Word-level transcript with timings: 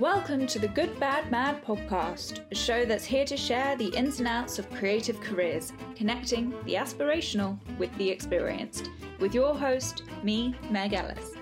Welcome 0.00 0.46
to 0.48 0.58
the 0.58 0.68
Good 0.68 1.00
Bad 1.00 1.30
Mad 1.30 1.64
podcast, 1.64 2.40
a 2.50 2.54
show 2.54 2.84
that's 2.84 3.06
here 3.06 3.24
to 3.24 3.34
share 3.34 3.76
the 3.76 3.88
ins 3.96 4.18
and 4.18 4.28
outs 4.28 4.58
of 4.58 4.70
creative 4.70 5.18
careers, 5.22 5.72
connecting 5.94 6.50
the 6.66 6.74
aspirational 6.74 7.58
with 7.78 7.96
the 7.96 8.10
experienced, 8.10 8.90
with 9.20 9.34
your 9.34 9.56
host, 9.56 10.02
me, 10.22 10.54
Meg 10.70 10.92
Ellis. 10.92 11.32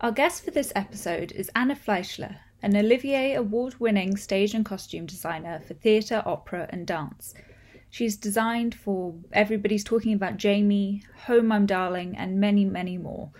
Our 0.00 0.10
guest 0.10 0.44
for 0.44 0.50
this 0.50 0.72
episode 0.74 1.30
is 1.30 1.52
Anna 1.54 1.76
Fleischle, 1.76 2.36
an 2.62 2.76
Olivier 2.76 3.34
Award 3.34 3.78
winning 3.78 4.16
stage 4.16 4.54
and 4.54 4.64
costume 4.64 5.06
designer 5.06 5.60
for 5.60 5.74
theatre, 5.74 6.20
opera, 6.26 6.66
and 6.70 6.84
dance. 6.84 7.32
She's 7.92 8.16
designed 8.16 8.74
for 8.74 9.14
Everybody's 9.34 9.84
Talking 9.84 10.14
About 10.14 10.38
Jamie, 10.38 11.02
Home 11.26 11.52
I'm 11.52 11.66
Darling, 11.66 12.16
and 12.16 12.40
many, 12.40 12.64
many 12.64 12.96
more. 12.96 13.32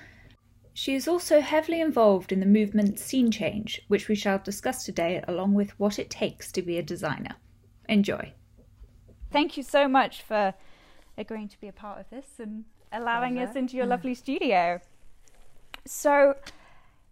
She 0.74 0.94
is 0.94 1.08
also 1.08 1.40
heavily 1.40 1.80
involved 1.80 2.32
in 2.32 2.40
the 2.40 2.44
movement 2.44 2.98
Scene 2.98 3.30
Change, 3.30 3.80
which 3.88 4.08
we 4.08 4.14
shall 4.14 4.38
discuss 4.38 4.84
today, 4.84 5.24
along 5.26 5.54
with 5.54 5.70
what 5.80 5.98
it 5.98 6.10
takes 6.10 6.52
to 6.52 6.60
be 6.60 6.76
a 6.76 6.82
designer. 6.82 7.36
Enjoy. 7.88 8.34
Thank 9.30 9.56
you 9.56 9.62
so 9.62 9.88
much 9.88 10.20
for 10.20 10.52
agreeing 11.16 11.48
to 11.48 11.58
be 11.58 11.68
a 11.68 11.72
part 11.72 11.98
of 11.98 12.10
this 12.10 12.38
and 12.38 12.66
allowing 12.92 13.38
us 13.38 13.56
into 13.56 13.78
your 13.78 13.86
lovely 13.86 14.14
studio. 14.14 14.82
So, 15.86 16.36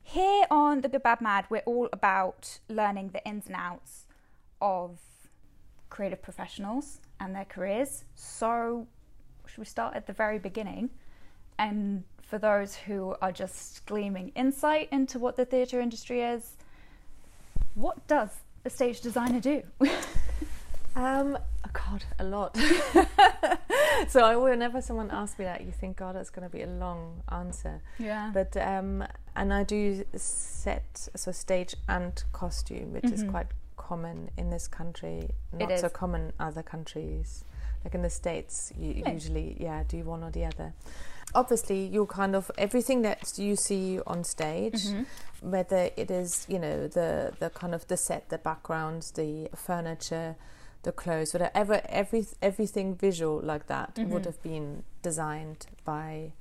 here 0.02 0.45
on 0.51 0.83
The 0.83 0.91
Good 0.91 1.02
Bad 1.02 1.23
Mad, 1.23 1.47
we're 1.49 1.61
all 1.61 1.88
about 1.91 2.59
learning 2.69 3.13
the 3.15 3.27
ins 3.27 3.47
and 3.47 3.57
outs 3.57 4.05
of 4.61 4.99
creative 5.88 6.21
professionals 6.21 7.01
and 7.20 7.34
their 7.34 7.45
careers. 7.45 8.05
So, 8.15 8.87
should 9.47 9.59
we 9.59 9.65
start 9.66 9.95
at 9.95 10.06
the 10.06 10.12
very 10.12 10.38
beginning? 10.38 10.91
And 11.59 12.05
for 12.23 12.38
those 12.38 12.74
who 12.74 13.15
are 13.20 13.33
just 13.33 13.84
gleaming 13.87 14.33
insight 14.34 14.88
into 14.90 15.18
what 15.18 15.37
the 15.37 15.45
theatre 15.45 15.80
industry 15.80 16.23
is, 16.23 16.57
what 17.74 18.07
does 18.07 18.30
a 18.65 18.71
stage 18.71 19.01
designer 19.01 19.40
do? 19.40 19.62
Um, 20.96 21.38
oh 21.65 21.71
God, 21.73 22.04
a 22.18 22.24
lot. 22.24 22.57
so 24.09 24.24
I, 24.24 24.34
whenever 24.37 24.80
someone 24.82 25.10
asks 25.10 25.38
me 25.38 25.45
that, 25.45 25.60
you 25.65 25.71
think, 25.73 25.96
God, 25.99 26.16
it's 26.16 26.30
going 26.30 26.49
to 26.49 26.55
be 26.55 26.62
a 26.62 26.66
long 26.66 27.23
answer. 27.30 27.80
Yeah. 27.99 28.30
But 28.34 28.57
um, 28.57 29.05
and 29.37 29.52
I 29.55 29.62
do 29.65 30.05
set 30.16 31.09
so 31.15 31.30
stage 31.30 31.74
and 31.88 32.23
costume, 32.32 32.93
which 32.93 33.05
is 33.05 33.23
Mhm. 33.24 33.30
quite 33.30 33.46
common 33.91 34.30
in 34.37 34.46
this 34.51 34.66
country, 34.69 35.21
not 35.52 35.79
so 35.80 35.88
common 35.88 36.33
other 36.38 36.63
countries. 36.63 37.45
Like 37.85 37.95
in 37.99 38.02
the 38.02 38.10
states, 38.23 38.73
you 38.83 38.91
Yeah. 38.93 39.13
usually 39.16 39.49
yeah 39.66 39.83
do 39.95 39.99
one 40.15 40.23
or 40.27 40.30
the 40.38 40.45
other. 40.51 40.69
Obviously, 41.35 41.80
you're 41.95 42.07
kind 42.21 42.35
of 42.37 42.51
everything 42.66 43.02
that 43.02 43.21
you 43.46 43.55
see 43.57 44.01
on 44.13 44.24
stage, 44.24 44.80
Mhm. 44.87 45.07
whether 45.55 45.83
it 46.02 46.11
is 46.11 46.30
you 46.55 46.59
know 46.65 46.77
the 46.99 47.11
the 47.43 47.51
kind 47.61 47.74
of 47.74 47.83
the 47.87 47.96
set, 47.96 48.23
the 48.29 48.38
background, 48.38 49.01
the 49.15 49.49
furniture, 49.66 50.30
the 50.83 50.93
clothes, 50.93 51.33
whatever 51.35 51.77
every 52.01 52.23
everything 52.51 52.88
visual 53.07 53.37
like 53.52 53.66
that 53.74 53.91
would 54.13 54.23
Mhm. 54.24 54.30
have 54.30 54.41
been 54.43 54.66
designed 55.02 55.66
by 55.85 56.33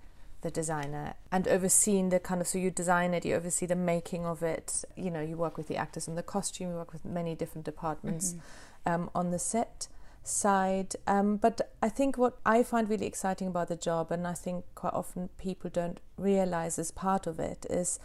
the 0.42 0.52
designer 0.52 1.14
and 1.32 1.48
overseeing 1.48 2.10
the 2.10 2.20
kind 2.20 2.40
of 2.42 2.48
so 2.48 2.58
you 2.58 2.72
design 2.72 3.14
it, 3.14 3.26
you 3.26 3.36
oversee 3.36 3.66
the 3.66 3.76
making 3.76 4.26
of 4.26 4.42
it. 4.42 4.86
You 4.96 5.12
know, 5.12 5.22
you 5.22 5.36
work 5.38 5.58
with 5.58 5.68
the 5.68 5.76
actors 5.78 6.08
and 6.08 6.18
the 6.18 6.24
costume, 6.24 6.70
you 6.70 6.76
work 6.76 6.94
with 6.94 7.04
many 7.06 7.36
different 7.36 7.66
departments 7.66 8.34
Mhm. 8.34 8.92
um, 8.94 9.10
on 9.14 9.32
the 9.32 9.40
set 9.40 9.88
side. 10.24 10.96
Um, 11.08 11.38
but 11.38 11.72
I 11.82 11.90
think 11.90 12.18
what 12.18 12.38
I 12.46 12.64
find 12.64 12.90
really 12.90 13.06
exciting 13.08 13.48
about 13.48 13.68
the 13.68 13.76
job, 13.76 14.12
and 14.12 14.28
I 14.28 14.34
think 14.34 14.66
quite 14.76 14.94
often 14.94 15.30
people 15.38 15.70
don't 15.70 16.00
realize 16.18 16.78
as 16.80 16.92
part 16.92 17.28
of 17.28 17.40
it, 17.40 17.66
is 17.70 18.00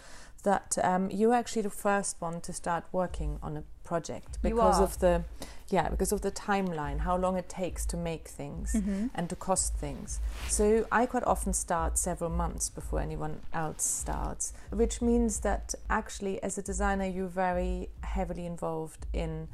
that 0.44 0.78
um, 0.82 1.10
you're 1.10 1.34
actually 1.34 1.62
the 1.62 1.70
first 1.70 2.16
one 2.20 2.40
to 2.42 2.52
start 2.52 2.84
working 2.92 3.38
on 3.42 3.56
a 3.56 3.62
project 3.82 4.38
because 4.42 4.80
of 4.80 4.98
the 5.00 5.24
yeah 5.68 5.88
because 5.90 6.12
of 6.12 6.20
the 6.22 6.30
timeline, 6.30 7.00
how 7.00 7.16
long 7.16 7.36
it 7.36 7.48
takes 7.48 7.84
to 7.86 7.96
make 7.96 8.28
things 8.28 8.72
Mhm. 8.72 9.10
and 9.14 9.28
to 9.28 9.36
cost 9.36 9.74
things. 9.74 10.20
So 10.48 10.86
I 10.92 11.04
quite 11.06 11.24
often 11.24 11.52
start 11.52 11.98
several 11.98 12.30
months 12.30 12.70
before 12.70 13.00
anyone 13.00 13.40
else 13.52 13.82
starts, 13.84 14.52
which 14.70 15.02
means 15.02 15.40
that 15.40 15.74
actually, 15.90 16.42
as 16.42 16.56
a 16.58 16.62
designer, 16.62 17.04
you're 17.06 17.28
very 17.48 17.90
heavily 18.02 18.46
involved 18.46 19.06
in 19.12 19.48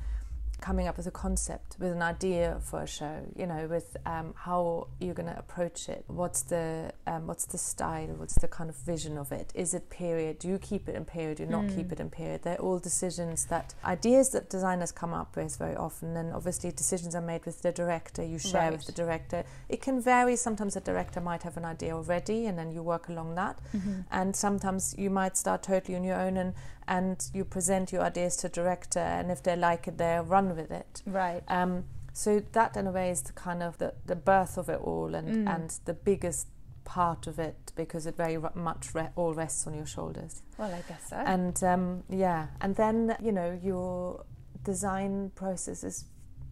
coming 0.60 0.86
up 0.88 0.96
with 0.96 1.06
a 1.06 1.10
concept, 1.10 1.76
with 1.78 1.92
an 1.92 2.02
idea 2.02 2.58
for 2.62 2.82
a 2.82 2.86
show. 2.86 3.16
You 3.36 3.46
know, 3.46 3.66
with 3.68 3.96
um, 4.06 4.34
how 4.36 4.88
you're 5.00 5.14
going 5.14 5.28
to 5.28 5.38
approach 5.38 5.88
it. 5.88 6.04
What's 6.06 6.42
the 6.42 6.92
um, 7.06 7.26
what's 7.26 7.46
the 7.46 7.58
style? 7.58 8.08
What's 8.16 8.34
the 8.36 8.48
kind 8.48 8.70
of 8.70 8.76
vision 8.76 9.18
of 9.18 9.32
it? 9.32 9.52
Is 9.54 9.74
it 9.74 9.90
period? 9.90 10.38
Do 10.38 10.48
you 10.48 10.58
keep 10.58 10.88
it 10.88 10.94
in 10.94 11.04
period? 11.04 11.38
Do 11.38 11.44
you 11.44 11.48
not 11.48 11.68
keep 11.68 11.88
Mm. 11.88 11.92
it 11.92 12.00
in 12.00 12.10
period? 12.10 12.42
They're 12.42 12.60
all 12.60 12.78
decisions 12.78 13.46
that 13.46 13.74
ideas 13.84 14.30
that 14.30 14.50
designers 14.50 14.92
come 14.92 15.12
up 15.14 15.36
with 15.36 15.56
very 15.56 15.76
often, 15.76 16.16
and 16.16 16.32
obviously 16.32 16.70
decisions 16.72 17.14
are 17.14 17.20
made 17.32 17.44
with 17.46 17.62
the 17.62 17.72
director. 17.72 18.22
You 18.22 18.38
share 18.38 18.62
Right. 18.70 18.72
with 18.72 18.86
the 18.86 18.92
director. 18.92 19.44
It 19.68 19.80
can 19.82 20.00
vary. 20.00 20.36
Sometimes 20.36 20.74
the 20.74 20.80
director 20.80 21.20
might 21.20 21.42
have 21.42 21.56
an 21.56 21.64
idea 21.64 21.96
already, 21.96 22.46
and 22.46 22.58
then 22.58 22.70
you 22.70 22.82
work 22.82 23.08
along 23.08 23.34
that. 23.36 23.58
Mhm. 23.72 24.04
And 24.10 24.36
sometimes 24.36 24.94
you 24.98 25.10
might 25.10 25.36
start 25.36 25.62
totally 25.62 25.96
on 25.96 26.04
your 26.04 26.16
own, 26.18 26.36
and 26.36 26.52
and 26.90 27.16
you 27.32 27.44
present 27.44 27.92
your 27.92 28.02
ideas 28.02 28.36
to 28.36 28.48
director, 28.48 28.98
and 29.18 29.30
if 29.30 29.42
they 29.42 29.56
like 29.56 29.86
it, 29.88 29.96
they 29.96 30.18
run 30.22 30.56
with 30.56 30.70
it. 30.70 31.02
Right. 31.06 31.42
Um, 31.48 31.84
so 32.12 32.42
that, 32.52 32.76
in 32.76 32.86
a 32.86 32.90
way, 32.90 33.10
is 33.10 33.22
the 33.22 33.32
kind 33.32 33.62
of 33.62 33.78
the, 33.78 33.94
the 34.06 34.16
birth 34.16 34.58
of 34.58 34.68
it 34.68 34.80
all, 34.82 35.14
and 35.14 35.28
Mm. 35.28 35.54
and 35.54 35.70
the 35.84 35.94
biggest 35.94 36.48
part 36.84 37.26
of 37.28 37.38
it 37.38 37.72
because 37.76 38.04
it 38.10 38.16
very 38.16 38.36
much 38.54 38.94
re- 38.94 39.10
all 39.14 39.32
rests 39.34 39.66
on 39.66 39.74
your 39.74 39.86
shoulders. 39.86 40.42
Well, 40.58 40.72
I 40.74 40.82
guess 40.88 41.08
so. 41.10 41.16
And 41.16 41.62
um, 41.62 42.02
yeah, 42.10 42.48
and 42.60 42.74
then 42.74 43.16
you 43.22 43.32
know 43.32 43.58
your 43.62 44.24
design 44.64 45.30
process 45.34 45.84
is 45.84 46.04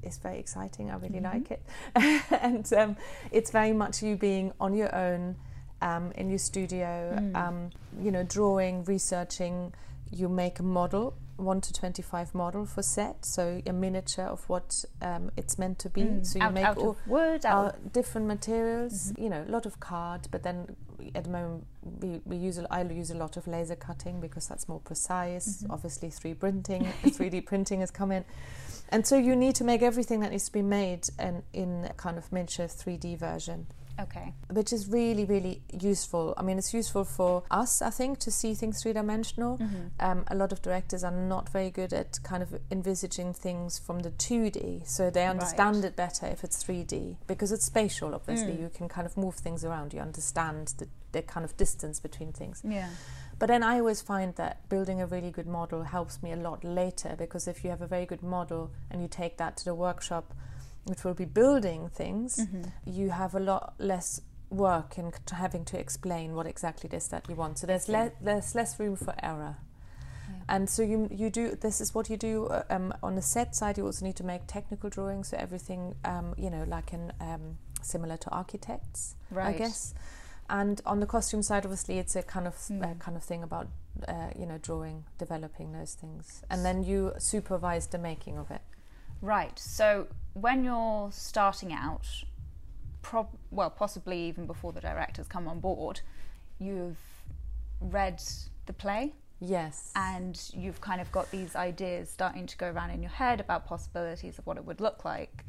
is 0.03 0.19
very 0.19 0.39
exciting. 0.39 0.91
I 0.93 0.97
really 0.97 1.21
Mhm. 1.21 1.33
like 1.35 1.51
it, 1.51 1.63
and 2.41 2.73
um, 2.73 2.97
it's 3.33 3.51
very 3.51 3.73
much 3.73 4.03
you 4.03 4.17
being 4.17 4.53
on 4.61 4.75
your 4.75 4.95
own 4.95 5.35
um, 5.83 6.13
in 6.15 6.29
your 6.31 6.39
studio. 6.39 7.17
Mm. 7.19 7.37
Um, 7.37 7.71
you 8.01 8.11
know, 8.13 8.23
drawing, 8.23 8.85
researching. 8.85 9.73
You 10.11 10.29
make 10.29 10.59
a 10.59 10.63
model, 10.63 11.17
one 11.37 11.61
to 11.61 11.73
twenty-five 11.73 12.35
model 12.35 12.65
for 12.67 12.83
set, 12.83 13.25
so 13.25 13.61
a 13.67 13.73
miniature 13.73 14.25
of 14.25 14.49
what 14.49 14.85
um, 15.03 15.31
it's 15.37 15.59
meant 15.59 15.79
to 15.81 15.91
be. 15.91 16.03
Mm. 16.03 16.27
So 16.27 16.39
you 16.39 16.45
out, 16.45 16.55
make 16.55 16.65
out 16.65 16.79
all 16.79 16.97
wood, 17.07 17.45
out 17.45 17.65
uh, 17.65 17.69
of 17.69 17.93
different 17.93 18.27
materials. 18.27 19.13
Mhm. 19.13 19.23
You 19.23 19.29
know, 19.31 19.45
a 19.47 19.51
lot 19.51 19.67
of 19.67 19.81
card, 19.81 20.29
but 20.31 20.43
then 20.43 20.77
at 21.15 21.25
the 21.25 21.31
moment 21.31 21.67
we, 22.01 22.21
we 22.25 22.37
use 22.37 22.59
I 22.71 22.83
use 22.83 23.11
a 23.11 23.17
lot 23.17 23.37
of 23.37 23.47
laser 23.47 23.77
cutting 23.77 24.21
because 24.21 24.49
that's 24.49 24.69
more 24.69 24.81
precise. 24.81 25.63
Mhm. 25.63 25.71
Obviously, 25.71 26.11
three 26.11 26.35
printing, 26.35 26.85
3D 27.05 27.45
printing 27.45 27.81
has 27.81 27.91
come 27.91 28.13
in, 28.13 28.25
and 28.89 29.07
so 29.07 29.17
you 29.17 29.37
need 29.37 29.55
to 29.57 29.65
make 29.65 29.83
everything 29.83 30.21
that 30.21 30.31
needs 30.31 30.47
to 30.47 30.53
be 30.53 30.63
made 30.63 31.09
in 31.19 31.43
in 31.53 31.85
a 31.85 31.95
kind 31.95 32.19
of 32.19 32.33
miniature 32.33 32.67
3D 32.67 33.17
version 33.19 33.67
okay. 33.99 34.33
which 34.51 34.73
is 34.73 34.89
really 34.89 35.25
really 35.25 35.63
useful 35.81 36.35
i 36.37 36.43
mean 36.43 36.59
it's 36.59 36.73
useful 36.75 37.05
for 37.05 37.43
us 37.51 37.83
i 37.83 37.91
think 37.91 38.19
to 38.19 38.31
see 38.31 38.55
things 38.55 38.83
three 38.83 38.93
dimensional 38.93 39.59
Mhm. 39.59 39.91
um, 40.01 40.25
a 40.29 40.35
lot 40.35 40.53
of 40.53 40.63
directors 40.63 41.03
are 41.05 41.11
not 41.35 41.49
very 41.49 41.71
good 41.71 41.93
at 41.93 42.23
kind 42.23 42.43
of 42.43 42.61
envisaging 42.71 43.33
things 43.35 43.79
from 43.79 44.01
the 44.01 44.11
2D, 44.11 44.83
so 44.87 45.11
they 45.11 45.27
understand 45.27 45.77
Right. 45.77 45.85
it 45.87 45.97
better 45.97 46.27
if 46.27 46.45
it's 46.45 46.63
3D 46.63 47.17
because 47.27 47.51
it's 47.53 47.65
spatial. 47.65 48.15
Obviously, 48.15 48.53
Mm. 48.55 48.61
you 48.63 48.69
can 48.71 48.89
kind 48.89 49.07
of 49.07 49.17
move 49.17 49.35
things 49.37 49.65
around. 49.65 49.93
You 49.95 50.01
understand 50.01 50.75
the, 50.79 50.87
the 51.13 51.23
kind 51.23 51.45
of 51.45 51.57
distance 51.57 52.01
between 52.01 52.33
things. 52.33 52.63
Yeah. 52.65 52.91
But 53.39 53.47
then 53.49 53.63
I 53.63 53.79
always 53.81 54.01
find 54.03 54.35
that 54.37 54.69
building 54.69 55.01
a 55.01 55.07
really 55.07 55.31
good 55.31 55.47
model 55.47 55.83
helps 55.85 56.23
me 56.23 56.33
a 56.33 56.37
lot 56.37 56.65
later 56.65 57.15
because 57.17 57.47
if 57.49 57.63
you 57.65 57.71
have 57.71 57.83
a 57.83 57.87
very 57.87 58.07
good 58.07 58.23
model 58.23 58.71
and 58.91 59.01
you 59.03 59.09
take 59.09 59.37
that 59.39 59.57
to 59.59 59.65
the 59.65 59.75
workshop, 59.75 60.35
which 60.89 61.05
will 61.05 61.15
be 61.15 61.25
building 61.27 61.89
things, 61.91 62.37
Mhm. 62.39 62.73
you 62.85 63.11
have 63.11 63.35
a 63.35 63.41
lot 63.41 63.75
less 63.79 64.21
work 64.51 64.99
in 64.99 65.13
having 65.33 65.65
to 65.67 65.79
explain 65.79 66.35
what 66.35 66.47
exactly 66.47 66.89
it 66.89 66.95
is 66.95 67.09
that 67.09 67.29
you 67.29 67.35
want. 67.37 67.59
So 67.59 67.67
there's 67.67 67.89
le- 67.89 68.13
there's 68.21 68.55
less 68.55 68.79
room 68.81 68.97
for 68.97 69.15
error. 69.23 69.57
Yeah. 70.29 70.35
And 70.49 70.71
so 70.71 70.83
you 70.83 71.09
you 71.11 71.31
do 71.31 71.55
this 71.57 71.81
is 71.81 71.95
what 71.95 72.09
you 72.09 72.17
do 72.17 72.47
uh, 72.47 72.63
um, 72.71 72.95
on 73.03 73.15
the 73.15 73.23
set 73.23 73.55
side. 73.55 73.77
You 73.79 73.85
also 73.87 74.05
need 74.07 74.17
to 74.17 74.25
make 74.25 74.43
technical 74.47 74.89
drawings, 74.91 75.29
so 75.29 75.37
everything 75.37 75.95
um, 76.05 76.35
you 76.39 76.49
know, 76.51 76.65
like 76.65 76.93
in 76.95 77.13
um, 77.21 77.59
similar 77.83 78.17
to 78.17 78.31
architects, 78.31 79.15
Right. 79.31 79.55
I 79.55 79.59
guess. 79.59 79.95
And 80.51 80.81
on 80.87 81.01
the 81.01 81.07
costume 81.07 81.43
side, 81.43 81.67
obviously, 81.67 81.99
it's 81.99 82.17
a 82.17 82.23
kind 82.23 82.47
of 82.47 82.55
uh, 82.55 82.75
Mm. 82.75 82.99
kind 82.99 83.17
of 83.19 83.23
thing 83.23 83.43
about 83.43 83.69
uh, 84.09 84.31
you 84.39 84.47
know 84.47 84.57
drawing, 84.59 85.05
developing 85.19 85.73
those 85.73 85.93
things, 85.95 86.43
and 86.49 86.65
then 86.65 86.83
you 86.85 87.13
supervise 87.19 87.87
the 87.89 87.99
making 87.99 88.39
of 88.39 88.51
it. 88.51 88.63
Right. 89.21 89.59
So 89.59 90.07
when 90.35 90.65
you're 90.65 91.11
starting 91.13 91.73
out, 91.73 92.07
prob- 93.03 93.37
well, 93.51 93.71
possibly 93.71 94.21
even 94.25 94.47
before 94.47 94.73
the 94.73 94.81
directors 94.81 95.27
come 95.27 95.49
on 95.49 95.61
board, 95.61 96.01
you've 96.59 96.99
read 97.81 98.23
the 98.67 98.73
play 98.73 99.15
Yes. 99.41 99.93
and 99.95 100.41
you've 100.53 100.81
kind 100.81 101.01
of 101.01 101.11
got 101.13 101.31
these 101.31 101.55
ideas 101.55 102.11
starting 102.11 102.47
to 102.47 102.57
go 102.57 102.71
around 102.71 102.91
in 102.91 103.03
your 103.03 103.11
head 103.13 103.41
about 103.41 103.67
possibilities 103.67 104.39
of 104.39 104.47
what 104.47 104.57
it 104.57 104.65
would 104.65 104.81
look 104.81 105.05
like. 105.05 105.45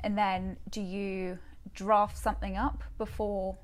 And 0.00 0.16
then 0.16 0.56
do 0.70 0.80
you 0.80 1.38
draft 1.74 2.16
something 2.16 2.56
up 2.56 2.84
before 2.98 3.56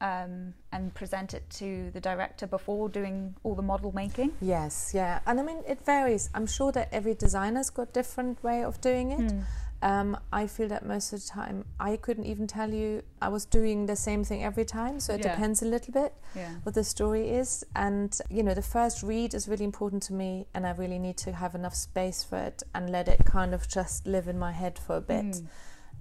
um, 0.00 0.54
and 0.72 0.94
present 0.94 1.34
it 1.34 1.48
to 1.50 1.90
the 1.92 2.00
director 2.00 2.46
before 2.46 2.88
doing 2.88 3.34
all 3.42 3.54
the 3.54 3.62
model 3.62 3.92
making? 3.92 4.32
Yes, 4.40 4.92
yeah, 4.94 5.20
and 5.26 5.38
I 5.40 5.42
mean 5.42 5.62
it 5.66 5.84
varies. 5.84 6.30
I'm 6.34 6.46
sure 6.46 6.72
that 6.72 6.88
every 6.92 7.14
designer's 7.14 7.70
got 7.70 7.92
different 7.92 8.42
way 8.42 8.64
of 8.64 8.80
doing 8.80 9.10
it. 9.12 9.30
Hmm. 9.30 9.40
Um, 9.82 10.18
I 10.30 10.46
feel 10.46 10.68
that 10.68 10.84
most 10.84 11.10
of 11.14 11.22
the 11.22 11.26
time 11.26 11.64
I 11.78 11.96
couldn't 11.96 12.26
even 12.26 12.46
tell 12.46 12.70
you 12.70 13.02
I 13.22 13.28
was 13.30 13.46
doing 13.46 13.86
the 13.86 13.96
same 13.96 14.24
thing 14.24 14.44
every 14.44 14.66
time, 14.66 15.00
so 15.00 15.14
it 15.14 15.24
Yeah. 15.24 15.30
depends 15.32 15.62
a 15.62 15.64
little 15.64 15.92
bit 15.92 16.12
Yeah. 16.34 16.50
what 16.64 16.74
the 16.74 16.84
story 16.84 17.30
is. 17.30 17.64
And 17.74 18.16
you 18.28 18.42
know, 18.42 18.52
the 18.52 18.60
first 18.76 19.02
read 19.02 19.32
is 19.32 19.48
really 19.48 19.64
important 19.64 20.02
to 20.04 20.12
me, 20.12 20.46
and 20.54 20.66
I 20.66 20.72
really 20.72 20.98
need 20.98 21.16
to 21.18 21.32
have 21.32 21.54
enough 21.54 21.74
space 21.74 22.22
for 22.22 22.36
it 22.36 22.62
and 22.74 22.90
let 22.90 23.08
it 23.08 23.24
kind 23.24 23.54
of 23.54 23.68
just 23.68 24.06
live 24.06 24.28
in 24.28 24.38
my 24.38 24.52
head 24.52 24.78
for 24.78 24.96
a 24.96 25.00
bit. 25.00 25.24
Mm. 25.24 25.46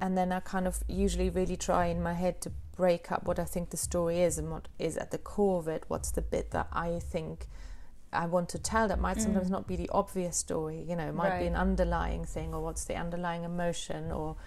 And 0.01 0.17
then 0.17 0.31
I 0.33 0.39
kind 0.41 0.67
of 0.67 0.83
usually 0.87 1.29
really 1.29 1.57
try 1.57 1.85
in 1.85 2.01
my 2.03 2.13
head 2.13 2.41
to 2.41 2.51
break 2.79 3.11
up 3.11 3.25
what 3.25 3.37
I 3.39 3.43
think 3.43 3.71
the 3.71 3.77
story 3.77 4.21
is 4.21 4.37
and 4.37 4.49
what 4.49 4.69
is 4.79 4.95
at 4.95 5.11
the 5.11 5.17
core 5.17 5.59
of 5.59 5.67
it. 5.67 5.83
What's 5.89 6.11
the 6.11 6.21
bit 6.21 6.51
that 6.51 6.67
I 6.71 6.99
think 6.99 7.47
I 8.13 8.25
want 8.25 8.47
to 8.49 8.57
tell 8.57 8.87
that 8.87 9.01
might 9.01 9.17
mm. 9.17 9.21
sometimes 9.21 9.49
not 9.49 9.67
be 9.67 9.75
the 9.75 9.89
obvious 9.89 10.37
story, 10.37 10.85
you 10.89 10.95
know, 10.95 11.09
it 11.09 11.13
might 11.13 11.39
be 11.39 11.45
an 11.45 11.57
underlying 11.57 12.23
thing 12.23 12.53
or 12.53 12.61
what's 12.61 12.85
the 12.85 12.95
underlying 12.95 13.43
emotion 13.43 14.13
or 14.13 14.37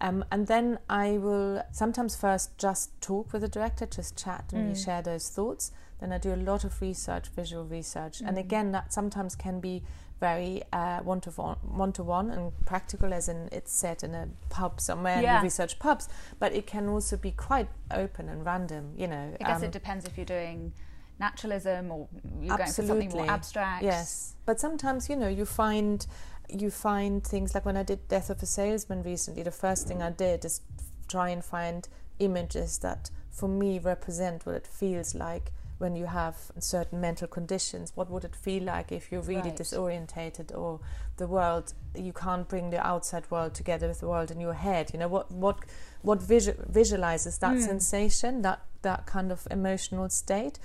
um, 0.00 0.24
and 0.32 0.46
then 0.46 0.78
I 0.88 1.18
will 1.18 1.62
sometimes 1.72 2.16
first 2.16 2.56
just 2.56 2.98
talk 3.02 3.32
with 3.34 3.42
the 3.42 3.48
director, 3.48 3.84
just 3.84 4.16
chat 4.16 4.46
and 4.54 4.68
we 4.68 4.74
mm. 4.74 4.84
share 4.84 5.02
those 5.02 5.28
thoughts. 5.28 5.70
Then 6.00 6.10
I 6.10 6.18
do 6.18 6.32
a 6.32 6.36
lot 6.50 6.64
of 6.64 6.80
research, 6.80 7.28
visual 7.28 7.64
research, 7.64 8.20
and 8.20 8.36
mm. 8.38 8.40
again 8.40 8.72
that 8.72 8.94
sometimes 8.94 9.36
can 9.36 9.60
be 9.60 9.82
very 10.20 10.62
uh, 10.72 11.00
one 11.00 11.20
to 11.22 11.30
one, 11.30 11.56
one 11.62 11.92
to 11.92 12.02
one, 12.02 12.30
and 12.30 12.52
practical, 12.64 13.12
as 13.12 13.28
in 13.28 13.48
it's 13.52 13.72
set 13.72 14.02
in 14.02 14.14
a 14.14 14.28
pub 14.48 14.80
somewhere, 14.80 15.14
and 15.14 15.22
Yeah. 15.22 15.40
we 15.40 15.44
research 15.44 15.78
pubs. 15.78 16.08
But 16.38 16.52
it 16.52 16.66
can 16.66 16.88
also 16.88 17.16
be 17.16 17.30
quite 17.32 17.68
open 17.90 18.28
and 18.28 18.44
random, 18.44 18.94
you 18.96 19.06
know. 19.06 19.36
I 19.40 19.44
guess 19.44 19.58
um, 19.58 19.64
it 19.64 19.72
depends 19.72 20.04
if 20.04 20.16
you're 20.16 20.24
doing 20.26 20.72
naturalism 21.18 21.90
or 21.90 22.08
you're 22.40 22.56
going 22.56 22.70
for 22.72 22.82
something 22.82 23.10
more 23.10 23.28
abstract. 23.30 23.82
Yes, 23.84 24.34
but 24.46 24.60
sometimes 24.60 25.08
you 25.08 25.16
know 25.16 25.28
you 25.28 25.44
find 25.44 26.06
you 26.48 26.70
find 26.70 27.24
things 27.24 27.54
like 27.54 27.64
when 27.64 27.76
I 27.76 27.82
did 27.82 28.06
Death 28.08 28.30
of 28.30 28.42
a 28.42 28.46
Salesman 28.46 29.02
recently. 29.02 29.42
The 29.42 29.50
first 29.50 29.88
thing 29.88 30.02
I 30.02 30.10
did 30.10 30.44
is 30.44 30.60
try 31.08 31.30
and 31.30 31.44
find 31.44 31.88
images 32.18 32.78
that 32.78 33.10
for 33.30 33.48
me 33.48 33.78
represent 33.78 34.46
what 34.46 34.54
it 34.54 34.66
feels 34.66 35.14
like 35.14 35.52
when 35.78 35.96
you 35.96 36.06
have 36.06 36.36
certain 36.58 37.00
mental 37.00 37.26
conditions. 37.28 37.92
What 37.94 38.10
would 38.10 38.24
it 38.24 38.36
feel 38.36 38.62
like 38.62 38.92
if 38.92 39.10
you're 39.10 39.20
really 39.22 39.50
Right. 39.50 39.56
disorientated 39.58 40.56
or 40.56 40.80
the 41.16 41.26
world 41.26 41.74
you 41.94 42.12
can't 42.12 42.48
bring 42.48 42.70
the 42.70 42.84
outside 42.84 43.30
world 43.30 43.54
together 43.54 43.88
with 43.88 44.00
the 44.00 44.08
world 44.08 44.30
in 44.30 44.40
your 44.40 44.54
head? 44.54 44.90
You 44.92 44.98
know 44.98 45.08
what 45.08 45.30
what 45.30 45.58
what 46.02 46.20
visu- 46.22 46.56
visualizes 46.68 47.38
that 47.38 47.54
hmm. 47.54 47.60
sensation 47.60 48.42
that 48.42 48.60
that 48.82 49.06
kind 49.06 49.32
of 49.32 49.46
emotional 49.50 50.08
state 50.10 50.58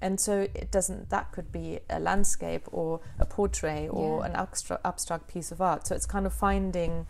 and 0.00 0.20
so 0.20 0.40
it 0.54 0.70
doesn't 0.70 1.10
that 1.10 1.32
could 1.32 1.50
be 1.52 1.78
a 1.88 1.98
landscape 2.00 2.66
or 2.72 3.00
a 3.18 3.24
portrait 3.24 3.88
or 3.90 4.18
Yeah. 4.20 4.26
an 4.26 4.32
abstract, 4.36 4.84
abstract 4.84 5.26
piece 5.28 5.52
of 5.52 5.60
art 5.60 5.86
so 5.86 5.94
it's 5.94 6.06
kind 6.06 6.26
of 6.26 6.32
finding 6.34 7.06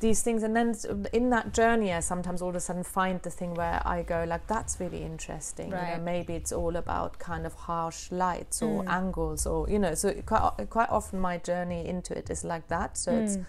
these 0.00 0.20
things 0.22 0.42
and 0.42 0.54
then 0.54 0.74
in 1.12 1.30
that 1.30 1.54
journey 1.54 1.90
i 1.92 2.00
sometimes 2.00 2.42
all 2.42 2.50
of 2.50 2.54
a 2.56 2.60
sudden 2.60 2.82
find 2.84 3.22
the 3.22 3.30
thing 3.30 3.54
where 3.54 3.80
i 3.86 4.02
go 4.02 4.24
like 4.28 4.46
that's 4.46 4.78
really 4.78 5.02
interesting 5.02 5.68
you 5.70 5.74
know 5.74 6.00
maybe 6.04 6.34
it's 6.34 6.52
all 6.52 6.76
about 6.76 7.18
kind 7.18 7.46
of 7.46 7.54
harsh 7.54 8.10
lights 8.12 8.60
or 8.62 8.82
Mm. 8.84 8.88
angles 8.88 9.46
or 9.46 9.68
you 9.70 9.78
know 9.78 9.94
so 9.94 10.12
quite, 10.26 10.50
quite 10.68 10.90
often 10.90 11.18
my 11.18 11.38
journey 11.38 11.86
into 11.88 12.16
it 12.16 12.28
is 12.30 12.44
like 12.44 12.68
that 12.68 12.98
so 12.98 13.10
it's 13.12 13.36
Mm. 13.38 13.46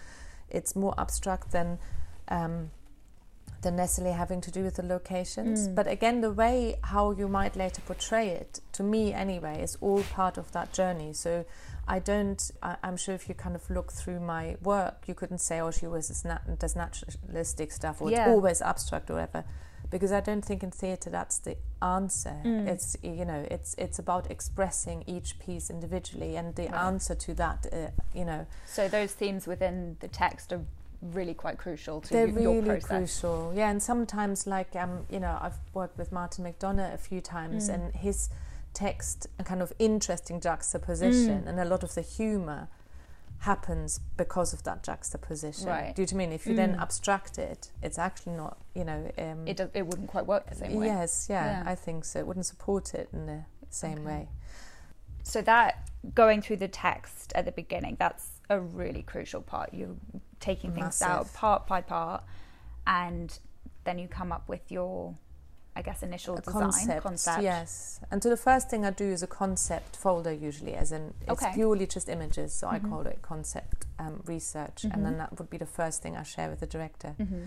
it's 0.48 0.74
more 0.74 0.94
abstract 0.98 1.50
than 1.52 1.78
um, 2.28 2.70
than 3.62 3.74
necessarily 3.76 4.14
having 4.14 4.40
to 4.40 4.50
do 4.52 4.62
with 4.62 4.76
the 4.76 4.82
locations. 4.84 5.66
Mm. 5.66 5.74
But 5.74 5.86
again, 5.88 6.20
the 6.20 6.30
way 6.30 6.76
how 6.82 7.10
you 7.10 7.26
might 7.26 7.56
later 7.56 7.80
portray 7.84 8.28
it, 8.28 8.60
to 8.72 8.82
me 8.84 9.12
anyway, 9.12 9.60
is 9.62 9.76
all 9.80 10.02
part 10.14 10.38
of 10.38 10.52
that 10.52 10.72
journey. 10.72 11.12
So 11.12 11.44
I 11.88 11.98
don't. 12.00 12.50
I, 12.62 12.76
I'm 12.82 12.96
sure 12.96 13.14
if 13.14 13.28
you 13.28 13.34
kind 13.34 13.56
of 13.56 13.68
look 13.70 13.92
through 13.92 14.20
my 14.20 14.56
work, 14.62 15.04
you 15.06 15.14
couldn't 15.14 15.38
say, 15.38 15.60
"Oh, 15.60 15.70
she 15.70 15.86
was 15.86 16.24
nat- 16.24 16.58
does 16.58 16.76
naturalistic 16.76 17.72
stuff," 17.72 18.00
or 18.02 18.10
Yeah. 18.10 18.20
it's 18.22 18.28
always 18.28 18.60
abstract 18.62 19.10
or 19.10 19.14
whatever. 19.14 19.44
Because 19.90 20.12
I 20.12 20.20
don't 20.20 20.44
think 20.44 20.62
in 20.62 20.70
theatre 20.70 21.08
that's 21.08 21.38
the 21.38 21.56
answer. 21.80 22.36
Mm. 22.44 22.66
It's 22.68 22.94
you 23.02 23.24
know 23.24 23.46
it's 23.50 23.74
it's 23.78 23.98
about 23.98 24.30
expressing 24.30 25.02
each 25.06 25.38
piece 25.38 25.70
individually, 25.70 26.36
and 26.36 26.54
the 26.56 26.64
Right. 26.68 26.74
answer 26.74 27.14
to 27.14 27.34
that, 27.34 27.66
uh, 27.72 27.76
you 28.12 28.24
know, 28.26 28.46
So 28.66 28.86
those 28.88 29.12
themes 29.14 29.46
within 29.46 29.96
the 30.00 30.08
text 30.08 30.52
are 30.52 30.60
really 31.00 31.32
quite 31.32 31.56
crucial 31.58 32.00
to 32.00 32.10
they're 32.12 32.26
y- 32.26 32.40
your 32.42 32.54
really 32.56 32.68
process. 32.80 32.88
crucial 32.88 33.52
yeah 33.54 33.70
and 33.70 33.80
sometimes 33.80 34.48
like 34.48 34.74
um 34.74 35.06
you 35.08 35.20
know 35.20 35.38
i've 35.40 35.56
worked 35.72 35.96
with 35.96 36.10
martin 36.10 36.44
mcdonagh 36.44 36.92
a 36.92 36.98
few 36.98 37.20
times 37.20 37.70
Mm. 37.70 37.74
and 37.74 37.94
his 37.94 38.28
text 38.74 39.26
a 39.38 39.44
kind 39.44 39.62
of 39.62 39.72
interesting 39.78 40.40
juxtaposition 40.40 41.42
Mm. 41.44 41.48
and 41.48 41.60
a 41.60 41.64
lot 41.64 41.82
of 41.82 41.94
the 41.94 42.02
humor 42.02 42.68
happens 43.42 44.00
because 44.16 44.52
of 44.52 44.62
that 44.64 44.82
juxtaposition 44.82 45.68
Right. 45.68 45.94
do 45.94 46.02
you 46.02 46.08
know 46.10 46.16
mean 46.18 46.32
if 46.32 46.46
you 46.46 46.54
then 46.54 46.74
Mm. 46.74 46.80
abstract 46.82 47.38
it 47.38 47.70
it's 47.82 47.98
actually 47.98 48.32
not 48.34 48.58
you 48.74 48.84
know 48.84 49.10
um 49.18 49.46
It, 49.46 49.60
it 49.74 49.86
wouldn't 49.86 50.08
quite 50.08 50.26
work 50.26 50.48
the 50.48 50.56
same 50.56 50.74
way. 50.74 50.86
yes 50.86 51.26
yeah, 51.30 51.62
Yeah. 51.64 51.70
i 51.70 51.74
think 51.74 52.04
so 52.04 52.18
it 52.18 52.26
wouldn't 52.26 52.46
support 52.46 52.94
it 52.94 53.08
in 53.12 53.26
the 53.26 53.44
same 53.70 53.98
Okay. 53.98 54.04
way 54.06 54.28
So 55.24 55.42
that 55.42 55.90
going 56.14 56.40
through 56.42 56.56
the 56.56 56.68
text 56.68 57.32
at 57.34 57.44
the 57.44 57.52
beginning, 57.52 57.96
that's 57.98 58.40
a 58.48 58.58
really 58.58 59.02
crucial 59.02 59.42
part. 59.42 59.74
You're 59.74 59.96
taking 60.40 60.72
things 60.72 61.02
out 61.02 61.30
part 61.34 61.66
by 61.66 61.82
part, 61.82 62.22
and 62.86 63.38
then 63.84 63.98
you 63.98 64.08
come 64.08 64.32
up 64.32 64.48
with 64.48 64.72
your, 64.72 65.14
I 65.78 65.82
guess, 65.82 66.02
initial 66.02 66.36
a 66.36 66.40
design 66.40 66.62
concept, 66.62 67.02
concept. 67.04 67.42
yes. 67.42 68.00
And 68.10 68.20
so 68.20 68.28
the 68.30 68.36
first 68.36 68.68
thing 68.68 68.84
I 68.84 68.90
do 68.90 69.04
is 69.04 69.22
a 69.22 69.28
concept 69.28 69.94
folder 69.96 70.32
usually, 70.32 70.74
as 70.74 70.90
in 70.90 71.14
it's 71.20 71.30
Okay. 71.40 71.52
purely 71.54 71.86
just 71.86 72.08
images. 72.08 72.52
So 72.52 72.66
I 72.68 72.80
Mhm. 72.80 72.90
call 72.90 73.06
it 73.06 73.22
concept 73.22 73.86
um, 74.00 74.22
research, 74.26 74.82
Mhm. 74.84 74.94
and 74.94 75.06
then 75.06 75.18
that 75.18 75.38
would 75.38 75.50
be 75.50 75.56
the 75.58 75.66
first 75.66 76.02
thing 76.02 76.16
I 76.16 76.22
share 76.24 76.48
with 76.50 76.60
the 76.60 76.66
director, 76.66 77.10
hmm 77.18 77.44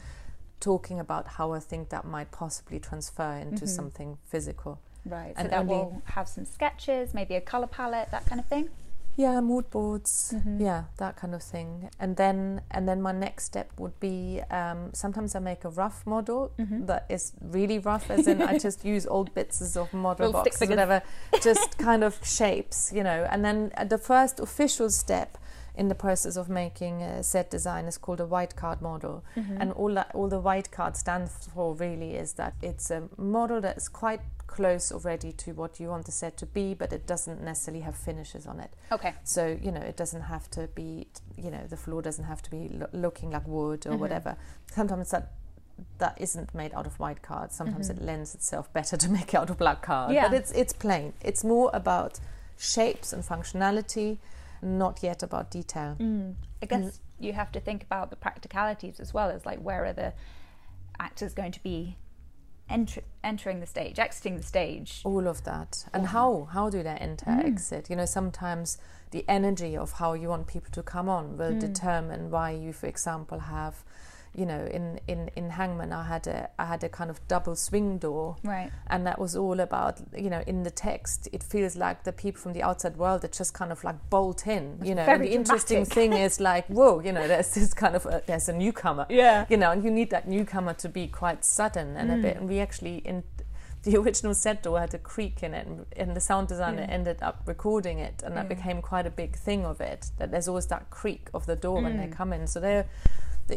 talking 0.60 1.00
about 1.00 1.25
how 1.38 1.54
I 1.54 1.60
think 1.60 1.89
that 1.89 2.06
might 2.06 2.30
possibly 2.30 2.80
transfer 2.80 3.31
into 3.33 3.66
Mhm. 3.66 3.69
something 3.78 4.18
physical. 4.25 4.77
Right. 5.07 5.36
So 5.36 5.42
And 5.42 5.50
that 5.51 5.66
will 5.66 6.04
have 6.06 6.27
some 6.30 6.45
sketches, 6.45 7.16
maybe 7.16 7.34
a 7.36 7.42
color 7.42 7.66
palette, 7.66 8.12
that 8.12 8.27
kind 8.27 8.39
of 8.39 8.45
thing. 8.45 8.69
Yeah, 9.18 9.42
mood 9.42 9.69
boards. 9.69 10.34
Mhm. 10.34 10.60
Yeah, 10.62 10.84
that 10.98 11.16
kind 11.18 11.36
of 11.36 11.44
thing. 11.44 11.90
And 12.00 12.16
then 12.16 12.62
and 12.72 12.88
then 12.88 13.02
my 13.02 13.12
next 13.12 13.44
step 13.46 13.69
would 13.78 14.00
be 14.00 14.42
um, 14.50 14.90
sometimes 14.94 15.36
I 15.36 15.40
make 15.40 15.66
a 15.66 15.69
rough 15.69 16.06
model 16.06 16.52
Mhm. 16.58 16.88
that 16.88 17.06
is 17.10 17.34
really 17.42 17.78
rough, 17.80 18.10
as 18.10 18.28
in 18.28 18.42
I 18.42 18.58
just 18.58 18.86
use 18.96 19.06
old 19.06 19.34
bits 19.34 19.75
of 19.75 19.94
model 19.94 20.28
Little 20.28 20.42
stick 20.42 20.54
boxes, 20.54 20.69
whatever, 20.69 21.02
just 21.42 21.77
kind 21.88 22.03
of 22.03 22.20
shapes, 22.24 22.91
you 22.94 23.03
know. 23.03 23.27
And 23.30 23.44
then 23.44 23.72
uh, 23.77 23.84
the 23.84 23.98
first 23.98 24.39
official 24.39 24.89
step 24.89 25.38
in 25.81 25.88
the 25.93 25.95
process 26.07 26.35
of 26.41 26.47
making 26.63 26.95
a 27.01 27.23
set 27.23 27.47
design 27.57 27.85
is 27.91 27.97
called 27.97 28.19
a 28.21 28.25
white 28.35 28.53
card 28.55 28.79
model. 28.81 29.15
Mm-hmm. 29.35 29.57
And 29.61 29.67
all 29.79 29.93
that 30.00 30.09
all 30.17 30.29
the 30.38 30.39
white 30.50 30.69
card 30.77 30.93
stands 31.03 31.31
for 31.53 31.67
really 31.85 32.11
is 32.23 32.33
that 32.41 32.53
it's 32.61 32.91
a 32.91 33.01
model 33.17 33.59
that's 33.61 33.88
quite 34.03 34.21
close 34.57 34.91
already 34.91 35.31
to 35.43 35.53
what 35.61 35.79
you 35.79 35.88
want 35.93 36.05
the 36.05 36.11
set 36.11 36.33
to 36.38 36.45
be, 36.45 36.65
but 36.81 36.89
it 36.97 37.03
doesn't 37.13 37.39
necessarily 37.41 37.83
have 37.89 37.95
finishes 37.95 38.45
on 38.51 38.59
it. 38.65 38.71
Okay. 38.91 39.13
So 39.23 39.43
you 39.65 39.71
know, 39.75 39.81
it 39.91 39.97
doesn't 40.03 40.25
have 40.33 40.45
to 40.57 40.61
be, 40.81 41.07
you 41.45 41.50
know, 41.55 41.63
the 41.73 41.77
floor 41.77 42.01
doesn't 42.09 42.25
have 42.25 42.41
to 42.43 42.51
be 42.57 42.61
lo- 42.81 42.93
looking 43.05 43.29
like 43.31 43.47
wood 43.47 43.81
or 43.88 43.93
Mhm. 43.93 44.00
whatever. 44.03 44.31
Sometimes 44.79 45.09
that 45.11 45.25
that 45.97 46.15
isn't 46.21 46.50
made 46.53 46.71
out 46.77 46.85
of 46.85 47.00
white 47.00 47.21
card. 47.29 47.51
Sometimes 47.51 47.88
Mhm. 47.88 47.93
it 47.97 48.01
lends 48.09 48.35
itself 48.35 48.65
better 48.77 48.95
to 49.03 49.09
make 49.09 49.33
out 49.39 49.50
of 49.50 49.57
black 49.57 49.81
card. 49.81 50.11
Yeah. 50.13 50.27
But 50.27 50.33
it's 50.39 50.51
it's 50.61 50.73
plain. 50.85 51.13
It's 51.29 51.43
more 51.43 51.69
about 51.81 52.19
shapes 52.75 53.07
and 53.13 53.23
functionality, 53.33 54.09
not 54.62 55.01
yet 55.03 55.24
about 55.24 55.50
detail. 55.51 55.96
Mm. 56.00 56.36
I 56.62 56.65
guess 56.68 57.00
you 57.20 57.34
have 57.34 57.51
to 57.53 57.60
think 57.60 57.84
about 57.84 58.10
the 58.10 58.15
practicalities 58.15 59.00
as 59.00 59.13
well 59.13 59.30
as 59.30 59.46
like 59.46 59.60
where 59.60 59.86
are 59.86 59.94
the 59.94 60.13
actors 61.00 61.34
going 61.34 61.51
to 61.51 61.63
be 61.63 61.98
enter- 62.70 63.01
entering 63.24 63.60
the 63.60 63.65
stage, 63.65 64.00
exiting 64.00 64.38
the 64.38 64.44
stage. 64.44 65.01
all 65.03 65.27
of 65.27 65.44
that 65.44 65.86
and 65.94 66.03
Wow. 66.03 66.10
how 66.10 66.44
how 66.51 66.70
do 66.70 66.84
they 66.84 66.96
enter 66.96 67.25
Mm. 67.25 67.46
exit 67.46 67.89
you 67.89 67.96
know 67.96 68.06
sometimes 68.06 68.77
the 69.12 69.25
energy 69.27 69.75
of 69.75 69.94
how 69.94 70.13
you 70.13 70.30
want 70.30 70.48
people 70.48 70.72
to 70.72 70.84
come 70.84 71.10
on 71.10 71.38
will 71.38 71.51
Mm. 71.53 71.60
determine 71.60 72.30
why 72.32 72.51
you 72.51 72.72
for 72.74 72.88
example 72.88 73.39
have 73.39 73.84
you 74.33 74.45
know 74.45 74.65
in 74.71 74.97
in 75.07 75.29
in 75.35 75.50
hangmen 75.50 75.91
i 75.91 76.03
had 76.03 76.25
a 76.25 76.50
i 76.57 76.63
had 76.65 76.81
a 76.85 76.89
kind 76.89 77.09
of 77.09 77.19
double 77.27 77.53
swing 77.55 77.97
door 77.97 78.38
Right. 78.43 78.71
and 78.88 79.05
that 79.05 79.19
was 79.19 79.35
all 79.35 79.59
about 79.59 80.00
you 80.15 80.29
know 80.29 80.41
in 80.47 80.63
the 80.63 80.71
text 80.71 81.27
it 81.33 81.43
feels 81.43 81.75
like 81.75 82.05
the 82.05 82.13
people 82.13 82.39
from 82.41 82.53
the 82.53 82.63
outside 82.63 82.95
world 82.95 83.23
that 83.23 83.33
just 83.33 83.53
kind 83.53 83.71
of 83.73 83.83
like 83.83 83.97
bolt 84.09 84.47
in 84.47 84.79
you 84.81 84.95
know 84.95 85.01
and 85.01 85.17
very 85.17 85.27
the 85.27 85.33
interesting 85.35 85.83
thing 85.83 86.13
is 86.13 86.39
like 86.39 86.65
whoa 86.77 87.01
you 87.01 87.11
know 87.11 87.27
there's 87.27 87.53
this 87.53 87.73
kind 87.73 87.93
of 87.95 88.05
a, 88.05 88.21
there's 88.25 88.47
a 88.47 88.53
newcomer 88.53 89.05
Yeah. 89.09 89.45
you 89.50 89.57
know, 89.57 89.71
and 89.71 89.83
you 89.83 89.91
need 89.91 90.09
that 90.11 90.27
newcomer 90.27 90.73
to 90.75 90.88
be 90.88 91.07
quite 91.07 91.43
sudden 91.43 91.97
and 91.97 92.09
a 92.11 92.15
Mm. 92.15 92.21
bit. 92.21 92.38
And 92.38 92.47
we 92.50 92.59
actually 92.59 92.97
in 93.00 93.23
the 93.83 93.97
original 93.97 94.33
set 94.35 94.61
door 94.63 94.79
had 94.79 94.93
a 94.93 95.00
creak 95.00 95.41
in 95.43 95.53
it, 95.53 95.65
and, 95.67 95.85
and 95.97 96.15
the 96.15 96.19
sound 96.21 96.47
designer 96.47 96.83
Yeah. 96.88 96.93
ended 96.97 97.17
up 97.21 97.41
recording 97.45 97.97
it, 98.00 98.21
and 98.23 98.38
that 98.38 98.45
Yeah. 98.45 98.55
became 98.55 98.81
quite 98.81 99.07
a 99.07 99.09
big 99.09 99.35
thing 99.35 99.65
of 99.65 99.81
it. 99.81 100.11
That 100.19 100.29
there's 100.31 100.47
always 100.47 100.67
that 100.67 100.89
creak 100.91 101.29
of 101.33 101.45
the 101.47 101.55
door 101.55 101.81
when 101.81 101.97
they 101.97 102.07
Mm. 102.07 102.11
come 102.19 102.31
in. 102.31 102.45
So 102.47 102.59
they're, 102.59 102.83
th- 102.83 102.91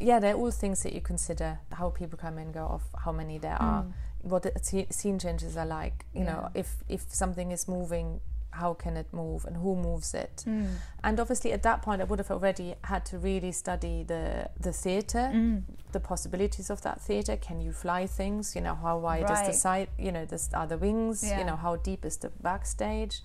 yeah, 0.02 0.18
they're 0.20 0.34
all 0.34 0.50
things 0.50 0.82
that 0.82 0.92
you 0.92 1.00
consider 1.00 1.58
how 1.72 1.90
people 1.90 2.18
come 2.18 2.38
in, 2.38 2.52
go 2.52 2.64
off, 2.64 2.82
how 3.04 3.12
many 3.12 3.38
there 3.38 3.60
are. 3.60 3.82
Mm. 3.82 3.92
what 4.22 4.42
the 4.42 4.52
scene 4.90 5.18
changes 5.18 5.56
are 5.56 5.66
like. 5.66 6.06
You 6.14 6.24
yeah. 6.24 6.32
know, 6.32 6.50
if 6.54 6.76
if 6.88 7.02
something 7.08 7.52
is 7.52 7.68
moving, 7.68 8.20
how 8.50 8.74
can 8.74 8.96
it 8.96 9.12
move 9.12 9.44
and 9.44 9.56
who 9.56 9.76
moves 9.76 10.14
it? 10.14 10.44
Mm. 10.46 10.68
And 11.02 11.20
obviously, 11.20 11.52
at 11.52 11.62
that 11.62 11.82
point, 11.82 12.00
I 12.00 12.04
would 12.04 12.18
have 12.18 12.30
already 12.30 12.74
had 12.84 13.04
to 13.06 13.18
really 13.18 13.52
study 13.52 14.04
the 14.04 14.48
the 14.58 14.72
theatre, 14.72 15.30
mm. 15.32 15.62
the 15.92 16.00
possibilities 16.00 16.70
of 16.70 16.82
that 16.82 17.00
theatre. 17.00 17.36
Can 17.36 17.60
you 17.60 17.72
fly 17.72 18.06
things? 18.06 18.54
You 18.54 18.62
know, 18.62 18.74
how 18.74 18.98
wide 18.98 19.28
right. 19.28 19.42
is 19.42 19.48
the 19.48 19.52
side? 19.54 19.88
You 19.98 20.12
know, 20.12 20.24
the, 20.24 20.40
are 20.54 20.66
the 20.66 20.78
wings? 20.78 21.22
Yeah. 21.22 21.38
You 21.38 21.44
know, 21.44 21.56
how 21.56 21.76
deep 21.76 22.04
is 22.04 22.16
the 22.16 22.30
backstage? 22.42 23.20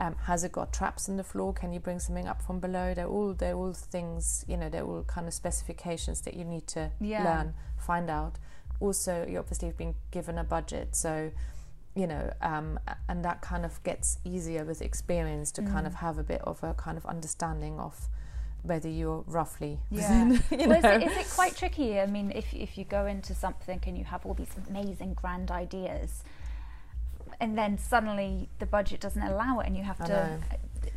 Um, 0.00 0.14
has 0.24 0.44
it 0.44 0.52
got 0.52 0.72
traps 0.72 1.08
in 1.08 1.16
the 1.16 1.24
floor? 1.24 1.52
Can 1.52 1.72
you 1.72 1.80
bring 1.80 1.98
something 1.98 2.28
up 2.28 2.40
from 2.40 2.60
below? 2.60 2.94
They're 2.94 3.08
all 3.08 3.34
they're 3.34 3.56
all 3.56 3.72
things. 3.72 4.44
You 4.46 4.56
know, 4.56 4.68
they're 4.68 4.84
all 4.84 5.02
kind 5.02 5.26
of 5.26 5.34
specifications 5.34 6.20
that 6.22 6.34
you 6.34 6.44
need 6.44 6.68
to 6.68 6.92
yeah. 7.00 7.24
learn, 7.24 7.54
find 7.76 8.08
out 8.08 8.38
also 8.80 9.26
you 9.28 9.38
obviously 9.38 9.68
have 9.68 9.76
been 9.76 9.94
given 10.10 10.38
a 10.38 10.44
budget 10.44 10.94
so 10.94 11.30
you 11.94 12.06
know 12.06 12.32
um, 12.40 12.78
and 13.08 13.24
that 13.24 13.40
kind 13.40 13.64
of 13.64 13.82
gets 13.82 14.18
easier 14.24 14.64
with 14.64 14.80
experience 14.80 15.50
to 15.50 15.62
mm. 15.62 15.72
kind 15.72 15.86
of 15.86 15.94
have 15.94 16.18
a 16.18 16.22
bit 16.22 16.40
of 16.42 16.62
a 16.62 16.74
kind 16.74 16.96
of 16.96 17.04
understanding 17.06 17.78
of 17.80 18.08
whether 18.62 18.88
you're 18.88 19.24
roughly 19.26 19.78
yeah 19.90 20.24
you 20.50 20.68
well, 20.68 20.78
is, 20.78 20.84
it, 20.84 21.02
is, 21.02 21.16
it 21.16 21.30
quite 21.30 21.56
tricky 21.56 21.98
i 21.98 22.06
mean 22.06 22.30
if, 22.34 22.52
if 22.54 22.78
you 22.78 22.84
go 22.84 23.06
into 23.06 23.34
something 23.34 23.80
and 23.86 23.98
you 23.98 24.04
have 24.04 24.24
all 24.24 24.34
these 24.34 24.54
amazing 24.68 25.14
grand 25.14 25.50
ideas 25.50 26.22
and 27.40 27.56
then 27.56 27.78
suddenly 27.78 28.48
the 28.58 28.66
budget 28.66 29.00
doesn't 29.00 29.22
allow 29.22 29.60
it 29.60 29.66
and 29.66 29.76
you 29.76 29.82
have 29.82 29.98
to 30.04 30.38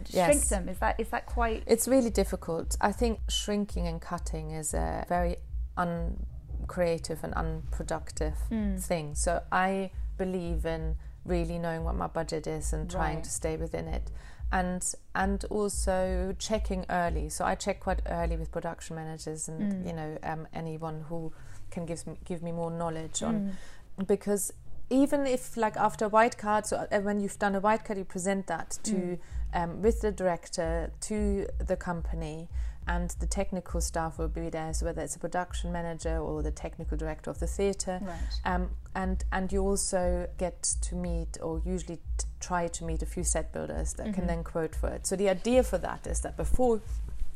shrink 0.09 0.41
yes. 0.41 0.49
them 0.49 0.67
is 0.67 0.79
that 0.79 0.99
is 0.99 1.09
that 1.09 1.25
quite 1.25 1.63
it's 1.67 1.87
really 1.87 2.09
difficult 2.09 2.75
i 2.81 2.91
think 2.91 3.19
shrinking 3.29 3.87
and 3.87 4.01
cutting 4.01 4.51
is 4.51 4.73
a 4.73 5.05
very 5.07 5.35
uncreative 5.77 7.23
and 7.23 7.33
unproductive 7.33 8.35
mm. 8.49 8.79
thing. 8.79 9.15
So 9.15 9.43
I 9.51 9.91
believe 10.17 10.65
in 10.65 10.95
really 11.25 11.57
knowing 11.57 11.83
what 11.83 11.95
my 11.95 12.07
budget 12.07 12.47
is 12.47 12.73
and 12.73 12.89
trying 12.89 13.15
right. 13.15 13.23
to 13.23 13.29
stay 13.29 13.57
within 13.57 13.87
it. 13.87 14.09
And 14.51 14.83
and 15.15 15.45
also 15.45 16.35
checking 16.37 16.85
early. 16.89 17.29
So 17.29 17.45
I 17.45 17.55
check 17.55 17.79
quite 17.79 18.01
early 18.07 18.35
with 18.35 18.51
production 18.51 18.97
managers 18.97 19.47
and 19.47 19.71
mm. 19.71 19.87
you 19.87 19.93
know 19.93 20.17
um, 20.23 20.45
anyone 20.53 21.05
who 21.07 21.31
can 21.69 21.85
give 21.85 22.05
me 22.05 22.17
give 22.25 22.43
me 22.43 22.51
more 22.51 22.69
knowledge 22.69 23.23
on 23.23 23.55
mm. 23.97 24.07
because 24.07 24.51
even 24.91 25.25
if 25.25 25.57
like 25.57 25.77
after 25.77 26.05
a 26.05 26.09
white 26.09 26.37
card 26.37 26.65
so 26.65 26.85
uh, 26.91 26.99
when 26.99 27.19
you've 27.19 27.39
done 27.39 27.55
a 27.55 27.59
white 27.59 27.83
card 27.85 27.97
you 27.97 28.05
present 28.05 28.45
that 28.47 28.77
to 28.83 28.93
mm. 28.93 29.19
um, 29.53 29.81
with 29.81 30.01
the 30.01 30.11
director 30.11 30.91
to 30.99 31.47
the 31.65 31.75
company 31.75 32.47
and 32.87 33.11
the 33.19 33.27
technical 33.27 33.79
staff 33.79 34.17
will 34.17 34.27
be 34.27 34.49
there, 34.49 34.73
so 34.73 34.85
whether 34.85 35.01
it's 35.01 35.15
a 35.15 35.19
production 35.19 35.71
manager 35.71 36.17
or 36.17 36.41
the 36.41 36.51
technical 36.51 36.97
director 36.97 37.29
of 37.29 37.39
the 37.39 37.47
theatre. 37.47 37.99
Right. 38.01 38.41
Um, 38.43 38.71
and 38.95 39.23
and 39.31 39.51
you 39.51 39.61
also 39.61 40.27
get 40.37 40.61
to 40.81 40.95
meet, 40.95 41.37
or 41.41 41.61
usually 41.63 41.97
t- 42.17 42.25
try 42.39 42.67
to 42.67 42.83
meet, 42.83 43.01
a 43.01 43.05
few 43.05 43.23
set 43.23 43.53
builders 43.53 43.93
that 43.93 44.07
mm-hmm. 44.07 44.13
can 44.13 44.27
then 44.27 44.43
quote 44.43 44.75
for 44.75 44.89
it. 44.89 45.05
So 45.05 45.15
the 45.15 45.29
idea 45.29 45.63
for 45.63 45.77
that 45.77 46.07
is 46.07 46.21
that 46.21 46.35
before 46.37 46.81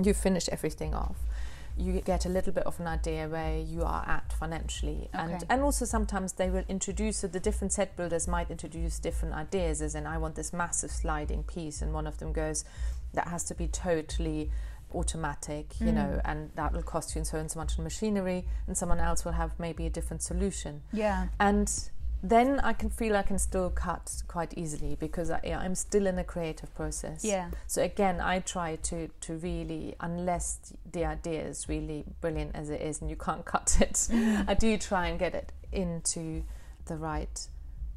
you 0.02 0.14
finish 0.14 0.50
everything 0.50 0.94
off, 0.96 1.18
you 1.78 2.00
get 2.02 2.26
a 2.26 2.30
little 2.30 2.54
bit 2.54 2.64
of 2.66 2.80
an 2.80 2.88
idea 2.88 3.28
where 3.28 3.58
you 3.58 3.84
are 3.84 4.06
at 4.08 4.32
financially 4.34 5.10
okay. 5.14 5.34
and 5.34 5.44
and 5.50 5.62
also 5.62 5.84
sometimes 5.84 6.34
they 6.34 6.50
will 6.50 6.64
introduce 6.70 7.18
so 7.18 7.28
the 7.28 7.40
different 7.40 7.74
set 7.74 7.96
builders 7.98 8.28
might 8.28 8.50
introduce 8.50 8.98
different 8.98 9.36
ideas 9.36 9.82
as 9.82 9.94
in 9.94 10.08
I 10.08 10.18
want 10.18 10.36
this 10.36 10.54
massive 10.54 10.92
sliding 10.92 11.44
piece 11.44 11.82
and 11.82 11.94
one 11.94 12.08
of 12.08 12.18
them 12.20 12.32
goes 12.32 12.64
that 13.14 13.28
has 13.28 13.44
to 13.46 13.56
be 13.56 13.68
totally 13.68 14.52
automatic, 14.94 15.80
you 15.80 15.88
mm. 15.88 15.96
know, 15.96 16.22
and 16.26 16.52
that 16.56 16.74
will 16.74 16.84
cost 16.84 17.16
you 17.16 17.24
so 17.24 17.38
and 17.38 17.52
so 17.52 17.60
much 17.60 17.78
in 17.78 17.84
machinery, 17.84 18.46
and 18.68 18.78
someone 18.78 19.00
else 19.00 19.26
will 19.26 19.34
have 19.34 19.60
maybe 19.60 19.86
a 19.86 19.90
different 19.90 20.24
solution. 20.24 20.82
Yeah. 20.94 21.28
And 21.40 21.72
then 22.30 22.60
I 22.62 22.74
can 22.74 22.90
feel 22.90 23.16
I 23.16 23.22
can 23.22 23.38
still 23.38 23.70
cut 23.70 24.24
quite 24.28 24.58
easily 24.58 24.96
because 25.00 25.30
I, 25.30 25.40
am 25.44 25.76
still 25.76 26.08
in 26.08 26.18
a 26.18 26.24
creative 26.24 26.74
process. 26.74 27.24
Yeah. 27.24 27.52
So 27.68 27.84
again, 27.84 28.20
I 28.20 28.40
try 28.40 28.78
to 28.78 29.10
to 29.22 29.34
really, 29.34 29.96
unless 30.00 30.74
the 30.92 31.06
idea 31.06 31.44
is 31.44 31.70
really 31.70 32.04
brilliant 32.22 32.56
as 32.56 32.70
it 32.70 32.82
is, 32.82 33.02
and 33.02 33.10
you 33.10 33.16
can't 33.16 33.46
cut 33.54 33.78
it, 33.80 33.94
mm. 33.94 34.46
I 34.48 34.56
do 34.56 34.78
try 34.78 35.08
and 35.08 35.20
get 35.20 35.36
it 35.36 35.52
into 35.72 36.44
the 36.86 36.98
right 36.98 37.48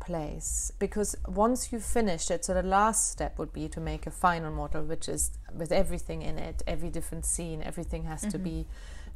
place 0.01 0.73
because 0.79 1.17
once 1.27 1.73
you've 1.73 1.85
finished 1.85 2.31
it 2.31 2.45
so 2.45 2.55
the 2.55 2.63
last 2.63 3.11
step 3.11 3.37
would 3.37 3.53
be 3.53 3.69
to 3.69 3.81
make 3.81 4.07
a 4.07 4.11
final 4.11 4.51
model 4.51 4.83
which 4.83 5.09
is 5.09 5.33
with 5.53 5.73
everything 5.73 6.23
in 6.23 6.39
it 6.39 6.63
every 6.69 6.89
different 6.89 7.27
scene 7.27 7.61
everything 7.63 8.05
has 8.05 8.21
mm-hmm. 8.21 8.31
to 8.31 8.39
be 8.39 8.67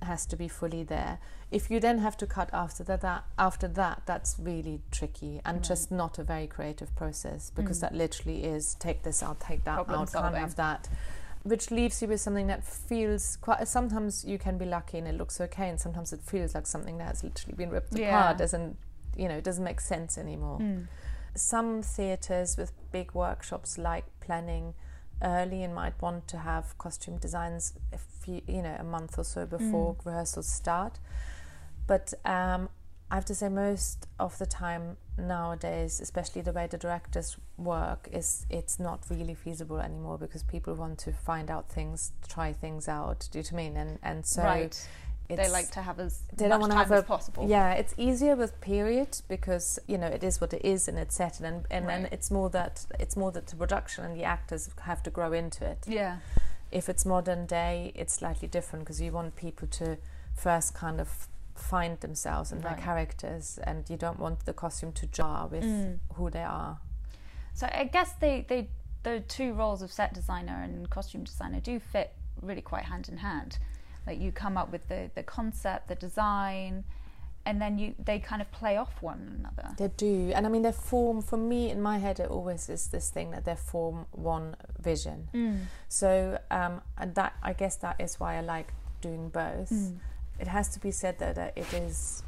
has 0.05 0.27
to 0.27 0.37
be 0.37 0.49
fully 0.49 0.83
there 0.83 1.19
if 1.51 1.71
you 1.71 1.79
then 1.79 1.99
have 1.99 2.17
to 2.17 2.27
cut 2.27 2.49
after 2.53 2.83
that, 2.83 3.01
that 3.03 3.25
after 3.39 3.69
that 3.69 4.03
that's 4.07 4.37
really 4.39 4.81
tricky 4.91 5.41
and 5.45 5.59
right. 5.59 5.65
just 5.65 5.91
not 5.91 6.19
a 6.19 6.25
very 6.25 6.47
creative 6.47 6.95
process 6.97 7.51
because 7.51 7.79
mm. 7.79 7.83
that 7.83 7.95
literally 7.95 8.45
is 8.45 8.75
take 8.75 9.03
this 9.03 9.23
out 9.23 9.41
take 9.41 9.65
that 9.65 9.75
Problem 9.75 10.01
out 10.01 10.11
solving. 10.11 10.33
can't 10.33 10.41
have 10.41 10.57
that 10.57 10.89
which 11.45 11.71
leaves 11.73 12.01
you 12.01 12.07
with 12.07 12.21
something 12.21 12.47
that 12.47 12.65
feels 12.65 13.37
quite 13.41 13.67
sometimes 13.67 14.25
you 14.25 14.39
can 14.39 14.57
be 14.57 14.65
lucky 14.65 14.99
and 14.99 15.09
it 15.09 15.17
looks 15.17 15.41
okay 15.41 15.69
and 15.69 15.81
sometimes 15.81 16.13
it 16.13 16.21
feels 16.23 16.55
like 16.55 16.67
something 16.67 16.99
that 16.99 17.09
has 17.09 17.25
literally 17.25 17.57
been 17.57 17.71
ripped 17.71 17.99
yeah. 17.99 18.21
apart 18.21 18.39
doesn't 18.39 18.77
you 19.17 19.29
know, 19.29 19.37
it 19.37 19.45
doesn't 19.45 19.65
make 19.65 19.81
sense 19.81 20.17
anymore. 20.17 20.59
Mm. 20.59 20.89
Some 21.35 21.83
theatres 21.83 22.57
with 22.57 22.73
big 22.91 23.13
workshops 23.15 23.79
like 23.79 24.05
planning 24.21 24.75
early 25.23 25.63
and 25.63 25.75
might 25.75 26.01
want 26.01 26.29
to 26.29 26.39
have 26.39 26.77
costume 26.79 27.19
designs, 27.19 27.75
a 27.93 27.99
few, 27.99 28.43
you 28.47 28.63
know, 28.63 28.77
a 28.79 28.85
month 28.85 29.19
or 29.19 29.25
so 29.25 29.47
before 29.47 29.95
mm. 29.95 30.07
rehearsals 30.07 30.49
start. 30.49 30.99
But 31.87 32.15
um, 32.25 32.69
I 33.11 33.17
have 33.17 33.25
to 33.27 33.35
say, 33.35 33.49
most 33.49 34.07
of 34.19 34.39
the 34.39 34.47
time 34.47 34.97
nowadays, 35.19 36.01
especially 36.01 36.43
the 36.43 36.53
way 36.53 36.67
the 36.67 36.79
directors 36.79 37.37
work, 37.59 38.09
is 38.13 38.47
it's 38.49 38.79
not 38.79 39.05
really 39.11 39.35
feasible 39.35 39.79
anymore 39.79 40.19
because 40.19 40.43
people 40.43 40.75
want 40.75 40.99
to 41.01 41.13
find 41.13 41.51
out 41.51 41.71
things, 41.71 42.13
try 42.29 42.53
things 42.53 42.89
out. 42.89 43.29
Do 43.31 43.39
you 43.39 43.45
know 43.45 43.49
what 43.49 43.53
I 43.53 43.63
mean? 43.63 43.77
And 43.77 43.99
and 44.03 44.27
so 44.27 44.43
right 44.43 44.89
they 45.29 45.49
like 45.49 45.71
to 45.73 45.83
have 45.83 45.99
as 45.99 46.23
they 46.37 46.49
don't 46.49 46.61
want 46.61 46.73
to 46.73 46.79
have 46.79 46.91
a, 46.91 47.03
possible. 47.03 47.49
Yeah, 47.49 47.73
it's 47.73 47.95
easier 47.97 48.37
with 48.37 48.61
period 48.61 49.21
because 49.29 49.79
you 49.87 49.99
know 49.99 50.07
it 50.07 50.23
is 50.23 50.41
what 50.41 50.53
it 50.53 50.65
is 50.65 50.89
and 50.89 50.99
it's 50.99 51.15
set 51.15 51.41
and 51.41 51.67
and 51.71 51.87
right. 51.87 52.03
then 52.03 52.09
it's 52.13 52.31
more 52.31 52.51
that 52.51 52.87
it's 52.99 53.17
more 53.17 53.33
that 53.33 53.47
the 53.47 53.57
production 53.57 54.05
and 54.05 54.17
the 54.17 54.25
actors 54.25 54.71
have 54.83 55.03
to 55.05 55.11
grow 55.11 55.33
into 55.33 55.65
it. 55.65 55.85
Yeah. 55.87 56.19
If 56.71 56.89
it's 56.89 57.05
modern 57.05 57.47
day, 57.47 57.93
it's 57.95 58.15
slightly 58.15 58.49
different 58.49 58.85
because 58.85 59.01
you 59.01 59.13
want 59.13 59.37
people 59.37 59.69
to 59.69 59.99
first 60.35 60.75
kind 60.75 61.01
of 61.01 61.29
find 61.55 62.01
themselves 62.01 62.51
and 62.51 62.65
right. 62.65 62.77
their 62.77 62.85
characters, 62.85 63.59
and 63.63 63.89
you 63.91 63.97
don't 63.97 64.19
want 64.19 64.47
the 64.47 64.53
costume 64.53 64.93
to 64.93 65.07
jar 65.07 65.47
with 65.49 65.65
mm. 65.65 65.99
who 66.15 66.31
they 66.31 66.43
are. 66.43 66.79
So 67.55 67.69
I 67.71 67.85
guess 67.85 68.13
they 68.21 68.47
they 68.49 68.69
the 69.03 69.21
two 69.21 69.53
roles 69.53 69.83
of 69.83 69.93
set 69.93 70.15
designer 70.15 70.63
and 70.63 70.89
costume 70.89 71.25
designer 71.25 71.61
do 71.61 71.81
fit 71.81 72.13
really 72.41 72.63
quite 72.63 72.85
hand 72.85 73.09
in 73.09 73.19
hand 73.19 73.59
like 74.07 74.21
you 74.21 74.33
come 74.33 74.57
up 74.57 74.73
with 74.73 74.89
the, 74.89 75.11
the 75.15 75.23
concept, 75.23 75.89
the 75.89 75.95
design, 75.95 76.85
and 77.45 77.61
then 77.61 77.79
you 77.79 77.95
they 77.99 78.19
kind 78.19 78.41
of 78.41 78.51
play 78.53 78.77
off 78.77 79.03
one 79.03 79.37
another. 79.39 79.75
They 79.77 79.89
do, 79.97 80.33
and 80.35 80.47
I 80.47 80.49
mean 80.49 80.63
their 80.63 80.73
form. 80.73 81.23
For 81.23 81.37
me, 81.37 81.71
in 81.71 81.81
my 81.81 81.99
head, 81.99 82.21
it 82.21 82.31
always 82.31 82.69
is 82.69 82.89
this 82.89 83.11
thing 83.11 83.31
that 83.33 83.45
they 83.45 83.57
form 83.57 84.07
one 84.13 84.57
vision. 84.81 85.29
Mm. 85.35 85.61
So, 85.89 86.39
um, 86.51 86.81
and 86.99 87.15
that 87.17 87.35
I 87.43 87.53
guess 87.53 87.77
that 87.77 88.01
is 88.01 88.21
why 88.21 88.37
I 88.37 88.41
like 88.41 88.73
doing 89.01 89.29
both. 89.29 89.71
Mm. 89.71 89.99
It 90.39 90.49
has 90.49 90.69
to 90.71 90.81
be 90.81 90.91
said 90.91 91.19
though 91.19 91.33
that 91.33 91.57
it 91.57 91.73
is. 91.73 92.23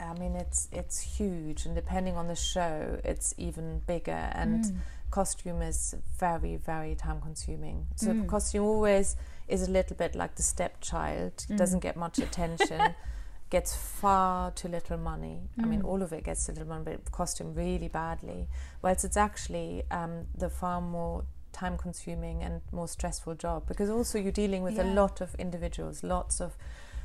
I 0.00 0.14
mean, 0.18 0.34
it's 0.34 0.68
it's 0.72 1.00
huge, 1.00 1.66
and 1.66 1.74
depending 1.74 2.16
on 2.16 2.28
the 2.28 2.36
show, 2.36 3.00
it's 3.04 3.34
even 3.38 3.80
bigger. 3.86 4.30
And 4.32 4.64
mm. 4.64 4.76
costume 5.10 5.62
is 5.62 5.94
very, 6.18 6.56
very 6.56 6.94
time 6.94 7.20
consuming. 7.20 7.86
So 7.96 8.08
mm. 8.08 8.26
costume 8.26 8.64
always 8.64 9.16
is 9.48 9.66
a 9.66 9.70
little 9.70 9.96
bit 9.96 10.14
like 10.14 10.36
the 10.36 10.42
stepchild, 10.42 11.36
mm. 11.36 11.56
doesn't 11.56 11.80
get 11.80 11.96
much 11.96 12.18
attention, 12.18 12.94
gets 13.50 13.76
far 13.76 14.50
too 14.52 14.68
little 14.68 14.96
money. 14.96 15.48
Mm. 15.58 15.64
I 15.64 15.66
mean, 15.66 15.82
mm. 15.82 15.86
all 15.86 16.02
of 16.02 16.12
it 16.12 16.24
gets 16.24 16.48
a 16.48 16.52
little 16.52 16.68
money, 16.68 16.84
but 16.84 16.94
it 16.94 17.12
cost 17.12 17.40
him 17.40 17.54
really 17.54 17.88
badly. 17.88 18.48
Whereas 18.80 19.04
it's 19.04 19.16
actually 19.16 19.82
um, 19.90 20.26
the 20.36 20.48
far 20.48 20.80
more 20.80 21.24
time 21.52 21.76
consuming 21.76 22.42
and 22.42 22.62
more 22.72 22.88
stressful 22.88 23.34
job 23.34 23.66
because 23.68 23.90
also 23.90 24.18
you're 24.18 24.32
dealing 24.32 24.62
with 24.62 24.76
yeah. 24.76 24.84
a 24.84 24.88
lot 24.94 25.20
of 25.20 25.34
individuals, 25.36 26.02
lots 26.02 26.40
of 26.40 26.56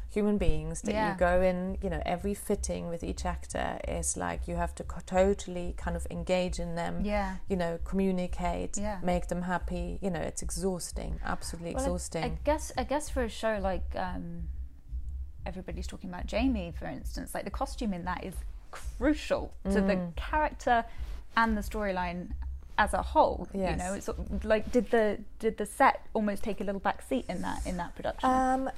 human 0.10 0.38
beings 0.38 0.82
that 0.82 0.94
yeah. 0.94 1.12
you 1.12 1.20
go 1.20 1.42
in 1.42 1.78
you 1.82 1.90
know 1.90 2.02
every 2.06 2.34
fitting 2.34 2.88
with 2.88 3.04
each 3.04 3.26
actor 3.26 3.78
is 3.88 4.16
like 4.16 4.48
you 4.48 4.56
have 4.56 4.74
to 4.74 4.86
totally 5.06 5.74
kind 5.78 5.98
of 5.98 6.08
engage 6.10 6.60
in 6.60 6.76
them 6.76 7.04
yeah 7.04 7.36
you 7.50 7.56
know 7.56 7.78
communicate 7.84 8.78
yeah. 8.78 9.00
make 9.04 9.28
them 9.28 9.42
happy 9.42 10.00
you 10.02 10.10
know 10.10 10.20
it's 10.20 10.42
exhausting 10.42 11.20
absolutely 11.26 11.74
well, 11.74 11.84
exhausting 11.84 12.24
I, 12.24 12.28
I, 12.28 12.38
guess 12.46 12.72
i 12.78 12.84
guess 12.84 13.10
for 13.10 13.24
a 13.24 13.30
show 13.30 13.60
like 13.62 13.86
um, 13.96 14.44
everybody's 15.46 15.88
talking 15.88 16.10
about 16.10 16.26
jamie 16.26 16.74
for 16.78 16.86
instance 16.86 17.34
like 17.34 17.44
the 17.44 17.52
costume 17.52 17.94
in 17.94 18.06
that 18.06 18.24
is 18.24 18.34
crucial 18.72 19.54
to 19.66 19.82
mm. 19.82 19.88
the 19.88 20.12
character 20.16 20.86
and 21.36 21.58
the 21.58 21.62
storyline 21.62 22.30
as 22.78 22.94
a 22.94 23.02
whole 23.02 23.48
yes. 23.54 23.72
you 23.72 23.78
know 23.78 23.94
it's 23.94 24.10
like 24.46 24.72
did 24.72 24.90
the 24.92 25.18
did 25.40 25.58
the 25.58 25.66
set 25.66 26.06
almost 26.14 26.44
take 26.44 26.62
a 26.62 26.64
little 26.64 26.80
back 26.80 27.02
seat 27.02 27.26
in 27.28 27.42
that 27.42 27.66
in 27.66 27.76
that 27.78 27.94
production 27.96 28.30
um 28.30 28.70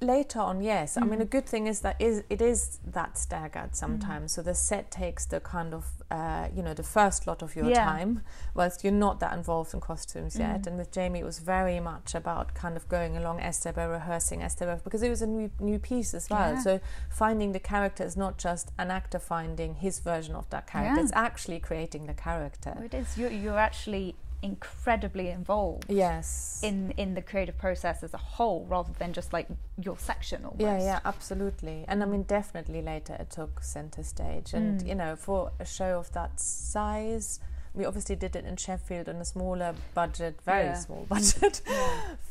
later 0.00 0.40
on 0.40 0.62
yes 0.62 0.96
i 0.96 1.00
mean 1.00 1.10
mm-hmm. 1.10 1.22
a 1.22 1.24
good 1.26 1.46
thing 1.46 1.66
is 1.66 1.80
that 1.80 1.94
is 1.98 2.22
it 2.30 2.40
is 2.40 2.78
that 2.86 3.18
staggered 3.18 3.64
mm-hmm. 3.64 3.74
sometimes 3.74 4.32
so 4.32 4.42
the 4.42 4.54
set 4.54 4.90
takes 4.90 5.26
the 5.26 5.40
kind 5.40 5.74
of 5.74 5.84
uh, 6.10 6.48
you 6.56 6.62
know 6.62 6.74
the 6.74 6.82
first 6.82 7.26
lot 7.26 7.40
of 7.42 7.54
your 7.54 7.66
Yeah. 7.68 7.84
time 7.84 8.22
whilst 8.54 8.82
you're 8.82 8.92
not 8.92 9.20
that 9.20 9.32
involved 9.32 9.74
in 9.74 9.80
costumes 9.80 10.36
yet 10.38 10.60
mm-hmm. 10.60 10.68
and 10.68 10.78
with 10.78 10.90
jamie 10.90 11.20
it 11.20 11.24
was 11.24 11.38
very 11.38 11.80
much 11.80 12.14
about 12.14 12.54
kind 12.54 12.76
of 12.76 12.88
going 12.88 13.16
along 13.16 13.40
as 13.40 13.60
they 13.60 13.70
were 13.70 13.88
rehearsing 13.88 14.42
as 14.42 14.54
they 14.54 14.66
were 14.66 14.80
because 14.82 15.02
it 15.02 15.10
was 15.10 15.22
a 15.22 15.26
new, 15.26 15.50
new 15.60 15.78
piece 15.78 16.14
as 16.14 16.28
well 16.30 16.54
Yeah. 16.54 16.60
so 16.60 16.80
finding 17.10 17.52
the 17.52 17.60
character 17.60 18.02
is 18.02 18.16
not 18.16 18.38
just 18.38 18.72
an 18.78 18.90
actor 18.90 19.18
finding 19.18 19.74
his 19.74 20.00
version 20.00 20.34
of 20.34 20.48
that 20.50 20.66
character 20.66 20.96
Yeah. 20.96 21.02
it's 21.02 21.12
actually 21.14 21.60
creating 21.60 22.06
the 22.06 22.14
character 22.14 22.74
oh, 22.78 22.82
It 22.84 22.94
is. 22.94 23.18
You're, 23.18 23.30
you're 23.30 23.58
actually 23.58 24.16
incredibly 24.42 25.28
involved 25.28 25.84
yes 25.88 26.60
in 26.62 26.92
in 26.96 27.14
the 27.14 27.22
creative 27.22 27.56
process 27.58 28.02
as 28.02 28.14
a 28.14 28.18
whole, 28.18 28.64
rather 28.68 28.92
than 28.98 29.12
just 29.12 29.32
like 29.32 29.46
your 29.82 29.98
section 29.98 30.44
almost. 30.44 30.60
Yeah, 30.60 30.78
yeah, 30.78 31.00
absolutely. 31.04 31.84
And 31.88 32.02
I 32.02 32.06
mean, 32.06 32.24
definitely 32.24 32.82
later 32.82 33.14
it 33.14 33.30
took 33.30 33.62
center 33.62 34.02
stage. 34.02 34.52
And, 34.54 34.80
Mm. 34.80 34.86
you 34.88 34.94
know, 34.94 35.16
for 35.16 35.52
a 35.58 35.64
show 35.64 35.98
of 35.98 36.12
that 36.12 36.38
size, 36.40 37.40
we 37.74 37.84
obviously 37.84 38.16
did 38.16 38.34
it 38.34 38.44
in 38.44 38.56
Sheffield 38.56 39.08
on 39.08 39.16
a 39.16 39.24
smaller 39.24 39.74
budget, 39.94 40.40
very 40.44 40.64
Yeah. 40.66 40.74
small 40.74 41.04
budget 41.08 41.62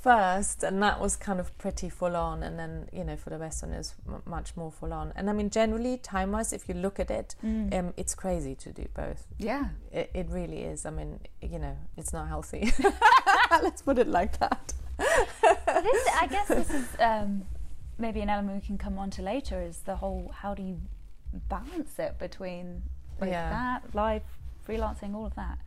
first. 0.02 0.64
And 0.64 0.82
that 0.84 1.00
was 1.00 1.16
kind 1.16 1.40
of 1.40 1.58
pretty 1.58 1.90
full 1.90 2.16
on. 2.16 2.44
And 2.44 2.60
then, 2.60 2.90
you 2.92 3.04
know, 3.04 3.16
for 3.16 3.30
the 3.30 3.38
West 3.38 3.64
End, 3.64 3.74
it 3.74 3.78
was 3.78 3.94
m- 4.08 4.22
much 4.26 4.56
more 4.58 4.72
full 4.72 4.92
on. 4.94 5.14
And 5.16 5.30
I 5.30 5.34
mean, 5.34 5.50
generally, 5.50 5.98
time 5.98 6.32
wise, 6.34 6.52
if 6.54 6.68
you 6.68 6.76
look 6.76 7.00
at 7.00 7.10
it, 7.10 7.36
Mm. 7.44 7.74
um, 7.74 7.94
it's 7.98 8.16
crazy 8.16 8.56
to 8.56 8.72
do 8.72 8.86
both. 8.94 9.28
Yeah. 9.38 9.70
It, 9.92 10.12
it 10.14 10.28
really 10.30 10.62
is. 10.64 10.86
I 10.86 10.90
mean, 10.90 11.20
you 11.42 11.60
know, 11.60 11.78
it's 11.98 12.12
not 12.14 12.28
healthy. 12.28 12.74
Let's 13.64 13.82
put 13.82 13.98
it 13.98 14.08
like 14.08 14.38
that. 14.40 14.74
this, 14.98 16.08
I 16.22 16.28
guess 16.30 16.48
this 16.50 16.70
is 16.70 16.86
um, 17.00 17.44
maybe 17.98 18.20
an 18.22 18.30
element 18.30 18.62
we 18.62 18.68
can 18.68 18.78
come 18.78 18.98
on 18.98 19.10
to 19.12 19.22
later 19.22 19.62
is 19.62 19.80
the 19.80 19.96
whole 19.96 20.32
how 20.36 20.54
do 20.54 20.62
you 20.64 20.82
balance 21.48 21.98
it 22.00 22.18
between 22.20 22.82
like 23.22 23.30
Yeah. 23.32 23.50
that, 23.50 23.96
live, 23.96 24.24
freelancing, 24.70 25.16
all 25.16 25.26
of 25.26 25.36
that. 25.36 25.58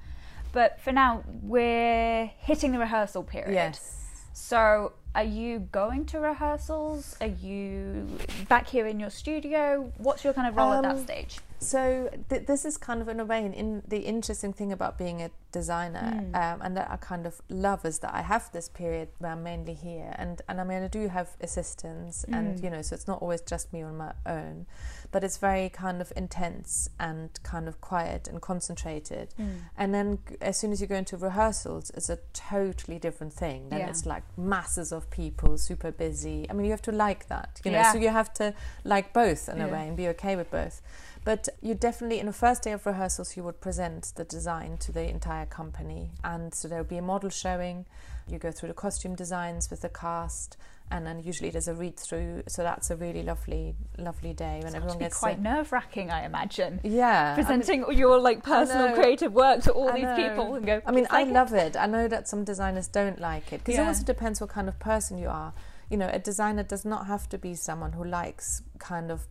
But 0.53 0.81
for 0.81 0.93
now, 0.93 1.25
we're 1.43 2.27
hitting 2.39 2.73
the 2.73 2.79
rehearsal 2.79 3.23
period. 3.23 3.55
Yes. 3.55 3.99
So, 4.35 4.93
are 5.15 5.25
you 5.25 5.61
going 5.73 6.05
to 6.07 6.21
rehearsals? 6.21 7.17
Are 7.21 7.27
you 7.27 8.07
back 8.49 8.67
here 8.69 8.87
in 8.87 9.01
your 9.01 9.11
studio? 9.11 9.93
What's 9.99 10.25
your 10.25 10.33
kind 10.35 10.49
of 10.49 10.57
role 10.57 10.73
at 10.73 10.83
that 10.83 10.93
Um, 10.93 11.05
stage? 11.05 11.39
So 11.63 12.11
th- 12.29 12.47
this 12.47 12.65
is 12.65 12.77
kind 12.77 13.01
of 13.03 13.09
in 13.09 13.21
a 13.21 13.25
way 13.25 13.45
in, 13.45 13.53
in 13.53 13.83
the 13.87 13.99
interesting 14.01 14.53
thing 14.53 14.73
about 14.73 14.99
being 14.99 15.23
a 15.23 15.31
designer, 15.53 16.13
Mm. 16.15 16.35
um, 16.35 16.63
and 16.63 16.77
that 16.77 16.91
I 16.91 16.97
kind 16.97 17.27
of 17.27 17.41
love 17.49 17.85
is 17.85 17.99
that 18.01 18.13
I 18.15 18.23
have 18.23 18.51
this 18.53 18.69
period 18.69 19.09
where 19.19 19.33
I'm 19.33 19.43
mainly 19.43 19.75
here, 19.75 20.15
and 20.19 20.41
and 20.49 20.61
I 20.61 20.65
mean 20.65 20.83
I 20.83 20.89
do 20.89 21.09
have 21.09 21.29
assistants, 21.41 22.25
and 22.25 22.59
Mm. 22.59 22.65
you 22.65 22.71
know 22.71 22.83
so 22.83 22.95
it's 22.95 23.07
not 23.07 23.21
always 23.23 23.43
just 23.43 23.73
me 23.73 23.83
on 23.83 23.97
my 23.97 24.13
own, 24.27 24.67
but 25.13 25.23
it's 25.25 25.37
very 25.37 25.69
kind 25.69 26.01
of 26.01 26.13
intense 26.17 26.89
and 26.99 27.29
kind 27.43 27.69
of 27.69 27.81
quiet 27.81 28.29
and 28.29 28.41
concentrated. 28.41 29.35
Mm. 29.39 29.59
And 29.77 29.95
then 29.95 30.19
as 30.41 30.57
soon 30.57 30.73
as 30.73 30.81
you 30.81 30.87
go 30.87 30.97
into 30.97 31.17
rehearsals, 31.17 31.91
it's 31.91 32.09
a 32.11 32.19
totally 32.33 32.99
different 32.99 33.33
thing. 33.35 33.69
Then 33.69 33.81
Yeah. 33.81 33.91
it's 33.91 34.07
like 34.07 34.25
masses 34.39 34.91
of 34.93 35.11
people, 35.11 35.59
super 35.59 35.93
busy. 35.93 36.47
I 36.49 36.55
mean, 36.55 36.65
you 36.65 36.73
have 36.73 36.83
to 36.83 36.93
like 36.93 37.29
that, 37.29 37.61
you 37.65 37.71
know. 37.71 37.79
Yeah. 37.79 37.93
So 37.93 37.99
you 37.99 38.09
have 38.09 38.33
to 38.35 38.55
like 38.85 39.13
both 39.13 39.49
in 39.49 39.61
a 39.61 39.69
way 39.69 39.87
and 39.89 39.97
be 39.97 40.09
okay 40.09 40.35
with 40.37 40.51
both. 40.51 40.81
But 41.25 41.49
you 41.61 41.75
definitely, 41.75 42.19
in 42.19 42.27
the 42.27 42.33
first 42.33 42.63
day 42.65 42.73
of 42.73 42.85
rehearsals, 42.85 43.37
you 43.37 43.45
would 43.45 43.61
present 43.61 44.13
the 44.17 44.25
design 44.25 44.77
to 44.79 44.91
the 44.93 45.09
entire 45.09 45.47
company, 45.47 46.11
and 46.25 46.53
so 46.53 46.67
there 46.67 46.79
will 46.79 46.85
be 46.89 46.99
a 46.99 47.03
model 47.03 47.31
showing. 47.31 47.87
You 48.29 48.39
go 48.39 48.51
through 48.51 48.69
the 48.69 48.75
costume 48.75 49.15
designs 49.15 49.71
with 49.71 49.83
the 49.83 49.89
cast, 49.89 50.57
and 50.91 51.07
then 51.07 51.23
usually 51.23 51.51
there's 51.51 51.69
a 51.69 51.75
read 51.75 51.97
through. 51.97 52.43
So 52.49 52.63
that's 52.65 52.91
a 52.91 52.97
really 52.97 53.23
lovely, 53.23 53.77
lovely 53.99 54.33
day 54.33 54.57
when 54.59 54.69
It's 54.69 54.75
everyone 54.77 54.99
gets 54.99 55.19
quite 55.19 55.41
nerve 55.41 55.71
wracking, 55.71 56.11
I 56.11 56.25
imagine. 56.25 56.81
yeah 56.83 57.35
I 57.35 57.37
mean- 57.37 57.45
Presenting 57.47 57.93
your 57.97 58.19
like 58.19 58.43
personal 58.43 58.93
creative 58.95 59.33
work 59.33 59.63
to 59.63 59.73
all 59.73 59.91
I 59.91 59.95
these 59.95 60.03
know. 60.05 60.17
people 60.29 60.55
and 60.57 60.67
go. 60.67 60.83
I 60.87 60.91
mean, 60.91 61.07
I 61.11 61.21
like 61.21 61.29
it?" 61.29 61.33
love 61.33 61.53
it. 61.55 61.77
I 61.77 61.87
know 61.87 62.09
that 62.09 62.27
some 62.29 62.43
designers 62.45 62.89
don't 62.89 63.21
like 63.21 63.53
it 63.53 63.59
because 63.65 63.77
Yeah. 63.77 63.85
it 63.85 63.89
also 63.89 64.05
depends 64.05 64.41
what 64.41 64.51
kind 64.51 64.69
of 64.69 64.79
person 64.81 65.19
you 65.19 65.29
are. 65.29 65.53
You 65.89 65.99
know, 65.99 66.09
a 66.13 66.19
designer 66.19 66.63
does 66.63 66.85
not 66.85 67.07
have 67.07 67.29
to 67.31 67.39
be 67.39 67.55
someone 67.55 67.93
who 67.93 68.05
likes 68.05 68.63
kind 68.79 69.11
of 69.11 69.27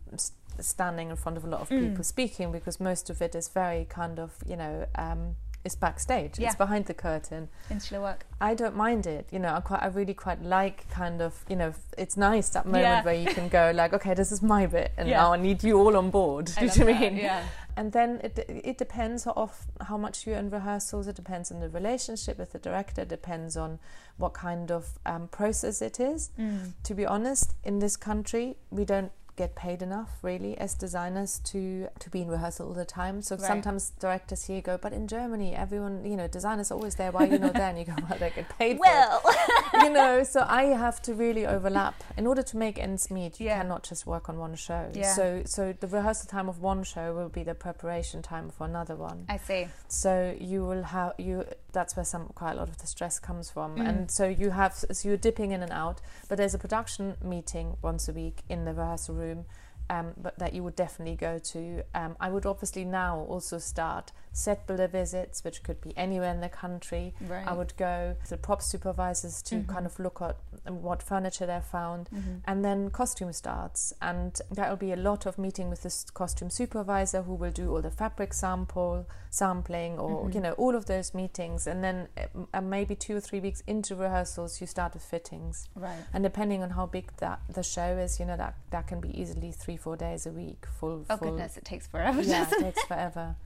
standing 0.60 1.10
in 1.10 1.16
front 1.16 1.36
of 1.38 1.44
a 1.44 1.48
lot 1.48 1.60
of 1.60 1.68
Mm. 1.68 1.88
people 1.90 2.04
speaking 2.04 2.52
because 2.52 2.80
most 2.80 3.10
of 3.10 3.20
it 3.22 3.34
is 3.34 3.48
very 3.48 3.84
kind 3.84 4.18
of, 4.18 4.32
you 4.46 4.56
know, 4.56 4.86
um, 4.96 5.36
it's 5.64 5.76
backstage. 5.76 6.40
Yeah. 6.40 6.48
It's 6.48 6.56
behind 6.56 6.86
the 6.86 6.94
curtain. 6.94 7.48
Insular 7.70 8.00
work. 8.02 8.26
I 8.40 8.54
don't 8.54 8.74
mind 8.74 9.06
it. 9.06 9.28
You 9.30 9.38
know, 9.38 9.54
I 9.54 9.60
quite, 9.60 9.80
I 9.82 9.86
really 9.86 10.14
quite 10.14 10.42
like 10.42 10.90
kind 10.90 11.22
of, 11.22 11.44
you 11.48 11.54
know, 11.54 11.72
it's 11.96 12.16
nice 12.16 12.48
that 12.50 12.66
moment 12.66 12.82
Yeah. 12.82 13.04
where 13.04 13.14
you 13.14 13.26
can 13.32 13.48
go 13.48 13.70
like, 13.72 13.92
okay, 13.92 14.12
this 14.14 14.32
is 14.32 14.42
my 14.42 14.66
bit, 14.66 14.90
and 14.96 15.08
Yeah. 15.08 15.18
now 15.22 15.32
I 15.32 15.36
need 15.36 15.62
you 15.62 15.78
all 15.78 15.96
on 15.96 16.10
board. 16.10 16.46
Do 16.46 16.52
you 16.64 16.66
know 16.66 16.72
what 16.86 16.96
I 16.96 17.00
mean? 17.00 17.16
Yeah. 17.16 17.44
And 17.76 17.92
then 17.92 18.20
it 18.24 18.38
it 18.48 18.76
depends 18.76 19.26
of 19.26 19.66
how 19.80 19.96
much 19.96 20.26
you're 20.26 20.36
in 20.36 20.50
rehearsals. 20.50 21.06
It 21.06 21.14
depends 21.16 21.50
on 21.52 21.60
the 21.60 21.68
relationship 21.70 22.38
with 22.38 22.50
the 22.52 22.58
director. 22.58 23.02
It 23.02 23.08
depends 23.08 23.56
on 23.56 23.78
what 24.18 24.34
kind 24.34 24.70
of 24.70 24.98
um, 25.06 25.28
process 25.28 25.80
it 25.80 25.98
is. 26.00 26.30
Mm. 26.38 26.72
To 26.82 26.94
be 26.94 27.06
honest, 27.06 27.54
in 27.64 27.78
this 27.78 27.96
country, 27.96 28.56
we 28.70 28.84
don't 28.84 29.10
get 29.36 29.54
paid 29.54 29.80
enough 29.82 30.10
really 30.22 30.56
as 30.58 30.74
designers 30.74 31.38
to 31.44 31.88
to 31.98 32.10
be 32.10 32.20
in 32.22 32.28
rehearsal 32.28 32.68
all 32.68 32.74
the 32.74 32.84
time. 32.84 33.22
So 33.22 33.36
Right. 33.36 33.46
sometimes 33.46 33.90
directors 33.98 34.44
here 34.44 34.60
go, 34.60 34.76
but 34.76 34.92
in 34.92 35.08
Germany, 35.08 35.54
everyone 35.54 36.04
you 36.04 36.16
know 36.16 36.28
designers 36.28 36.70
are 36.70 36.74
always 36.74 36.96
there. 36.96 37.10
Why 37.12 37.24
are 37.26 37.32
you 37.32 37.38
not 37.38 37.54
there? 37.54 37.68
And 37.70 37.78
you 37.78 37.84
go, 37.86 37.94
well, 38.08 38.18
they 38.18 38.30
get 38.30 38.48
paid. 38.58 38.78
Well, 38.78 39.22
you 39.74 39.90
know, 39.90 40.22
so 40.22 40.44
I 40.62 40.64
have 40.64 41.00
to 41.02 41.14
really 41.14 41.46
overlap 41.46 41.94
in 42.16 42.26
order 42.26 42.42
to 42.42 42.56
make 42.56 42.78
ends 42.78 43.10
meet. 43.10 43.40
You 43.40 43.46
Yeah. 43.46 43.58
cannot 43.62 43.82
just 43.84 44.06
work 44.06 44.28
on 44.28 44.38
one 44.38 44.54
show. 44.54 44.90
Yeah. 44.92 45.14
So, 45.14 45.42
so 45.46 45.72
the 45.72 45.86
rehearsal 45.86 46.28
time 46.28 46.48
of 46.48 46.60
one 46.60 46.84
show 46.84 47.14
will 47.14 47.28
be 47.30 47.42
the 47.42 47.54
preparation 47.54 48.20
time 48.22 48.50
for 48.50 48.64
another 48.66 48.96
one. 48.96 49.24
I 49.28 49.38
see. 49.38 49.68
So 49.88 50.36
you 50.38 50.64
will 50.64 50.82
have 50.82 51.14
you. 51.18 51.44
That's 51.72 51.96
where 51.96 52.04
some 52.04 52.26
quite 52.34 52.52
a 52.52 52.56
lot 52.56 52.68
of 52.68 52.78
the 52.78 52.86
stress 52.86 53.18
comes 53.18 53.50
from. 53.50 53.76
Mm. 53.76 53.88
And 53.88 54.10
so 54.10 54.28
you 54.28 54.50
have 54.50 54.74
so 54.74 55.08
you're 55.08 55.16
dipping 55.16 55.52
in 55.52 55.62
and 55.62 55.72
out. 55.72 56.00
But 56.28 56.38
there's 56.38 56.54
a 56.54 56.58
production 56.58 57.16
meeting 57.22 57.76
once 57.82 58.08
a 58.08 58.12
week 58.12 58.42
in 58.48 58.64
the 58.64 58.74
rehearsal 58.74 59.14
room. 59.14 59.46
Um, 59.90 60.14
but 60.16 60.38
that 60.38 60.54
you 60.54 60.62
would 60.62 60.76
definitely 60.76 61.16
go 61.16 61.38
to. 61.38 61.82
Um, 61.94 62.16
I 62.20 62.30
would 62.30 62.46
obviously 62.46 62.84
now 62.84 63.26
also 63.28 63.58
start 63.58 64.12
set 64.32 64.66
builder 64.66 64.88
visits, 64.88 65.44
which 65.44 65.62
could 65.62 65.80
be 65.80 65.96
anywhere 65.96 66.30
in 66.32 66.40
the 66.40 66.48
country. 66.48 67.14
Right. 67.20 67.46
I 67.46 67.52
would 67.52 67.76
go 67.76 68.16
to 68.24 68.30
the 68.30 68.36
prop 68.38 68.62
supervisors 68.62 69.42
to 69.42 69.56
Mhm. 69.56 69.68
kind 69.68 69.86
of 69.86 69.98
look 69.98 70.20
at 70.22 70.36
what 70.70 71.02
furniture 71.02 71.44
they 71.46 71.60
found, 71.60 72.08
Mhm. 72.10 72.40
and 72.46 72.64
then 72.64 72.90
costume 72.90 73.32
starts, 73.32 73.92
and 74.00 74.40
that 74.50 74.68
will 74.70 74.76
be 74.76 74.92
a 74.92 74.96
lot 74.96 75.26
of 75.26 75.38
meeting 75.38 75.68
with 75.70 75.82
this 75.82 76.04
costume 76.10 76.50
supervisor 76.50 77.22
who 77.22 77.34
will 77.34 77.50
do 77.50 77.70
all 77.74 77.82
the 77.82 77.90
fabric 77.90 78.32
sample 78.32 79.06
sampling, 79.30 79.98
or 79.98 80.24
Mhm. 80.26 80.34
you 80.34 80.40
know 80.40 80.52
all 80.52 80.74
of 80.76 80.86
those 80.86 81.14
meetings, 81.14 81.66
and 81.66 81.82
then 81.82 82.08
uh, 82.54 82.60
maybe 82.60 82.94
two 82.94 83.16
or 83.16 83.20
three 83.20 83.40
weeks 83.40 83.62
into 83.66 83.96
rehearsals, 83.96 84.60
you 84.60 84.66
start 84.66 84.92
with 84.94 85.02
fittings, 85.02 85.68
Right. 85.74 86.04
and 86.12 86.22
depending 86.22 86.62
on 86.62 86.70
how 86.70 86.86
big 86.86 87.10
that 87.16 87.40
the 87.48 87.62
show 87.62 87.96
is, 87.96 88.20
you 88.20 88.26
know 88.26 88.36
that 88.36 88.54
that 88.70 88.86
can 88.86 89.00
be 89.00 89.08
easily 89.18 89.50
three 89.52 89.76
four 89.76 89.96
days 89.96 90.26
a 90.26 90.30
week, 90.30 90.66
full. 90.66 91.04
Oh 91.10 91.16
full 91.16 91.30
goodness, 91.30 91.56
it 91.56 91.64
takes 91.64 91.86
forever. 91.86 92.20
yeah, 92.22 92.46
it 92.50 92.60
takes 92.60 92.82
forever, 92.84 93.36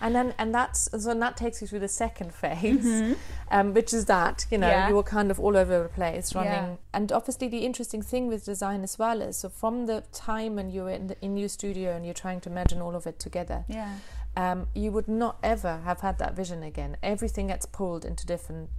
and 0.00 0.14
then 0.14 0.34
and 0.38 0.54
that's 0.54 0.88
so 1.02 1.10
and 1.10 1.22
that 1.22 1.36
takes 1.36 1.60
you 1.60 1.66
through 1.68 1.80
the 1.80 1.88
second 1.88 2.32
phase, 2.34 2.84
Mhm. 2.84 3.16
um, 3.50 3.74
which 3.74 3.92
is 3.92 4.04
that 4.06 4.46
you 4.50 4.58
know 4.58 4.68
Yeah. 4.68 4.88
you 4.88 4.94
were 4.96 5.02
kind 5.02 5.30
of 5.30 5.38
all 5.40 5.56
over 5.56 5.82
the 5.82 5.88
place 5.88 6.34
running. 6.34 6.52
Yeah. 6.52 6.76
And 6.92 7.12
obviously, 7.12 7.48
the 7.48 7.64
interesting 7.64 8.02
thing 8.02 8.28
with 8.28 8.44
design 8.44 8.82
as 8.82 8.98
well 8.98 9.22
is 9.22 9.36
so 9.38 9.48
from 9.48 9.86
the 9.86 10.02
time 10.12 10.56
when 10.56 10.70
you 10.70 10.82
were 10.84 10.90
in 10.90 11.06
the, 11.08 11.16
in 11.24 11.36
your 11.36 11.48
studio 11.48 11.92
and 11.96 12.04
you're 12.04 12.14
trying 12.14 12.40
to 12.42 12.50
imagine 12.50 12.80
all 12.82 12.94
of 12.96 13.06
it 13.06 13.18
together, 13.18 13.64
Yeah. 13.68 13.92
um, 14.36 14.68
you 14.74 14.90
would 14.92 15.08
not 15.08 15.36
ever 15.42 15.80
have 15.84 16.00
had 16.00 16.18
that 16.18 16.34
vision 16.34 16.62
again. 16.62 16.96
Everything 17.02 17.46
gets 17.48 17.66
pulled 17.66 18.04
into 18.04 18.26
different 18.26 18.70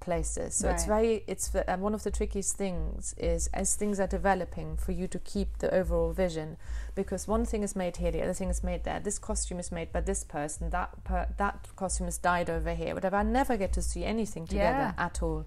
places. 0.00 0.54
So 0.54 0.70
it's 0.70 0.84
very 0.84 1.24
it's 1.26 1.48
the- 1.48 1.64
one 1.78 1.94
of 1.94 2.02
the 2.02 2.10
trickiest 2.10 2.56
things 2.56 3.14
is 3.18 3.48
as 3.54 3.74
things 3.76 3.98
are 4.00 4.06
developing 4.06 4.76
for 4.76 4.92
you 4.92 5.06
to 5.08 5.18
keep 5.18 5.58
the 5.58 5.72
overall 5.74 6.12
vision. 6.12 6.56
Because 6.94 7.28
one 7.28 7.44
thing 7.44 7.62
is 7.62 7.76
made 7.76 7.96
here 7.98 8.10
the 8.10 8.22
other 8.22 8.32
thing 8.34 8.48
is 8.48 8.62
made 8.64 8.84
there. 8.84 9.00
This 9.00 9.18
costume 9.18 9.58
is 9.58 9.70
made 9.72 9.92
by 9.92 10.00
this 10.00 10.24
person. 10.24 10.70
That 10.70 11.04
per, 11.04 11.26
that 11.36 11.68
costume 11.76 12.08
is 12.08 12.18
dyed 12.18 12.48
over 12.50 12.74
here. 12.74 12.94
Whatever. 12.94 13.16
I 13.16 13.22
never 13.22 13.56
get 13.56 13.72
to 13.74 13.82
see 13.82 14.04
anything 14.04 14.46
together 14.46 14.94
Yeah. 14.96 15.04
at 15.04 15.22
all. 15.22 15.44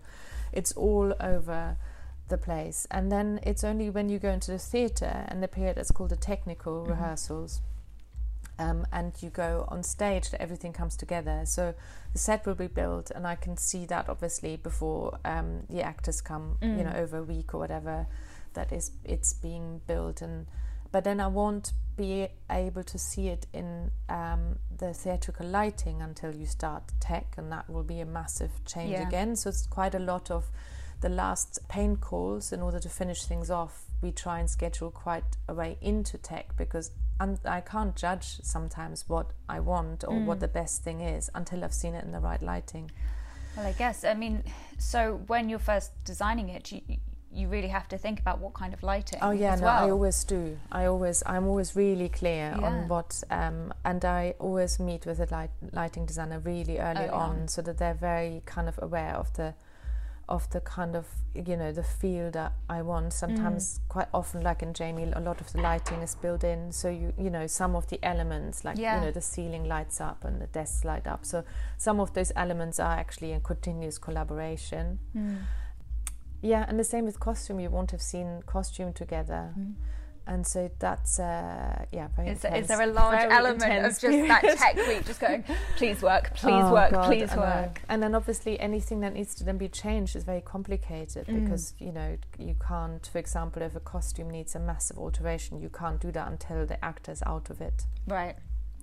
It's 0.52 0.71
all 0.73 1.13
over 1.19 1.78
the 2.28 2.38
place. 2.38 2.88
And 2.91 3.12
then 3.12 3.39
it's 3.43 3.63
only 3.63 3.89
when 3.89 4.10
you 4.10 4.19
go 4.19 4.30
into 4.30 4.52
the 4.52 4.60
theatre 4.60 5.25
and 5.28 5.41
the 5.41 5.47
period 5.47 5.78
that's 5.78 5.91
called 5.91 6.12
the 6.12 6.15
technical 6.15 6.84
Mhm. 6.86 6.89
rehearsals 6.89 7.62
um, 8.60 8.86
and 8.91 9.13
you 9.22 9.30
go 9.30 9.65
on 9.69 9.82
stage 9.84 10.30
that 10.32 10.41
everything 10.41 10.74
comes 10.74 10.95
together 10.95 11.41
so 11.45 11.74
the 12.13 12.19
set 12.19 12.45
will 12.45 12.56
be 12.56 12.67
built 12.67 13.10
and 13.15 13.26
i 13.26 13.36
can 13.36 13.56
see 13.58 13.86
that 13.86 14.08
obviously 14.10 14.56
before 14.58 15.17
um, 15.26 15.62
the 15.69 15.82
actors 15.82 16.22
come 16.22 16.58
you 16.62 16.67
Mm. 16.69 16.84
know 16.93 17.00
over 17.00 17.17
a 17.17 17.24
week 17.24 17.54
or 17.54 17.60
whatever 17.60 18.06
that 18.54 18.72
is 18.72 18.91
it's 19.04 19.34
being 19.34 19.82
built 19.88 20.22
and 20.22 20.45
but 20.91 21.04
then 21.04 21.19
i 21.19 21.28
won't 21.28 21.72
be 21.95 22.28
able 22.50 22.84
to 22.84 22.98
see 22.98 23.28
it 23.28 23.45
in 23.54 23.91
um, 24.08 24.58
the 24.78 24.93
theatrical 24.93 25.45
lighting 25.45 26.02
until 26.02 26.34
you 26.34 26.45
start 26.45 26.84
tech 27.02 27.36
and 27.38 27.52
that 27.52 27.69
will 27.69 27.84
be 27.84 28.00
a 28.00 28.06
massive 28.06 28.52
change 28.65 28.91
Yeah. 28.91 29.08
again 29.08 29.36
so 29.36 29.50
it's 29.50 29.65
quite 29.67 29.93
a 29.95 30.00
lot 30.00 30.32
of 30.32 30.45
the 31.02 31.10
last 31.10 31.60
paint 31.69 32.00
calls 32.02 32.52
in 32.52 32.62
order 32.62 32.80
to 32.80 32.89
finish 32.89 33.24
things 33.26 33.50
off 33.52 33.84
we 34.02 34.12
try 34.12 34.39
and 34.39 34.50
schedule 34.50 34.91
quite 34.91 35.24
a 35.48 35.54
way 35.54 35.78
into 35.82 36.17
tech 36.17 36.56
because 36.58 36.91
I 37.20 37.62
can't 37.62 37.96
judge 37.96 38.40
sometimes 38.44 39.08
what 39.08 39.28
I 39.48 39.60
want 39.60 40.04
or 40.04 40.14
mm. 40.14 40.26
what 40.26 40.40
the 40.40 40.48
best 40.48 40.84
thing 40.84 41.02
is 41.02 41.30
until 41.36 41.64
I've 41.64 41.74
seen 41.74 41.94
it 41.94 42.04
in 42.04 42.12
the 42.12 42.20
right 42.20 42.42
lighting. 42.42 42.92
Well, 43.58 43.66
I 43.68 43.74
guess 43.74 44.04
I 44.04 44.14
mean, 44.14 44.44
so 44.78 45.22
when 45.28 45.50
you're 45.50 45.60
first 45.60 45.92
designing 46.06 46.50
it, 46.50 46.72
you, 46.72 46.82
you 47.32 47.48
really 47.48 47.68
have 47.68 47.88
to 47.90 47.98
think 47.98 48.20
about 48.20 48.40
what 48.40 48.54
kind 48.54 48.74
of 48.74 48.82
lighting. 48.84 49.20
Oh 49.22 49.32
yeah, 49.32 49.56
no, 49.56 49.64
well. 49.64 49.86
I 49.86 49.90
always 49.90 50.24
do. 50.24 50.58
I 50.72 50.86
always, 50.86 51.22
I'm 51.26 51.48
always 51.48 51.76
really 51.76 52.10
clear 52.10 52.56
yeah. 52.58 52.66
on 52.66 52.88
what, 52.88 53.22
um, 53.30 53.74
and 53.86 54.04
I 54.04 54.34
always 54.40 54.80
meet 54.80 55.06
with 55.06 55.20
a 55.20 55.28
light, 55.30 55.52
lighting 55.72 56.06
designer 56.06 56.40
really 56.40 56.80
early, 56.80 57.02
early 57.02 57.10
on, 57.10 57.42
on, 57.42 57.48
so 57.48 57.62
that 57.62 57.78
they're 57.78 57.94
very 57.94 58.42
kind 58.46 58.68
of 58.68 58.80
aware 58.82 59.16
of 59.16 59.32
the, 59.34 59.54
of 60.30 60.50
the 60.52 60.62
kind 60.62 60.96
of 60.96 61.08
you 61.36 61.58
know 61.58 61.72
the 61.72 61.84
feel 61.84 62.32
that 62.32 62.54
I 62.70 62.82
want. 62.82 63.12
Sometimes, 63.13 63.80
mm. 63.80 63.89
quite 63.89 64.08
often, 64.13 64.42
like 64.42 64.63
in 64.63 64.74
Jamie, 64.74 65.12
a 65.13 65.20
lot 65.20 65.42
of 65.42 65.52
the 65.52 65.60
lighting 65.62 66.02
is 66.02 66.15
built 66.15 66.44
in, 66.44 66.72
so 66.72 66.89
you 66.89 67.13
you 67.18 67.30
know 67.30 67.48
some 67.48 67.76
of 67.76 67.88
the 67.88 68.00
elements, 68.02 68.63
like 68.63 68.78
yeah. 68.78 69.00
you 69.00 69.06
know 69.06 69.12
the 69.12 69.22
ceiling 69.22 69.65
lights 69.65 70.00
up 70.00 70.24
and 70.24 70.42
the 70.42 70.48
desks 70.48 70.86
light 70.86 71.08
up. 71.08 71.26
So 71.26 71.44
some 71.78 72.00
of 72.00 72.13
those 72.13 72.32
elements 72.36 72.80
are 72.80 72.98
actually 72.98 73.34
in 73.34 73.42
continuous 73.42 73.98
collaboration. 73.98 75.00
Mm 75.15 75.39
yeah, 76.42 76.65
and 76.68 76.80
the 76.80 76.84
same 76.84 77.06
with 77.06 77.20
costume. 77.20 77.60
You 77.60 77.70
won't 77.70 77.92
have 77.92 78.02
seen 78.02 78.44
costume 78.46 78.94
together. 78.94 79.54
Mm. 79.58 79.74
And 80.30 80.46
so 80.46 80.70
that's 80.78 81.20
uh, 81.20 81.86
yeah, 81.92 82.08
very. 82.15 82.30
Is, 82.30 82.46
is 82.46 82.68
there 82.68 82.82
a 82.82 82.86
large 82.86 83.32
element 83.32 83.84
of 83.84 83.94
just 83.94 84.02
period. 84.02 84.30
that 84.30 84.44
tech 84.60 84.76
week, 84.76 85.04
just 85.04 85.20
going, 85.20 85.44
please 85.76 86.04
work, 86.04 86.30
please 86.36 86.52
oh 86.54 86.72
work, 86.72 86.92
God, 86.92 87.08
please 87.08 87.36
work, 87.36 87.82
and 87.89 88.02
then 88.04 88.13
obviously 88.13 88.60
anything 88.60 89.00
that 89.00 89.15
needs 89.15 89.34
to 89.36 89.44
then 89.44 89.58
be 89.58 89.68
changed 89.68 90.15
is 90.15 90.24
very 90.24 90.42
complicated 90.42 91.26
mm. 91.26 91.44
because 91.44 91.74
you 91.80 91.92
know 91.92 92.15
you 92.38 92.56
can't, 92.65 93.08
for 93.08 93.18
example, 93.18 93.63
if 93.63 93.76
a 93.76 93.80
costume 93.80 94.30
needs 94.30 94.54
a 94.54 94.60
massive 94.60 95.00
alteration, 95.00 95.60
you 95.60 95.70
can't 95.70 96.00
do 96.00 96.12
that 96.12 96.28
until 96.28 96.63
the 96.63 96.84
actor's 96.86 97.24
out 97.26 97.50
of 97.50 97.60
it. 97.60 97.86
Right. 98.06 98.36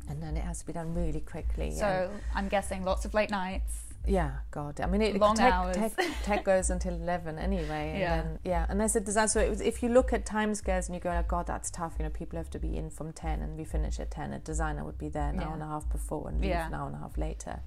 And 0.08 0.20
then 0.20 0.36
it 0.36 0.42
has 0.42 0.58
to 0.60 0.66
be 0.66 0.72
done 0.72 0.94
really 0.94 1.20
quickly. 1.20 1.70
So 1.70 2.10
I'm 2.34 2.48
guessing 2.48 2.84
lots 2.84 3.04
of 3.04 3.14
late 3.14 3.30
nights 3.30 3.85
yeah, 4.06 4.36
God. 4.50 4.80
I 4.80 4.86
mean, 4.86 5.02
it, 5.02 5.18
Long 5.18 5.36
tech, 5.36 5.52
hours. 5.52 5.76
Tech, 5.76 5.92
tech, 6.22 6.44
goes 6.44 6.70
until 6.70 6.94
11 6.94 7.38
anyway. 7.38 7.90
And 7.90 7.98
yeah. 7.98 8.22
Then, 8.22 8.38
yeah. 8.44 8.66
And 8.68 8.80
as 8.80 8.94
a 8.96 9.00
design, 9.00 9.28
so 9.28 9.48
was, 9.48 9.60
if 9.60 9.82
you 9.82 9.88
look 9.88 10.12
at 10.12 10.24
timescales 10.24 10.86
and 10.86 10.94
you 10.94 11.00
go, 11.00 11.10
like, 11.10 11.28
God, 11.28 11.46
that's 11.46 11.70
tough. 11.70 11.94
You 11.98 12.04
know, 12.04 12.10
people 12.10 12.36
have 12.38 12.50
to 12.50 12.58
be 12.58 12.76
in 12.76 12.90
from 12.90 13.12
10 13.12 13.42
and 13.42 13.56
we 13.58 13.64
finish 13.64 13.98
at 13.98 14.10
10. 14.10 14.32
A 14.32 14.38
designer 14.38 14.84
would 14.84 14.98
be 14.98 15.08
there 15.08 15.28
an 15.28 15.36
yeah. 15.36 15.46
hour 15.46 15.54
and 15.54 15.62
a 15.62 15.66
half 15.66 15.88
before 15.90 16.28
and 16.28 16.40
leave 16.40 16.50
yeah. 16.50 16.68
an 16.68 16.74
hour 16.74 16.86
and 16.86 16.96
a 16.96 17.00
half 17.00 17.18
later. 17.18 17.60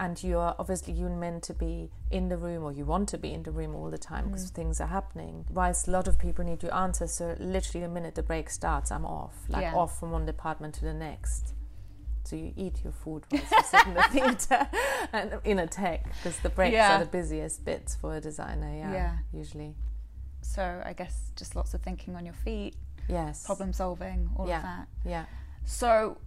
And 0.00 0.22
you 0.22 0.38
are 0.38 0.54
obviously 0.60 0.92
you're 0.94 1.10
meant 1.10 1.42
to 1.44 1.54
be 1.54 1.90
in 2.12 2.28
the 2.28 2.36
room 2.36 2.62
or 2.62 2.70
you 2.70 2.84
want 2.84 3.08
to 3.08 3.18
be 3.18 3.34
in 3.34 3.42
the 3.42 3.50
room 3.50 3.74
all 3.74 3.90
the 3.90 3.98
time 3.98 4.26
because 4.26 4.48
mm. 4.48 4.54
things 4.54 4.80
are 4.80 4.86
happening. 4.86 5.44
Whilst 5.50 5.88
a 5.88 5.90
lot 5.90 6.06
of 6.06 6.20
people 6.20 6.44
need 6.44 6.62
your 6.62 6.72
answers, 6.72 7.14
so 7.14 7.34
literally 7.40 7.84
the 7.84 7.92
minute 7.92 8.14
the 8.14 8.22
break 8.22 8.48
starts, 8.48 8.92
I'm 8.92 9.04
off, 9.04 9.34
like 9.48 9.62
yeah. 9.62 9.74
off 9.74 9.98
from 9.98 10.12
one 10.12 10.24
department 10.24 10.74
to 10.74 10.82
the 10.82 10.94
next. 10.94 11.54
So 12.28 12.36
you 12.36 12.52
eat 12.58 12.84
your 12.84 12.92
food 12.92 13.24
while 13.30 13.40
you 13.40 13.62
sit 13.64 13.86
in 13.86 13.94
the 13.94 14.02
theatre 14.10 14.68
and 15.14 15.32
in 15.44 15.60
a 15.60 15.66
tech 15.66 16.04
because 16.12 16.38
the 16.40 16.50
breaks 16.50 16.74
yeah. 16.74 16.96
are 16.96 16.98
the 16.98 17.10
busiest 17.10 17.64
bits 17.64 17.94
for 17.94 18.16
a 18.16 18.20
designer. 18.20 18.70
Yeah, 18.70 18.92
yeah, 18.92 19.16
usually. 19.32 19.74
So 20.42 20.82
I 20.84 20.92
guess 20.92 21.32
just 21.36 21.56
lots 21.56 21.72
of 21.72 21.80
thinking 21.80 22.16
on 22.16 22.26
your 22.26 22.34
feet. 22.34 22.76
Yes. 23.08 23.46
Problem 23.46 23.72
solving, 23.72 24.28
all 24.36 24.46
yeah. 24.46 24.58
of 24.58 24.62
that. 24.62 24.88
Yeah. 25.06 25.24
So 25.64 26.18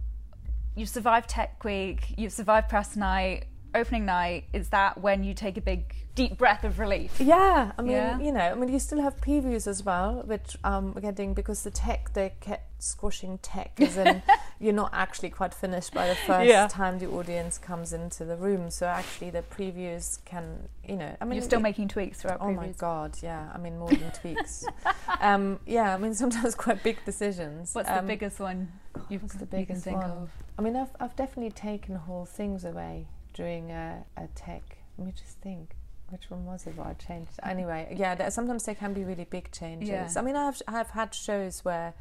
you've 0.74 0.88
survived 0.88 1.28
Tech 1.28 1.62
Week, 1.62 2.14
you've 2.16 2.32
survived 2.32 2.68
press 2.68 2.96
night, 2.96 3.44
opening 3.74 4.06
night. 4.06 4.44
Is 4.52 4.68
that 4.70 5.00
when 5.00 5.24
you 5.24 5.34
take 5.34 5.56
a 5.56 5.60
big 5.60 5.94
deep 6.14 6.36
breath 6.36 6.64
of 6.64 6.78
relief. 6.78 7.20
Yeah, 7.20 7.72
I 7.78 7.82
mean, 7.82 7.92
yeah. 7.92 8.20
you 8.20 8.32
know, 8.32 8.40
I 8.40 8.54
mean, 8.54 8.70
you 8.70 8.78
still 8.78 9.00
have 9.00 9.16
previews 9.20 9.66
as 9.66 9.82
well, 9.82 10.22
which 10.26 10.56
um, 10.62 10.92
we're 10.94 11.00
getting 11.00 11.34
because 11.34 11.62
the 11.62 11.70
tech 11.70 12.12
they 12.12 12.34
kept 12.40 12.82
squashing 12.82 13.38
tech, 13.38 13.72
as 13.80 13.96
in 13.96 14.22
you're 14.60 14.74
not 14.74 14.90
actually 14.92 15.30
quite 15.30 15.54
finished 15.54 15.94
by 15.94 16.08
the 16.08 16.14
first 16.14 16.48
yeah. 16.48 16.66
time 16.68 16.98
the 16.98 17.08
audience 17.08 17.56
comes 17.56 17.92
into 17.92 18.24
the 18.24 18.36
room. 18.36 18.70
So 18.70 18.86
actually, 18.86 19.30
the 19.30 19.42
previews 19.42 20.22
can, 20.24 20.68
you 20.86 20.96
know, 20.96 21.16
I 21.20 21.24
mean, 21.24 21.36
you're 21.36 21.44
still 21.44 21.60
it, 21.60 21.62
making 21.62 21.88
tweaks 21.88 22.20
throughout. 22.20 22.38
Oh 22.40 22.46
previews. 22.46 22.56
my 22.56 22.68
god, 22.76 23.16
yeah, 23.22 23.50
I 23.54 23.58
mean, 23.58 23.78
more 23.78 23.90
than 23.90 24.10
tweaks. 24.12 24.64
um, 25.20 25.60
yeah, 25.66 25.94
I 25.94 25.98
mean, 25.98 26.14
sometimes 26.22 26.54
quite 26.54 26.82
big 26.82 27.02
decisions. 27.04 27.74
What's 27.74 27.88
um, 27.88 28.06
the 28.06 28.12
biggest 28.12 28.38
one? 28.38 28.70
You've, 29.08 29.22
What's 29.22 29.34
the 29.36 29.46
biggest 29.46 29.86
one? 29.86 30.02
Of? 30.02 30.30
I 30.58 30.62
mean, 30.62 30.76
I've 30.76 30.90
I've 31.00 31.16
definitely 31.16 31.52
taken 31.52 31.94
whole 31.94 32.26
things 32.26 32.64
away 32.64 33.06
during 33.32 33.70
a, 33.70 34.04
a 34.16 34.26
tech. 34.34 34.62
Let 34.98 35.06
me 35.06 35.12
just 35.12 35.38
think 35.38 35.74
which 36.10 36.30
one 36.30 36.44
was 36.44 36.66
it? 36.66 36.76
What 36.76 36.86
I 36.88 36.94
changed 36.94 37.32
anyway. 37.42 37.94
Yeah, 37.96 38.14
there, 38.14 38.30
sometimes 38.30 38.64
there 38.64 38.74
can 38.74 38.92
be 38.92 39.04
really 39.04 39.24
big 39.24 39.50
changes. 39.50 39.88
Yeah. 39.88 40.12
I 40.16 40.20
mean, 40.20 40.36
I've 40.36 40.60
I've 40.68 40.90
had 40.90 41.14
shows 41.14 41.64
where 41.64 41.94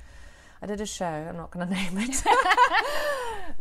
I 0.62 0.68
did 0.68 0.82
a 0.82 0.86
show. 0.86 1.06
I'm 1.06 1.38
not 1.38 1.52
going 1.52 1.68
to 1.70 1.74
name 1.74 1.98
it. 1.98 2.24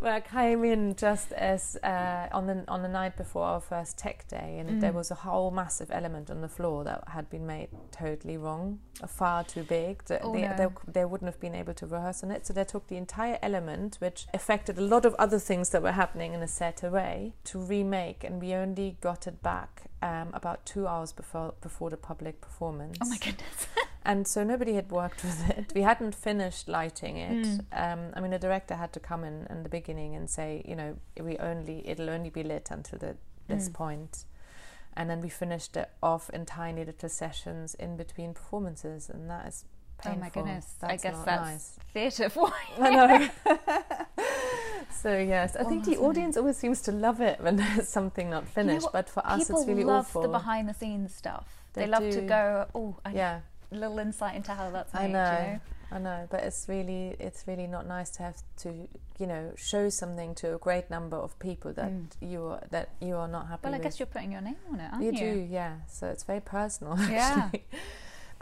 where 0.01 0.15
I 0.15 0.21
came 0.21 0.65
in 0.65 0.97
just 0.97 1.33
as 1.33 1.77
uh, 1.83 2.29
on 2.33 2.47
the 2.47 2.65
on 2.69 2.83
the 2.83 2.89
night 2.89 3.17
before 3.17 3.45
our 3.45 3.61
first 3.61 3.99
tech 3.99 4.27
day, 4.29 4.57
and 4.59 4.71
mm. 4.71 4.81
there 4.81 4.93
was 4.93 5.11
a 5.11 5.15
whole 5.15 5.51
massive 5.51 5.91
element 5.91 6.31
on 6.31 6.41
the 6.41 6.49
floor 6.49 6.85
that 6.85 7.05
had 7.09 7.29
been 7.29 7.47
made 7.47 7.69
totally 7.93 8.37
wrong, 8.37 8.81
far 9.07 9.45
too 9.45 9.63
big. 9.63 10.03
Oh, 10.23 10.33
they, 10.33 10.43
no. 10.43 10.57
they, 10.57 10.93
they, 10.93 11.05
wouldn't 11.05 11.29
have 11.29 11.41
been 11.41 11.55
able 11.55 11.75
to 11.75 11.87
rehearse 11.87 12.25
on 12.25 12.31
it, 12.31 12.47
so 12.47 12.53
they 12.55 12.65
took 12.65 12.89
the 12.89 12.97
entire 12.97 13.39
element, 13.43 13.97
which 14.01 14.27
affected 14.33 14.79
a 14.79 14.83
lot 14.83 15.05
of 15.05 15.15
other 15.15 15.39
things 15.39 15.71
that 15.71 15.83
were 15.83 15.93
happening 15.93 16.33
in 16.33 16.43
a 16.43 16.49
set 16.49 16.83
away, 16.83 17.35
to 17.45 17.59
remake, 17.59 18.25
and 18.25 18.41
we 18.41 18.55
only 18.55 18.97
got 19.01 19.27
it 19.27 19.43
back 19.43 19.83
um, 20.03 20.31
about 20.33 20.65
two 20.65 20.87
hours 20.87 21.13
before 21.13 21.55
before 21.61 21.91
the 21.91 21.97
public 21.97 22.41
performance. 22.41 22.99
Oh 23.03 23.09
my 23.09 23.19
goodness. 23.19 23.67
and 24.05 24.27
so 24.27 24.43
nobody 24.45 24.75
had 24.75 24.91
worked 24.91 25.23
with 25.23 25.51
it. 25.51 25.73
We 25.75 25.83
hadn't 25.83 26.15
finished 26.15 26.69
lighting 26.69 27.19
it. 27.19 27.47
Mm. 27.47 27.61
Um, 27.73 28.13
I 28.15 28.21
mean, 28.21 28.31
the 28.31 28.39
director 28.39 28.75
had 28.75 28.93
to 28.95 29.01
come 29.01 29.25
in 29.25 29.47
in 29.51 29.63
the 29.63 29.69
beginning 29.69 30.15
and 30.15 30.29
say, 30.29 30.65
you 30.67 30.75
know, 30.75 30.97
we 31.21 31.37
only 31.39 31.87
it'll 31.87 32.09
only 32.09 32.31
be 32.31 32.43
lit 32.43 32.69
until 32.71 32.99
the, 32.99 33.17
this 33.49 33.69
mm. 33.69 33.75
point. 33.75 34.25
And 34.95 35.09
then 35.09 35.21
we 35.21 35.29
finished 35.29 35.77
it 35.77 35.91
off 36.03 36.31
in 36.31 36.47
tiny 36.47 36.85
little 36.85 37.09
sessions 37.09 37.75
in 37.75 37.97
between 37.97 38.35
performances, 38.35 39.09
and 39.09 39.31
that 39.31 39.47
is 39.47 39.65
painful. 39.99 40.19
Oh 40.19 40.25
my 40.25 40.29
goodness! 40.31 40.75
That's 40.81 40.93
I 40.93 41.09
guess 41.09 41.25
that's 41.25 41.43
nice. 41.43 41.79
theatre 41.93 42.29
for 42.31 42.49
you. 42.49 42.85
I 42.85 42.91
know. 42.91 43.29
so 44.91 45.17
yes, 45.17 45.57
I 45.57 45.61
oh, 45.61 45.69
think 45.69 45.85
the 45.85 45.99
audience 45.99 46.37
always 46.37 46.57
seems 46.57 46.83
to 46.83 46.93
love 46.93 47.21
it 47.21 47.41
when 47.41 47.57
there's 47.57 47.89
something 47.89 48.31
not 48.31 48.49
finished, 48.49 48.83
you 48.83 48.87
know 48.87 48.91
but 48.93 49.09
for 49.09 49.25
us, 49.25 49.49
it's 49.49 49.67
really 49.67 49.85
love 49.85 50.13
the 50.13 50.27
behind 50.27 50.69
the 50.69 50.75
scenes 50.75 51.15
stuff. 51.15 51.47
They, 51.75 51.83
they 51.83 51.87
love 51.87 52.03
do. 52.03 52.13
to 52.13 52.21
go. 52.23 52.67
Oh, 52.75 52.97
yeah 53.13 53.41
little 53.70 53.98
insight 53.98 54.37
into 54.37 54.52
how 54.52 54.70
that's 54.70 54.92
made. 54.94 55.00
I 55.00 55.06
know. 55.06 55.33
You 55.33 55.52
know? 55.54 55.61
I 55.92 55.98
know, 55.98 56.28
but 56.30 56.44
it's 56.44 56.66
really 56.68 57.16
it's 57.18 57.44
really 57.48 57.66
not 57.66 57.87
nice 57.87 58.11
to 58.11 58.22
have 58.22 58.37
to 58.59 58.88
you 59.18 59.26
know 59.26 59.52
show 59.56 59.88
something 59.88 60.37
to 60.37 60.54
a 60.54 60.59
great 60.59 60.88
number 60.88 61.16
of 61.16 61.37
people 61.40 61.72
that 61.72 61.90
mm. 61.90 62.06
you 62.20 62.44
are 62.44 62.62
that 62.70 62.90
you 63.00 63.16
are 63.16 63.26
not 63.26 63.48
happy. 63.48 63.62
With. 63.62 63.64
Well, 63.64 63.74
I 63.74 63.78
with. 63.78 63.83
guess 63.85 63.98
you're 63.98 64.06
putting 64.06 64.33
your 64.33 64.40
name 64.40 64.56
on 64.72 64.78
it, 64.80 64.88
aren't 64.92 65.04
you? 65.04 65.12
You 65.12 65.18
do, 65.18 65.48
yeah. 65.50 65.76
So 65.88 66.06
it's 66.06 66.22
very 66.22 66.40
personal. 66.40 66.96
Yeah. 67.11 67.50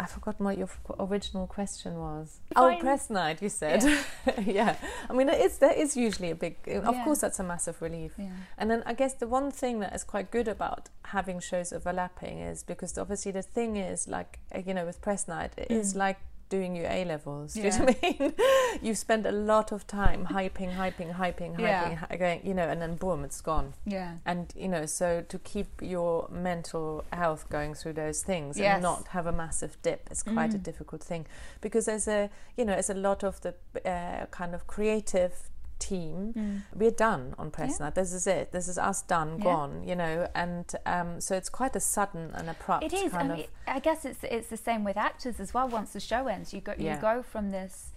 I 0.01 0.07
forgot 0.07 0.41
what 0.41 0.57
your 0.57 0.69
original 1.01 1.47
question 1.47 1.99
was. 1.99 2.39
Oh, 2.55 2.77
press 2.79 3.11
night, 3.11 3.43
you 3.43 3.49
said. 3.49 3.83
Yeah. 3.83 4.41
yeah. 4.47 4.77
I 5.11 5.13
mean, 5.13 5.29
it 5.29 5.41
is, 5.41 5.59
there 5.59 5.73
is 5.73 5.97
usually 5.97 6.31
a 6.31 6.37
big, 6.37 6.57
of 6.69 6.95
yeah. 6.95 7.05
course, 7.05 7.21
that's 7.21 7.41
a 7.41 7.43
massive 7.43 7.83
relief. 7.83 8.13
Yeah. 8.17 8.29
And 8.57 8.71
then 8.71 8.85
I 8.87 8.95
guess 8.95 9.15
the 9.15 9.27
one 9.27 9.51
thing 9.51 9.81
that 9.81 9.95
is 9.95 10.05
quite 10.05 10.31
good 10.31 10.47
about 10.47 10.89
having 11.07 11.41
shows 11.41 11.73
overlapping 11.73 12.39
is 12.39 12.63
because 12.63 12.97
obviously 12.97 13.33
the 13.33 13.43
thing 13.43 13.77
is, 13.77 14.07
like, 14.07 14.39
you 14.65 14.73
know, 14.73 14.87
with 14.87 15.01
press 15.01 15.27
night, 15.27 15.53
it 15.57 15.69
mm. 15.69 15.81
is 15.81 15.97
like 15.97 16.19
doing 16.49 16.75
your 16.75 16.87
A 16.87 17.05
levels. 17.05 17.55
Do 17.55 17.61
you 17.61 17.71
know 17.71 17.85
what 17.85 17.99
I 18.03 18.17
mean? 18.19 18.35
you 18.83 18.95
spend 18.95 19.27
a 19.27 19.33
lot 19.33 19.73
of 19.73 19.87
time 19.87 20.27
hyping, 20.27 20.75
hyping, 20.75 21.15
hyping, 21.15 21.57
hyping, 21.57 21.59
yeah. 21.59 22.17
going, 22.17 22.41
you 22.45 22.55
know, 22.55 22.69
and 22.69 22.81
then 22.81 22.97
boom, 22.97 23.25
it's 23.25 23.41
gone. 23.41 23.75
Yeah. 23.85 24.15
And 24.25 24.53
you 24.57 24.69
know, 24.69 24.87
so 24.87 25.25
to 25.29 25.39
keep 25.39 25.69
your 25.81 26.29
mental 26.31 27.05
health 27.13 27.49
going 27.49 27.75
through 27.75 27.95
those 27.95 28.23
things 28.23 28.59
yes. 28.59 28.75
and 28.75 28.83
not 28.83 29.09
have 29.09 29.27
a 29.27 29.33
massive 29.33 29.77
dip 29.83 30.09
is 30.11 30.23
quite 30.23 30.51
mm. 30.51 30.57
a 30.57 30.59
difficult 30.59 31.03
thing 31.03 31.27
because 31.61 31.87
there's 31.87 32.09
a, 32.09 32.31
you 32.57 32.65
know, 32.65 32.73
there's 32.73 32.91
a 32.91 32.95
lot 32.95 33.23
of 33.23 33.41
the 33.41 33.55
uh, 33.85 34.27
kind 34.27 34.55
of 34.55 34.67
creative 34.67 35.51
team, 35.79 36.35
mm. 36.37 36.63
we're 36.75 36.91
done 36.91 37.35
on 37.39 37.51
press 37.51 37.77
yeah. 37.79 37.87
night. 37.87 37.95
This 37.95 38.13
is 38.13 38.27
it. 38.27 38.53
This 38.53 38.69
is 38.69 38.79
us 38.79 39.03
done, 39.03 39.39
yeah. 39.39 39.45
gone. 39.45 39.83
You 39.87 39.97
know, 39.97 40.29
and 40.35 40.71
um, 40.87 41.21
so 41.21 41.37
it's 41.37 41.49
quite 41.49 41.77
a 41.77 41.81
sudden 41.81 42.31
and 42.35 42.51
abrupt. 42.51 42.85
It 42.85 42.93
is. 42.93 43.13
Kind 43.13 43.33
I, 43.33 43.37
mean, 43.37 43.47
I 43.67 43.79
guess 43.81 44.05
it's 44.05 44.21
it's 44.23 44.49
the 44.49 44.57
same 44.57 44.85
with 44.85 44.97
actors 44.97 45.41
as 45.41 45.55
well. 45.55 45.69
Once 45.69 45.93
the 45.93 46.01
show 46.01 46.27
ends, 46.27 46.53
you 46.53 46.61
go 46.61 46.75
you 46.79 46.87
yeah. 46.87 47.01
go 47.01 47.23
from 47.23 47.51
this 47.51 47.93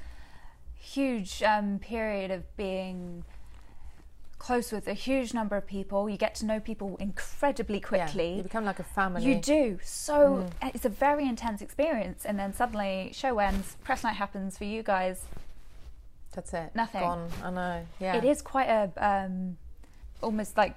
huge 0.76 1.44
um, 1.44 1.80
period 1.80 2.32
of 2.32 2.44
being 2.58 3.24
close 4.42 4.72
with 4.72 4.88
a 4.88 4.94
huge 4.94 5.34
number 5.36 5.56
of 5.56 5.68
people. 5.68 6.10
You 6.10 6.18
get 6.18 6.34
to 6.36 6.46
know 6.46 6.60
people 6.60 6.98
incredibly 7.00 7.80
quickly. 7.80 8.32
Yeah, 8.32 8.38
you 8.38 8.44
become 8.44 8.66
like 8.66 8.80
a 8.80 8.84
family. 8.84 9.24
You 9.24 9.36
do. 9.36 9.78
So 9.84 10.50
mm. 10.62 10.72
it's 10.74 10.84
a 10.84 10.90
very 10.90 11.28
intense 11.28 11.62
experience. 11.62 12.26
And 12.26 12.40
then 12.40 12.52
suddenly, 12.54 13.12
show 13.14 13.38
ends, 13.38 13.78
press 13.84 14.04
night 14.04 14.16
happens 14.16 14.58
for 14.58 14.64
you 14.64 14.82
guys. 14.82 15.26
That's 16.34 16.54
it. 16.54 16.72
Nothing. 16.76 17.02
Gone. 17.02 17.30
I 17.44 17.50
know. 17.52 17.88
Yeah. 18.00 18.16
It 18.16 18.24
is 18.24 18.42
quite 18.42 18.68
a 18.70 18.90
um, 18.98 19.58
almost 20.22 20.58
like 20.58 20.76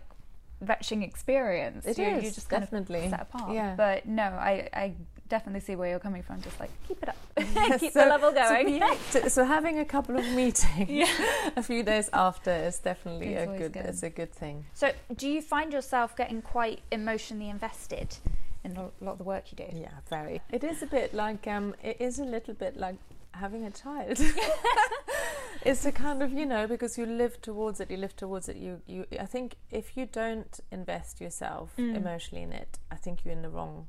retching 0.60 1.02
experience. 1.02 1.86
It 1.86 1.98
you, 1.98 2.04
is, 2.04 2.24
you 2.24 2.30
just 2.30 2.48
kind 2.48 2.62
definitely. 2.62 3.04
of 3.04 3.10
set 3.10 3.22
apart. 3.22 3.52
Yeah. 3.54 3.74
But 3.76 4.06
no, 4.06 4.22
I, 4.22 4.68
I 4.72 4.92
definitely 5.28 5.60
see 5.60 5.76
where 5.76 5.90
you're 5.90 5.98
coming 5.98 6.22
from. 6.22 6.40
Just 6.42 6.58
like 6.58 6.70
keep 6.88 7.02
it 7.02 7.08
up, 7.08 7.16
keep 7.80 7.92
So- 7.92 8.00
the 8.00 8.06
level 8.06 8.30
so 8.30 8.36
going. 8.36 8.82
So, 9.10 9.28
so 9.28 9.44
having 9.44 9.78
a 9.78 9.84
couple 9.84 10.16
of 10.16 10.24
meetings 10.26 10.88
Yeah. 10.88 11.06
a 11.56 11.62
few 11.62 11.82
days 11.82 12.10
after 12.12 12.50
is 12.50 12.78
definitely 12.78 13.34
It's 13.34 13.52
a 13.52 13.58
good, 13.58 13.72
good. 13.72 13.86
It's 13.86 14.02
a 14.02 14.10
good 14.10 14.32
thing. 14.32 14.64
So, 14.74 14.92
do 15.16 15.28
you 15.28 15.40
find 15.42 15.72
yourself 15.72 16.16
getting 16.16 16.42
quite 16.42 16.80
emotionally 16.90 17.48
invested 17.48 18.16
in 18.64 18.76
a 18.76 18.90
lot 19.00 19.12
of 19.12 19.18
the 19.18 19.24
work 19.24 19.44
you 19.52 19.56
do? 19.56 19.76
Yeah, 19.76 19.88
very. 20.08 20.40
It 20.50 20.64
is 20.64 20.82
a 20.82 20.86
bit 20.86 21.14
like 21.14 21.46
um, 21.46 21.74
it 21.82 21.96
is 22.00 22.18
a 22.18 22.24
little 22.24 22.54
bit 22.54 22.76
like 22.76 22.96
having 23.34 23.64
a 23.64 23.70
child. 23.70 24.18
is 25.64 25.86
a 25.86 25.92
kind 25.92 26.22
of 26.22 26.32
you 26.32 26.44
know 26.46 26.66
because 26.66 26.98
you 26.98 27.06
live 27.06 27.40
towards 27.40 27.80
it. 27.80 27.90
You 27.90 27.96
live 27.96 28.14
towards 28.16 28.48
it. 28.48 28.56
You 28.56 28.80
you. 28.86 29.06
I 29.18 29.26
think 29.26 29.56
if 29.70 29.96
you 29.96 30.06
don't 30.06 30.60
invest 30.70 31.20
yourself 31.20 31.70
Mm. 31.78 31.96
emotionally 31.96 32.42
in 32.44 32.52
it, 32.52 32.78
I 32.90 32.96
think 32.96 33.24
you're 33.24 33.32
in 33.34 33.42
the 33.42 33.48
wrong 33.50 33.86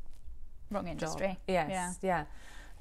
Wrong 0.72 0.86
job. 0.86 0.92
industry. 0.92 1.38
Yes, 1.48 1.70
Yeah. 1.70 1.94
yeah. 2.02 2.26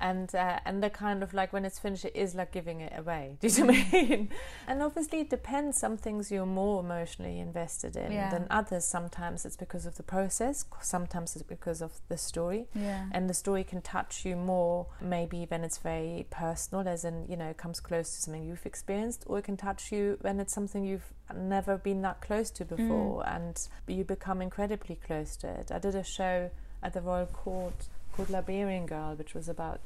And 0.01 0.35
uh, 0.35 0.59
and 0.65 0.83
the 0.83 0.91
kind 0.91 1.23
of 1.23 1.33
like 1.33 1.53
when 1.53 1.65
it's 1.65 1.79
finished, 1.79 2.05
it 2.05 2.17
is 2.17 2.35
like 2.35 2.51
giving 2.53 2.81
it 2.81 2.93
away. 2.97 3.37
Do 3.41 3.47
you 3.49 3.59
know 3.61 3.67
what 3.73 3.77
I 3.77 4.03
mean? 4.03 4.29
And 4.69 4.83
obviously, 4.83 5.21
it 5.21 5.31
depends. 5.31 5.79
Some 5.79 5.97
things 5.97 6.31
you're 6.31 6.47
more 6.47 6.81
emotionally 6.81 7.39
invested 7.41 7.97
in 7.97 8.13
Yeah. 8.13 8.31
than 8.31 8.47
others. 8.51 8.85
Sometimes 8.85 9.45
it's 9.47 9.57
because 9.57 9.87
of 9.87 9.97
the 9.97 10.03
process. 10.03 10.65
Sometimes 10.83 11.37
it's 11.37 11.45
because 11.45 11.81
of 11.81 11.93
the 12.09 12.17
story. 12.19 12.67
Yeah. 12.75 13.07
And 13.13 13.31
the 13.31 13.35
story 13.35 13.63
can 13.65 13.83
touch 13.83 14.25
you 14.25 14.37
more, 14.37 14.87
maybe 15.01 15.47
when 15.49 15.63
it's 15.65 15.79
very 15.79 16.27
personal, 16.29 16.87
as 16.89 17.05
in 17.05 17.27
you 17.29 17.37
know, 17.37 17.49
it 17.51 17.57
comes 17.57 17.81
close 17.81 18.15
to 18.15 18.21
something 18.23 18.43
you've 18.45 18.67
experienced, 18.67 19.25
or 19.27 19.39
it 19.39 19.45
can 19.45 19.57
touch 19.57 19.93
you 19.93 20.19
when 20.23 20.41
it's 20.41 20.53
something 20.53 20.85
you've 20.85 21.13
never 21.35 21.79
been 21.79 22.03
that 22.03 22.21
close 22.21 22.51
to 22.51 22.65
before, 22.65 23.27
and 23.27 23.69
you 23.87 24.05
become 24.05 24.43
incredibly 24.43 24.97
close 24.97 25.37
to 25.37 25.49
it. 25.49 25.71
I 25.73 25.79
did 25.79 25.95
a 25.95 26.05
show 26.05 26.51
at 26.83 26.93
the 26.93 27.01
Royal 27.01 27.27
Court 27.27 27.89
called 28.15 28.31
Liberian 28.31 28.87
Girl, 28.87 29.15
which 29.15 29.35
was 29.35 29.49
about 29.49 29.81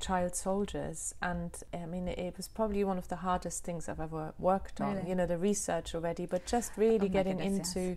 child 0.00 0.34
soldiers, 0.34 1.14
and 1.22 1.50
I 1.72 1.86
mean, 1.86 2.08
it, 2.08 2.36
was 2.36 2.48
probably 2.48 2.82
one 2.84 2.98
of 2.98 3.06
the 3.08 3.16
hardest 3.16 3.62
things 3.64 3.88
I've 3.88 4.00
ever 4.00 4.34
worked 4.38 4.80
on. 4.80 4.96
Really? 4.96 5.08
You 5.10 5.14
know, 5.14 5.26
the 5.26 5.38
research 5.38 5.94
already, 5.94 6.26
but 6.26 6.44
just 6.44 6.72
really 6.76 7.06
Oh 7.06 7.08
getting 7.08 7.38
goodness, 7.38 7.76
into 7.76 7.96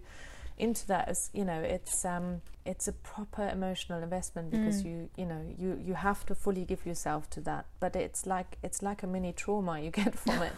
into 0.58 0.88
that 0.88 1.10
is 1.10 1.30
you 1.34 1.44
know 1.44 1.60
it's 1.60 2.06
um 2.06 2.42
it's 2.64 2.88
a 2.88 2.94
proper 2.94 3.46
emotional 3.50 4.02
investment 4.02 4.50
because 4.52 4.84
Mm. 4.84 4.86
you 4.86 5.10
you 5.18 5.26
know 5.26 5.42
you 5.60 5.78
you 5.86 5.96
have 5.96 6.26
to 6.28 6.34
fully 6.34 6.64
give 6.64 6.86
yourself 6.86 7.30
to 7.32 7.42
that 7.42 7.66
but 7.82 7.94
it's 7.94 8.26
like 8.26 8.58
it's 8.64 8.82
like 8.82 9.04
a 9.04 9.08
mini 9.08 9.34
trauma 9.34 9.82
you 9.82 9.92
get 10.04 10.16
from 10.18 10.42
it 10.42 10.54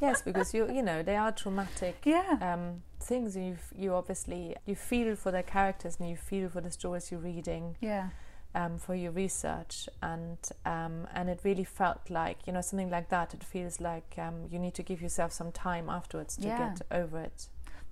yes 0.00 0.22
because 0.22 0.54
you 0.54 0.72
you 0.72 0.80
know 0.82 1.02
they 1.02 1.14
are 1.14 1.30
traumatic 1.30 1.96
Yeah. 2.06 2.38
um 2.40 2.82
things 3.00 3.36
you 3.36 3.58
you 3.76 3.92
obviously 3.92 4.56
you 4.64 4.74
feel 4.74 5.14
for 5.14 5.30
their 5.30 5.42
characters 5.42 5.98
and 6.00 6.08
you 6.08 6.16
feel 6.16 6.48
for 6.48 6.62
the 6.62 6.70
stories 6.70 7.10
you're 7.10 7.20
reading 7.20 7.76
yeah. 7.82 8.08
Um, 8.60 8.78
for 8.78 8.94
your 8.94 9.12
research 9.12 9.88
and 10.02 10.38
um, 10.74 11.06
and 11.14 11.24
it 11.30 11.40
really 11.44 11.64
felt 11.64 12.02
like 12.10 12.38
you 12.46 12.52
know 12.52 12.60
something 12.62 12.90
like 12.90 13.08
that 13.08 13.32
it 13.34 13.44
feels 13.44 13.80
like 13.80 14.10
um, 14.18 14.36
you 14.52 14.58
need 14.58 14.74
to 14.74 14.82
give 14.82 15.00
yourself 15.00 15.30
some 15.32 15.50
time 15.52 15.88
afterwards 15.98 16.36
to 16.36 16.48
Yeah. 16.48 16.58
get 16.64 16.76
over 17.00 17.18
it 17.28 17.38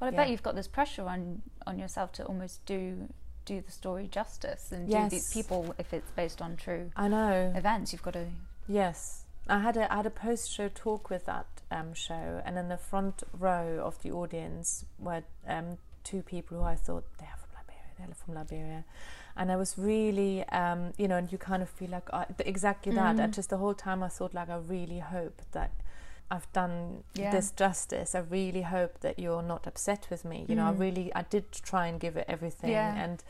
Well, 0.01 0.09
I 0.09 0.13
Yeah. 0.13 0.17
bet 0.23 0.31
you've 0.31 0.43
got 0.49 0.55
this 0.57 0.69
pressure 0.79 1.07
on 1.15 1.43
on 1.67 1.79
yourself 1.79 2.09
to 2.19 2.25
almost 2.25 2.57
do 2.67 3.09
do 3.45 3.61
the 3.61 3.73
story 3.81 4.07
justice 4.09 4.73
and 4.73 4.91
do 4.91 5.09
these 5.09 5.31
people 5.33 5.75
if 5.79 5.93
it's 5.93 6.11
based 6.21 6.41
on 6.43 6.57
true 6.57 6.91
I 6.97 7.07
know 7.09 7.53
events. 7.55 7.93
You've 7.93 8.03
got 8.03 8.15
to. 8.15 8.27
Yes, 8.67 9.23
I 9.49 9.59
had 9.61 9.77
a 9.77 9.85
I 9.93 9.97
had 9.97 10.07
a 10.07 10.11
post 10.27 10.51
show 10.57 10.69
talk 10.85 11.11
with 11.11 11.25
that 11.27 11.47
um, 11.71 11.95
show, 11.95 12.43
and 12.45 12.59
in 12.59 12.69
the 12.69 12.77
front 12.91 13.23
row 13.33 13.81
of 13.89 14.03
the 14.03 14.11
audience 14.11 14.85
were 14.99 15.23
um, 15.47 15.79
two 16.03 16.23
people 16.23 16.59
who 16.59 16.65
I 16.65 16.75
thought 16.75 17.05
they 17.21 17.27
are 17.27 17.39
from 17.43 17.51
Liberia. 17.61 17.89
They're 17.99 18.15
from 18.25 18.35
Liberia, 18.35 18.85
and 19.37 19.53
I 19.53 19.57
was 19.57 19.77
really, 19.79 20.45
um, 20.49 20.93
you 20.97 21.09
know, 21.09 21.17
and 21.17 21.31
you 21.31 21.39
kind 21.39 21.63
of 21.63 21.69
feel 21.69 21.91
like 21.91 22.09
uh, 22.13 22.25
exactly 22.39 22.93
that. 22.93 23.19
And 23.21 23.33
Mm. 23.33 23.37
just 23.37 23.51
the 23.51 23.57
whole 23.59 23.75
time 23.75 24.03
I 24.03 24.09
thought 24.09 24.35
like 24.35 24.49
I 24.51 24.57
really 24.57 25.01
hope 25.01 25.43
that. 25.53 25.71
I've 26.29 26.53
done 26.53 27.05
Yeah. 27.15 27.31
this 27.31 27.53
justice. 27.53 28.17
I 28.17 28.19
really 28.19 28.63
hope 28.63 28.99
that 29.01 29.17
you're 29.19 29.43
not 29.45 29.65
upset 29.69 30.09
with 30.11 30.25
me. 30.25 30.45
You 30.49 30.57
know, 30.57 30.67
I 30.67 30.73
Mm. 30.73 30.81
really, 30.81 31.15
I 31.15 31.23
did 31.23 31.53
try 31.53 31.87
and 31.87 32.01
give 32.01 32.17
it 32.17 32.25
everything, 32.29 32.73
Yeah. 32.73 32.95
and 33.05 33.23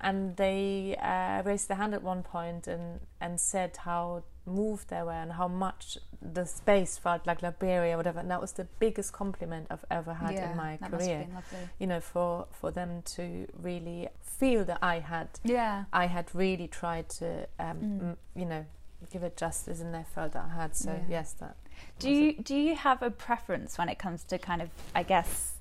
and 0.00 0.36
they 0.36 0.94
uh, 1.02 1.42
raised 1.42 1.66
their 1.66 1.78
hand 1.78 1.94
at 1.94 2.02
one 2.04 2.22
point 2.22 2.68
and 2.68 3.00
and 3.20 3.40
said 3.40 3.76
how 3.78 4.22
moved 4.46 4.88
they 4.88 5.02
were 5.02 5.12
and 5.12 5.32
how 5.32 5.48
much 5.48 5.98
the 6.20 6.44
space 6.46 6.98
felt 6.98 7.26
like 7.26 7.42
Liberia, 7.42 7.94
or 7.94 7.96
whatever. 7.98 8.18
And 8.20 8.30
that 8.30 8.40
was 8.40 8.52
the 8.52 8.64
biggest 8.78 9.12
compliment 9.12 9.66
I've 9.70 9.84
ever 9.90 10.14
had 10.14 10.34
yeah, 10.34 10.50
in 10.50 10.56
my 10.56 10.76
that 10.80 10.90
must 10.90 11.06
have 11.08 11.26
career. 11.28 11.42
You 11.78 11.86
know, 11.86 12.00
for 12.00 12.46
for 12.50 12.70
them 12.70 13.02
to 13.16 13.46
really 13.60 14.08
feel 14.22 14.64
that 14.64 14.78
I 14.82 15.00
had 15.00 15.28
Yeah. 15.44 15.84
I 15.92 16.06
had 16.06 16.34
really 16.34 16.68
tried 16.68 17.08
to 17.20 17.46
um, 17.58 17.76
Mm. 17.78 18.00
m- 18.00 18.16
you 18.34 18.44
know 18.46 18.66
give 19.10 19.22
it 19.22 19.36
justice, 19.36 19.80
and 19.80 19.94
they 19.94 20.04
felt 20.14 20.32
that 20.32 20.46
I 20.50 20.54
had. 20.54 20.74
So 20.76 20.92
Yeah. 20.92 21.00
yes, 21.08 21.32
that. 21.34 21.56
Do 21.98 22.10
you 22.10 22.34
do 22.42 22.54
you 22.56 22.74
have 22.76 23.02
a 23.02 23.10
preference 23.10 23.76
when 23.78 23.88
it 23.88 23.98
comes 23.98 24.24
to 24.24 24.38
kind 24.38 24.62
of 24.62 24.70
I 24.94 25.02
guess 25.02 25.58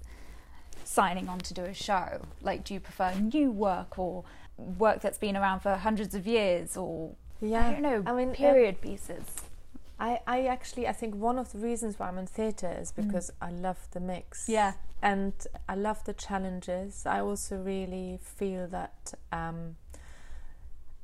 signing 0.83 1.29
on 1.29 1.39
to 1.39 1.53
do 1.53 1.63
a 1.63 1.73
show? 1.73 2.21
Like, 2.41 2.63
do 2.63 2.73
you 2.73 2.79
prefer 2.79 3.13
new 3.15 3.51
work 3.51 3.97
or 3.97 4.23
work 4.57 5.01
that's 5.01 5.17
been 5.17 5.35
around 5.35 5.61
for 5.61 5.75
hundreds 5.75 6.13
of 6.15 6.27
years, 6.27 6.77
or 6.77 7.15
Yeah, 7.43 7.67
I 7.67 7.71
don't 7.73 7.81
know, 7.81 8.03
I 8.05 8.13
mean, 8.15 8.33
period 8.33 8.81
pieces? 8.81 9.23
I, 9.99 10.19
I 10.27 10.45
actually 10.47 10.87
I 10.87 10.91
think 10.93 11.15
one 11.15 11.37
of 11.39 11.51
the 11.51 11.59
reasons 11.59 11.99
why 11.99 12.07
I'm 12.07 12.17
in 12.17 12.27
theatre 12.27 12.75
is 12.81 12.91
Mm. 12.91 13.05
because 13.05 13.31
I 13.41 13.51
love 13.51 13.87
the 13.91 13.99
mix. 13.99 14.49
Yeah. 14.49 14.73
And 15.01 15.33
I 15.69 15.75
love 15.75 16.03
the 16.05 16.13
challenges. 16.13 17.05
I 17.05 17.19
also 17.19 17.57
really 17.57 18.19
feel 18.21 18.67
that 18.67 19.13
um, 19.31 19.75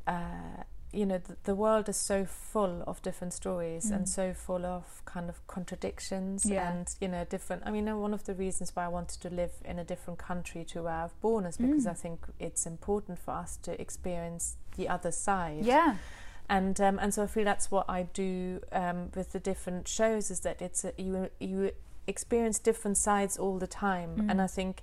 uh, 0.08 0.63
you 0.91 1.06
know 1.06 1.19
the, 1.19 1.36
the 1.43 1.54
world 1.54 1.88
is 1.88 1.97
so 1.97 2.25
full 2.25 2.84
of 2.88 3.02
different 3.04 3.32
stories 3.34 3.91
Mm. 3.91 3.95
and 3.95 4.10
so 4.10 4.34
full 4.34 4.65
of 4.65 5.04
kind 5.06 5.30
of 5.30 5.45
contradictions 5.47 6.45
Yeah. 6.45 6.71
and 6.71 6.88
you 6.99 7.08
know 7.08 7.25
different. 7.25 7.62
I 7.65 7.71
mean, 7.71 7.86
one 7.99 8.13
of 8.13 8.23
the 8.23 8.34
reasons 8.34 8.75
why 8.75 8.86
I 8.86 8.88
wanted 8.88 9.21
to 9.21 9.30
live 9.30 9.52
in 9.63 9.78
a 9.80 9.84
different 9.84 10.17
country 10.19 10.65
to 10.65 10.84
where 10.84 10.93
I've 11.04 11.21
born 11.21 11.45
is 11.45 11.58
because 11.58 11.86
Mm. 11.86 11.91
I 11.91 11.93
think 11.93 12.19
it's 12.39 12.65
important 12.65 13.19
for 13.19 13.32
us 13.32 13.58
to 13.63 13.80
experience 13.80 14.58
the 14.78 14.89
other 14.89 15.12
side 15.12 15.63
Yeah. 15.65 15.95
And 16.49 16.79
um, 16.81 16.99
and 16.99 17.13
so 17.13 17.23
I 17.23 17.27
feel 17.27 17.45
that's 17.45 17.69
what 17.71 17.85
I 17.89 18.03
do 18.13 18.62
um, 18.71 19.12
with 19.15 19.31
the 19.31 19.39
different 19.39 19.88
shows 19.88 20.31
is 20.31 20.39
that 20.41 20.62
it's 20.62 20.83
a, 20.83 20.91
you 20.97 21.29
you 21.39 21.71
experience 22.07 22.57
different 22.59 22.97
sides 22.97 23.38
all 23.38 23.59
the 23.59 23.67
time, 23.67 24.15
Mm. 24.17 24.31
and 24.31 24.41
I 24.41 24.47
think 24.47 24.81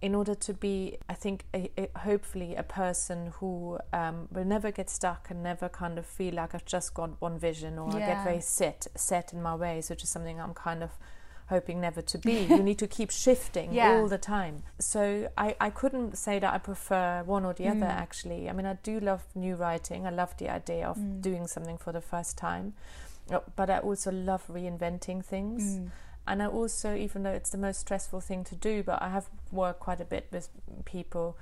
in 0.00 0.14
order 0.16 0.34
to 0.34 0.52
be, 0.52 0.98
I 1.08 1.14
think 1.14 1.44
a, 1.54 1.70
a, 1.78 1.88
hopefully 2.00 2.56
a 2.56 2.64
person 2.64 3.32
who 3.38 3.78
um, 3.92 4.26
will 4.32 4.44
never 4.44 4.72
get 4.72 4.90
stuck 4.90 5.30
and 5.30 5.44
never 5.44 5.68
kind 5.68 5.96
of 5.96 6.04
feel 6.06 6.34
like 6.34 6.56
I've 6.56 6.64
just 6.64 6.92
got 6.92 7.20
one 7.20 7.38
vision 7.38 7.78
or 7.78 7.88
I 7.94 8.00
get 8.00 8.24
very 8.24 8.40
set 8.40 8.88
set 8.96 9.32
in 9.32 9.40
my 9.42 9.54
ways, 9.54 9.90
which 9.90 10.02
is 10.02 10.08
something 10.08 10.40
I'm 10.40 10.54
kind 10.54 10.82
of 10.82 10.90
hoping 11.52 11.80
never 11.80 12.02
to 12.12 12.18
be. 12.18 12.36
you 12.56 12.62
need 12.62 12.78
to 12.78 12.86
keep 12.98 13.10
shifting 13.10 13.68
Yeah. 13.72 13.90
all 13.92 14.08
the 14.08 14.18
time. 14.18 14.54
So 14.78 15.02
I, 15.46 15.48
I 15.66 15.70
couldn't 15.70 16.16
say 16.16 16.38
that 16.40 16.52
I 16.54 16.58
prefer 16.58 17.22
one 17.36 17.44
or 17.48 17.54
the 17.54 17.68
other 17.68 17.86
Mm. 17.86 18.02
actually. 18.06 18.48
I 18.50 18.52
mean, 18.52 18.66
I 18.66 18.74
do 18.90 18.94
love 19.00 19.22
new 19.34 19.54
writing. 19.62 20.06
I 20.06 20.10
love 20.22 20.32
the 20.38 20.48
idea 20.60 20.84
of 20.88 20.96
Mm. 20.98 21.20
doing 21.28 21.46
something 21.46 21.78
for 21.78 21.92
the 21.92 22.00
first 22.12 22.32
time. 22.38 22.72
Uh, 23.30 23.40
But 23.56 23.68
I 23.70 23.78
also 23.88 24.10
love 24.10 24.42
reinventing 24.48 25.24
things. 25.24 25.62
Mm. 25.78 25.90
And 26.26 26.42
I 26.42 26.46
also, 26.46 26.88
even 27.06 27.22
though 27.24 27.36
it's 27.40 27.50
the 27.50 27.58
most 27.58 27.80
stressful 27.80 28.20
thing 28.20 28.44
to 28.44 28.54
do, 28.54 28.82
but 28.82 29.02
I 29.02 29.08
have 29.10 29.26
worked 29.50 29.80
quite 29.80 30.00
a 30.00 30.04
bit 30.14 30.24
with 30.32 30.48
people 30.84 31.36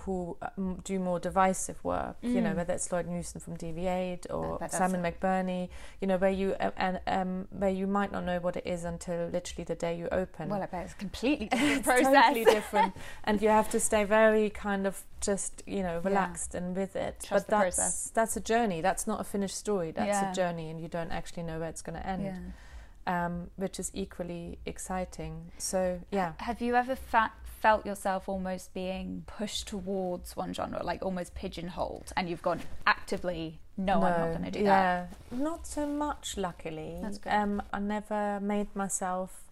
who 0.00 0.36
um, 0.58 0.80
do 0.84 0.98
more 0.98 1.18
divisive 1.20 1.82
work, 1.84 2.16
you 2.20 2.40
know, 2.40 2.50
Mm. 2.50 2.56
whether 2.56 2.74
it's 2.74 2.90
Lloyd 2.90 3.06
Newson 3.06 3.40
from 3.40 3.56
DV8 3.56 4.26
or 4.30 4.58
Simon 4.68 5.00
McBurney, 5.02 5.68
you 6.00 6.08
know, 6.08 6.16
where 6.16 6.30
you 6.30 6.54
uh, 6.58 6.70
and 6.76 7.00
um, 7.06 7.46
where 7.50 7.70
you 7.70 7.86
might 7.86 8.10
not 8.10 8.24
know 8.24 8.38
what 8.40 8.56
it 8.56 8.66
is 8.66 8.84
until 8.84 9.28
literally 9.28 9.64
the 9.64 9.76
day 9.76 9.96
you 9.96 10.08
open. 10.10 10.48
Well, 10.48 10.62
I 10.62 10.66
bet 10.66 10.84
it's 10.86 10.94
completely 10.94 11.46
different 11.50 11.76
it's 11.78 11.86
process. 11.86 12.12
totally 12.26 12.44
different, 12.58 12.94
and 13.24 13.40
you 13.40 13.48
have 13.48 13.70
to 13.70 13.80
stay 13.80 14.02
very 14.04 14.50
kind 14.50 14.86
of 14.86 15.02
just 15.20 15.62
you 15.66 15.82
know 15.82 16.00
Yeah. 16.02 16.08
relaxed 16.08 16.54
and 16.54 16.76
with 16.76 16.96
it. 16.96 17.20
Trust 17.22 17.46
but 17.46 17.50
that's 17.50 17.76
process. 17.76 18.10
that's 18.12 18.36
a 18.36 18.40
journey. 18.40 18.80
That's 18.80 19.06
not 19.06 19.20
a 19.20 19.24
finished 19.24 19.56
story. 19.56 19.92
That's 19.92 20.08
Yeah. 20.20 20.32
a 20.32 20.34
journey, 20.34 20.68
and 20.70 20.80
you 20.80 20.88
don't 20.88 21.12
actually 21.12 21.44
know 21.44 21.60
where 21.60 21.68
it's 21.68 21.82
going 21.82 21.98
to 21.98 22.06
end 22.06 22.24
Yeah. 22.24 23.26
um, 23.26 23.50
which 23.56 23.78
is 23.78 23.90
equally 23.94 24.58
exciting. 24.66 25.52
So 25.58 26.00
yeah, 26.10 26.32
Have 26.38 26.60
you 26.60 26.74
ever 26.74 26.96
fa- 26.96 27.32
felt 27.60 27.86
yourself 27.86 28.28
almost 28.28 28.72
being 28.74 29.24
pushed 29.26 29.66
towards 29.68 30.36
one 30.36 30.52
genre, 30.54 30.82
like 30.82 31.02
almost 31.04 31.34
pigeonholed, 31.34 32.12
and 32.16 32.28
you've 32.28 32.42
gone 32.42 32.60
actively, 32.86 33.60
no, 33.76 34.02
I'm 34.02 34.18
not 34.20 34.28
going 34.38 34.44
to 34.44 34.50
do 34.50 34.64
that? 34.64 35.10
yeah, 35.32 35.38
not 35.38 35.66
so 35.66 35.86
much. 35.86 36.36
Luckily, 36.36 36.98
That's 37.02 37.18
good. 37.18 37.32
um, 37.32 37.62
I 37.72 37.78
never 37.78 38.40
made 38.40 38.74
myself. 38.74 39.42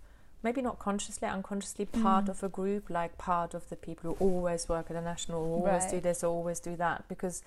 Maybe 0.43 0.61
not 0.61 0.79
consciously, 0.79 1.27
unconsciously 1.27 1.87
part 1.87 2.27
Mm. 2.27 2.29
of 2.29 2.43
a 2.43 2.49
group, 2.51 2.90
like 2.90 3.17
part 3.17 3.55
of 3.55 3.69
the 3.71 3.77
people 3.77 4.14
who 4.14 4.17
always 4.27 4.69
work 4.69 4.87
at 4.90 4.95
the 4.95 5.01
national, 5.01 5.43
always 5.43 5.85
Right. 5.85 5.90
do 5.93 6.01
this, 6.01 6.23
always 6.23 6.61
do 6.61 6.77
that, 6.77 7.09
because 7.09 7.43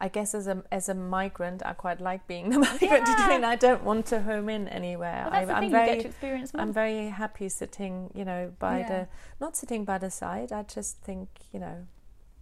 I 0.00 0.08
guess 0.08 0.34
as 0.34 0.46
a 0.46 0.62
as 0.70 0.88
a 0.88 0.94
migrant, 0.94 1.62
I 1.64 1.72
quite 1.72 2.00
like 2.00 2.26
being 2.26 2.50
the 2.50 2.58
migrant. 2.68 2.82
Yeah. 2.82 3.32
and 3.34 3.46
I 3.46 3.56
don't 3.56 3.82
want 3.82 4.06
to 4.06 4.20
home 4.20 4.48
in 4.48 4.68
anywhere. 4.68 5.28
Well, 5.30 5.46
that's 5.46 5.50
I, 5.50 5.54
the 5.54 5.60
thing. 5.60 5.70
very 5.70 5.88
you 5.88 5.94
get 5.94 6.02
to 6.02 6.08
experience 6.08 6.52
more. 6.54 6.62
I'm 6.62 6.72
very 6.72 7.08
happy 7.08 7.48
sitting, 7.48 8.10
you 8.14 8.24
know, 8.24 8.52
by 8.58 8.80
Yeah. 8.80 8.88
the 8.88 9.08
not 9.40 9.56
sitting 9.56 9.84
by 9.84 9.98
the 9.98 10.10
side. 10.10 10.52
I 10.52 10.64
just 10.64 10.98
think, 10.98 11.28
you 11.52 11.60
know, 11.60 11.86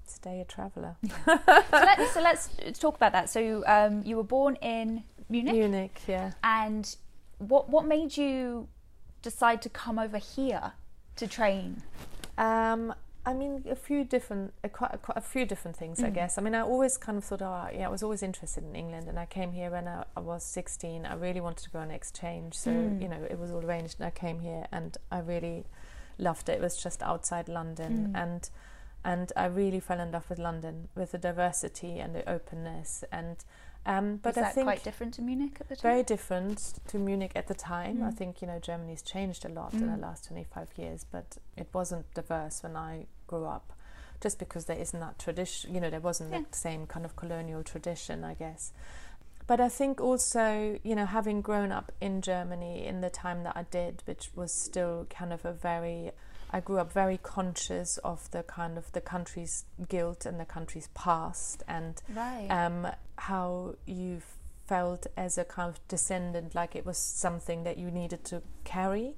stay 0.04 0.40
a 0.40 0.44
traveller. 0.44 0.96
so, 1.24 1.38
let, 1.72 2.10
so 2.12 2.20
let's 2.20 2.48
talk 2.80 2.96
about 2.96 3.12
that. 3.12 3.30
So 3.30 3.62
um, 3.66 4.02
you 4.04 4.16
were 4.16 4.24
born 4.24 4.56
in 4.56 5.04
Munich, 5.28 5.54
Munich, 5.54 6.00
yeah. 6.08 6.32
and 6.42 6.96
what 7.38 7.68
what 7.70 7.86
made 7.86 8.16
you 8.16 8.68
decide 9.22 9.62
to 9.62 9.68
come 9.68 9.98
over 9.98 10.18
here 10.18 10.72
to 11.16 11.26
train? 11.26 11.82
Um, 12.36 12.92
I 13.26 13.32
mean, 13.32 13.64
a 13.70 13.74
few 13.74 14.04
different, 14.04 14.52
a, 14.62 14.68
quite, 14.68 15.00
quite 15.00 15.16
a 15.16 15.20
few 15.22 15.46
different 15.46 15.76
things, 15.78 16.02
I 16.02 16.10
Mm. 16.10 16.14
guess. 16.14 16.36
I 16.38 16.42
mean, 16.42 16.54
I 16.54 16.60
always 16.60 16.98
kind 16.98 17.16
of 17.16 17.24
thought, 17.24 17.40
oh, 17.42 17.68
yeah, 17.72 17.86
I 17.86 17.88
was 17.90 18.02
always 18.02 18.22
interested 18.22 18.64
in 18.64 18.76
England, 18.76 19.08
and 19.08 19.18
I 19.18 19.24
came 19.26 19.52
here 19.52 19.70
when 19.70 19.88
I, 19.88 20.04
I 20.16 20.20
was 20.20 20.44
16. 20.44 21.06
I 21.06 21.14
really 21.14 21.40
wanted 21.40 21.64
to 21.64 21.70
go 21.70 21.78
on 21.78 21.90
exchange, 21.90 22.54
so 22.54 22.70
Mm. 22.70 23.00
you 23.00 23.08
know, 23.08 23.22
it 23.30 23.38
was 23.38 23.50
all 23.50 23.64
arranged, 23.64 23.96
and 23.98 24.06
I 24.06 24.10
came 24.10 24.40
here, 24.40 24.66
and 24.70 24.96
I 25.10 25.20
really 25.20 25.64
loved 26.18 26.48
it. 26.50 26.56
It 26.58 26.60
was 26.60 26.76
just 26.76 27.02
outside 27.02 27.48
London, 27.48 28.08
Mm. 28.12 28.22
and 28.22 28.50
and 29.06 29.32
I 29.36 29.44
really 29.46 29.80
fell 29.80 30.00
in 30.00 30.12
love 30.12 30.30
with 30.30 30.38
London, 30.38 30.88
with 30.94 31.12
the 31.12 31.18
diversity 31.18 31.98
and 32.00 32.14
the 32.14 32.26
openness, 32.26 33.04
and 33.12 33.36
um, 33.86 34.16
but 34.22 34.30
was 34.30 34.38
I 34.38 34.40
that 34.42 34.54
think 34.54 34.66
quite 34.66 34.82
different 34.84 35.14
to 35.14 35.22
Munich 35.22 35.56
at 35.60 35.68
the 35.68 35.76
time? 35.76 35.82
very 35.90 36.02
different 36.02 36.74
to 36.88 36.98
Munich 36.98 37.32
at 37.34 37.46
the 37.48 37.54
time. 37.54 38.02
I 38.02 38.10
Mm. 38.10 38.16
think 38.16 38.40
you 38.42 38.46
know 38.48 38.58
Germany's 38.58 39.02
changed 39.02 39.44
a 39.44 39.48
lot 39.48 39.74
in 39.74 39.86
the 39.86 39.96
Mm. 39.98 40.02
last 40.02 40.24
25 40.24 40.68
years, 40.76 41.04
but 41.10 41.38
it 41.56 41.68
wasn't 41.72 42.12
diverse 42.14 42.62
when 42.62 42.76
I 42.76 43.06
grew 43.26 43.44
up, 43.46 43.72
just 44.20 44.38
because 44.38 44.64
there 44.66 44.78
isn't 44.78 45.00
that 45.00 45.18
tradition. 45.18 45.74
You 45.74 45.80
know, 45.80 45.90
there 45.90 46.00
wasn't 46.00 46.32
Yeah. 46.32 46.42
the 46.50 46.56
same 46.56 46.86
kind 46.86 47.04
of 47.04 47.14
colonial 47.16 47.62
tradition, 47.62 48.24
I 48.24 48.34
guess. 48.34 48.72
But 49.46 49.60
I 49.60 49.68
think 49.68 50.00
also, 50.00 50.78
you 50.82 50.94
know, 50.94 51.04
having 51.04 51.42
grown 51.42 51.70
up 51.70 51.92
in 52.00 52.22
Germany 52.22 52.86
in 52.86 53.02
the 53.02 53.10
time 53.10 53.42
that 53.42 53.54
I 53.54 53.64
did, 53.64 54.02
which 54.06 54.30
was 54.34 54.50
still 54.54 55.06
kind 55.10 55.32
of 55.32 55.44
a 55.44 55.52
very 55.52 56.12
I 56.50 56.60
grew 56.60 56.78
up 56.78 56.92
very 56.92 57.18
conscious 57.18 57.98
of 57.98 58.30
the 58.30 58.44
kind 58.44 58.78
of 58.78 58.92
the 58.92 59.00
country's 59.00 59.64
guilt 59.88 60.24
and 60.24 60.38
the 60.38 60.44
country's 60.44 60.86
past 60.94 61.64
and 61.66 62.00
right. 62.14 62.46
um, 62.48 62.86
how 63.16 63.74
you 63.86 64.20
felt 64.66 65.06
as 65.16 65.38
a 65.38 65.44
kind 65.44 65.68
of 65.68 65.88
descendant, 65.88 66.54
like 66.54 66.74
it 66.76 66.86
was 66.86 66.96
something 66.98 67.64
that 67.64 67.76
you 67.78 67.90
needed 67.90 68.24
to 68.24 68.42
carry. 68.64 69.14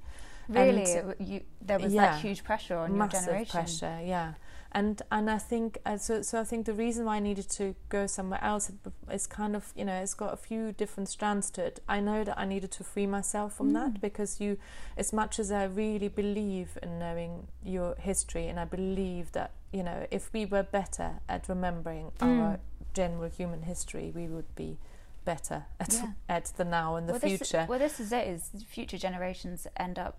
really, 0.49 0.85
and- 0.93 1.15
you, 1.19 1.41
there 1.61 1.79
was 1.79 1.93
yeah, 1.93 2.13
that 2.13 2.21
huge 2.21 2.45
pressure 2.45 2.77
on 2.77 2.95
your 2.97 3.09
generation. 3.09 3.51
pressure, 3.51 4.01
yeah. 4.05 4.35
And 4.73 5.01
and 5.11 5.31
I 5.31 5.39
think 5.39 5.79
uh, 5.87 5.97
so. 5.97 6.23
So 6.23 6.41
I 6.41 6.45
think 6.45 6.67
the 6.67 6.75
reason 6.75 7.07
why 7.07 7.17
I 7.17 7.21
needed 7.21 7.49
to 7.51 7.75
go 7.89 8.07
somewhere 8.07 8.43
else 8.45 8.71
is 9.11 9.27
kind 9.27 9.57
of 9.57 9.73
you 9.75 9.85
know 9.85 9.95
it's 10.03 10.13
got 10.15 10.35
a 10.35 10.37
few 10.37 10.73
different 10.73 11.09
strands 11.09 11.51
to 11.53 11.65
it. 11.65 11.81
I 11.89 12.01
know 12.01 12.25
that 12.25 12.39
I 12.39 12.45
needed 12.45 12.73
to 12.73 12.85
free 12.85 13.07
myself 13.07 13.55
from 13.57 13.71
Mm. 13.71 13.75
that 13.75 14.01
because 14.01 14.39
you, 14.41 14.59
as 14.97 15.13
much 15.13 15.39
as 15.39 15.51
I 15.51 15.65
really 15.65 16.09
believe 16.09 16.77
in 16.83 16.99
knowing 16.99 17.47
your 17.65 17.95
history, 17.97 18.49
and 18.49 18.61
I 18.61 18.65
believe 18.67 19.33
that 19.33 19.53
you 19.73 19.83
know 19.83 20.07
if 20.11 20.33
we 20.35 20.45
were 20.45 20.65
better 20.65 21.21
at 21.29 21.49
remembering 21.49 22.13
our 22.21 22.57
Mm. 22.57 22.61
General 22.97 23.29
human 23.31 23.63
history, 23.63 24.07
we 24.15 24.27
would 24.27 24.51
be 24.57 24.79
better 25.25 25.59
at 25.81 25.93
Yeah. 25.93 26.13
at 26.29 26.45
the 26.57 26.65
now 26.65 26.97
and 26.97 27.09
the 27.09 27.13
well, 27.15 27.21
future. 27.21 27.61
This, 27.61 27.69
well, 27.69 27.79
this 27.79 28.01
is 28.01 28.13
it. 28.13 28.27
Is 28.29 28.51
future 28.69 28.99
generations 28.99 29.67
end 29.77 29.99
up 29.99 30.15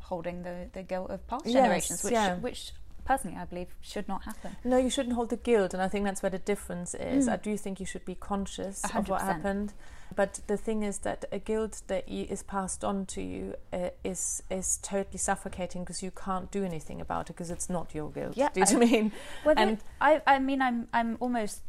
holding 0.00 0.42
the, 0.42 0.68
the 0.72 0.82
guilt 0.82 1.10
of 1.10 1.26
past 1.26 1.44
Yes, 1.46 1.54
generations, 1.54 2.04
which 2.04 2.12
yeah. 2.12 2.36
which 2.36 2.72
personally 3.04 3.36
I 3.36 3.44
believe 3.44 3.68
should 3.80 4.08
not 4.08 4.22
happen. 4.24 4.50
No, 4.64 4.76
you 4.78 4.90
shouldn't 4.90 5.14
hold 5.16 5.30
the 5.30 5.36
guilt, 5.50 5.74
and 5.74 5.82
I 5.82 5.88
think 5.88 6.04
that's 6.04 6.22
where 6.22 6.30
the 6.38 6.38
difference 6.52 6.94
is. 6.94 7.26
Mm. 7.26 7.32
I 7.32 7.36
do 7.36 7.56
think 7.56 7.80
you 7.80 7.86
should 7.86 8.04
be 8.04 8.14
conscious 8.14 8.84
A 8.84 8.98
of 8.98 9.08
what 9.08 9.22
happened, 9.22 9.72
but 10.14 10.40
the 10.46 10.56
thing 10.56 10.84
is 10.84 10.98
that 10.98 11.24
a 11.32 11.38
guilt 11.40 11.82
that 11.88 12.04
is 12.08 12.42
passed 12.44 12.84
on 12.84 13.06
to 13.06 13.20
you 13.20 13.54
uh, 13.72 13.90
is 14.04 14.42
is 14.48 14.78
totally 14.82 15.18
suffocating 15.18 15.82
because 15.82 16.02
you 16.06 16.12
can't 16.12 16.48
do 16.52 16.62
anything 16.64 17.00
about 17.00 17.28
it 17.30 17.32
because 17.34 17.50
it's 17.50 17.68
not 17.68 17.94
your 17.94 18.10
guilt. 18.10 18.36
Yeah, 18.36 18.50
do 18.54 18.60
you 18.60 18.66
I- 18.66 18.74
mean? 18.90 19.12
Well, 19.44 19.54
And- 19.58 19.78
I 20.00 20.22
I 20.34 20.38
mean 20.38 20.62
I'm 20.62 20.86
I'm 20.92 21.16
almost 21.20 21.62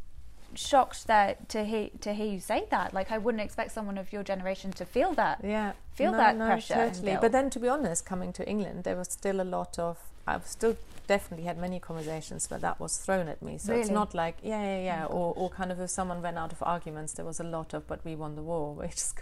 shocked 0.58 1.06
that 1.06 1.48
to 1.50 1.64
hear 1.64 1.90
to 2.00 2.12
hear 2.12 2.26
you 2.26 2.40
say 2.40 2.66
that. 2.70 2.92
Like 2.94 3.10
I 3.10 3.18
wouldn't 3.18 3.42
expect 3.42 3.72
someone 3.72 3.98
of 3.98 4.12
your 4.12 4.22
generation 4.22 4.72
to 4.72 4.84
feel 4.84 5.12
that. 5.14 5.40
Yeah, 5.42 5.72
Feel 5.94 6.12
no, 6.12 6.18
that 6.18 6.36
no, 6.36 6.46
pressure 6.46 6.74
totally. 6.74 7.16
But 7.20 7.32
then, 7.32 7.50
to 7.50 7.60
be 7.60 7.68
honest, 7.68 8.04
coming 8.04 8.32
to 8.34 8.48
England, 8.48 8.84
there 8.84 8.96
was 8.96 9.08
still 9.10 9.40
a 9.40 9.44
lot 9.44 9.78
of. 9.78 9.98
I've 10.26 10.46
still 10.46 10.76
definitely 11.06 11.44
had 11.44 11.58
many 11.58 11.78
conversations 11.78 12.50
where 12.50 12.58
that 12.60 12.80
was 12.80 12.96
thrown 12.96 13.28
at 13.28 13.42
me. 13.42 13.58
So 13.58 13.74
it's 13.74 13.90
not 13.90 14.14
like 14.14 14.36
yeah, 14.42 14.62
yeah, 14.62 14.82
yeah, 14.82 15.06
Oh, 15.08 15.14
or 15.16 15.34
or 15.36 15.50
kind 15.50 15.70
of 15.70 15.78
if 15.80 15.90
someone 15.90 16.22
ran 16.22 16.38
out 16.38 16.52
of 16.52 16.62
arguments, 16.62 17.12
there 17.12 17.24
was 17.26 17.40
a 17.40 17.44
lot 17.44 17.74
of, 17.74 17.86
but 17.86 18.04
we 18.04 18.16
won 18.16 18.34
the 18.36 18.42
war. 18.42 18.74
We 18.80 18.88
just 18.88 19.16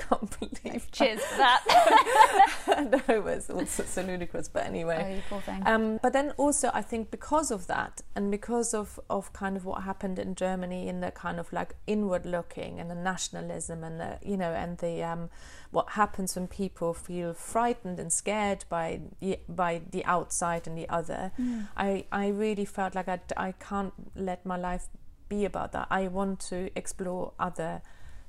can't 0.00 0.38
believe. 0.62 0.90
Cheers 0.90 1.20
for 1.20 1.36
that. 1.36 2.90
no, 2.90 3.14
it 3.14 3.22
was 3.22 3.50
also 3.50 3.84
so 3.84 4.02
ludicrous. 4.02 4.48
But 4.48 4.66
anyway. 4.66 5.02
oh, 5.04 5.14
you 5.14 5.22
poor 5.28 5.40
thing. 5.40 5.62
Um, 5.66 5.98
but 6.02 6.12
then 6.12 6.32
also, 6.36 6.70
I 6.72 6.82
think 6.82 7.10
because 7.10 7.50
of 7.50 7.66
that, 7.66 8.02
and 8.14 8.30
because 8.30 8.74
of, 8.74 8.98
of 9.08 9.32
kind 9.32 9.56
of 9.56 9.64
what 9.64 9.82
happened 9.82 10.18
in 10.18 10.34
Germany, 10.34 10.88
in 10.88 11.00
the 11.00 11.10
kind 11.10 11.38
of 11.38 11.52
like 11.52 11.74
inward 11.86 12.26
looking 12.26 12.80
and 12.80 12.90
the 12.90 12.94
nationalism, 12.94 13.84
and 13.84 14.00
the 14.00 14.18
you 14.22 14.36
know, 14.36 14.52
and 14.52 14.78
the 14.78 15.02
um, 15.02 15.30
what 15.70 15.90
happens 15.90 16.34
when 16.34 16.48
people 16.48 16.94
feel 16.94 17.34
frightened 17.34 18.00
and 18.00 18.12
scared 18.12 18.64
by 18.68 19.00
the, 19.20 19.38
by 19.48 19.82
the 19.90 20.04
outside 20.04 20.66
and 20.66 20.76
the 20.76 20.88
other. 20.88 21.32
Mm. 21.38 21.68
I 21.76 22.04
I 22.10 22.28
really 22.28 22.64
felt 22.64 22.94
like 22.94 23.08
I 23.08 23.20
I 23.36 23.52
can't 23.52 23.92
let 24.14 24.46
my 24.46 24.56
life 24.56 24.88
be 25.28 25.44
about 25.44 25.72
that. 25.72 25.86
I 25.90 26.08
want 26.08 26.40
to 26.40 26.70
explore 26.76 27.32
other 27.38 27.82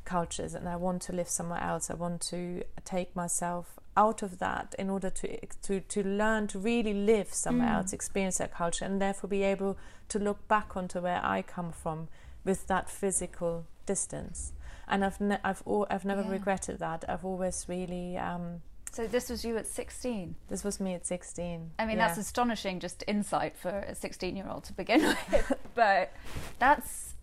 cultures 0.05 0.53
and 0.55 0.67
I 0.67 0.75
want 0.75 1.01
to 1.03 1.13
live 1.13 1.29
somewhere 1.29 1.61
else. 1.61 1.89
I 1.89 1.93
want 1.95 2.21
to 2.29 2.63
take 2.85 3.15
myself 3.15 3.79
out 3.97 4.21
of 4.23 4.39
that 4.39 4.73
in 4.79 4.89
order 4.89 5.09
to 5.09 5.45
to 5.63 5.79
to 5.81 6.03
learn 6.03 6.47
to 6.47 6.59
really 6.59 6.93
live 6.93 7.33
somewhere 7.33 7.67
Mm. 7.69 7.75
else, 7.77 7.93
experience 7.93 8.37
that 8.37 8.53
culture, 8.53 8.85
and 8.85 9.01
therefore 9.01 9.29
be 9.29 9.43
able 9.43 9.77
to 10.09 10.19
look 10.19 10.47
back 10.47 10.75
onto 10.77 10.99
where 11.01 11.21
I 11.23 11.41
come 11.41 11.71
from 11.71 12.07
with 12.45 12.67
that 12.67 12.89
physical 12.89 13.65
distance. 13.85 14.53
And 14.87 15.03
I've 15.05 15.19
ne- 15.21 15.39
I've 15.43 15.61
al- 15.67 15.87
I've 15.89 16.05
never 16.05 16.21
Yeah. 16.23 16.31
regretted 16.31 16.79
that. 16.79 17.03
I've 17.07 17.25
always 17.25 17.65
really 17.69 18.17
um, 18.17 18.61
So 18.91 19.07
this 19.07 19.29
was 19.29 19.45
you 19.45 19.57
at 19.57 19.67
16. 19.67 20.35
this 20.49 20.63
was 20.63 20.79
me 20.79 20.93
at 20.95 21.05
sixteen. 21.05 21.71
I 21.79 21.85
mean, 21.85 21.97
yeah. 21.97 22.07
that's 22.07 22.17
astonishing, 22.17 22.79
just 22.79 23.03
insight 23.07 23.55
for 23.57 23.69
a 23.69 23.95
16 23.95 24.35
year 24.35 24.47
old 24.49 24.63
to 24.65 24.73
begin 24.73 25.01
with. 25.31 25.53
but 25.75 26.11
that's 26.59 27.15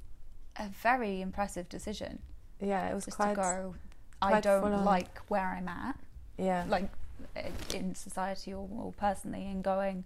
a 0.56 0.68
very 0.68 1.20
impressive 1.20 1.68
decision. 1.68 2.20
Yeah, 2.60 2.90
it 2.90 2.94
was 2.94 3.04
Just 3.04 3.16
quite 3.16 3.30
to 3.30 3.34
go, 3.40 3.74
I 4.22 4.28
quite 4.30 4.44
don't 4.44 4.84
like 4.84 5.18
where 5.28 5.46
I'm 5.56 5.68
at, 5.68 5.96
yeah. 6.36 6.64
like 6.68 6.88
uh, 7.36 7.40
in 7.72 7.94
society 7.94 8.52
or, 8.52 8.68
or 8.76 8.92
personally, 8.96 9.46
and 9.46 9.62
going 9.62 10.04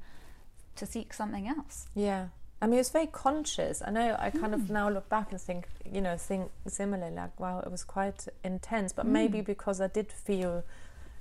to 0.77 0.87
seek 0.87 1.13
something 1.15 1.49
else. 1.49 1.87
Yeah. 1.95 2.29
I 2.61 2.67
mean, 2.67 2.75
it 2.75 2.79
was 2.79 2.91
very 2.91 3.09
conscious. 3.09 3.83
I 3.85 3.91
know 3.91 4.17
I 4.21 4.31
kind 4.31 4.55
Mm. 4.55 4.63
of 4.63 4.71
now 4.71 4.89
look 4.89 5.09
back 5.09 5.33
and 5.33 5.41
think, 5.41 5.67
you 5.85 6.01
know, 6.01 6.17
think 6.17 6.51
similarly, 6.69 7.15
like, 7.15 7.39
wow, 7.41 7.59
it 7.59 7.71
was 7.73 7.83
quite 7.83 8.29
intense. 8.45 8.93
But 8.93 9.05
Mm. 9.07 9.11
maybe 9.11 9.41
because 9.41 9.81
I 9.81 9.89
did 9.89 10.13
feel 10.13 10.63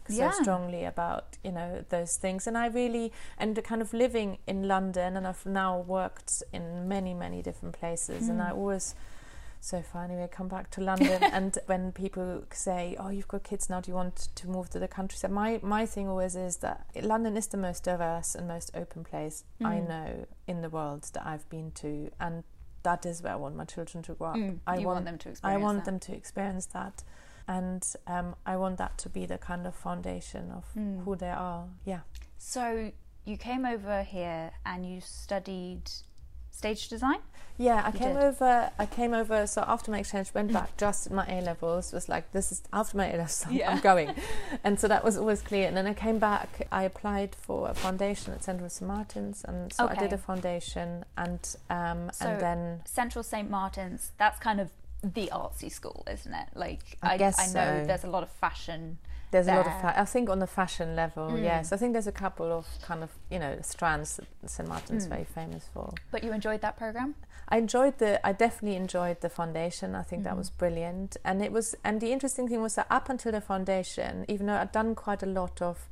so 0.08 0.16
Yeah. 0.16 0.32
strongly 0.32 0.84
about, 0.86 1.38
you 1.44 1.52
know, 1.52 1.84
those 1.90 2.16
things. 2.18 2.46
And 2.46 2.56
I 2.58 2.68
really, 2.68 3.12
and 3.40 3.62
kind 3.64 3.82
of 3.82 3.92
living 3.92 4.38
in 4.46 4.68
London, 4.68 5.18
and 5.18 5.26
I've 5.26 5.46
now 5.46 5.80
worked 5.80 6.44
in 6.54 6.88
many, 6.88 7.14
many 7.16 7.42
different 7.42 7.74
places. 7.80 8.30
And 8.30 8.40
Mm. 8.40 8.48
I 8.48 8.52
always, 8.52 8.94
so 9.64 9.82
far 9.82 10.04
anyway, 10.06 10.28
come 10.32 10.48
back 10.48 10.70
to 10.72 10.82
London. 10.92 11.24
and 11.32 11.58
when 11.68 11.92
people 11.92 12.44
say, 12.52 12.96
oh, 13.00 13.10
you've 13.10 13.28
got 13.28 13.44
kids 13.44 13.70
now, 13.70 13.80
do 13.80 13.92
you 13.92 13.96
want 13.96 14.30
to 14.36 14.48
move 14.50 14.70
to 14.72 14.80
the 14.80 14.88
countryside? 14.88 15.32
My, 15.32 15.60
my 15.62 15.86
thing 15.86 16.08
always 16.10 16.36
is 16.36 16.58
that 16.58 16.88
London 17.02 17.38
is 17.38 17.48
the 17.48 17.58
most 17.58 17.84
diverse 17.84 18.34
and 18.36 18.48
most 18.48 18.72
open 18.76 19.04
place 19.04 19.44
I 19.64 19.76
Mm. 19.76 19.88
know 19.88 20.26
in 20.48 20.62
the 20.62 20.70
world 20.70 21.04
that 21.14 21.26
I've 21.26 21.48
been 21.50 21.72
to, 21.76 22.10
and 22.20 22.44
that 22.84 23.06
is 23.06 23.22
where 23.22 23.34
I 23.34 23.36
want 23.36 23.56
my 23.56 23.66
children 23.66 24.02
to 24.04 24.14
grow 24.16 24.30
up. 24.30 24.36
Mm, 24.38 24.60
I 24.66 24.78
you 24.80 24.88
want, 24.88 24.96
want 24.98 25.06
them 25.06 25.18
to 25.20 25.30
experience. 25.30 25.56
I 25.60 25.64
want 25.64 25.78
that. 25.78 25.86
them 25.86 26.00
to 26.00 26.16
experience 26.16 26.66
that, 26.68 27.04
and 27.48 27.88
um, 28.08 28.36
I 28.46 28.58
want 28.58 28.78
that 28.80 28.98
to 28.98 29.10
be 29.10 29.28
the 29.28 29.38
kind 29.38 29.68
of 29.68 29.76
foundation 29.76 30.52
of 30.52 30.66
Mm. 30.76 31.04
who 31.06 31.16
they 31.16 31.30
are. 31.30 31.68
Yeah, 31.86 32.00
So 32.40 32.92
you 33.24 33.38
came 33.38 33.66
over 33.68 34.02
here 34.02 34.50
and 34.66 34.84
you 34.84 35.00
studied 35.02 35.84
stage 36.62 36.88
design. 36.90 37.20
yeah. 37.58 37.82
I 37.88 37.92
You 37.94 38.00
came 38.04 38.16
did. 38.16 38.24
over. 38.30 38.54
I 38.84 38.86
came 38.86 39.14
over. 39.22 39.38
So 39.48 39.60
after 39.76 39.88
my 39.92 40.00
exchange, 40.04 40.28
went 40.34 40.52
back 40.54 40.70
just 40.78 41.08
at 41.08 41.14
my 41.20 41.26
A 41.36 41.38
levels. 41.52 41.92
Was 41.98 42.08
like, 42.16 42.26
this 42.38 42.52
is 42.52 42.60
after 42.80 42.96
my 42.98 43.08
A 43.14 43.18
levels. 43.22 43.44
I'm, 43.48 43.54
Yeah. 43.54 43.72
I'm 43.72 43.82
going, 43.92 44.10
and 44.66 44.74
so 44.82 44.86
that 44.94 45.04
was 45.08 45.16
always 45.22 45.42
clear. 45.50 45.66
And 45.68 45.76
then 45.78 45.88
I 45.88 45.96
came 46.06 46.20
back. 46.32 46.50
I 46.72 46.84
applied 46.92 47.32
for 47.46 47.60
a 47.70 47.74
foundation 47.86 48.28
at 48.36 48.44
Central 48.44 48.70
St 48.70 48.88
Martins, 48.96 49.38
and 49.50 49.74
so 49.74 49.82
I 49.94 49.96
did 50.04 50.14
a 50.14 50.18
foundation, 50.30 50.90
and 51.18 51.42
um, 51.78 52.00
So- 52.14 52.26
and 52.28 52.42
then 52.46 52.62
Central 52.86 53.24
St 53.24 53.50
Martin's. 53.50 54.12
That's 54.18 54.40
kind 54.40 54.60
of 54.64 54.68
the 55.04 55.28
artsy 55.42 55.72
school, 55.80 56.00
isn't 56.16 56.34
it? 56.44 56.48
Like 56.54 56.84
I 57.02 57.18
guess 57.24 57.38
I 57.40 57.46
know 57.58 57.82
so. 57.82 57.88
there's 57.88 58.04
a 58.04 58.14
lot 58.18 58.24
of 58.28 58.30
fashion 58.46 58.82
There's 59.32 59.48
a 59.48 59.56
lot 59.56 59.66
of, 59.68 59.82
fa- 59.82 60.00
I 60.00 60.06
think, 60.06 60.30
on 60.30 60.40
the 60.40 60.48
fashion 60.48 60.96
level, 60.96 61.30
Mm. 61.32 61.44
yes. 61.44 61.72
I 61.72 61.78
think 61.78 61.94
there's 61.94 62.08
a 62.08 62.12
couple 62.12 62.52
of 62.52 62.68
kind 62.82 63.02
of, 63.04 63.12
you 63.30 63.40
know, 63.40 63.58
strands 63.62 64.18
that 64.18 64.50
St. 64.50 64.68
Martin's 64.68 65.06
Mm. 65.08 65.10
very 65.10 65.24
famous 65.24 65.68
for. 65.74 65.94
But 66.12 66.24
you 66.24 66.32
enjoyed 66.34 66.62
that 66.62 66.76
program? 66.78 67.16
I 67.48 67.58
enjoyed 67.58 67.98
the, 67.98 68.26
I 68.26 68.32
definitely 68.34 68.76
enjoyed 68.78 69.22
the 69.22 69.30
foundation. 69.30 69.96
I 69.96 70.04
think 70.04 70.24
that 70.24 70.34
Mhm. 70.34 70.38
was 70.38 70.50
brilliant. 70.50 71.18
And 71.24 71.42
it 71.42 71.52
was, 71.52 71.76
and 71.84 72.00
the 72.02 72.12
interesting 72.12 72.48
thing 72.48 72.62
was 72.62 72.76
that 72.76 72.88
up 72.90 73.10
until 73.10 73.32
the 73.32 73.42
foundation, 73.42 74.26
even 74.28 74.48
though 74.48 74.56
I'd 74.58 74.72
done 74.72 74.96
quite 74.96 75.24
a 75.24 75.26
lot 75.26 75.62
of 75.62 75.88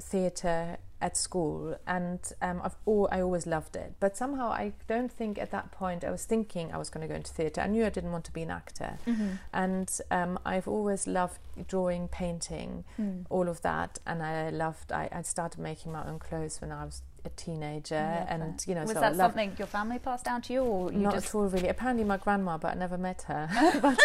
theatre 0.00 0.76
at 1.04 1.16
school 1.18 1.76
and 1.86 2.18
um, 2.40 2.62
I've 2.64 2.76
all, 2.86 3.08
I 3.12 3.20
always 3.20 3.46
loved 3.46 3.76
it. 3.76 3.92
But 4.00 4.16
somehow 4.16 4.48
I 4.48 4.72
don't 4.88 5.12
think 5.12 5.38
at 5.38 5.50
that 5.50 5.70
point 5.70 6.02
I 6.02 6.10
was 6.10 6.24
thinking 6.24 6.72
I 6.72 6.78
was 6.78 6.88
going 6.88 7.02
to 7.06 7.08
go 7.12 7.14
into 7.14 7.30
theatre. 7.30 7.60
I 7.60 7.66
knew 7.66 7.84
I 7.84 7.90
didn't 7.90 8.10
want 8.12 8.24
to 8.24 8.32
be 8.32 8.42
an 8.42 8.50
actor. 8.50 8.98
Mm-hmm. 9.06 9.28
And 9.52 9.88
um, 10.10 10.38
I've 10.46 10.66
always 10.66 11.06
loved 11.06 11.38
drawing, 11.68 12.08
painting, 12.08 12.84
Mm. 12.98 13.26
all 13.28 13.48
of 13.48 13.60
that. 13.62 13.98
And 14.06 14.22
I 14.22 14.50
loved, 14.50 14.92
I, 14.92 15.08
I 15.12 15.22
started 15.22 15.60
making 15.60 15.92
my 15.92 16.02
own 16.08 16.18
clothes 16.18 16.60
when 16.60 16.72
I 16.72 16.84
was 16.84 17.02
a 17.24 17.28
teenager. 17.30 17.94
Love 17.96 18.26
And, 18.28 18.64
you 18.66 18.74
know, 18.74 18.82
was 18.82 18.90
so 18.92 19.00
that 19.00 19.16
loved 19.16 19.34
something 19.34 19.52
your 19.58 19.66
family 19.66 19.98
passed 19.98 20.24
down 20.24 20.42
to 20.42 20.52
you, 20.52 20.62
or 20.62 20.92
you 20.92 20.98
not 20.98 21.14
just? 21.14 21.26
at 21.28 21.34
all, 21.34 21.46
really. 21.48 21.68
Apparently, 21.68 22.04
my 22.04 22.16
grandma, 22.16 22.58
but 22.58 22.72
I 22.72 22.74
never 22.74 22.98
met 22.98 23.22
her. 23.22 23.48
but, 23.82 24.00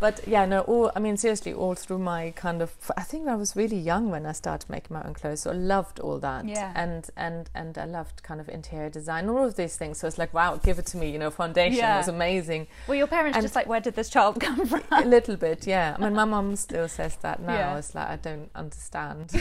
but 0.00 0.26
yeah, 0.28 0.44
no. 0.46 0.60
All 0.62 0.90
I 0.96 1.00
mean, 1.00 1.16
seriously, 1.16 1.52
all 1.52 1.74
through 1.74 1.98
my 1.98 2.32
kind 2.36 2.62
of, 2.62 2.72
I 2.96 3.02
think 3.02 3.28
I 3.28 3.34
was 3.34 3.54
really 3.56 3.76
young 3.78 4.10
when 4.10 4.26
I 4.26 4.32
started 4.32 4.68
making 4.70 4.94
my 4.94 5.02
own 5.02 5.14
clothes. 5.14 5.40
So 5.42 5.50
I 5.50 5.54
loved 5.54 6.00
all 6.00 6.18
that, 6.20 6.46
Yeah. 6.48 6.72
and 6.74 7.08
and 7.16 7.50
and 7.54 7.76
I 7.78 7.84
loved 7.84 8.22
kind 8.22 8.40
of 8.40 8.48
interior 8.48 8.90
design, 8.90 9.28
all 9.28 9.44
of 9.44 9.56
these 9.56 9.76
things. 9.76 9.98
So 9.98 10.06
it's 10.06 10.18
like, 10.18 10.32
wow, 10.34 10.56
give 10.56 10.78
it 10.78 10.86
to 10.86 10.96
me. 10.96 11.10
You 11.10 11.18
know, 11.18 11.30
foundation 11.30 11.78
Yeah. 11.78 11.98
was 11.98 12.08
amazing. 12.08 12.66
Were 12.88 12.94
your 12.94 13.06
parents 13.06 13.36
and- 13.36 13.44
just 13.44 13.54
like, 13.54 13.66
where 13.66 13.80
did 13.80 13.94
this 13.94 14.08
child 14.10 14.40
come 14.40 14.66
from? 14.66 14.82
a 14.90 15.04
little 15.04 15.36
bit, 15.36 15.66
yeah. 15.66 15.96
I 15.98 16.02
mean, 16.02 16.14
my 16.14 16.24
mom 16.24 16.56
still 16.56 16.88
says 16.88 17.16
that 17.16 17.40
now. 17.42 17.52
Yeah. 17.54 17.76
It's 17.78 17.94
like 17.94 18.08
I 18.08 18.16
don't 18.16 18.50
understand. 18.54 19.32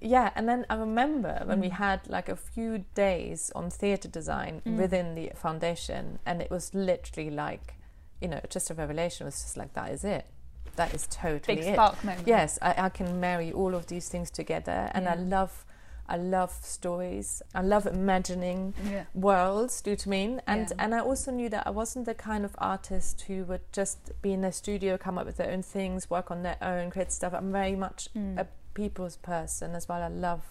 yeah, 0.00 0.30
and 0.34 0.48
then 0.48 0.66
I 0.68 0.74
remember 0.76 1.43
when 1.46 1.60
we 1.60 1.68
Mm. 1.68 1.72
had 1.72 2.00
like 2.08 2.28
a 2.28 2.36
few 2.36 2.84
days 2.94 3.50
on 3.54 3.70
theatre 3.70 4.08
design 4.08 4.62
Mm. 4.66 4.76
within 4.78 5.14
the 5.14 5.30
foundation, 5.34 6.18
and 6.26 6.40
it 6.42 6.50
was 6.50 6.74
literally 6.74 7.30
like, 7.30 7.74
you 8.20 8.28
know, 8.28 8.40
just 8.48 8.70
a 8.70 8.74
revelation. 8.74 9.26
It 9.26 9.28
was 9.28 9.42
just 9.42 9.56
like 9.56 9.72
that 9.74 9.90
is 9.90 10.04
it. 10.04 10.26
That 10.76 10.92
is 10.94 11.06
totally 11.08 11.56
Big 11.56 11.64
it. 11.66 11.74
spark 11.74 12.02
moment. 12.04 12.26
Yes, 12.26 12.58
I, 12.60 12.74
I 12.86 12.88
can 12.88 13.20
marry 13.20 13.52
all 13.52 13.74
of 13.74 13.86
these 13.86 14.08
things 14.08 14.30
together, 14.30 14.90
and 14.92 15.08
I 15.08 15.14
love, 15.14 15.64
I 16.08 16.16
love 16.16 16.52
stories. 16.62 17.42
I 17.54 17.62
love 17.62 17.86
imagining 17.86 18.74
Yeah. 18.82 19.04
worlds 19.14 19.80
do 19.80 19.92
you 19.92 19.96
mean 20.06 20.42
and 20.46 20.68
Yeah. 20.68 20.76
and 20.78 20.94
I 20.94 21.00
also 21.00 21.30
knew 21.30 21.48
that 21.48 21.66
I 21.66 21.70
wasn't 21.70 22.04
the 22.04 22.14
kind 22.14 22.44
of 22.44 22.54
artist 22.58 23.22
who 23.22 23.44
would 23.44 23.72
just 23.72 23.98
be 24.20 24.32
in 24.34 24.40
their 24.42 24.52
studio 24.52 24.98
come 24.98 25.16
up 25.16 25.24
with 25.26 25.36
their 25.38 25.50
own 25.50 25.62
things 25.62 26.10
work 26.10 26.30
on 26.30 26.42
their 26.42 26.58
own 26.60 26.90
create 26.90 27.10
stuff 27.10 27.32
I'm 27.32 27.50
very 27.52 27.74
much 27.76 28.08
Mm. 28.14 28.38
a 28.38 28.46
people's 28.74 29.16
person 29.16 29.74
as 29.74 29.88
well 29.88 30.02
I 30.02 30.08
love 30.08 30.42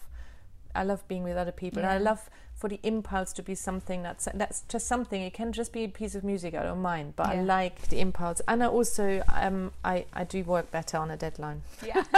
I 0.74 0.82
love 0.84 1.06
being 1.08 1.22
with 1.24 1.36
other 1.36 1.52
people 1.52 1.82
and 1.82 1.90
I 1.90 1.98
love 1.98 2.28
for 2.54 2.68
the 2.68 2.78
impulse 2.82 3.32
to 3.34 3.42
be 3.42 3.54
something 3.54 4.02
that's 4.02 4.28
that's 4.34 4.62
just 4.68 4.86
something 4.86 5.20
it 5.22 5.34
can 5.34 5.52
just 5.52 5.72
be 5.72 5.84
a 5.84 5.88
piece 5.88 6.14
of 6.14 6.22
music 6.24 6.54
I 6.54 6.62
don't 6.62 6.82
mind 6.82 7.14
but 7.16 7.26
I 7.26 7.42
like 7.42 7.88
the 7.88 8.00
impulse 8.00 8.40
and 8.46 8.62
I 8.62 8.66
also 8.68 9.22
um 9.32 9.72
I, 9.84 10.06
I 10.12 10.24
do 10.24 10.42
work 10.44 10.70
better 10.70 10.96
on 10.98 11.10
a 11.10 11.16
deadline 11.16 11.62
Yeah. 11.84 12.04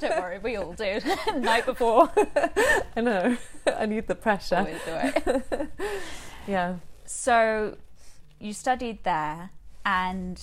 Don't 0.00 0.20
worry, 0.20 0.38
we 0.38 0.56
all 0.56 0.74
do. 0.74 1.00
Night 1.36 1.64
before. 1.66 2.10
I 2.96 3.00
know 3.00 3.36
I 3.66 3.86
need 3.86 4.06
the 4.06 4.14
pressure 4.14 4.56
Always 4.56 4.80
do 4.84 4.92
it. 4.92 5.70
yeah 6.46 6.76
So 7.04 7.76
you 8.38 8.52
studied 8.52 9.02
there 9.04 9.50
and 9.84 10.40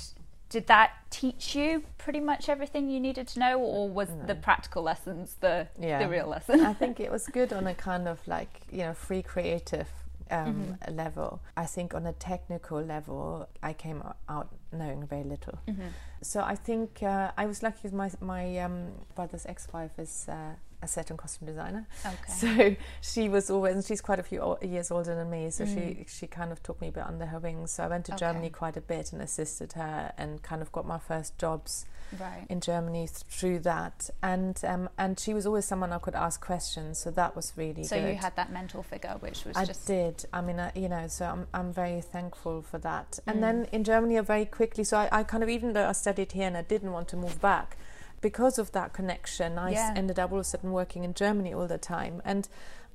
did 0.55 0.67
that 0.67 0.89
teach 1.21 1.45
you 1.59 1.67
pretty 2.05 2.21
much 2.31 2.43
everything 2.55 2.83
you 2.93 2.99
needed 3.07 3.25
to 3.33 3.37
know 3.43 3.55
or 3.59 3.81
was 3.99 4.09
No. 4.09 4.25
the 4.29 4.35
practical 4.47 4.81
lessons 4.91 5.27
the 5.45 5.55
Yeah. 5.89 5.99
the 6.03 6.07
real 6.15 6.27
lesson? 6.35 6.57
I 6.71 6.73
think 6.81 6.93
it 7.05 7.11
was 7.17 7.23
good 7.39 7.51
on 7.59 7.63
a 7.73 7.75
kind 7.89 8.05
of 8.13 8.17
like 8.35 8.53
you 8.77 8.83
know 8.85 8.93
free 9.07 9.21
creative 9.33 9.89
um, 10.31 10.47
Mm-hmm. 10.47 10.95
level. 11.03 11.29
I 11.63 11.65
think 11.75 11.93
on 11.93 12.03
a 12.07 12.13
technical 12.31 12.79
level, 12.95 13.47
I 13.69 13.73
came 13.85 13.99
out 14.33 14.47
knowing 14.79 15.01
very 15.13 15.23
little. 15.33 15.57
Mhm. 15.67 15.89
So 16.31 16.37
I 16.53 16.55
think 16.67 16.89
uh, 17.03 17.41
I 17.41 17.45
was 17.51 17.57
lucky 17.67 17.89
my 18.03 18.09
my 18.33 18.43
um, 18.65 18.77
brother's 19.15 19.45
ex-wife 19.53 19.95
is 20.05 20.13
uh, 20.37 20.53
a 20.85 20.87
set 20.87 21.09
and 21.09 21.19
costume 21.19 21.47
designer. 21.47 21.85
Okay. 22.05 22.33
So 22.41 22.75
she 23.01 23.27
was 23.29 23.49
always, 23.49 23.75
and 23.75 23.83
she's 23.83 24.01
quite 24.01 24.19
a 24.19 24.23
few 24.23 24.57
years 24.61 24.89
older 24.91 25.13
than 25.15 25.29
me. 25.29 25.49
So 25.49 25.65
she 25.65 25.71
Mm. 25.71 26.09
she 26.09 26.25
kind 26.27 26.51
of 26.53 26.63
took 26.63 26.79
me 26.81 26.87
a 26.87 26.91
bit 26.91 27.05
under 27.05 27.25
her 27.25 27.39
wings. 27.39 27.71
So 27.71 27.83
I 27.83 27.87
went 27.87 28.05
to 28.05 28.13
Okay. 28.13 28.19
Germany 28.25 28.49
quite 28.49 28.77
a 28.77 28.81
bit 28.81 29.11
and 29.13 29.21
assisted 29.21 29.73
her, 29.73 30.13
and 30.17 30.41
kind 30.41 30.61
of 30.61 30.71
got 30.71 30.85
my 30.85 30.99
first 30.99 31.37
jobs 31.37 31.85
right. 32.19 32.45
in 32.49 32.59
Germany 32.61 33.07
through 33.11 33.59
that. 33.59 34.09
And 34.21 34.55
um, 34.65 34.89
and 34.97 35.19
she 35.19 35.33
was 35.33 35.45
always 35.45 35.65
someone 35.65 35.91
I 35.91 35.99
could 35.99 36.15
ask 36.15 36.39
questions, 36.39 36.99
so 36.99 37.11
that 37.11 37.35
was 37.35 37.53
really 37.57 37.83
So 37.83 37.99
good. 37.99 38.09
you 38.09 38.15
had 38.15 38.35
that 38.35 38.51
mental 38.51 38.83
figure 38.83 39.15
which 39.19 39.43
was 39.45 39.57
I 39.57 39.65
just 39.65 39.85
did. 39.87 40.25
I 40.31 40.41
mean, 40.41 40.59
uh, 40.59 40.71
you 40.75 40.89
know, 40.89 41.07
so 41.07 41.25
I'm 41.25 41.47
I'm 41.53 41.73
very 41.73 42.01
thankful 42.01 42.61
for 42.61 42.77
that. 42.79 43.19
And 43.27 43.37
Mm. 43.37 43.41
then 43.41 43.57
in 43.71 43.83
Germany, 43.83 44.17
I 44.17 44.21
very 44.21 44.45
quickly. 44.45 44.83
So 44.83 44.97
I, 44.97 45.09
I 45.19 45.23
kind 45.23 45.43
of 45.43 45.49
even 45.49 45.73
though 45.73 45.87
I 45.87 45.93
studied 45.93 46.31
here 46.33 46.47
and 46.47 46.57
I 46.57 46.61
didn't 46.63 46.91
want 46.91 47.07
to 47.09 47.17
move 47.17 47.39
back, 47.41 47.77
because 48.21 48.57
of 48.57 48.71
that 48.71 48.93
connection, 48.93 49.57
I 49.57 49.71
Yeah. 49.71 49.93
ended 49.95 50.19
up 50.19 50.31
all 50.31 50.39
of 50.39 50.41
a 50.41 50.43
sudden 50.45 50.71
working 50.71 51.03
in 51.03 51.13
Germany 51.13 51.53
all 51.53 51.67
the 51.67 51.77
time. 51.77 52.21
And 52.25 52.47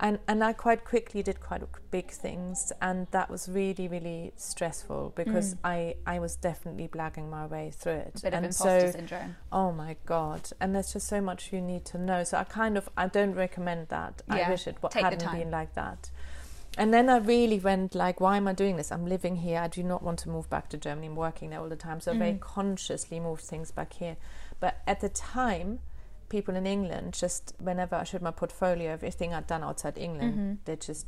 and 0.03 0.18
and 0.27 0.43
I 0.43 0.55
quite 0.55 0.83
quickly 0.85 1.23
did 1.23 1.41
quite 1.41 1.62
big 1.91 2.11
things, 2.11 2.73
and 2.81 3.07
that 3.11 3.29
was 3.29 3.49
really 3.51 3.87
really 3.87 4.33
stressful 4.37 5.12
because 5.14 5.55
Mm. 5.55 5.59
I 5.64 5.95
I 6.07 6.18
was 6.18 6.37
definitely 6.37 6.89
blagging 6.89 7.29
my 7.29 7.45
way 7.47 7.71
through 7.71 8.01
it. 8.09 8.12
a 8.16 8.21
bit 8.23 8.25
of 8.29 8.35
and 8.35 8.47
imposter 8.47 8.81
so 8.87 8.93
syndrome. 8.93 9.37
Oh 9.53 9.73
my 9.73 9.97
god! 10.07 10.51
And 10.59 10.75
there's 10.75 10.93
just 10.95 11.07
so 11.07 11.21
much 11.21 11.53
you 11.53 11.61
need 11.61 11.85
to 11.87 11.99
know. 11.99 12.25
So 12.25 12.39
I 12.39 12.45
kind 12.45 12.79
of 12.79 12.89
I 12.97 13.09
don't 13.09 13.35
recommend 13.35 13.89
that. 13.89 14.23
Yeah, 14.27 14.47
I 14.47 14.51
wish 14.51 14.66
it 14.66 14.77
take 14.91 15.05
hadn't 15.05 15.31
been 15.33 15.51
like 15.51 15.75
that. 15.75 16.11
And 16.79 16.95
then 16.95 17.11
I 17.11 17.16
really 17.18 17.59
went 17.59 17.95
like, 17.97 18.21
why 18.21 18.37
am 18.37 18.47
I 18.49 18.53
doing 18.55 18.77
this? 18.77 18.93
I'm 18.93 19.05
living 19.05 19.37
here. 19.37 19.59
I 19.59 19.66
do 19.68 19.83
not 19.83 20.03
want 20.03 20.21
to 20.21 20.29
move 20.31 20.49
back 20.49 20.68
to 20.71 20.79
Germany. 20.79 21.09
I'm 21.09 21.16
working 21.16 21.51
there 21.51 21.59
all 21.61 21.68
the 21.68 21.77
time. 21.77 22.01
So 22.01 22.12
I 22.12 22.16
very 22.16 22.35
Mm. 22.35 22.41
consciously 22.41 23.18
moved 23.21 23.43
things 23.43 23.71
back 23.73 23.93
here. 23.95 24.16
But 24.61 24.82
at 24.86 25.00
the 25.00 25.08
time, 25.08 25.80
people 26.28 26.54
in 26.54 26.66
England 26.66 27.14
just 27.14 27.54
whenever 27.58 27.96
I 27.96 28.04
showed 28.04 28.22
my 28.22 28.30
portfolio 28.30 28.92
of 28.94 29.00
everything 29.02 29.34
I'd 29.34 29.46
done 29.46 29.64
outside 29.64 29.98
England, 29.98 30.34
Mhm. 30.38 30.64
they 30.66 30.76
just 30.76 31.06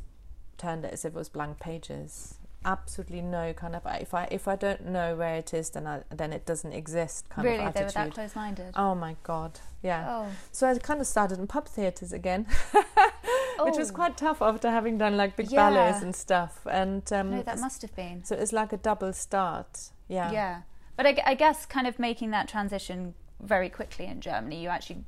turned 0.57 0.83
it 0.85 0.93
as 0.93 1.05
if 1.05 1.13
it 1.13 1.17
was 1.17 1.29
blank 1.29 1.59
pages. 1.59 2.35
Absolutely 2.65 3.21
no 3.21 3.51
kind 3.53 3.75
of 3.75 3.85
if 3.99 4.13
I 4.13 4.23
if 4.31 4.47
I 4.47 4.55
don't 4.55 4.85
know 4.85 5.15
where 5.17 5.35
it 5.35 5.53
is, 5.53 5.69
then 5.71 5.85
I, 5.85 6.03
then 6.09 6.31
it 6.31 6.45
doesn't 6.45 6.71
exist 6.71 7.29
kind 7.29 7.45
Really, 7.45 7.57
of 7.59 7.67
attitude. 7.75 7.81
Really, 7.81 7.91
they 7.93 7.99
were 8.01 8.05
that 8.07 8.13
close-minded. 8.15 8.73
Oh 8.75 8.95
my 8.95 9.15
god, 9.23 9.59
yeah. 9.81 10.05
Oh, 10.09 10.27
So 10.51 10.67
I 10.69 10.77
kind 10.77 11.01
of 11.01 11.07
started 11.07 11.39
in 11.39 11.47
pub 11.47 11.67
theatres 11.67 12.13
again, 12.13 12.45
which 13.59 13.77
was 13.77 13.91
Oh. 13.91 13.93
quite 13.93 14.17
tough 14.17 14.41
after 14.41 14.69
having 14.71 14.97
done 14.97 15.17
like 15.17 15.35
big 15.35 15.51
Yeah. 15.51 15.69
ballets 15.69 16.01
and 16.01 16.15
stuff. 16.15 16.65
And 16.69 17.11
um, 17.13 17.31
no, 17.31 17.41
that 17.43 17.59
must 17.59 17.81
have 17.81 17.95
been. 17.95 18.23
so 18.23 18.35
it's 18.35 18.53
like 18.53 18.71
a 18.73 18.77
double 18.77 19.13
start. 19.13 19.91
Yeah. 20.07 20.31
Yeah. 20.31 20.61
But 20.95 21.05
I, 21.07 21.17
I 21.25 21.33
guess 21.35 21.65
kind 21.65 21.87
of 21.87 21.97
making 21.99 22.31
that 22.31 22.47
transition 22.47 23.13
very 23.43 23.69
quickly 23.69 24.05
in 24.05 24.21
Germany, 24.21 24.61
you 24.63 24.69
actually, 24.69 25.03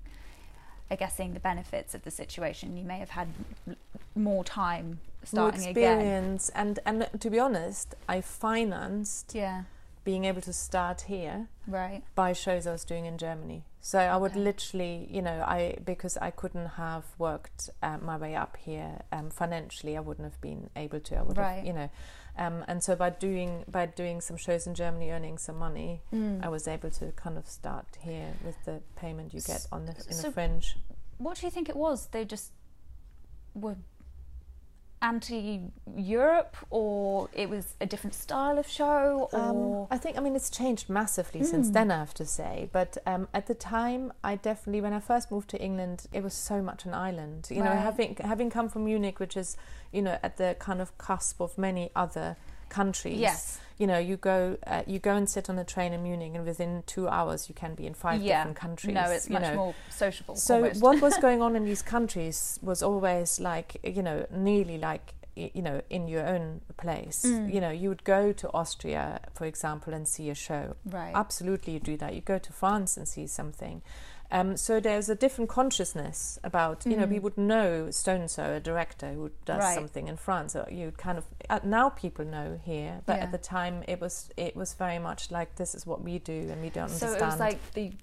are 0.92 0.98
guess, 0.98 1.16
seeing 1.16 1.34
the 1.34 1.40
benefits 1.40 1.96
of 1.96 2.04
the 2.04 2.12
situation, 2.12 2.78
you 2.78 2.84
may 2.86 3.00
have 3.00 3.12
had 3.12 3.28
more 4.16 4.44
time 4.44 5.00
More 5.34 5.50
starting 5.50 5.66
again. 5.66 6.00
experience, 6.02 6.50
and 6.50 6.80
and 6.86 7.08
to 7.20 7.30
be 7.30 7.40
honest, 7.40 7.96
I 8.08 8.22
financed 8.22 9.34
Yeah, 9.34 9.64
being 10.04 10.26
able 10.26 10.42
to 10.42 10.54
start 10.54 11.02
here 11.02 11.48
right. 11.68 12.04
by 12.14 12.34
shows 12.34 12.68
I 12.68 12.72
was 12.72 12.86
doing 12.86 13.06
in 13.06 13.18
Germany. 13.18 13.64
So 13.82 14.00
I 14.00 14.18
would 14.18 14.32
Okay. 14.32 14.40
literally, 14.40 15.08
you 15.12 15.22
know, 15.22 15.44
I 15.46 15.78
because 15.86 16.18
I 16.18 16.32
couldn't 16.32 16.70
have 16.70 17.06
worked 17.18 17.70
uh, 17.84 17.98
my 18.02 18.18
way 18.18 18.36
up 18.36 18.58
here 18.58 19.02
um, 19.12 19.30
financially, 19.30 19.96
I 19.96 20.00
wouldn't 20.00 20.26
have 20.26 20.42
been 20.42 20.70
able 20.76 21.00
to. 21.02 21.16
I 21.18 21.22
would 21.22 21.38
Right. 21.38 21.58
have, 21.58 21.66
you 21.66 21.74
know, 21.74 21.90
um, 22.38 22.64
and 22.68 22.84
so 22.84 22.96
by 22.96 23.10
doing 23.10 23.64
by 23.68 23.86
doing 23.86 24.22
some 24.22 24.38
shows 24.38 24.68
in 24.68 24.74
Germany, 24.76 25.10
earning 25.12 25.38
some 25.38 25.58
money, 25.58 26.02
Mm. 26.14 26.44
I 26.46 26.50
was 26.50 26.68
able 26.68 26.90
to 26.92 27.12
kind 27.14 27.38
of 27.38 27.48
start 27.48 27.86
here 28.02 28.34
with 28.44 28.56
the 28.66 28.82
payment 28.96 29.34
you 29.34 29.42
get 29.42 29.66
on 29.72 29.86
the 29.86 29.94
in 29.96 30.14
So- 30.14 30.28
the 30.28 30.32
fringe. 30.34 30.78
What 31.18 31.38
do 31.40 31.46
you 31.48 31.52
think 31.52 31.70
it 31.70 31.76
was? 31.78 32.08
They 32.08 32.26
just 32.26 32.52
were 33.54 33.78
anti-Europe, 35.02 36.56
or 36.70 37.30
it 37.34 37.50
was 37.50 37.76
a 37.82 37.86
different 37.86 38.14
style 38.14 38.58
of 38.58 38.68
show, 38.68 39.30
or 39.34 39.40
Um, 39.40 39.88
I 39.92 39.98
think 39.98 40.18
I 40.18 40.22
mean 40.22 40.36
it's 40.36 40.50
changed 40.50 40.90
massively 40.90 41.44
since 41.44 41.70
Mm. 41.70 41.74
then. 41.74 41.92
I 41.92 41.98
have 42.00 42.14
to 42.16 42.26
say, 42.26 42.70
but 42.72 42.98
um, 43.06 43.28
at 43.34 43.48
the 43.48 43.54
time, 43.56 44.14
I 44.24 44.36
definitely 44.36 44.82
when 44.82 44.94
I 44.94 45.00
first 45.00 45.32
moved 45.32 45.50
to 45.52 45.62
England, 45.62 46.08
it 46.14 46.24
was 46.24 46.34
so 46.34 46.62
much 46.62 46.86
an 46.86 46.94
island. 46.94 47.48
You 47.50 47.64
know, 47.64 47.76
having 47.76 48.18
having 48.22 48.50
come 48.50 48.70
from 48.70 48.86
Munich, 48.86 49.20
which 49.20 49.38
is 49.38 49.58
you 49.92 50.02
know 50.02 50.18
at 50.24 50.38
the 50.38 50.56
kind 50.60 50.82
of 50.82 50.98
cusp 50.98 51.40
of 51.42 51.58
many 51.58 51.92
other 51.96 52.36
countries. 52.70 53.20
yes, 53.20 53.60
You 53.78 53.88
know, 53.88 53.98
you 53.98 54.16
go 54.18 54.58
uh, 54.66 54.84
you 54.88 55.00
go 55.00 55.16
and 55.16 55.30
sit 55.30 55.50
on 55.50 55.60
a 55.60 55.66
train 55.66 55.92
in 55.94 56.04
Munich, 56.04 56.32
and 56.34 56.46
within 56.46 56.84
two 56.86 57.08
hours 57.08 57.50
you 57.50 57.56
can 57.56 57.76
be 57.76 57.86
in 57.86 57.94
five 57.94 58.22
Yeah. 58.22 58.40
different 58.40 58.58
countries. 58.58 58.94
no, 58.94 59.10
it's 59.12 59.30
much 59.30 59.42
know. 59.42 59.56
more 59.56 59.76
sociable. 59.90 60.36
So 60.36 60.56
almost. 60.56 60.82
what 60.82 61.02
was 61.02 61.18
going 61.28 61.42
on 61.42 61.56
in 61.56 61.66
these 61.66 61.82
countries 61.82 62.60
was 62.62 62.82
always 62.82 63.40
like 63.40 63.78
you 63.84 64.02
know 64.02 64.26
nearly 64.32 64.78
like 64.78 65.14
you 65.36 65.62
know 65.62 65.82
in 65.90 66.08
your 66.08 66.26
own 66.26 66.62
place. 66.78 67.26
Mm. 67.26 67.54
You 67.54 67.62
know, 67.62 67.70
you 67.72 67.90
would 67.90 68.04
go 68.04 68.32
to 68.32 68.52
Austria, 68.54 69.20
for 69.34 69.46
example, 69.46 69.94
and 69.94 70.08
see 70.08 70.30
a 70.30 70.36
show. 70.36 70.76
Right. 70.86 71.12
Absolutely, 71.14 71.74
you 71.74 71.80
do 71.80 71.98
that. 71.98 72.14
You 72.14 72.22
go 72.22 72.38
to 72.40 72.54
France 72.54 72.96
and 72.98 73.08
see 73.08 73.28
something. 73.28 73.82
Um, 74.32 74.58
so 74.58 74.80
there's 74.80 75.08
a 75.08 75.16
different 75.16 75.50
consciousness 75.50 76.40
about 76.44 76.86
you 76.86 76.98
know 76.98 77.06
we 77.06 77.20
would 77.20 77.38
know 77.38 77.92
Stone 77.92 78.28
so 78.28 78.56
a 78.56 78.60
director 78.60 79.14
who 79.14 79.32
does 79.46 79.60
Right. 79.60 79.76
something 79.76 80.08
in 80.08 80.18
France. 80.18 80.56
Or 80.56 80.68
you 80.70 80.92
kind 80.98 81.18
of 81.18 81.26
uh, 81.50 81.60
now 81.64 81.90
people 81.90 82.26
know 82.26 82.60
here, 82.64 83.02
but 83.06 83.18
Yeah. 83.18 83.24
at 83.26 83.32
the 83.32 83.38
time 83.38 83.84
it 83.88 84.02
was 84.02 84.30
it 84.38 84.56
was 84.56 84.74
very 84.74 85.00
much 85.00 85.30
like 85.32 85.56
this 85.56 85.76
is 85.76 85.86
what 85.86 86.02
we 86.02 86.20
do 86.20 86.50
and 86.52 86.62
we 86.62 86.70
don't 86.70 86.90
so 86.90 87.06
understand. 87.08 87.22
it 87.22 87.26
was 87.26 87.40
like 87.40 87.72
the 87.74 87.94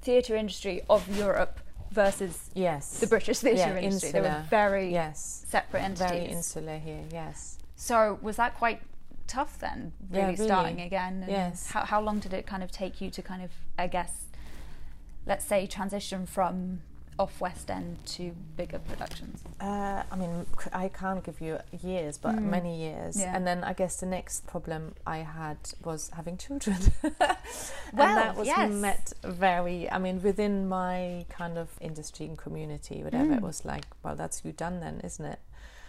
theatre 0.00 0.36
industry 0.36 0.82
of 0.88 1.08
Europe 1.16 1.60
versus 1.90 2.50
yes, 2.54 3.00
the 3.00 3.06
British 3.06 3.38
theatre 3.40 3.58
Yeah, 3.74 3.78
industry. 3.78 4.12
They 4.12 4.20
were 4.20 4.44
very 4.50 4.92
yes, 4.92 5.44
separate 5.48 5.82
entities. 5.82 6.10
very 6.10 6.24
insular 6.26 6.78
here. 6.78 7.04
Yes. 7.12 7.58
So 7.76 8.18
was 8.22 8.36
that 8.36 8.54
quite 8.56 8.80
tough 9.26 9.58
then? 9.58 9.92
Yeah, 10.10 10.20
Really, 10.26 10.34
really. 10.34 10.46
starting 10.46 10.80
again. 10.80 11.22
And 11.22 11.30
Yes. 11.30 11.70
How 11.72 11.84
how 11.84 12.00
long 12.00 12.20
did 12.20 12.32
it 12.32 12.46
kind 12.46 12.62
of 12.62 12.70
take 12.70 13.00
you 13.00 13.10
to 13.10 13.22
kind 13.22 13.42
of 13.42 13.50
I 13.78 13.86
guess, 13.88 14.23
let's 15.26 15.44
say, 15.44 15.66
transition 15.66 16.26
from 16.26 16.80
off 17.16 17.40
West 17.40 17.70
End 17.70 17.98
to 18.06 18.34
bigger 18.56 18.80
productions? 18.80 19.42
Uh, 19.60 20.02
I 20.10 20.16
mean, 20.16 20.46
I 20.72 20.88
can't 20.88 21.22
give 21.22 21.40
you 21.40 21.58
years, 21.82 22.18
but 22.18 22.34
Mm. 22.34 22.42
many 22.50 22.76
years. 22.76 23.16
Yeah. 23.20 23.36
And 23.36 23.46
then 23.46 23.62
I 23.62 23.72
guess 23.72 24.00
the 24.00 24.06
next 24.06 24.46
problem 24.48 24.94
I 25.06 25.18
had 25.18 25.58
was 25.84 26.10
having 26.10 26.36
children. 26.38 26.76
Well, 27.92 28.08
and 28.08 28.18
that 28.18 28.36
was 28.36 28.48
yes. 28.48 28.72
met 28.72 29.12
very, 29.22 29.88
I 29.88 29.98
mean, 29.98 30.20
within 30.20 30.68
my 30.68 31.24
kind 31.28 31.56
of 31.56 31.68
industry 31.80 32.26
and 32.26 32.36
community, 32.36 33.04
whatever, 33.04 33.26
Mm. 33.30 33.36
it 33.36 33.42
was 33.42 33.64
like, 33.64 33.84
well, 34.02 34.16
that's 34.16 34.44
you 34.44 34.50
done 34.52 34.80
then, 34.80 35.00
isn't 35.04 35.24
it? 35.24 35.38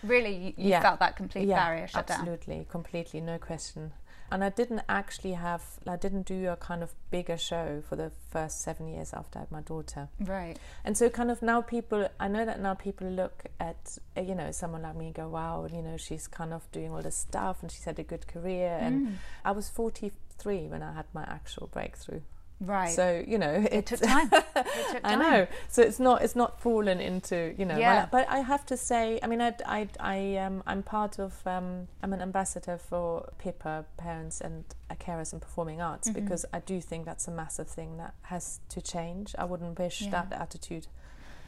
Really, 0.03 0.35
you, 0.35 0.53
you 0.57 0.69
Yeah. 0.69 0.81
felt 0.81 0.99
that 0.99 1.15
complete 1.15 1.47
barrier 1.49 1.87
shut 1.87 2.05
down. 2.05 2.19
absolutely, 2.19 2.67
completely, 2.69 3.21
no 3.21 3.39
question. 3.39 3.93
And 4.31 4.43
I 4.43 4.49
didn't 4.49 4.81
actually 4.89 5.33
have, 5.33 5.61
I 5.87 5.95
didn't 5.97 6.23
do 6.25 6.49
a 6.49 6.55
kind 6.55 6.81
of 6.83 6.93
bigger 7.11 7.37
show 7.37 7.83
for 7.87 7.95
the 7.95 8.11
first 8.31 8.61
seven 8.61 8.87
years 8.87 9.13
after 9.13 9.37
I 9.39 9.41
had 9.43 9.51
my 9.51 9.61
daughter. 9.61 10.09
Right. 10.19 10.57
And 10.83 10.97
so, 10.97 11.09
kind 11.09 11.29
of 11.29 11.41
now, 11.41 11.61
people, 11.61 12.09
I 12.19 12.27
know 12.27 12.43
that 12.45 12.59
now 12.59 12.73
people 12.73 13.07
look 13.07 13.43
at, 13.59 13.97
uh, 14.17 14.21
you 14.21 14.33
know, 14.35 14.51
someone 14.51 14.81
like 14.81 14.95
me 14.95 15.07
and 15.07 15.15
go, 15.15 15.27
wow, 15.27 15.67
you 15.71 15.81
know, 15.81 15.97
she's 15.97 16.27
kind 16.27 16.53
of 16.53 16.69
doing 16.71 16.91
all 16.91 17.01
this 17.01 17.17
stuff 17.17 17.61
and 17.61 17.71
she's 17.71 17.83
had 17.85 17.99
a 17.99 18.03
good 18.03 18.27
career. 18.27 18.77
And 18.81 19.07
Mm. 19.07 19.13
I 19.43 19.51
was 19.51 19.69
43 19.69 20.67
when 20.67 20.81
I 20.81 20.93
had 20.93 21.05
my 21.13 21.23
actual 21.23 21.67
breakthrough. 21.67 22.21
Right. 22.61 22.89
So, 22.89 23.23
you 23.27 23.37
know, 23.37 23.65
it 23.69 23.85
took 23.85 23.99
time. 23.99 24.29
It 24.31 24.45
took 24.91 25.01
I 25.03 25.15
know. 25.15 25.47
So 25.67 25.81
it's 25.81 25.99
not 25.99 26.21
it's 26.21 26.35
not 26.35 26.61
fallen 26.61 26.99
into 27.01 27.53
you 27.57 27.65
know. 27.65 27.77
Yeah. 27.77 28.07
but 28.09 28.27
I 28.29 28.39
have 28.39 28.65
to 28.67 28.77
say, 28.77 29.19
I 29.21 29.27
mean, 29.27 29.41
I 29.41 29.53
I 29.65 29.87
I 29.99 30.37
um 30.37 30.63
I'm 30.65 30.81
part 30.81 31.19
of 31.19 31.45
um 31.45 31.87
I'm 32.01 32.13
an 32.13 32.21
ambassador 32.21 32.77
for 32.77 33.27
PIPA 33.43 33.85
Parents 33.97 34.39
and 34.41 34.63
Carers 34.99 35.33
and 35.33 35.41
Performing 35.41 35.81
Arts 35.81 36.09
Mhm. 36.09 36.13
because 36.13 36.45
I 36.53 36.59
do 36.59 36.79
think 36.79 37.05
that's 37.05 37.27
a 37.27 37.31
massive 37.31 37.67
thing 37.67 37.97
that 37.97 38.13
has 38.23 38.61
to 38.69 38.81
change. 38.81 39.35
I 39.37 39.43
wouldn't 39.43 39.77
wish 39.77 40.01
Yeah. 40.03 40.11
that 40.11 40.31
attitude 40.39 40.87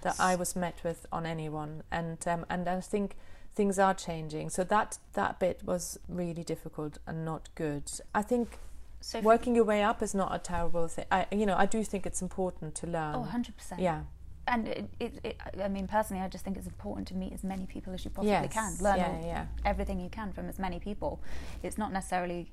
that 0.01 0.19
I 0.19 0.35
was 0.35 0.55
met 0.55 0.75
with 0.83 1.05
on 1.11 1.25
anyone, 1.25 1.83
and 1.89 2.17
um 2.27 2.45
and 2.49 2.67
I 2.67 2.81
think 2.81 3.15
things 3.55 3.79
are 3.79 3.93
changing. 3.93 4.49
So 4.49 4.63
that 4.65 4.99
that 5.13 5.39
bit 5.39 5.61
was 5.63 5.97
really 6.09 6.43
difficult 6.43 6.97
and 7.07 7.23
not 7.23 7.47
good. 7.55 7.89
I 8.13 8.21
think 8.23 8.59
So 9.07 9.21
working 9.21 9.55
your 9.55 9.63
way 9.63 9.83
up 9.83 10.03
is 10.03 10.13
not 10.13 10.35
a 10.35 10.37
terrible 10.37 10.89
thing. 10.89 11.05
I 11.09 11.27
you 11.31 11.45
know 11.45 11.55
I 11.55 11.65
do 11.65 11.81
think 11.81 12.05
it's 12.05 12.21
important 12.21 12.75
to 12.75 12.87
learn. 12.87 13.15
Oh, 13.15 13.25
100%. 13.31 13.79
Yeah. 13.79 14.01
And 14.49 14.67
it, 14.67 14.89
it, 14.99 15.19
it, 15.23 15.37
I 15.61 15.69
mean, 15.69 15.87
personally, 15.87 16.21
I 16.21 16.27
just 16.27 16.43
think 16.43 16.57
it's 16.57 16.67
important 16.67 17.07
to 17.09 17.15
meet 17.15 17.31
as 17.31 17.41
many 17.41 17.65
people 17.65 17.93
as 17.93 18.03
you 18.03 18.11
possibly 18.11 18.31
yes. 18.31 18.53
can. 18.53 18.77
Learn 18.81 18.97
yeah, 18.97 19.07
all- 19.07 19.25
yeah. 19.25 19.45
everything 19.63 19.99
you 20.01 20.09
can 20.09 20.33
from 20.33 20.49
as 20.49 20.59
many 20.59 20.79
people. 20.79 21.21
It's 21.63 21.77
not 21.77 21.93
necessarily 21.93 22.51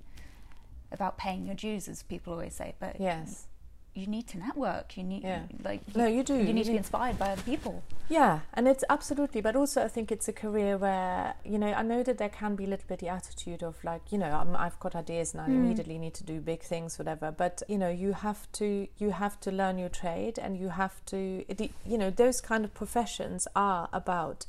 about 0.92 1.18
paying 1.18 1.44
your 1.44 1.56
dues, 1.56 1.88
as 1.88 2.04
people 2.04 2.32
always 2.32 2.54
say, 2.54 2.74
but 2.78 3.00
Yes. 3.00 3.46
You 3.94 4.06
need 4.08 4.26
to 4.28 4.38
network. 4.38 4.96
You 4.96 5.04
need, 5.04 5.22
Yeah. 5.22 5.42
like, 5.62 5.80
No, 5.94 6.06
you 6.06 6.22
do. 6.24 6.34
you 6.34 6.46
You 6.48 6.52
need 6.52 6.64
to 6.64 6.72
be 6.72 6.76
inspired 6.76 7.16
by 7.18 7.30
other 7.30 7.42
people. 7.42 7.82
Yeah, 8.08 8.40
and 8.52 8.66
it's 8.68 8.84
absolutely, 8.90 9.40
but 9.40 9.54
also 9.56 9.82
I 9.84 9.88
think 9.88 10.10
it's 10.12 10.28
a 10.28 10.32
career 10.32 10.76
where 10.76 11.34
you 11.44 11.58
know 11.58 11.72
I 11.72 11.82
know 11.82 12.02
that 12.02 12.18
there 12.18 12.28
can 12.28 12.54
be 12.56 12.64
a 12.64 12.66
little 12.66 12.84
bit 12.86 12.98
the 12.98 13.08
attitude 13.08 13.62
of 13.62 13.82
like 13.84 14.02
you 14.12 14.18
know 14.18 14.30
I'm, 14.30 14.54
I've 14.56 14.78
got 14.80 14.94
ideas 14.94 15.32
and 15.32 15.40
I 15.40 15.48
Mm. 15.48 15.56
immediately 15.56 15.98
need 15.98 16.14
to 16.14 16.24
do 16.24 16.40
big 16.40 16.62
things, 16.62 16.98
whatever. 16.98 17.30
But 17.30 17.62
you 17.68 17.78
know 17.78 17.88
you 17.88 18.12
have 18.12 18.50
to 18.52 18.88
you 18.98 19.10
have 19.12 19.40
to 19.40 19.50
learn 19.50 19.78
your 19.78 19.88
trade 19.88 20.38
and 20.38 20.56
you 20.58 20.68
have 20.70 20.96
to 21.06 21.44
you 21.86 21.96
know 21.98 22.10
those 22.10 22.40
kind 22.40 22.64
of 22.64 22.74
professions 22.74 23.46
are 23.56 23.88
about 23.92 24.44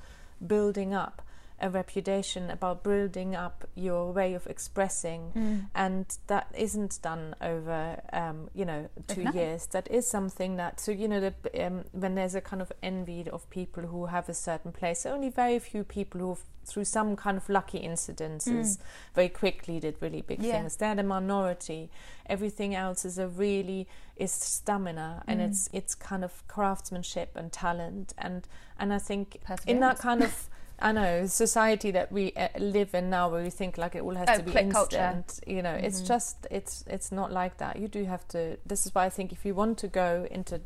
building 0.45 0.93
up 0.93 1.21
a 1.61 1.69
reputation, 1.69 2.49
about 2.49 2.83
building 2.83 3.35
up 3.35 3.65
your 3.75 4.11
way 4.11 4.33
of 4.33 4.45
expressing 4.47 5.31
Mm. 5.35 5.65
and 5.73 6.05
that 6.27 6.47
isn't 6.57 6.99
done 7.01 7.33
over 7.41 8.01
um, 8.11 8.49
you 8.53 8.65
know 8.65 8.89
two 9.07 9.23
No. 9.23 9.31
years 9.31 9.67
that 9.67 9.89
is 9.89 10.05
something 10.07 10.57
that 10.57 10.79
so 10.79 10.91
you 10.91 11.07
know 11.07 11.31
um, 11.59 11.85
when 11.93 12.15
there's 12.15 12.35
a 12.35 12.41
kind 12.41 12.61
of 12.61 12.71
envy 12.83 13.29
of 13.29 13.49
people 13.49 13.83
who 13.83 14.07
have 14.07 14.27
a 14.29 14.33
certain 14.33 14.71
place 14.73 15.05
only 15.05 15.29
very 15.29 15.59
few 15.59 15.83
people 15.83 16.19
who 16.21 16.37
through 16.65 16.83
some 16.85 17.15
kind 17.15 17.37
of 17.37 17.47
lucky 17.47 17.79
incidences 17.79 18.77
very 19.13 19.29
quickly 19.29 19.79
did 19.79 19.95
really 20.01 20.21
big 20.21 20.41
Yeah. 20.41 20.53
things 20.53 20.75
they're 20.75 20.95
the 20.95 21.03
minority 21.03 21.89
everything 22.25 22.75
else 22.75 23.05
is 23.05 23.17
a 23.17 23.27
really 23.27 23.87
is 24.17 24.31
stamina 24.31 25.23
and 25.27 25.39
Mm. 25.39 25.45
it's 25.47 25.69
it's 25.73 25.95
kind 25.95 26.23
of 26.23 26.45
craftsmanship 26.47 27.35
and 27.35 27.51
talent 27.51 28.13
and 28.17 28.47
and 28.79 28.93
i 28.93 28.97
think 28.99 29.37
in 29.67 29.79
that 29.79 29.99
kind 29.99 30.21
of 30.23 30.49
I 30.79 30.91
know 30.91 31.25
society 31.25 31.91
that 31.91 32.11
we 32.11 32.33
uh, 32.33 32.49
live 32.59 32.93
in 32.93 33.09
now, 33.09 33.29
where 33.29 33.41
we 33.43 33.49
think 33.49 33.77
like 33.77 33.95
it 33.95 34.01
all 34.03 34.15
has 34.15 34.27
Oh, 34.29 34.37
to 34.37 34.43
be 34.43 34.51
instant. 34.51 34.71
culture. 34.73 35.23
You 35.47 35.61
know, 35.61 35.73
it's 35.73 36.01
Mhm. 36.01 36.07
just 36.07 36.47
it's 36.51 36.83
it's 36.87 37.11
not 37.11 37.31
like 37.31 37.57
that. 37.57 37.77
You 37.77 37.87
do 37.87 38.03
have 38.05 38.27
to. 38.29 38.57
This 38.65 38.85
is 38.85 38.93
why 38.93 39.05
I 39.05 39.09
think 39.09 39.31
if 39.31 39.45
you 39.45 39.55
want 39.55 39.77
to 39.79 39.87
go 39.87 40.27
into 40.29 40.59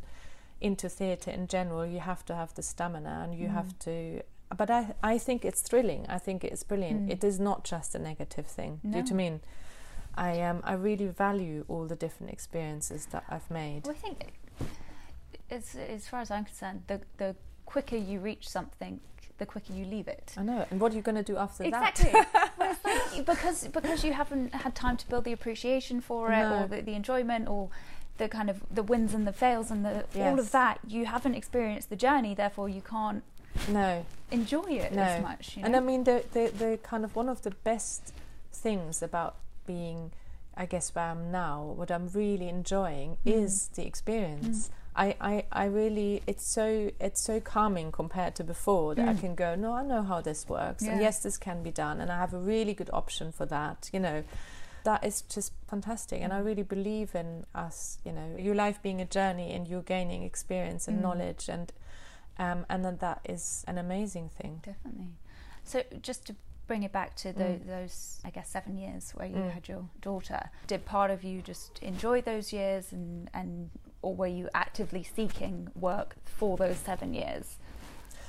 into 0.62 0.90
theatre 0.90 1.32
in 1.32 1.48
general, 1.48 1.86
you 1.86 2.00
have 2.00 2.26
to 2.26 2.36
have 2.36 2.54
the 2.56 2.64
stamina 2.64 3.22
and 3.24 3.36
you 3.36 3.48
Mm. 3.48 3.54
have 3.54 3.80
to. 3.80 4.22
But 4.58 4.70
I 4.72 4.96
I 5.04 5.20
think 5.20 5.46
it's 5.46 5.62
thrilling. 5.62 6.06
I 6.10 6.18
think 6.18 6.44
it's 6.44 6.64
brilliant. 6.64 7.06
Mm. 7.08 7.12
It 7.12 7.24
is 7.24 7.40
not 7.40 7.64
just 7.64 7.96
a 7.96 8.00
negative 8.00 8.48
thing. 8.48 8.80
Do 8.84 8.88
you 8.90 8.96
know 8.96 9.02
what 9.02 9.12
I 9.12 9.16
mean? 9.16 9.42
I 10.18 10.42
um 10.42 10.62
I 10.66 10.74
really 10.74 11.08
value 11.08 11.66
all 11.68 11.86
the 11.88 11.96
different 11.96 12.34
experiences 12.34 13.06
that 13.12 13.24
I've 13.30 13.50
made. 13.52 13.82
Well, 13.86 13.96
I 13.96 14.00
think, 14.00 14.34
as, 15.52 15.76
as 15.76 16.08
far 16.08 16.22
as 16.22 16.32
I'm 16.32 16.46
concerned, 16.46 16.84
the, 16.88 17.02
the 17.18 17.36
quicker 17.66 17.96
you 17.96 18.20
reach 18.20 18.50
something, 18.50 19.00
the 19.40 19.46
quicker 19.46 19.74
you 19.74 19.86
leave 19.86 20.08
it. 20.08 20.34
I 20.38 20.44
know. 20.44 20.66
And 20.70 20.80
what 20.80 20.94
are 20.94 20.96
you 20.96 21.02
going 21.02 21.16
to 21.16 21.24
do 21.24 21.38
after 21.38 21.64
Exactly. 21.64 22.12
that? 22.12 22.52
well, 22.60 22.76
because 23.26 23.68
because 23.68 24.04
you 24.04 24.14
haven't 24.14 24.54
had 24.54 24.76
time 24.76 24.98
to 24.98 25.08
build 25.10 25.24
the 25.24 25.32
appreciation 25.34 26.00
for 26.02 26.32
it, 26.32 26.38
No. 26.44 26.64
or 26.64 26.68
the, 26.68 26.82
the 26.82 26.94
enjoyment, 26.94 27.48
or 27.50 27.70
the 28.18 28.28
kind 28.30 28.50
of 28.50 28.62
the 28.70 28.84
wins 28.84 29.14
and 29.14 29.26
the 29.26 29.34
fails, 29.34 29.72
and 29.72 29.84
the 29.86 30.06
all 30.24 30.40
of 30.40 30.52
that. 30.52 30.80
You 30.88 31.06
haven't 31.06 31.36
experienced 31.36 31.90
the 31.90 31.96
journey, 31.96 32.36
therefore 32.36 32.70
you 32.70 32.82
can't 32.82 33.24
no. 33.70 34.06
enjoy 34.32 34.70
it 34.84 34.92
No. 34.94 35.02
as 35.04 35.22
much. 35.24 35.56
You 35.56 35.62
know? 35.64 35.66
And 35.68 35.76
I 35.76 35.80
mean, 35.80 36.04
the, 36.04 36.24
the 36.34 36.52
the 36.64 36.80
kind 36.84 37.04
of 37.04 37.16
one 37.16 37.30
of 37.30 37.42
the 37.42 37.52
best 37.52 38.14
things 38.52 39.02
about 39.02 39.36
being, 39.66 40.12
I 40.58 40.66
guess, 40.66 40.94
where 40.94 41.06
I'm 41.06 41.32
now, 41.32 41.64
what 41.80 41.90
I'm 41.92 42.10
really 42.14 42.50
enjoying 42.50 43.18
Mm. 43.26 43.44
is 43.44 43.70
the 43.76 43.86
experience. 43.86 44.70
I, 45.06 45.16
I, 45.22 45.34
I 45.64 45.66
really, 45.66 46.22
it's 46.28 46.46
so 46.46 46.92
it's 47.00 47.22
so 47.22 47.40
calming 47.40 47.90
compared 47.92 48.34
to 48.36 48.44
before 48.44 48.96
that 48.96 49.08
I 49.08 49.14
Mm. 49.14 49.20
can 49.22 49.36
go, 49.36 49.56
no, 49.56 49.72
I 49.74 49.84
know 49.92 50.04
how 50.04 50.20
this 50.22 50.42
works, 50.50 50.84
and 50.88 51.00
yes, 51.02 51.20
this 51.24 51.38
can 51.38 51.64
be 51.64 51.72
done, 51.72 52.02
and 52.02 52.12
I 52.12 52.18
have 52.18 52.34
a 52.34 52.40
really 52.54 52.74
good 52.74 52.90
option 52.92 53.32
for 53.32 53.46
that. 53.48 53.90
You 53.94 54.02
know, 54.02 54.24
that 54.84 55.06
is 55.06 55.22
just 55.36 55.54
fantastic, 55.68 56.22
and 56.22 56.34
I 56.34 56.40
really 56.40 56.64
believe 56.64 57.16
in 57.16 57.46
us. 57.56 57.98
You 58.04 58.12
know, 58.12 58.36
your 58.38 58.56
life 58.56 58.78
being 58.82 59.00
a 59.02 59.06
journey, 59.06 59.54
and 59.56 59.68
you're 59.70 59.88
gaining 59.96 60.24
experience 60.24 60.88
and 60.90 60.98
Mm. 60.98 61.04
knowledge, 61.04 61.50
and 61.50 61.72
um, 62.38 62.66
and 62.70 62.84
then 62.84 62.98
that 62.98 63.20
is 63.36 63.64
an 63.68 63.78
amazing 63.78 64.30
thing. 64.30 64.62
Definitely. 64.64 65.12
So 65.64 65.84
just 66.02 66.26
to 66.28 66.36
bring 66.68 66.84
it 66.84 66.92
back 66.92 67.16
to 67.16 67.34
the, 67.34 67.44
Mm. 67.44 67.66
those, 67.68 68.20
I 68.26 68.30
guess, 68.32 68.50
seven 68.50 68.78
years 68.78 69.12
where 69.16 69.28
you 69.28 69.36
Mm. 69.36 69.52
had 69.52 69.68
your 69.68 69.86
daughter, 70.02 70.42
did 70.68 70.86
part 70.86 71.10
of 71.12 71.24
you 71.24 71.42
just 71.42 71.80
enjoy 71.82 72.22
those 72.22 72.52
years, 72.54 72.92
and 72.94 73.30
and 73.34 73.70
or 74.02 74.16
were 74.16 74.28
you 74.28 74.50
actively 74.54 75.04
seeking 75.04 75.70
work 75.76 76.16
for 76.26 76.58
those 76.58 76.78
seven 76.78 77.14
years? 77.14 77.58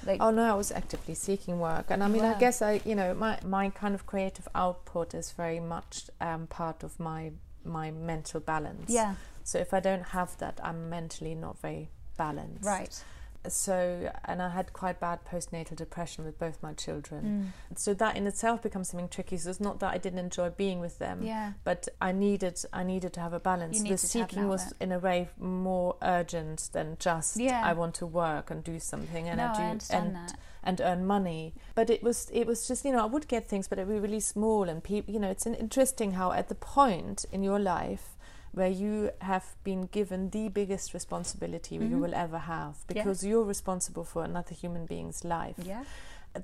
Like, 0.07 0.21
Oh 0.23 0.31
no, 0.31 0.51
I 0.51 0.55
was 0.55 0.73
actively 0.73 1.15
seeking 1.15 1.61
work, 1.61 1.87
and 1.91 2.03
I 2.03 2.09
mean. 2.09 2.25
I 2.25 2.39
guess 2.39 2.63
I, 2.63 2.81
you 2.85 2.95
know, 2.95 3.13
my 3.15 3.39
my 3.45 3.69
kind 3.71 3.95
of 3.95 4.07
creative 4.07 4.49
output 4.55 5.15
is 5.15 5.33
very 5.33 5.61
much 5.61 6.11
um, 6.21 6.47
part 6.47 6.83
of 6.83 6.99
my 6.99 7.33
my 7.65 7.91
mental 7.91 8.41
balance. 8.41 8.91
yeah, 8.91 9.15
So 9.45 9.59
if 9.59 9.75
I 9.75 9.81
don't 9.81 10.03
have 10.09 10.37
that, 10.39 10.59
I'm 10.63 10.89
mentally 10.89 11.35
not 11.35 11.59
very 11.59 11.91
balanced. 12.17 12.65
right. 12.65 13.05
So 13.49 14.13
and 14.25 14.43
I 14.43 14.51
had 14.51 14.73
quite 14.73 15.01
bad 15.01 15.21
postnatal 15.25 15.77
depression 15.77 16.25
with 16.25 16.39
both 16.39 16.63
my 16.63 16.73
children. 16.75 17.53
Mm. 17.73 17.79
So 17.79 17.95
that 17.95 18.17
in 18.17 18.27
itself 18.27 18.63
becomes 18.63 18.91
something 18.91 19.09
tricky. 19.09 19.37
So 19.37 19.51
it's 19.51 19.61
not 19.61 19.81
that 19.81 19.93
I 19.93 19.99
didn't 19.99 20.19
enjoy 20.19 20.51
being 20.51 20.81
with 20.81 20.99
them, 20.99 21.23
yeah. 21.23 21.53
but 21.65 21.89
I 22.01 22.13
needed 22.13 22.61
I 22.73 22.83
needed 22.83 23.13
to 23.15 23.21
have 23.21 23.33
a 23.33 23.41
balance. 23.41 23.83
the 23.83 23.97
seeking 23.97 24.49
was 24.49 24.73
in 24.81 24.93
a 24.93 24.99
way 24.99 25.29
more 25.39 25.97
urgent 26.03 26.71
than 26.73 26.97
just 26.99 27.39
yeah. 27.39 27.63
I 27.65 27.73
want 27.73 27.95
to 27.97 28.07
work 28.07 28.51
and 28.51 28.63
do 28.63 28.79
something 28.79 29.29
and 29.29 29.39
no, 29.39 29.47
I 29.47 29.55
do 29.55 29.63
I 29.63 29.97
and 29.97 30.15
that. 30.17 30.35
and 30.63 30.81
earn 30.81 31.07
money. 31.07 31.55
But 31.75 31.91
it 31.91 32.03
was 32.03 32.29
it 32.33 32.47
was 32.47 32.69
just 32.69 32.85
you 32.85 32.93
know 32.93 33.03
I 33.03 33.07
would 33.07 33.29
get 33.29 33.49
things, 33.49 33.69
but 33.69 33.79
it 33.79 33.87
would 33.87 33.95
be 33.95 34.01
really 34.01 34.21
small 34.21 34.69
and 34.69 34.83
people 34.85 35.13
you 35.13 35.21
know 35.21 35.31
it's 35.31 35.47
interesting 35.47 36.13
how 36.13 36.33
at 36.33 36.49
the 36.49 36.55
point 36.55 37.25
in 37.33 37.43
your 37.43 37.59
life 37.59 38.17
where 38.53 38.69
you 38.69 39.11
have 39.21 39.55
been 39.63 39.87
given 39.87 40.31
the 40.31 40.49
biggest 40.49 40.93
responsibility 40.93 41.79
mm-hmm. 41.79 41.91
you 41.91 41.99
will 41.99 42.15
ever 42.15 42.39
have 42.39 42.77
because 42.87 43.23
yeah. 43.23 43.31
you're 43.31 43.45
responsible 43.45 44.05
for 44.05 44.25
another 44.25 44.55
human 44.55 44.87
being's 44.87 45.25
life. 45.25 45.57
Yeah. 45.63 45.85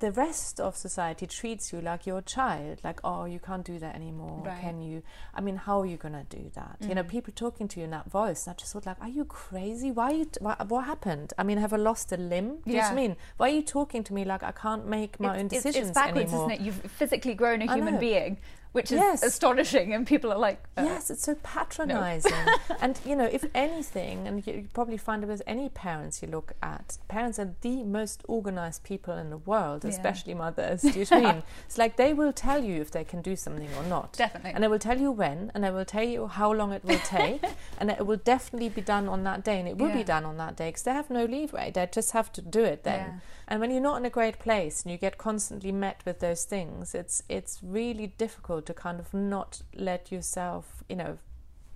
The 0.01 0.11
rest 0.11 0.59
of 0.59 0.77
society 0.77 1.29
treats 1.29 1.73
you 1.73 1.81
like 1.81 2.09
your 2.09 2.21
child, 2.21 2.81
like, 2.83 2.99
oh, 3.05 3.25
you 3.25 3.39
can't 3.39 3.65
do 3.65 3.79
that 3.79 3.95
anymore. 3.95 4.43
Right. 4.45 4.61
Can 4.61 4.83
you? 4.83 5.05
I 5.33 5.41
mean, 5.41 5.55
how 5.55 5.81
are 5.81 5.87
you 5.87 5.97
going 5.97 6.15
to 6.15 6.25
do 6.29 6.51
that? 6.57 6.79
Mm. 6.81 6.89
You 6.89 6.95
know, 6.97 7.05
mm. 7.05 7.09
people 7.09 7.33
talking 7.37 7.69
to 7.69 7.79
you 7.79 7.85
in 7.85 7.93
that 7.93 8.11
voice, 8.11 8.49
I 8.49 8.55
just 8.55 8.73
thought, 8.73 8.85
like, 8.85 9.01
are 9.01 9.09
you 9.09 9.25
crazy? 9.25 9.93
Why? 9.93 10.11
You 10.11 10.27
what, 10.41 10.85
happened? 10.87 11.35
I 11.39 11.45
mean, 11.45 11.59
have 11.59 11.73
I 11.73 11.77
lost 11.77 12.11
a 12.11 12.17
limb? 12.17 12.59
Do 12.67 12.73
yeah. 12.73 12.91
you 12.91 12.97
mean? 12.97 13.17
Why 13.37 13.49
are 13.49 13.53
you 13.53 13.63
talking 13.63 14.03
to 14.03 14.13
me 14.13 14.25
like 14.25 14.43
I 14.43 14.51
can't 14.51 14.89
make 14.89 15.21
my 15.21 15.35
it's, 15.35 15.41
own 15.41 15.49
decisions 15.49 15.77
it's, 15.77 15.89
it's 15.91 15.95
backwards, 15.95 16.33
anymore? 16.33 16.51
isn't 16.51 16.63
it? 16.63 16.67
You've 16.67 16.91
physically 16.91 17.35
grown 17.35 17.63
a 17.63 17.73
human 17.73 18.01
being 18.01 18.39
which 18.77 18.93
is 18.93 18.99
yes. 18.99 19.23
astonishing. 19.23 19.95
And 19.95 20.07
people 20.07 20.31
are 20.31 20.39
like, 20.39 20.63
uh, 20.77 20.83
yes, 20.85 21.09
it's 21.09 21.23
so 21.23 21.35
patronizing. 21.37 22.31
No. 22.31 22.77
and 22.83 23.01
you 23.07 23.17
know, 23.17 23.25
if 23.25 23.47
anything, 23.55 24.29
and 24.29 24.47
you 24.47 24.69
probably 24.75 24.99
find 24.99 25.25
it 25.25 25.29
with 25.29 25.41
any 25.47 25.71
parents 25.71 26.21
you 26.23 26.29
look 26.29 26.53
at, 26.63 26.99
parents 27.09 27.39
are 27.39 27.55
the 27.63 27.83
most 27.85 28.23
organized 28.29 28.85
people 28.85 29.15
in 29.17 29.31
the 29.31 29.39
world, 29.39 29.83
yeah. 29.83 29.91
especially 29.91 30.35
mothers. 30.35 30.83
Do 30.83 30.91
you 30.91 31.07
mean? 31.11 31.43
It's 31.65 31.79
like 31.79 31.97
they 31.97 32.13
will 32.13 32.35
tell 32.35 32.63
you 32.63 32.83
if 32.83 32.91
they 32.91 33.03
can 33.03 33.23
do 33.23 33.35
something 33.35 33.71
or 33.79 33.85
not. 33.85 34.13
Definitely. 34.13 34.53
And 34.53 34.63
they 34.63 34.69
will 34.69 34.79
tell 34.79 35.01
you 35.01 35.11
when, 35.11 35.51
and 35.55 35.65
they 35.65 35.71
will 35.71 35.87
tell 35.87 36.05
you 36.05 36.27
how 36.27 36.53
long 36.53 36.73
it 36.73 36.85
will 36.85 36.99
take, 36.99 37.43
and 37.79 37.91
it 37.91 38.07
will 38.07 38.19
definitely 38.19 38.69
be 38.69 38.83
done 38.83 39.09
on 39.09 39.25
that 39.25 39.43
day, 39.43 39.59
and 39.59 39.67
it 39.67 39.79
will 39.79 39.89
yeah. 39.89 39.97
be 39.97 40.05
done 40.05 40.27
on 40.27 40.37
that 40.37 40.55
day 40.55 40.69
because 40.69 40.83
they 40.83 40.93
have 40.93 41.09
no 41.09 41.25
leeway. 41.25 41.71
They 41.71 41.89
just 41.91 42.13
have 42.13 42.31
to 42.33 42.43
do 42.43 42.63
it 42.63 42.85
then. 42.85 43.01
Yeah. 43.01 43.21
And 43.49 43.61
when 43.61 43.71
you're 43.71 43.81
not 43.81 43.99
in 43.99 44.05
a 44.05 44.11
great 44.11 44.39
place 44.39 44.83
and 44.83 44.91
you 44.91 44.99
get 44.99 45.19
constantly 45.19 45.71
met 45.71 46.03
with 46.05 46.19
those 46.21 46.45
things, 46.45 46.95
it's 46.95 47.23
it's 47.29 47.61
really 47.63 48.09
difficult 48.19 48.67
to 48.67 48.75
kind 48.75 48.99
of 48.99 49.15
not 49.15 49.63
let 49.75 50.11
yourself, 50.11 50.83
you 50.89 50.97
know, 50.97 51.19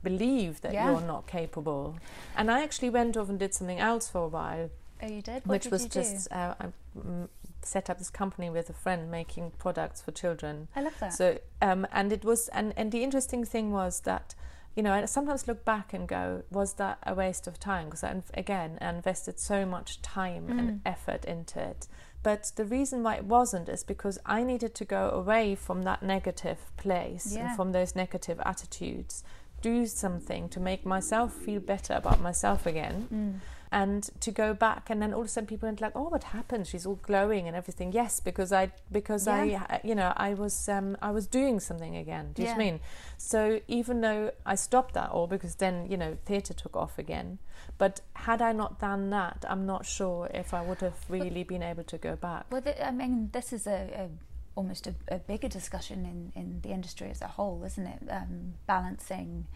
believe 0.02 0.60
that 0.62 0.72
yeah. 0.72 0.90
you're 0.90 1.00
not 1.00 1.26
capable. 1.26 1.96
And 2.36 2.50
I 2.50 2.62
actually 2.62 2.90
went 2.90 3.16
off 3.16 3.28
and 3.28 3.38
did 3.38 3.54
something 3.54 3.78
else 3.78 4.08
for 4.08 4.24
a 4.24 4.28
while. 4.28 4.70
Oh, 5.02 5.06
you 5.06 5.22
did? 5.22 5.46
What 5.46 5.54
which 5.54 5.62
did 5.64 5.72
was 5.72 5.86
just 5.86 6.30
uh, 6.32 6.54
I 6.60 6.66
mm, 6.98 7.28
set 7.62 7.88
up 7.88 7.98
this 7.98 8.10
company 8.10 8.50
with 8.50 8.68
a 8.68 8.72
friend 8.72 9.10
making 9.10 9.52
products 9.58 10.02
for 10.02 10.10
children. 10.10 10.68
I 10.74 10.82
love 10.82 10.94
that. 10.98 11.12
So 11.12 11.38
um, 11.62 11.86
and 11.92 12.12
it 12.12 12.24
was 12.24 12.48
and 12.48 12.74
and 12.76 12.90
the 12.90 13.04
interesting 13.04 13.44
thing 13.44 13.70
was 13.70 14.00
that 14.00 14.34
you 14.76 14.82
know, 14.82 14.92
I 14.92 15.04
sometimes 15.04 15.48
look 15.48 15.64
back 15.64 15.92
and 15.92 16.06
go, 16.06 16.42
was 16.50 16.74
that 16.74 16.98
a 17.04 17.14
waste 17.14 17.46
of 17.46 17.58
time? 17.58 17.86
Because 17.86 18.04
I, 18.04 18.22
again, 18.34 18.78
I 18.80 18.90
invested 18.90 19.38
so 19.38 19.66
much 19.66 20.00
time 20.02 20.46
mm. 20.46 20.58
and 20.58 20.80
effort 20.86 21.24
into 21.24 21.60
it. 21.60 21.88
But 22.22 22.52
the 22.56 22.64
reason 22.64 23.02
why 23.02 23.16
it 23.16 23.24
wasn't 23.24 23.68
is 23.68 23.82
because 23.82 24.18
I 24.26 24.42
needed 24.42 24.74
to 24.76 24.84
go 24.84 25.10
away 25.10 25.54
from 25.54 25.82
that 25.82 26.02
negative 26.02 26.58
place 26.76 27.34
yeah. 27.34 27.48
and 27.48 27.56
from 27.56 27.72
those 27.72 27.96
negative 27.96 28.40
attitudes, 28.44 29.24
do 29.62 29.86
something 29.86 30.48
to 30.50 30.60
make 30.60 30.86
myself 30.86 31.32
feel 31.34 31.60
better 31.60 31.94
about 31.94 32.20
myself 32.20 32.66
again. 32.66 33.08
Mm 33.12 33.40
and 33.72 34.10
to 34.20 34.30
go 34.30 34.52
back 34.52 34.90
and 34.90 35.00
then 35.00 35.14
all 35.14 35.20
of 35.20 35.26
a 35.26 35.28
sudden 35.28 35.46
people 35.46 35.66
went 35.66 35.80
like 35.80 35.92
oh 35.94 36.08
what 36.08 36.24
happened? 36.24 36.66
She's 36.66 36.86
all 36.86 36.96
glowing 36.96 37.46
and 37.46 37.56
everything. 37.56 37.92
Yes 37.92 38.20
because 38.20 38.52
i 38.52 38.70
because 38.90 39.26
yeah. 39.26 39.66
i 39.68 39.80
you 39.84 39.94
know 39.94 40.12
i 40.16 40.34
was 40.34 40.68
um 40.68 40.96
i 41.00 41.10
was 41.10 41.26
doing 41.26 41.60
something 41.60 41.96
again. 41.96 42.32
Do 42.34 42.42
you 42.42 42.48
yeah. 42.48 42.56
mean? 42.56 42.80
So 43.16 43.60
even 43.68 44.00
though 44.00 44.32
i 44.44 44.54
stopped 44.54 44.94
that 44.94 45.10
all 45.10 45.26
because 45.26 45.56
then 45.56 45.86
you 45.90 45.96
know 45.96 46.16
theatre 46.24 46.54
took 46.54 46.76
off 46.76 46.98
again 46.98 47.38
but 47.78 48.00
had 48.14 48.42
i 48.42 48.52
not 48.52 48.80
done 48.80 49.10
that 49.10 49.44
i'm 49.48 49.66
not 49.66 49.84
sure 49.86 50.30
if 50.32 50.52
i 50.54 50.62
would 50.62 50.80
have 50.80 50.98
really 51.08 51.44
been 51.44 51.62
able 51.62 51.84
to 51.84 51.98
go 51.98 52.16
back. 52.16 52.46
Well 52.50 52.62
i 52.82 52.90
mean 52.90 53.30
this 53.32 53.52
is 53.52 53.66
a, 53.66 53.90
a 53.94 54.08
almost 54.56 54.86
a, 54.86 54.94
a, 55.08 55.18
bigger 55.18 55.48
discussion 55.48 56.04
in 56.04 56.32
in 56.34 56.60
the 56.62 56.70
industry 56.70 57.08
as 57.08 57.22
a 57.22 57.28
whole 57.28 57.62
isn't 57.64 57.86
it? 57.86 58.02
Um, 58.10 58.54
balancing 58.66 59.46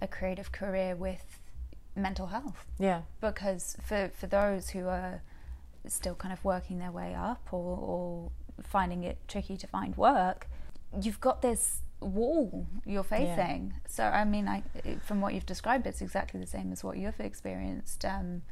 a 0.00 0.06
creative 0.06 0.52
career 0.52 0.94
with 0.94 1.38
mental 1.94 2.26
health. 2.26 2.66
Yeah. 2.78 3.02
Because 3.20 3.76
for, 3.82 4.10
for 4.14 4.26
those 4.26 4.70
who 4.70 4.88
are 4.88 5.22
still 5.86 6.14
kind 6.14 6.32
of 6.32 6.44
working 6.44 6.78
their 6.78 6.92
way 6.92 7.14
up 7.14 7.48
or, 7.52 7.76
or 7.76 8.30
finding 8.62 9.04
it 9.04 9.18
tricky 9.28 9.56
to 9.56 9.66
find 9.66 9.96
work, 9.96 10.46
you've 11.00 11.20
got 11.20 11.42
this 11.42 11.80
wall 12.00 12.66
you're 12.84 13.02
facing. 13.02 13.72
Yeah. 13.74 13.88
So, 13.88 14.04
I 14.04 14.24
mean, 14.24 14.48
I, 14.48 14.62
from 15.04 15.20
what 15.20 15.34
you've 15.34 15.46
described, 15.46 15.86
it's 15.86 16.00
exactly 16.00 16.40
the 16.40 16.46
same 16.46 16.72
as 16.72 16.82
what 16.82 16.98
you've 16.98 17.20
experienced 17.20 18.04
um, 18.04 18.42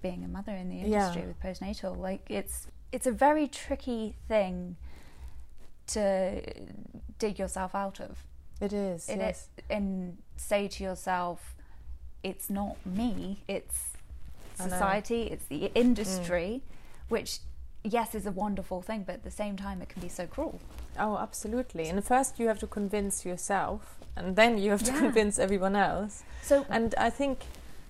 being 0.00 0.24
a 0.24 0.28
mother 0.28 0.52
in 0.52 0.68
the 0.68 0.80
industry 0.80 1.22
yeah. 1.22 1.28
with 1.28 1.40
postnatal. 1.40 1.96
Like, 1.96 2.22
it's 2.28 2.68
it's 2.92 3.06
a 3.06 3.12
very 3.12 3.48
tricky 3.48 4.16
thing 4.28 4.76
to 5.88 6.42
dig 7.18 7.38
yourself 7.38 7.74
out 7.74 8.00
of. 8.00 8.24
It 8.60 8.72
is. 8.72 9.08
It 9.08 9.18
yes. 9.18 9.48
Is, 9.58 9.64
and 9.70 10.18
say 10.36 10.68
to 10.68 10.84
yourself, 10.84 11.56
it's 12.22 12.48
not 12.50 12.76
me, 12.86 13.42
it's 13.48 13.90
society, 14.54 15.22
it's 15.24 15.44
the 15.46 15.70
industry, 15.74 16.62
mm. 16.62 17.10
which 17.10 17.38
yes 17.84 18.14
is 18.14 18.26
a 18.26 18.30
wonderful 18.30 18.82
thing, 18.82 19.02
but 19.04 19.16
at 19.16 19.24
the 19.24 19.30
same 19.30 19.56
time 19.56 19.82
it 19.82 19.88
can 19.88 20.00
be 20.00 20.08
so 20.08 20.26
cruel. 20.26 20.60
Oh, 20.98 21.16
absolutely. 21.16 21.88
And 21.88 22.04
first 22.04 22.38
you 22.38 22.48
have 22.48 22.58
to 22.60 22.66
convince 22.66 23.24
yourself 23.24 23.98
and 24.16 24.36
then 24.36 24.58
you 24.58 24.70
have 24.70 24.82
to 24.84 24.92
yeah. 24.92 24.98
convince 24.98 25.38
everyone 25.38 25.76
else. 25.76 26.22
So 26.42 26.66
and 26.68 26.94
I 26.96 27.10
think 27.10 27.40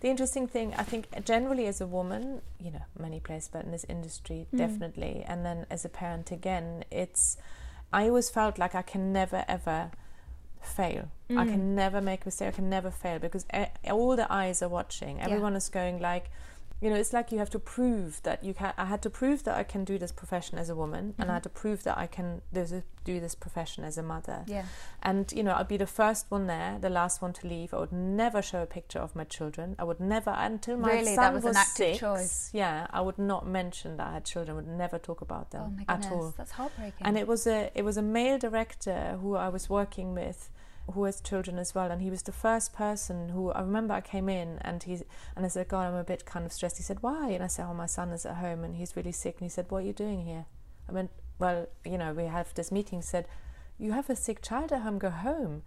the 0.00 0.08
interesting 0.08 0.46
thing, 0.48 0.74
I 0.78 0.82
think 0.82 1.06
generally 1.24 1.66
as 1.66 1.80
a 1.80 1.86
woman, 1.86 2.40
you 2.58 2.70
know, 2.70 2.82
many 2.98 3.20
places 3.20 3.50
but 3.52 3.64
in 3.64 3.70
this 3.70 3.84
industry 3.88 4.46
mm. 4.52 4.58
definitely, 4.58 5.24
and 5.26 5.44
then 5.44 5.66
as 5.70 5.84
a 5.84 5.88
parent 5.88 6.30
again, 6.30 6.84
it's 6.90 7.36
I 7.92 8.08
always 8.08 8.30
felt 8.30 8.58
like 8.58 8.74
I 8.74 8.82
can 8.82 9.12
never 9.12 9.44
ever 9.48 9.90
fail. 10.62 11.08
Mm. 11.32 11.38
I 11.38 11.46
can 11.46 11.74
never 11.74 12.00
make 12.00 12.22
a 12.22 12.26
mistake. 12.26 12.48
I 12.48 12.52
can 12.52 12.68
never 12.70 12.90
fail 12.90 13.18
because 13.18 13.46
all 13.90 14.16
the 14.16 14.32
eyes 14.32 14.62
are 14.62 14.68
watching. 14.68 15.20
Everyone 15.20 15.52
yeah. 15.52 15.58
is 15.58 15.68
going 15.68 16.00
like, 16.00 16.30
you 16.82 16.90
know, 16.90 16.96
it's 16.96 17.12
like 17.12 17.30
you 17.30 17.38
have 17.38 17.50
to 17.50 17.60
prove 17.60 18.20
that 18.24 18.42
you 18.42 18.54
can. 18.54 18.74
I 18.76 18.86
had 18.86 19.02
to 19.02 19.10
prove 19.10 19.44
that 19.44 19.56
I 19.56 19.62
can 19.62 19.84
do 19.84 19.98
this 19.98 20.10
profession 20.10 20.58
as 20.58 20.68
a 20.68 20.74
woman, 20.74 21.12
mm-hmm. 21.12 21.22
and 21.22 21.30
I 21.30 21.34
had 21.34 21.44
to 21.44 21.48
prove 21.48 21.84
that 21.84 21.96
I 21.96 22.08
can 22.08 22.42
do 22.52 23.20
this 23.20 23.36
profession 23.36 23.84
as 23.84 23.98
a 23.98 24.02
mother. 24.02 24.42
Yeah. 24.48 24.64
And 25.00 25.32
you 25.32 25.44
know, 25.44 25.54
I'd 25.54 25.68
be 25.68 25.76
the 25.76 25.86
first 25.86 26.26
one 26.28 26.48
there, 26.48 26.78
the 26.80 26.90
last 26.90 27.22
one 27.22 27.32
to 27.34 27.46
leave. 27.46 27.72
I 27.72 27.78
would 27.78 27.92
never 27.92 28.42
show 28.42 28.62
a 28.62 28.66
picture 28.66 28.98
of 28.98 29.14
my 29.14 29.22
children. 29.22 29.76
I 29.78 29.84
would 29.84 30.00
never 30.00 30.30
until 30.30 30.76
my 30.76 30.90
really, 30.90 31.14
son 31.14 31.16
that 31.18 31.32
was, 31.32 31.44
was 31.44 31.54
an 31.54 31.60
active 31.60 31.86
six. 31.86 31.98
Choice. 32.00 32.50
Yeah, 32.52 32.88
I 32.90 33.00
would 33.00 33.18
not 33.18 33.46
mention 33.46 33.96
that 33.98 34.08
I 34.08 34.12
had 34.14 34.24
children. 34.24 34.56
I 34.56 34.60
would 34.62 34.66
never 34.66 34.98
talk 34.98 35.20
about 35.20 35.52
them 35.52 35.62
oh 35.64 35.70
my 35.70 35.84
goodness, 35.84 36.06
at 36.06 36.12
all. 36.12 36.34
That's 36.36 36.50
heartbreaking. 36.50 37.06
And 37.06 37.16
it 37.16 37.28
was 37.28 37.46
a 37.46 37.70
it 37.76 37.84
was 37.84 37.96
a 37.96 38.02
male 38.02 38.38
director 38.38 39.18
who 39.22 39.36
I 39.36 39.50
was 39.50 39.70
working 39.70 40.14
with 40.14 40.50
who 40.90 41.04
has 41.04 41.20
children 41.20 41.58
as 41.58 41.74
well, 41.74 41.90
and 41.90 42.02
he 42.02 42.10
was 42.10 42.22
the 42.22 42.32
first 42.32 42.72
person 42.72 43.30
who 43.30 43.50
I 43.52 43.60
remember 43.60 43.94
I 43.94 44.00
came 44.00 44.28
in 44.28 44.58
and 44.62 44.82
he 44.82 44.94
and 45.36 45.44
I 45.44 45.48
said, 45.48 45.68
God, 45.68 45.86
I'm 45.86 45.94
a 45.94 46.04
bit 46.04 46.24
kind 46.24 46.44
of 46.44 46.52
stressed. 46.52 46.76
He 46.76 46.82
said, 46.82 47.02
Why? 47.02 47.30
And 47.30 47.42
I 47.42 47.46
said, 47.46 47.66
Oh, 47.68 47.74
my 47.74 47.86
son 47.86 48.10
is 48.10 48.26
at 48.26 48.36
home 48.36 48.64
and 48.64 48.76
he's 48.76 48.96
really 48.96 49.12
sick. 49.12 49.36
And 49.38 49.46
he 49.46 49.48
said, 49.48 49.66
What 49.70 49.78
are 49.78 49.86
you 49.86 49.92
doing 49.92 50.24
here? 50.24 50.46
I 50.88 50.92
went, 50.92 51.10
Well, 51.38 51.68
you 51.84 51.98
know, 51.98 52.12
we 52.12 52.24
have 52.24 52.52
this 52.54 52.72
meeting. 52.72 52.98
He 52.98 53.04
said, 53.04 53.26
You 53.78 53.92
have 53.92 54.10
a 54.10 54.16
sick 54.16 54.42
child 54.42 54.72
at 54.72 54.82
home. 54.82 54.98
Go 54.98 55.10
home. 55.10 55.62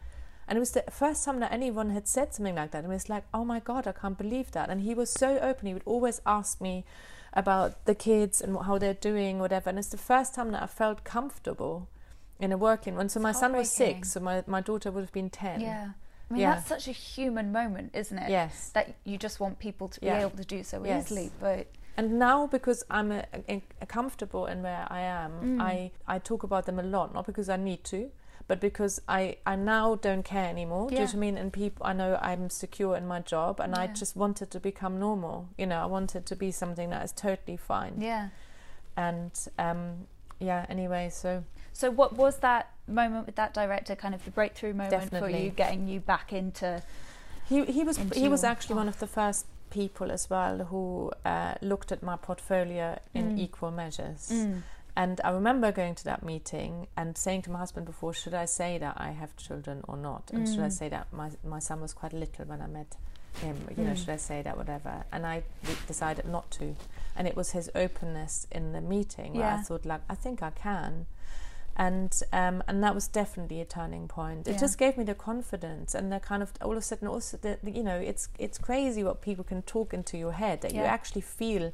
And 0.48 0.58
it 0.58 0.60
was 0.60 0.72
the 0.72 0.84
first 0.92 1.26
time 1.26 1.40
that 1.40 1.52
anyone 1.52 1.90
had 1.90 2.08
said 2.08 2.34
something 2.34 2.56
like 2.56 2.72
that. 2.72 2.84
And 2.84 2.92
it 2.92 2.96
was 2.96 3.10
like, 3.10 3.24
Oh 3.34 3.46
my 3.46 3.60
God, 3.60 3.88
I 3.88 3.94
can't 3.94 4.18
believe 4.18 4.52
that. 4.52 4.70
And 4.70 4.82
he 4.82 4.94
was 4.94 5.10
so 5.10 5.40
open. 5.40 5.68
He 5.68 5.74
would 5.74 5.84
always 5.86 6.22
ask 6.26 6.62
me 6.62 6.86
about 7.34 7.86
the 7.86 7.96
kids 7.96 8.42
and 8.42 8.58
how 8.58 8.78
they're 8.78 8.94
doing, 8.94 9.40
whatever. 9.40 9.70
And 9.70 9.80
it's 9.80 9.90
the 9.90 9.98
first 9.98 10.36
time 10.36 10.52
that 10.52 10.64
I 10.64 10.68
felt 10.68 11.04
comfortable 11.04 11.90
in 12.40 12.52
a 12.52 12.58
working 12.58 12.96
one. 12.96 13.10
So 13.10 13.20
my 13.20 13.32
son 13.32 13.54
was 13.54 13.70
six, 13.72 14.12
so 14.12 14.20
my, 14.20 14.44
my 14.48 14.62
daughter 14.62 14.92
would 14.92 15.02
have 15.02 15.12
been 15.14 15.30
10. 15.30 15.62
Yeah. 15.62 15.92
I 16.30 16.34
mean, 16.34 16.42
Yeah. 16.42 16.56
that's 16.56 16.68
such 16.68 16.88
a 16.88 16.92
human 16.92 17.52
moment, 17.52 17.92
isn't 17.94 18.18
it? 18.18 18.30
Yes. 18.30 18.72
That 18.74 18.96
you 19.04 19.18
just 19.18 19.40
want 19.40 19.60
people 19.60 19.88
to 19.90 20.00
be 20.02 20.08
Yeah. 20.08 20.20
able 20.22 20.38
to 20.38 20.44
do 20.46 20.64
so 20.64 20.84
Yes. 20.84 21.06
easily. 21.12 21.32
But 21.40 21.68
And 21.98 22.20
now, 22.20 22.46
because 22.48 22.84
I'm 22.90 23.12
a, 23.14 23.24
a, 23.48 23.64
a 23.82 23.86
comfortable 23.86 24.48
in 24.48 24.62
where 24.64 24.86
I 24.90 25.00
am, 25.00 25.32
Mm. 25.42 25.62
I, 25.62 25.92
I 26.08 26.20
talk 26.20 26.44
about 26.44 26.66
them 26.66 26.78
a 26.78 26.84
lot, 26.84 27.14
not 27.14 27.26
because 27.26 27.48
I 27.48 27.56
need 27.56 27.86
to, 27.86 28.12
but 28.48 28.60
because 28.60 29.02
I, 29.08 29.38
I 29.46 29.56
now 29.56 29.96
don't 29.96 30.24
care 30.24 30.50
anymore. 30.50 30.90
Do 30.90 30.96
you 30.96 31.00
know 31.02 31.06
what 31.06 31.16
I 31.16 31.18
mean? 31.20 31.38
And 31.38 31.54
people, 31.54 31.86
I 31.86 31.94
know 31.94 32.20
I'm 32.22 32.50
secure 32.50 32.98
in 32.98 33.08
my 33.08 33.22
job, 33.22 33.62
and 33.62 33.74
I 33.74 33.86
Yeah. 33.86 33.94
just 33.94 34.16
wanted 34.18 34.52
to 34.52 34.60
become 34.60 35.00
normal. 35.00 35.48
You 35.58 35.68
know, 35.68 35.82
I 35.82 35.86
wanted 35.86 36.26
to 36.26 36.36
be 36.36 36.52
something 36.52 36.90
that 36.90 37.02
is 37.06 37.14
totally 37.14 37.56
fine. 37.58 37.94
yeah. 38.02 38.30
And 38.98 39.32
um, 39.58 40.08
yeah, 40.40 40.66
anyway, 40.70 41.10
so 41.12 41.44
So 41.76 41.92
what 41.92 42.14
was 42.16 42.38
that 42.38 42.72
moment 42.88 43.26
with 43.26 43.36
that 43.36 43.54
director, 43.54 43.96
kind 43.98 44.16
of 44.16 44.24
the 44.24 44.32
breakthrough 44.32 44.74
moment 44.74 45.10
for 45.12 45.30
you, 45.30 45.50
getting 45.50 45.88
you 45.90 46.00
back 46.00 46.32
into? 46.32 46.82
He 47.50 47.66
he 47.66 47.84
was 47.84 47.98
into 47.98 48.18
he 48.18 48.30
was 48.30 48.44
your 48.44 48.52
actually 48.52 48.76
one 48.76 48.88
of 48.88 49.00
the 49.00 49.08
first 49.08 49.46
people 49.72 50.10
as 50.10 50.30
well 50.30 50.56
who 50.72 51.12
uh, 51.26 51.56
looked 51.62 51.92
at 51.92 52.02
my 52.02 52.16
portfolio 52.16 52.98
in 53.14 53.32
Mm. 53.32 53.38
equal 53.46 53.72
measures. 53.72 54.30
Mm. 54.32 54.62
And 54.96 55.20
I 55.26 55.32
remember 55.32 55.74
going 55.74 55.96
to 55.96 56.04
that 56.06 56.24
meeting 56.24 56.88
and 56.96 57.18
saying 57.18 57.42
to 57.42 57.52
my 57.52 57.60
husband 57.60 57.86
before, 57.86 58.14
should 58.14 58.34
I 58.34 58.46
say 58.46 58.78
that 58.78 58.94
I 58.96 59.10
have 59.12 59.36
children 59.36 59.84
or 59.90 59.98
not? 59.98 60.32
And 60.32 60.48
should 60.48 60.64
I 60.64 60.68
Mm. 60.70 60.80
say 60.80 60.88
that 60.96 61.12
my, 61.12 61.30
my 61.44 61.60
son 61.60 61.82
was 61.82 61.94
quite 61.94 62.14
little 62.14 62.46
when 62.46 62.62
I 62.62 62.68
met 62.68 62.96
him? 63.42 63.58
You 63.78 63.84
know, 63.84 63.92
Mm. 63.92 63.98
should 63.98 64.12
I 64.12 64.22
say 64.30 64.42
that, 64.44 64.56
whatever? 64.56 65.04
And 65.12 65.26
I 65.26 65.44
decided 65.88 66.26
not 66.26 66.50
to. 66.52 66.78
And 67.18 67.28
it 67.28 67.36
was 67.36 67.52
his 67.52 67.70
openness 67.76 68.48
in 68.50 68.72
the 68.72 68.80
meeting 68.80 69.34
where 69.34 69.52
I 69.56 69.58
thought, 69.58 69.86
like, 69.86 70.02
I 70.10 70.16
think 70.16 70.42
I 70.42 70.52
can. 70.52 71.08
And 71.78 72.12
um, 72.32 72.64
and 72.68 72.82
that 72.84 72.96
was 72.96 73.08
definitely 73.08 73.60
a 73.62 73.66
turning 73.66 74.08
point. 74.08 74.48
It 74.48 74.52
Yeah. 74.54 74.60
just 74.60 74.78
gave 74.78 74.98
me 74.98 75.04
the 75.04 75.16
confidence 75.16 75.94
and 75.94 76.12
the 76.12 76.20
kind 76.20 76.42
of 76.42 76.54
all 76.62 76.72
of 76.72 76.78
a 76.78 76.82
sudden 76.82 77.08
also 77.08 77.38
the, 77.38 77.58
you 77.64 77.84
know 77.84 77.98
it's 77.98 78.30
it's 78.40 78.58
crazy 78.58 79.04
what 79.04 79.22
people 79.22 79.44
can 79.44 79.62
talk 79.64 79.94
into 79.94 80.18
your 80.18 80.32
head 80.34 80.62
that 80.62 80.74
you 80.74 80.82
actually 80.84 81.22
feel 81.22 81.72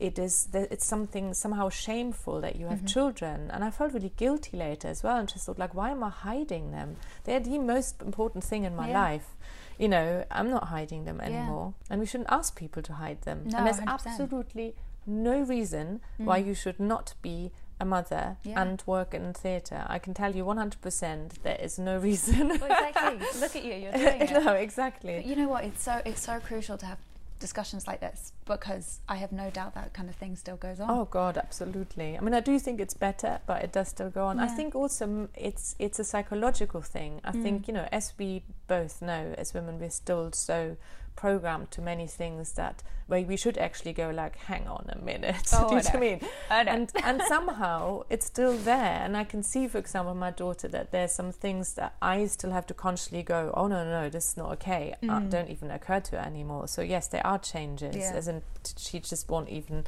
it 0.00 0.18
is 0.18 0.46
that 0.46 0.72
it's 0.72 0.86
something 0.86 1.34
somehow 1.34 1.68
shameful 1.68 2.40
that 2.40 2.56
you 2.56 2.66
have 2.66 2.80
Mhm. 2.82 2.88
children 2.88 3.50
and 3.52 3.62
i 3.62 3.70
felt 3.70 3.92
really 3.92 4.12
guilty 4.16 4.56
later 4.56 4.88
as 4.88 5.02
well 5.02 5.16
and 5.18 5.28
just 5.28 5.44
thought 5.46 5.58
like 5.58 5.74
why 5.74 5.90
am 5.90 6.02
i 6.02 6.08
hiding 6.08 6.70
them 6.72 6.96
they're 7.24 7.38
the 7.40 7.58
most 7.58 8.00
important 8.02 8.42
thing 8.42 8.64
in 8.64 8.74
my 8.74 8.88
Yeah. 8.88 9.02
life 9.04 9.36
you 9.78 9.88
know 9.88 10.24
i'm 10.30 10.50
not 10.50 10.64
hiding 10.68 11.04
them 11.04 11.18
Yeah. 11.20 11.26
anymore 11.26 11.74
and 11.90 12.00
we 12.00 12.06
shouldn't 12.06 12.30
ask 12.32 12.56
people 12.56 12.82
to 12.82 12.94
hide 12.94 13.20
them 13.22 13.42
No, 13.44 13.58
and 13.58 13.66
there's 13.66 13.78
100%. 13.80 13.88
absolutely 13.94 14.74
no 15.06 15.40
reason 15.42 16.00
why 16.16 16.40
Mm. 16.42 16.46
you 16.46 16.54
should 16.54 16.80
not 16.80 17.14
be 17.22 17.52
a 17.80 17.84
mother 17.84 18.36
Yeah. 18.44 18.62
and 18.62 18.82
work 18.86 19.12
in 19.14 19.32
theatre 19.32 19.84
i 19.88 19.98
can 19.98 20.14
tell 20.14 20.34
you 20.36 20.44
100% 20.44 21.42
there 21.42 21.56
is 21.60 21.78
no 21.78 21.98
reason 21.98 22.48
Well, 22.48 22.54
exactly. 22.88 23.26
Look 23.40 23.56
at 23.56 23.64
you. 23.64 23.74
You're 23.74 23.92
doing 23.92 24.20
it. 24.22 24.30
no 24.44 24.52
exactly 24.52 25.14
But 25.16 25.26
you 25.26 25.36
know 25.36 25.48
what? 25.48 25.64
It's 25.64 25.82
so 25.82 26.00
it's 26.04 26.22
so 26.22 26.38
crucial 26.40 26.78
to 26.78 26.86
have 26.86 26.98
discussions 27.40 27.88
like 27.88 27.98
this 28.00 28.32
because 28.44 29.00
I 29.08 29.16
have 29.16 29.32
no 29.32 29.50
doubt 29.50 29.74
that 29.74 29.92
kind 29.92 30.08
of 30.08 30.14
thing 30.14 30.36
still 30.36 30.54
goes 30.56 30.78
on. 30.78 30.88
Oh 30.88 31.06
God, 31.06 31.36
absolutely. 31.36 32.16
I 32.16 32.20
mean, 32.20 32.34
I 32.34 32.40
do 32.40 32.56
think 32.60 32.80
it's 32.80 32.94
better, 32.94 33.40
but 33.46 33.64
it 33.64 33.72
does 33.72 33.88
still 33.88 34.10
go 34.10 34.26
on. 34.26 34.38
I 34.38 34.46
think 34.46 34.76
also 34.76 35.28
it's 35.34 35.74
it's 35.80 35.98
a 35.98 36.04
psychological 36.04 36.82
thing. 36.82 37.20
I 37.24 37.32
Mm. 37.32 37.42
think 37.42 37.68
you 37.68 37.74
know, 37.74 37.88
as 37.90 38.12
we 38.16 38.44
both 38.68 39.02
know, 39.02 39.34
as 39.36 39.54
women, 39.54 39.80
we're 39.80 39.90
still 39.90 40.30
so 40.32 40.76
programmed 41.16 41.70
to 41.72 41.80
many 41.80 42.06
things 42.06 42.52
that 42.52 42.82
where 43.06 43.22
we 43.22 43.36
should 43.36 43.58
actually 43.58 43.92
go 43.92 44.10
like, 44.10 44.36
hang 44.36 44.66
on 44.66 44.86
a 44.88 44.98
minute. 44.98 45.50
Oh, 45.52 45.68
do 45.68 45.76
you 45.76 45.82
know 45.82 45.88
what 45.88 45.94
I 45.94 46.00
mean? 46.00 46.20
I 46.50 46.62
know. 46.62 46.72
And 46.72 46.92
and 47.04 47.22
somehow 47.28 48.04
it's 48.08 48.26
still 48.26 48.56
there. 48.56 49.00
And 49.04 49.16
I 49.16 49.24
can 49.24 49.42
see, 49.42 49.68
for 49.68 49.78
example, 49.78 50.14
my 50.14 50.30
daughter 50.30 50.68
that 50.68 50.92
there's 50.92 51.12
some 51.12 51.32
things 51.32 51.74
that 51.74 51.94
I 52.00 52.26
still 52.26 52.52
have 52.52 52.66
to 52.68 52.74
consciously 52.74 53.22
go, 53.22 53.52
oh 53.56 53.66
no, 53.66 53.84
no, 53.84 54.02
no 54.02 54.08
this 54.08 54.28
is 54.28 54.36
not 54.36 54.52
okay. 54.52 54.94
Uh, 55.02 55.20
Mm. 55.20 55.30
don't 55.30 55.50
even 55.50 55.70
occur 55.70 56.00
to 56.00 56.16
her 56.16 56.22
anymore. 56.26 56.66
So 56.68 56.80
yes, 56.82 57.08
there 57.08 57.26
are 57.26 57.38
changes. 57.38 57.96
Yeah. 57.96 58.12
As 58.14 58.28
in, 58.28 58.42
she 58.76 59.00
just 59.00 59.28
won't 59.28 59.48
even, 59.48 59.84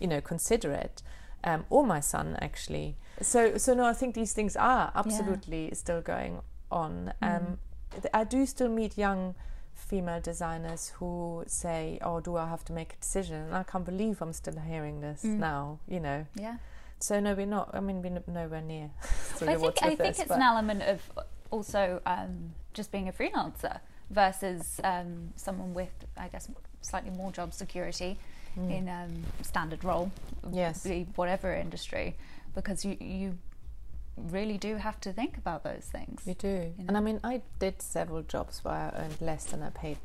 you 0.00 0.06
know, 0.06 0.20
consider 0.20 0.72
it. 0.72 1.02
Um, 1.44 1.66
or 1.70 1.84
my 1.84 2.00
son 2.00 2.38
actually. 2.40 2.96
So 3.20 3.58
so 3.58 3.74
no, 3.74 3.84
I 3.84 3.92
think 3.92 4.14
these 4.14 4.32
things 4.32 4.56
are 4.56 4.92
absolutely 4.94 5.70
still 5.74 6.00
going 6.00 6.40
on. 6.70 7.12
Mm. 7.22 7.36
Um, 7.36 7.58
I 8.14 8.24
do 8.24 8.46
still 8.46 8.68
meet 8.68 8.96
young 8.96 9.34
female 9.82 10.20
designers 10.20 10.92
who 10.98 11.44
say, 11.46 11.98
"Oh, 12.02 12.20
do 12.20 12.36
I 12.36 12.46
have 12.48 12.64
to 12.66 12.72
make 12.72 12.94
a 12.94 12.96
decision?" 13.00 13.36
And 13.46 13.54
I 13.54 13.62
can't 13.64 13.84
believe 13.84 14.22
I'm 14.22 14.32
still 14.32 14.58
hearing 14.58 15.00
this 15.00 15.22
Mm. 15.24 15.38
now. 15.38 15.78
You 15.88 16.00
know. 16.00 16.26
yeah. 16.34 16.56
So 17.00 17.18
no, 17.20 17.34
we're 17.34 17.46
not. 17.58 17.70
I 17.74 17.80
mean, 17.80 18.00
we're 18.02 18.22
nowhere 18.26 18.62
near. 18.62 18.90
So 19.36 19.46
I 19.48 19.56
think 19.56 19.82
I 19.82 19.96
think 19.96 20.10
us, 20.10 20.20
it's 20.20 20.30
an 20.30 20.42
element 20.42 20.82
of 20.82 21.00
also 21.50 22.00
um, 22.06 22.54
just 22.74 22.92
being 22.92 23.08
a 23.08 23.12
freelancer 23.12 23.80
versus 24.10 24.80
um, 24.84 25.30
someone 25.36 25.74
with, 25.74 25.92
I 26.16 26.28
guess, 26.28 26.48
slightly 26.80 27.10
more 27.10 27.32
job 27.32 27.52
security 27.52 28.18
Mm. 28.56 28.70
in 28.78 28.88
um, 28.88 29.12
standard 29.42 29.82
role, 29.82 30.10
Yes. 30.52 30.86
whatever 31.16 31.54
industry, 31.54 32.14
because 32.54 32.84
you 32.84 32.96
you 33.00 33.38
really 34.16 34.58
do 34.58 34.76
have 34.76 35.00
to 35.00 35.12
think 35.12 35.36
about 35.36 35.64
those 35.64 35.84
things. 35.90 36.22
We 36.26 36.34
do. 36.34 36.74
you 36.78 36.84
And. 36.88 36.96
I 36.96 37.00
mean, 37.00 37.20
I 37.24 37.42
did 37.58 37.80
several 37.82 38.22
jobs 38.22 38.64
where 38.64 38.74
I 38.74 39.04
earned 39.04 39.20
less 39.20 39.44
than 39.44 39.62
I 39.62 39.70
paid 39.70 39.98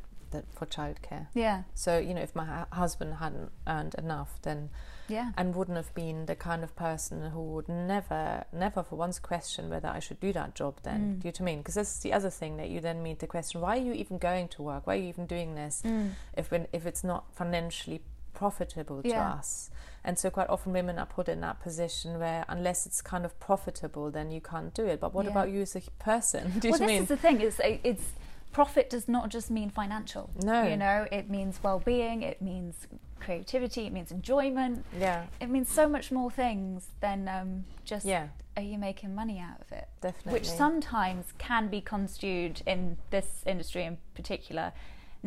for 0.54 0.66
childcare. 0.66 1.28
Yeah, 1.34 1.64
So 1.74 1.98
you 1.98 2.14
know, 2.14 2.22
if 2.22 2.36
my 2.36 2.44
hu- 2.46 2.76
husband 2.76 3.16
hadn't 3.16 3.50
earned 3.66 3.96
enough, 3.96 4.40
then 4.42 4.70
yeah, 5.08 5.32
and 5.38 5.56
wouldn't 5.56 5.78
have 5.78 5.94
been 5.96 6.26
the 6.26 6.36
kind 6.36 6.64
of 6.66 6.76
person 6.76 7.32
who 7.32 7.42
would 7.54 7.70
never, 7.70 8.44
never 8.52 8.84
for 8.84 8.98
once 8.98 9.20
question 9.20 9.70
whether 9.70 9.88
I 9.88 10.00
should 10.00 10.20
do 10.20 10.34
that 10.34 10.54
job. 10.54 10.80
Then, 10.84 11.00
Mm. 11.00 11.22
do 11.22 11.28
you 11.28 11.32
know 11.32 11.34
what 11.36 11.42
I 11.42 11.44
mean? 11.46 11.58
Because 11.60 11.76
that's 11.76 12.00
the 12.00 12.12
other 12.12 12.30
thing 12.30 12.58
that 12.58 12.70
you 12.70 12.82
then 12.82 13.02
meet 13.02 13.20
the 13.20 13.28
question: 13.28 13.62
Why 13.62 13.78
are 13.78 13.82
you 13.82 13.94
even 13.94 14.18
going 14.18 14.50
to 14.50 14.62
work? 14.62 14.86
Why 14.86 14.96
are 14.96 15.00
you 15.00 15.08
even 15.08 15.28
doing 15.28 15.56
this? 15.56 15.82
Mm. 15.86 16.12
if 16.36 16.52
when, 16.52 16.68
if 16.74 16.86
it's 16.86 17.06
not 17.06 17.34
financially 17.34 18.02
profitable 18.34 19.02
to 19.02 19.16
us. 19.16 19.70
And 20.08 20.18
so 20.18 20.30
quite 20.30 20.48
often 20.48 20.72
women 20.72 20.98
are 20.98 21.06
put 21.06 21.28
in 21.28 21.42
that 21.42 21.60
position 21.60 22.18
where 22.18 22.46
unless 22.48 22.86
it's 22.86 23.02
kind 23.02 23.26
of 23.26 23.38
profitable, 23.42 24.10
then 24.10 24.32
you 24.32 24.40
can't 24.40 24.74
do 24.74 24.86
it. 24.86 25.02
But 25.02 25.14
what 25.14 25.26
Yeah. 25.26 25.32
about 25.32 25.50
you 25.52 25.62
as 25.64 25.76
a 25.76 25.82
person? 26.00 26.44
Do 26.60 26.70
you 26.70 26.72
well, 26.72 26.80
this 26.80 26.88
mean? 26.88 27.02
is 27.04 27.10
the 27.10 27.18
thing. 27.18 27.42
It's 27.42 27.60
it's 27.84 28.06
profit 28.54 28.90
does 28.90 29.10
not 29.10 29.28
just 29.28 29.52
mean 29.52 29.70
financial. 29.70 30.30
No. 30.42 30.64
you 30.64 30.78
know, 30.78 31.06
it 31.12 31.30
means 31.30 31.60
well-being. 31.62 32.24
It 32.24 32.42
means 32.42 32.88
creativity. 33.20 33.86
It 33.88 33.92
means 33.92 34.10
enjoyment. 34.12 34.86
yeah, 34.98 35.26
It 35.42 35.50
means 35.50 35.70
so 35.70 35.90
much 35.90 36.10
more 36.10 36.32
things 36.32 36.88
than 37.02 37.28
um, 37.28 37.66
just 37.84 38.06
yeah, 38.06 38.28
are 38.56 38.64
you 38.64 38.78
making 38.78 39.14
money 39.14 39.40
out 39.40 39.60
of 39.60 39.70
it? 39.74 39.90
definitely. 40.00 40.32
Which 40.40 40.50
sometimes 40.50 41.34
can 41.38 41.68
be 41.68 41.82
construed 41.82 42.62
in 42.66 42.98
this 43.10 43.44
industry 43.46 43.84
in 43.84 43.98
particular 44.16 44.72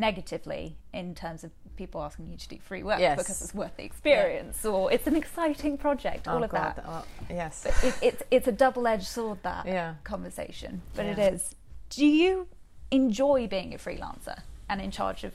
negatively 0.01 0.75
in 0.93 1.15
terms 1.15 1.43
of 1.45 1.51
people 1.77 2.01
asking 2.01 2.27
you 2.27 2.35
to 2.37 2.47
do 2.49 2.57
free 2.59 2.83
work 2.83 2.99
Yes. 2.99 3.17
because 3.17 3.41
it's 3.41 3.53
worth 3.53 3.75
the 3.77 3.83
experience 3.85 4.65
or 4.65 4.91
it's 4.91 5.07
an 5.07 5.15
exciting 5.15 5.77
project, 5.77 6.27
all 6.27 6.41
oh 6.41 6.43
of 6.43 6.49
God, 6.49 6.75
that. 6.75 6.85
oh, 6.85 7.05
yes, 7.29 7.61
But 7.63 7.83
it, 7.87 7.95
it's 8.01 8.23
it's 8.29 8.47
a 8.47 8.51
double-edged 8.51 9.07
sword 9.07 9.39
that 9.43 9.65
yeah. 9.65 9.95
conversation, 10.03 10.81
but 10.95 11.05
Yeah. 11.05 11.11
it 11.13 11.33
is. 11.33 11.55
Do 11.89 12.05
you 12.05 12.47
enjoy 12.91 13.47
being 13.47 13.73
a 13.73 13.77
freelancer 13.77 14.39
and 14.67 14.81
in 14.81 14.91
charge 14.91 15.23
of 15.23 15.33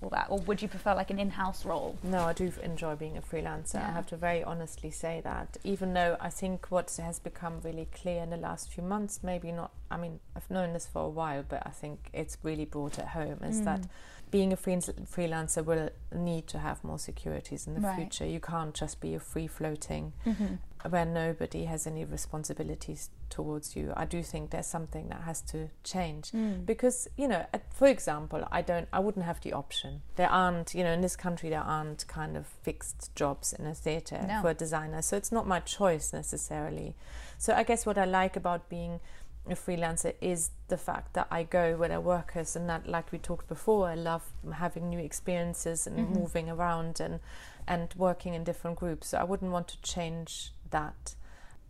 all 0.00 0.10
that, 0.10 0.26
or 0.30 0.38
would 0.40 0.62
you 0.62 0.68
prefer 0.68 0.94
like 0.94 1.10
an 1.10 1.18
in-house 1.18 1.64
role? 1.64 1.96
No, 2.02 2.20
I 2.24 2.32
do 2.32 2.52
enjoy 2.62 2.94
being 2.94 3.16
a 3.16 3.20
freelancer. 3.22 3.76
I 3.76 3.90
have 3.90 4.06
to 4.08 4.16
very 4.16 4.44
honestly 4.44 4.90
say 4.90 5.20
that. 5.24 5.56
Even 5.64 5.92
though 5.94 6.16
I 6.20 6.30
think 6.30 6.66
what 6.70 6.96
has 7.02 7.18
become 7.18 7.60
really 7.62 7.88
clear 7.92 8.22
in 8.22 8.30
the 8.30 8.36
last 8.36 8.70
few 8.72 8.82
months, 8.84 9.20
maybe 9.22 9.50
not, 9.50 9.72
I 9.90 9.96
mean, 9.96 10.20
I've 10.36 10.50
known 10.50 10.72
this 10.72 10.86
for 10.86 11.02
a 11.02 11.08
while, 11.08 11.44
but 11.48 11.66
I 11.66 11.70
think 11.70 12.10
it's 12.12 12.38
really 12.42 12.64
brought 12.64 12.98
it 12.98 13.06
home 13.08 13.40
is 13.42 13.62
that 13.62 13.80
Mm. 13.80 13.88
being 14.30 14.52
a 14.52 14.56
free- 14.56 14.76
freelancer 14.76 15.64
will 15.64 15.90
need 16.14 16.46
to 16.48 16.58
have 16.58 16.84
more 16.84 16.98
securities 16.98 17.66
in 17.66 17.74
the 17.74 17.80
Right. 17.80 17.96
future. 17.96 18.26
You 18.26 18.40
can't 18.40 18.74
just 18.74 19.00
be 19.00 19.14
a 19.14 19.20
free 19.20 19.46
floating 19.48 20.12
Mm-hmm. 20.26 20.90
where 20.90 21.06
nobody 21.06 21.64
has 21.64 21.86
any 21.86 22.04
responsibilities 22.04 23.10
towards 23.30 23.76
you. 23.76 23.92
I 23.96 24.04
do 24.04 24.22
think 24.22 24.50
there's 24.50 24.66
something 24.66 25.08
that 25.08 25.22
has 25.22 25.40
to 25.42 25.68
change 25.84 26.30
Mm. 26.32 26.64
because 26.66 27.08
you 27.16 27.28
know 27.28 27.46
for 27.72 27.86
example 27.86 28.46
i 28.50 28.60
don't 28.60 28.88
i 28.92 28.98
wouldn't 28.98 29.24
have 29.24 29.40
the 29.40 29.52
option 29.52 30.02
there 30.16 30.28
aren't 30.30 30.74
you 30.74 30.82
know 30.84 30.92
in 30.92 31.00
this 31.00 31.16
country 31.16 31.48
there 31.48 31.60
aren't 31.62 32.06
kind 32.08 32.36
of 32.36 32.46
fixed 32.62 33.14
jobs 33.14 33.52
in 33.52 33.66
a 33.66 33.74
theater 33.74 34.24
No. 34.26 34.42
for 34.42 34.50
a 34.50 34.54
designer 34.54 35.00
so 35.02 35.16
it's 35.16 35.32
not 35.32 35.46
my 35.46 35.60
choice 35.60 36.12
necessarily 36.12 36.94
so 37.38 37.54
i 37.54 37.62
guess 37.62 37.86
what 37.86 37.96
i 37.98 38.04
like 38.04 38.36
about 38.36 38.68
being 38.68 39.00
a 39.48 39.54
freelancer 39.54 40.12
is 40.20 40.50
the 40.68 40.76
fact 40.76 41.14
that 41.14 41.26
I 41.30 41.42
go 41.42 41.74
where 41.76 41.88
there 41.88 41.96
are 41.96 42.02
workers 42.02 42.54
and 42.54 42.68
that 42.68 42.86
like 42.86 43.10
we 43.12 43.18
talked 43.18 43.48
before 43.48 43.88
I 43.88 43.94
love 43.94 44.22
having 44.52 44.90
new 44.90 44.98
experiences 44.98 45.86
and 45.86 45.96
Mhm. 45.98 46.10
moving 46.20 46.50
around 46.50 47.00
and 47.00 47.20
and 47.66 47.94
working 47.96 48.34
in 48.34 48.44
different 48.44 48.78
groups 48.78 49.08
so 49.08 49.18
I 49.18 49.24
wouldn't 49.24 49.50
want 49.50 49.68
to 49.68 49.80
change 49.80 50.52
that 50.70 51.14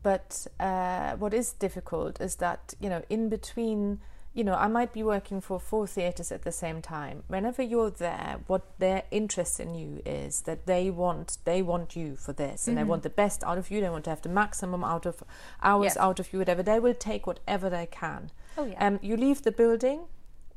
but 0.03 0.47
uh, 0.61 1.13
what 1.17 1.35
is 1.35 1.53
difficult 1.53 2.21
is 2.21 2.37
that 2.37 2.75
you 2.81 2.89
know 2.89 3.03
in 3.09 3.29
between 3.29 4.01
you 4.35 4.45
know 4.45 4.55
i 4.55 4.69
might 4.69 4.93
be 4.93 5.03
working 5.03 5.41
for 5.41 5.59
four 5.59 5.87
theaters 5.87 6.31
at 6.31 6.43
the 6.43 6.53
same 6.53 6.81
time 6.81 7.23
whenever 7.29 7.63
you're 7.63 7.91
there 7.91 8.37
what 8.47 8.63
their 8.79 9.03
interest 9.11 9.59
in 9.59 9.75
you 9.75 10.01
is 10.07 10.43
that 10.43 10.67
they 10.67 10.91
want 10.91 11.39
they 11.45 11.61
want 11.63 11.97
you 11.97 12.15
for 12.15 12.33
this 12.33 12.69
and 12.69 12.77
they 12.77 12.83
Mhm. 12.83 12.87
want 12.87 13.03
the 13.03 13.11
best 13.11 13.43
out 13.43 13.59
of 13.59 13.71
you 13.71 13.81
they 13.81 13.91
want 13.91 14.05
to 14.05 14.11
have 14.11 14.23
the 14.23 14.29
maximum 14.29 14.85
out 14.85 15.07
of 15.07 15.25
hours 15.63 15.85
Yes. 15.85 15.97
out 15.97 16.21
of 16.21 16.33
you 16.33 16.39
whatever 16.39 16.63
they 16.63 16.79
will 16.79 16.95
take 16.95 17.27
whatever 17.27 17.69
they 17.71 17.87
can 17.87 18.31
Oh 18.57 18.65
yeah. 18.67 18.87
um, 18.87 18.99
you 19.03 19.17
leave 19.17 19.43
the 19.43 19.53
building 19.53 20.01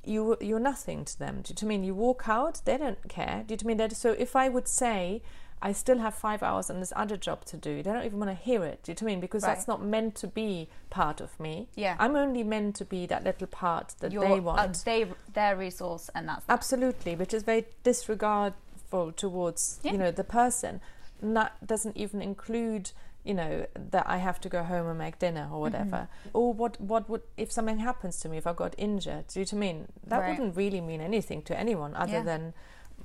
you 0.03 0.35
you're 0.41 0.59
nothing 0.59 1.05
to 1.05 1.19
them. 1.19 1.41
Do 1.43 1.53
you 1.53 1.55
know 1.61 1.67
I 1.67 1.77
mean? 1.77 1.83
You 1.83 1.93
walk 1.93 2.23
out, 2.27 2.61
they 2.65 2.75
don't 2.75 3.07
care. 3.07 3.43
Do 3.45 3.53
you 3.53 3.57
know 3.57 3.65
I 3.65 3.67
mean? 3.67 3.77
That- 3.77 3.95
So 3.95 4.09
if 4.17 4.35
I 4.35 4.49
would 4.49 4.67
say 4.67 5.21
I 5.63 5.71
still 5.73 5.99
have 5.99 6.15
five 6.15 6.41
hours 6.41 6.69
on 6.71 6.79
this 6.79 6.91
other 6.95 7.17
job 7.17 7.45
to 7.45 7.57
do, 7.57 7.83
they 7.83 7.91
don't 7.91 8.03
even 8.05 8.17
want 8.19 8.31
to 8.31 8.35
hear 8.35 8.63
it. 8.63 8.81
Do 8.83 8.91
you 8.91 8.95
know 8.95 9.05
what 9.05 9.11
I 9.11 9.13
mean? 9.13 9.19
Because 9.21 9.43
that's 9.43 9.67
not 9.67 9.83
meant 9.83 10.15
to 10.15 10.27
be 10.27 10.69
part 10.89 11.21
of 11.21 11.39
me. 11.39 11.67
yeah. 11.75 11.95
I'm 11.99 12.15
only 12.15 12.43
meant 12.43 12.75
to 12.77 12.85
be 12.85 13.05
that 13.05 13.23
little 13.23 13.47
part 13.47 13.93
that 13.99 14.11
You're, 14.11 14.23
they 14.27 14.33
uh, 14.39 14.41
want. 14.41 14.83
they 14.85 15.05
their 15.33 15.55
resource, 15.55 16.09
and 16.15 16.27
that's 16.27 16.45
Absolutely, 16.49 17.15
which 17.15 17.33
is 17.33 17.43
very 17.43 17.65
disregardful 17.83 19.15
towards 19.15 19.79
Yeah. 19.83 19.91
you 19.93 19.97
know 19.97 20.11
the 20.11 20.23
person. 20.23 20.81
And 21.21 21.35
that 21.37 21.51
doesn't 21.65 21.95
even 21.97 22.21
include 22.21 22.91
you 23.23 23.35
know 23.35 23.67
that 23.91 24.05
I 24.09 24.17
have 24.17 24.41
to 24.41 24.49
go 24.49 24.63
home 24.63 24.87
and 24.87 24.97
make 24.97 25.19
dinner 25.19 25.47
or 25.51 25.61
whatever. 25.61 26.07
Mm-hmm. 26.07 26.29
Or 26.37 26.53
what 26.53 26.81
what 26.81 27.07
would 27.09 27.21
if 27.37 27.51
something 27.51 27.79
happens 27.79 28.19
to 28.21 28.29
me 28.29 28.37
if 28.37 28.47
I 28.47 28.53
got 28.53 28.73
injured? 28.77 29.27
Do 29.27 29.39
you 29.39 29.45
know 29.45 29.49
what 29.49 29.53
I 29.53 29.59
mean? 29.59 29.87
That 30.07 30.19
Right. 30.19 30.29
wouldn't 30.31 30.55
really 30.57 30.81
mean 30.81 31.01
anything 31.01 31.43
to 31.43 31.57
anyone 31.57 31.93
other 31.95 32.13
Yeah. 32.13 32.23
than 32.23 32.53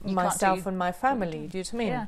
You 0.05 0.15
myself 0.15 0.67
and 0.67 0.79
my 0.79 0.93
family. 0.93 1.47
Do 1.49 1.59
you 1.59 1.65
know 1.65 1.69
what 1.69 1.75
I 1.75 1.77
mean? 1.77 1.89
Yeah. 1.89 2.07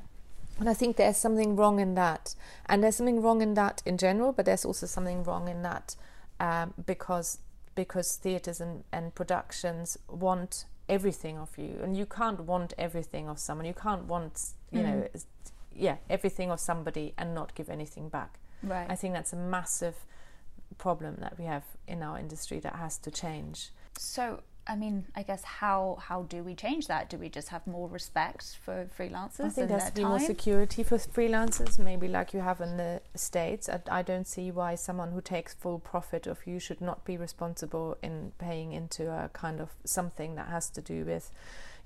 And 0.59 0.68
I 0.68 0.74
think 0.74 0.96
there's 0.96 1.16
something 1.16 1.56
wrong 1.56 1.78
in 1.80 1.94
that. 1.94 2.34
And 2.66 2.82
there's 2.82 2.96
something 2.96 3.22
wrong 3.22 3.42
in 3.42 3.54
that 3.54 3.82
in 3.86 3.96
general, 3.98 4.32
but 4.32 4.44
there's 4.44 4.64
also 4.64 4.86
something 4.86 5.22
wrong 5.24 5.48
in 5.48 5.62
that 5.62 5.96
um, 6.40 6.74
because 6.86 7.38
because 7.74 8.16
theatres 8.16 8.61
and, 8.61 8.82
and 8.92 9.14
productions 9.14 9.96
want 10.09 10.64
everything 10.88 11.38
of 11.38 11.56
you. 11.56 11.78
And 11.82 11.96
you 11.96 12.06
can't 12.06 12.40
want 12.40 12.74
everything 12.76 13.28
of 13.28 13.38
someone. 13.38 13.66
You 13.66 13.74
can't 13.74 14.04
want, 14.06 14.40
you 14.72 14.82
know, 14.82 14.88
Mm. 15.02 15.14
s- 15.14 15.26
yeah, 15.72 15.96
everything 16.11 16.50
of 16.50 16.59
somebody 16.59 17.14
and 17.16 17.34
not 17.36 17.54
give 17.54 17.68
anything 17.70 18.09
back. 18.09 18.40
Right. 18.64 18.90
I 18.90 18.96
think 18.96 19.14
that's 19.14 19.32
a 19.32 19.36
massive 19.36 19.94
problem 20.76 21.16
that 21.20 21.38
we 21.38 21.44
have 21.44 21.62
in 21.86 22.02
our 22.02 22.18
industry 22.18 22.59
that 22.61 22.74
has 22.74 22.98
to 22.98 23.11
change. 23.12 23.70
So, 23.96 24.42
I 24.68 24.76
mean, 24.76 25.06
I 25.16 25.22
guess 25.22 25.42
how 25.42 25.98
how 26.00 26.22
do 26.24 26.42
we 26.42 26.54
change 26.54 26.88
that? 26.88 27.08
Do 27.08 27.16
we 27.16 27.30
just 27.30 27.48
have 27.48 27.66
more 27.66 27.88
respect 27.88 28.58
for 28.62 28.86
freelancers 28.96 29.46
I 29.46 29.48
think 29.48 29.68
there's 29.68 29.82
their 29.82 29.90
to 29.90 29.94
be 29.94 30.04
more 30.04 30.20
security 30.20 30.82
for 30.82 30.98
freelancers, 30.98 31.78
maybe 31.78 32.06
like 32.06 32.34
you 32.34 32.40
have 32.40 32.60
in 32.60 32.76
the 32.76 33.00
States. 33.14 33.68
I, 33.70 33.80
I 33.90 34.02
don't 34.02 34.26
see 34.26 34.50
why 34.50 34.74
someone 34.74 35.12
who 35.12 35.22
takes 35.22 35.54
full 35.54 35.78
profit 35.78 36.26
of 36.26 36.46
you 36.46 36.58
should 36.60 36.82
not 36.82 37.04
be 37.06 37.16
responsible 37.16 37.96
in 38.02 38.32
paying 38.38 38.72
into 38.72 39.10
a 39.10 39.30
kind 39.32 39.60
of 39.60 39.70
something 39.84 40.34
that 40.34 40.48
has 40.48 40.68
to 40.70 40.82
do 40.82 41.04
with, 41.04 41.32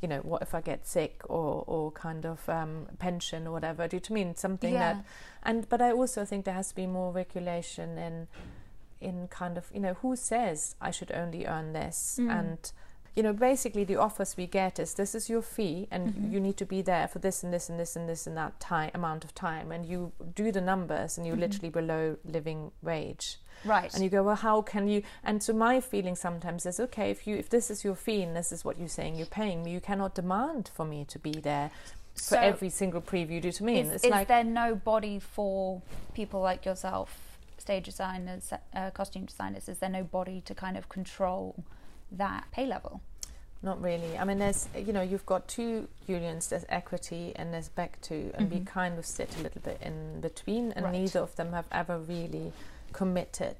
you 0.00 0.08
know, 0.08 0.18
what 0.18 0.42
if 0.42 0.52
I 0.52 0.60
get 0.60 0.84
sick 0.84 1.22
or, 1.28 1.62
or 1.68 1.92
kind 1.92 2.26
of 2.26 2.48
um, 2.48 2.88
pension 2.98 3.46
or 3.46 3.52
whatever. 3.52 3.86
Do 3.86 3.96
you 3.96 4.14
mean? 4.14 4.34
Something 4.34 4.74
Yeah. 4.74 4.94
that, 4.94 5.04
and 5.44 5.68
but 5.68 5.80
I 5.80 5.92
also 5.92 6.24
think 6.24 6.44
there 6.44 6.54
has 6.54 6.70
to 6.70 6.74
be 6.74 6.88
more 6.88 7.12
regulation 7.12 7.96
in, 7.96 8.26
in 9.02 9.28
kind 9.28 9.58
of, 9.58 9.70
you 9.74 9.80
know, 9.80 9.94
who 9.94 10.16
says 10.16 10.74
I 10.80 10.90
should 10.90 11.12
only 11.12 11.46
earn 11.46 11.72
this 11.72 12.18
Mm. 12.20 12.30
and 12.38 12.72
you 13.14 13.22
know, 13.22 13.34
basically 13.34 13.84
the 13.84 13.96
offers 13.96 14.38
we 14.38 14.46
get 14.46 14.78
is 14.78 14.94
this 14.94 15.14
is 15.14 15.28
your 15.28 15.42
fee 15.42 15.86
and 15.90 16.14
Mhm. 16.14 16.32
you 16.32 16.40
need 16.40 16.56
to 16.56 16.64
be 16.64 16.80
there 16.80 17.06
for 17.06 17.18
this 17.18 17.42
and 17.44 17.52
this 17.52 17.68
and 17.68 17.78
this 17.78 17.94
and 17.94 18.08
this 18.08 18.26
and 18.26 18.34
that 18.38 18.58
time 18.58 18.90
amount 18.94 19.22
of 19.22 19.34
time 19.34 19.70
and 19.70 19.84
you 19.84 20.12
do 20.34 20.50
the 20.50 20.62
numbers 20.62 21.18
and 21.18 21.26
you're 21.26 21.36
Mhm. 21.36 21.40
literally 21.40 21.68
below 21.68 22.16
living 22.24 22.72
wage 22.82 23.38
Right. 23.66 23.92
and 23.92 24.02
you 24.02 24.08
go 24.08 24.22
well 24.22 24.36
how 24.36 24.62
can 24.62 24.88
you 24.88 25.02
and 25.22 25.42
so 25.42 25.52
my 25.52 25.78
feeling 25.78 26.16
sometimes 26.16 26.64
is 26.64 26.80
okay 26.80 27.10
if 27.10 27.26
you 27.26 27.36
if 27.36 27.50
this 27.50 27.70
is 27.70 27.84
your 27.84 27.94
fee 27.96 28.22
and 28.22 28.34
this 28.34 28.50
is 28.50 28.64
what 28.64 28.78
you're 28.78 28.88
saying 28.88 29.16
you're 29.16 29.26
paying 29.26 29.62
me 29.62 29.72
you 29.72 29.80
cannot 29.82 30.14
demand 30.14 30.70
for 30.72 30.86
me 30.86 31.04
to 31.04 31.18
be 31.18 31.32
there 31.32 31.70
for 32.14 32.20
So 32.36 32.38
every 32.38 32.70
single 32.70 33.02
preview 33.02 33.42
do 33.42 33.48
you 33.48 33.52
what 33.52 33.60
I 33.60 33.64
mean 33.64 33.86
is, 33.88 33.92
it's 33.92 34.04
is 34.04 34.10
like 34.10 34.28
there 34.28 34.42
no 34.42 34.74
body 34.74 35.18
for 35.18 35.82
people 36.14 36.40
like 36.40 36.64
yourself, 36.64 37.31
stage 37.62 37.84
designers, 37.86 38.52
uh, 38.74 38.90
costume 38.90 39.24
designers? 39.24 39.68
Is 39.68 39.78
there 39.78 39.88
no 39.88 40.02
body 40.02 40.42
to 40.44 40.54
kind 40.54 40.76
of 40.76 40.88
control 40.88 41.64
that 42.10 42.44
pay 42.52 42.66
level? 42.66 43.00
Not 43.62 43.80
really. 43.80 44.18
I 44.18 44.24
mean, 44.24 44.38
there's 44.40 44.68
you 44.76 44.92
know 44.92 45.02
you've 45.02 45.24
got 45.24 45.46
two 45.46 45.88
unions. 46.08 46.48
There's 46.48 46.66
Equity 46.68 47.32
and 47.36 47.54
there's 47.54 47.68
Bectu, 47.70 48.34
and 48.34 48.50
we 48.50 48.58
Mhm. 48.58 48.66
kind 48.66 48.98
of 48.98 49.06
sit 49.06 49.30
a 49.38 49.40
little 49.40 49.62
bit 49.62 49.78
in 49.80 50.20
between, 50.20 50.72
and 50.72 50.84
Right. 50.84 50.92
neither 51.00 51.20
of 51.20 51.36
them 51.36 51.52
have 51.52 51.66
ever 51.70 51.96
really 51.98 52.52
committed 52.92 53.56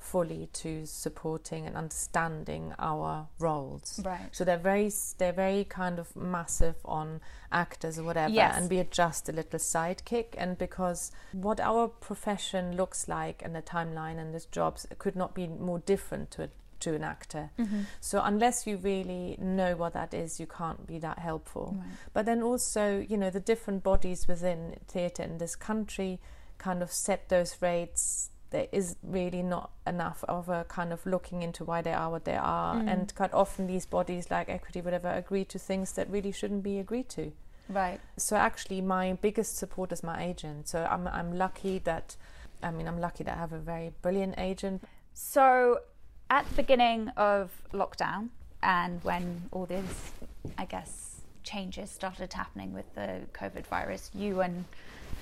fully 0.00 0.48
to 0.52 0.86
supporting 0.86 1.66
and 1.66 1.76
understanding 1.76 2.72
our 2.78 3.28
roles. 3.38 4.00
Right. 4.04 4.28
So 4.32 4.44
they're 4.44 4.56
very 4.58 4.90
they're 5.18 5.32
very 5.32 5.64
kind 5.64 5.98
of 5.98 6.16
massive 6.16 6.76
on 6.84 7.20
actors 7.52 7.98
or 7.98 8.04
whatever, 8.04 8.32
Yes. 8.32 8.56
and 8.56 8.70
we 8.70 8.78
are 8.80 8.84
just 8.84 9.28
a 9.28 9.32
little 9.32 9.58
sidekick. 9.58 10.34
And 10.36 10.56
because 10.58 11.12
what 11.32 11.60
our 11.60 11.86
profession 11.88 12.76
looks 12.76 13.08
like 13.08 13.42
and 13.44 13.54
the 13.54 13.62
timeline 13.62 14.18
and 14.18 14.34
the 14.34 14.44
jobs 14.50 14.86
could 14.98 15.16
not 15.16 15.34
be 15.34 15.46
more 15.46 15.78
different 15.80 16.30
to 16.32 16.44
a, 16.44 16.48
to 16.80 16.94
an 16.94 17.04
actor. 17.04 17.50
Mm-hmm. 17.58 17.82
So 18.00 18.22
unless 18.24 18.66
you 18.66 18.78
really 18.78 19.36
know 19.38 19.76
what 19.76 19.92
that 19.92 20.14
is, 20.14 20.40
you 20.40 20.46
can't 20.46 20.86
be 20.86 20.98
that 21.00 21.18
helpful. 21.18 21.76
Right. 21.78 21.86
But 22.14 22.24
then 22.26 22.42
also, 22.42 23.04
you 23.06 23.18
know, 23.18 23.30
the 23.30 23.40
different 23.40 23.82
bodies 23.82 24.26
within 24.26 24.76
theatre 24.88 25.22
in 25.22 25.38
this 25.38 25.54
country 25.56 26.20
kind 26.58 26.82
of 26.82 26.90
set 26.90 27.28
those 27.28 27.56
rates. 27.60 28.30
There 28.50 28.66
is 28.72 28.96
really 29.02 29.42
not 29.42 29.70
enough 29.86 30.24
of 30.28 30.48
a 30.48 30.64
kind 30.64 30.92
of 30.92 31.06
looking 31.06 31.42
into 31.42 31.64
why 31.64 31.82
they 31.82 31.92
are 31.92 32.10
what 32.10 32.24
they 32.24 32.36
are, 32.36 32.74
Mm. 32.74 32.92
and 32.92 33.14
quite 33.14 33.32
often 33.32 33.66
these 33.66 33.86
bodies 33.86 34.30
like 34.30 34.48
equity, 34.48 34.80
whatever, 34.80 35.08
agree 35.08 35.44
to 35.46 35.58
things 35.58 35.92
that 35.92 36.08
really 36.10 36.32
shouldn't 36.32 36.62
be 36.62 36.78
agreed 36.78 37.08
to. 37.10 37.32
Right. 37.68 38.00
So 38.16 38.36
actually, 38.36 38.80
my 38.80 39.12
biggest 39.12 39.56
support 39.56 39.92
is 39.92 40.02
my 40.02 40.22
agent. 40.24 40.68
So 40.68 40.84
I'm 40.90 41.06
I'm 41.06 41.32
lucky 41.38 41.78
that, 41.80 42.16
I 42.62 42.70
mean, 42.72 42.88
I'm 42.88 43.00
lucky 43.00 43.22
that 43.24 43.34
I 43.36 43.38
have 43.38 43.52
a 43.52 43.58
very 43.58 43.92
brilliant 44.02 44.34
agent. 44.38 44.82
So, 45.14 45.80
at 46.28 46.48
the 46.48 46.54
beginning 46.62 47.08
of 47.16 47.50
lockdown, 47.72 48.30
and 48.62 49.02
when 49.04 49.42
all 49.52 49.66
these, 49.66 50.12
I 50.58 50.64
guess, 50.64 51.20
changes 51.42 51.90
started 51.90 52.32
happening 52.32 52.72
with 52.72 52.92
the 52.94 53.22
COVID 53.32 53.66
virus, 53.66 54.10
you 54.14 54.40
and 54.40 54.64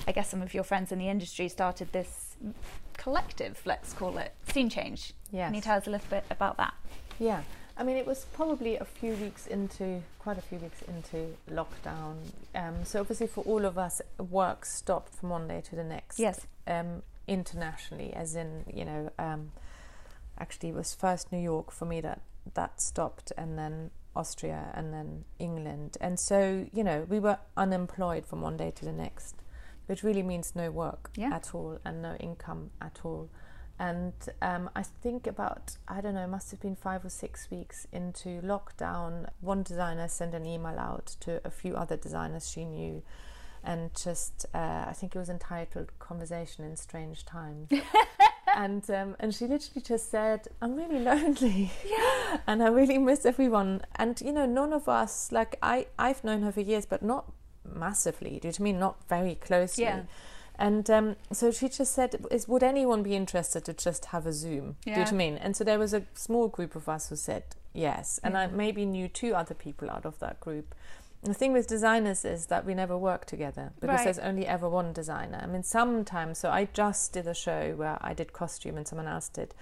I 0.06 0.12
guess 0.12 0.28
some 0.30 0.42
of 0.42 0.54
your 0.54 0.64
friends 0.64 0.92
in 0.92 0.98
the 0.98 1.08
industry 1.08 1.48
started 1.48 1.92
this 1.92 2.27
collective, 2.96 3.60
let's 3.64 3.92
call 3.92 4.18
it, 4.18 4.34
scene 4.52 4.68
change. 4.68 5.12
Yes. 5.30 5.48
Can 5.48 5.54
you 5.54 5.60
tell 5.60 5.78
us 5.78 5.86
a 5.86 5.90
little 5.90 6.08
bit 6.10 6.24
about 6.30 6.56
that? 6.56 6.74
Yeah, 7.18 7.42
I 7.76 7.84
mean, 7.84 7.96
it 7.96 8.06
was 8.06 8.26
probably 8.32 8.76
a 8.76 8.84
few 8.84 9.14
weeks 9.14 9.46
into, 9.46 10.02
quite 10.18 10.36
a 10.36 10.42
few 10.42 10.58
weeks 10.58 10.82
into 10.82 11.36
lockdown. 11.48 12.16
Um, 12.54 12.84
so 12.84 13.00
obviously, 13.00 13.28
for 13.28 13.44
all 13.44 13.64
of 13.64 13.78
us, 13.78 14.02
work 14.18 14.64
stopped 14.64 15.14
from 15.14 15.30
one 15.30 15.46
day 15.46 15.60
to 15.60 15.76
the 15.76 15.84
next. 15.84 16.18
Yes. 16.18 16.46
Um, 16.66 17.02
internationally, 17.28 18.12
as 18.14 18.34
in, 18.34 18.64
you 18.72 18.84
know, 18.84 19.10
um, 19.18 19.52
actually, 20.38 20.70
it 20.70 20.74
was 20.74 20.92
first 20.92 21.30
New 21.30 21.38
York 21.38 21.70
for 21.70 21.84
me 21.84 22.00
that 22.00 22.20
that 22.54 22.80
stopped, 22.80 23.30
and 23.36 23.56
then 23.56 23.90
Austria, 24.16 24.72
and 24.74 24.92
then 24.92 25.24
England, 25.38 25.96
and 26.00 26.18
so 26.18 26.66
you 26.72 26.82
know, 26.82 27.06
we 27.08 27.20
were 27.20 27.38
unemployed 27.56 28.26
from 28.26 28.40
one 28.40 28.56
day 28.56 28.72
to 28.72 28.84
the 28.84 28.92
next, 28.92 29.36
which 29.88 30.02
really 30.04 30.22
means 30.22 30.54
no 30.54 30.70
work 30.70 31.10
Yeah. 31.16 31.34
at 31.34 31.54
all 31.54 31.78
and 31.84 32.00
no 32.02 32.14
income 32.16 32.70
at 32.80 33.00
all 33.04 33.28
and 33.80 34.12
um, 34.42 34.68
I 34.74 34.82
think 34.82 35.26
about 35.28 35.76
I 35.86 36.00
don't 36.00 36.14
know, 36.14 36.24
it 36.24 36.28
must 36.28 36.50
have 36.50 36.60
been 36.60 36.74
five 36.74 37.04
or 37.04 37.10
six 37.10 37.48
weeks 37.48 37.86
into 37.92 38.40
lockdown. 38.42 39.28
One 39.40 39.62
designer 39.62 40.08
sent 40.08 40.34
an 40.34 40.44
email 40.46 40.76
out 40.80 41.14
to 41.20 41.40
a 41.44 41.50
few 41.50 41.76
other 41.76 41.96
designers 41.96 42.50
she 42.50 42.64
knew, 42.64 43.02
and 43.62 43.94
just 43.94 44.46
uh, 44.52 44.84
I 44.88 44.92
think 44.96 45.14
it 45.14 45.18
was 45.20 45.28
entitled 45.28 45.92
"Conversation 46.00 46.64
in 46.64 46.74
Strange 46.74 47.24
Times." 47.24 47.68
and 48.56 48.82
um, 48.90 49.14
and 49.20 49.32
she 49.32 49.46
literally 49.46 49.82
just 49.82 50.10
said, 50.10 50.48
"I'm 50.60 50.74
really 50.74 50.98
lonely, 50.98 51.70
and 52.48 52.64
I 52.64 52.68
really 52.70 52.98
miss 52.98 53.24
everyone." 53.24 53.82
And 53.94 54.20
you 54.20 54.32
know, 54.32 54.46
none 54.46 54.72
of 54.72 54.88
us 54.88 55.30
like 55.30 55.56
I 55.62 55.86
I've 56.00 56.24
known 56.24 56.42
her 56.42 56.50
for 56.50 56.62
years, 56.62 56.84
but 56.84 57.00
not 57.04 57.30
massively. 57.74 58.38
Do 58.40 58.48
you 58.48 58.52
know 58.52 58.56
I 58.60 58.62
mean? 58.62 58.78
Not 58.78 58.96
very 59.08 59.34
closely. 59.34 59.84
Yeah. 59.84 60.02
And 60.60 60.90
um, 60.90 61.16
so 61.32 61.50
she 61.52 61.68
just 61.68 61.94
said, 61.94 62.16
"Is 62.30 62.48
would 62.48 62.62
anyone 62.64 63.02
be 63.02 63.14
interested 63.14 63.64
to 63.66 63.72
just 63.72 64.06
have 64.06 64.26
a 64.26 64.32
Zoom?" 64.32 64.76
Yeah. 64.84 64.94
Do 64.94 65.00
you 65.00 65.04
know 65.06 65.12
I 65.12 65.14
mean? 65.14 65.36
And 65.36 65.56
so 65.56 65.62
there 65.64 65.78
was 65.78 65.94
a 65.94 66.02
small 66.14 66.48
group 66.48 66.74
of 66.74 66.88
us 66.88 67.08
who 67.10 67.16
said 67.16 67.44
yes, 67.72 68.18
and 68.24 68.36
I 68.36 68.48
maybe 68.48 68.84
knew 68.84 69.06
two 69.08 69.34
other 69.34 69.54
people 69.54 69.88
out 69.88 70.04
of 70.04 70.18
that 70.18 70.40
group. 70.40 70.74
The 71.22 71.34
thing 71.34 71.52
with 71.52 71.66
designers 71.66 72.24
is 72.24 72.46
that 72.46 72.64
we 72.64 72.74
never 72.74 72.96
work 72.96 73.24
together 73.24 73.72
because 73.80 73.96
Right. 73.98 74.04
there's 74.04 74.18
only 74.20 74.46
ever 74.46 74.68
one 74.68 74.92
designer. 74.92 75.40
I 75.42 75.46
mean, 75.46 75.64
sometimes. 75.64 76.38
So 76.38 76.50
I 76.50 76.68
just 76.72 77.12
did 77.12 77.26
a 77.26 77.34
show 77.34 77.74
where 77.76 77.98
I 78.00 78.14
did 78.14 78.32
costume 78.32 78.76
and 78.76 78.86
someone 78.86 79.08
else 79.08 79.28
did 79.28 79.52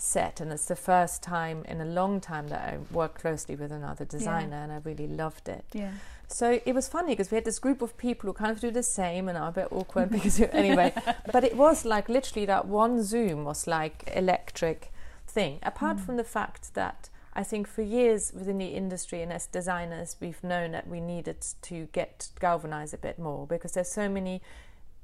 set, 0.00 0.40
and 0.40 0.52
it's 0.52 0.64
the 0.66 0.76
first 0.76 1.22
time 1.22 1.64
in 1.66 1.80
a 1.80 1.84
long 1.84 2.20
time 2.20 2.48
that 2.48 2.60
I 2.60 2.78
worked 2.92 3.20
closely 3.20 3.56
with 3.56 3.72
another 3.72 4.04
designer, 4.04 4.56
and 4.56 4.72
I 4.72 4.78
really 4.84 5.08
loved 5.08 5.48
it. 5.48 5.64
Yeah. 5.72 5.92
So 6.28 6.60
it 6.64 6.74
was 6.74 6.88
funny 6.88 7.12
because 7.12 7.30
we 7.30 7.34
had 7.36 7.44
this 7.44 7.58
group 7.58 7.82
of 7.82 7.96
people 7.98 8.28
who 8.28 8.34
kind 8.34 8.50
of 8.52 8.60
do 8.60 8.70
the 8.70 8.82
same 8.82 9.28
and 9.28 9.36
are 9.36 9.48
a 9.48 9.52
bit 9.52 9.68
awkward 9.72 10.10
because 10.16 10.40
anyway, 10.40 10.92
but 11.32 11.42
it 11.42 11.56
was 11.56 11.84
like 11.84 12.08
literally 12.08 12.46
that 12.46 12.66
one 12.66 13.02
Zoom 13.02 13.44
was 13.44 13.66
like 13.66 14.10
electric 14.14 14.92
thing. 15.26 15.58
Apart 15.62 15.96
Mm. 15.98 16.00
from 16.06 16.16
the 16.16 16.24
fact 16.24 16.74
that 16.74 17.10
I 17.34 17.42
think 17.44 17.66
for 17.66 17.82
years 17.82 18.32
within 18.34 18.58
the 18.58 18.66
industry 18.68 19.22
and 19.22 19.32
as 19.32 19.46
designers 19.46 20.16
we've 20.20 20.42
known 20.42 20.72
that 20.72 20.86
we 20.88 21.00
needed 21.00 21.44
to 21.62 21.88
get 21.92 22.28
galvanized 22.40 22.94
a 22.94 22.98
bit 22.98 23.18
more 23.18 23.46
because 23.46 23.72
there's 23.72 23.90
so 23.90 24.08
many 24.08 24.42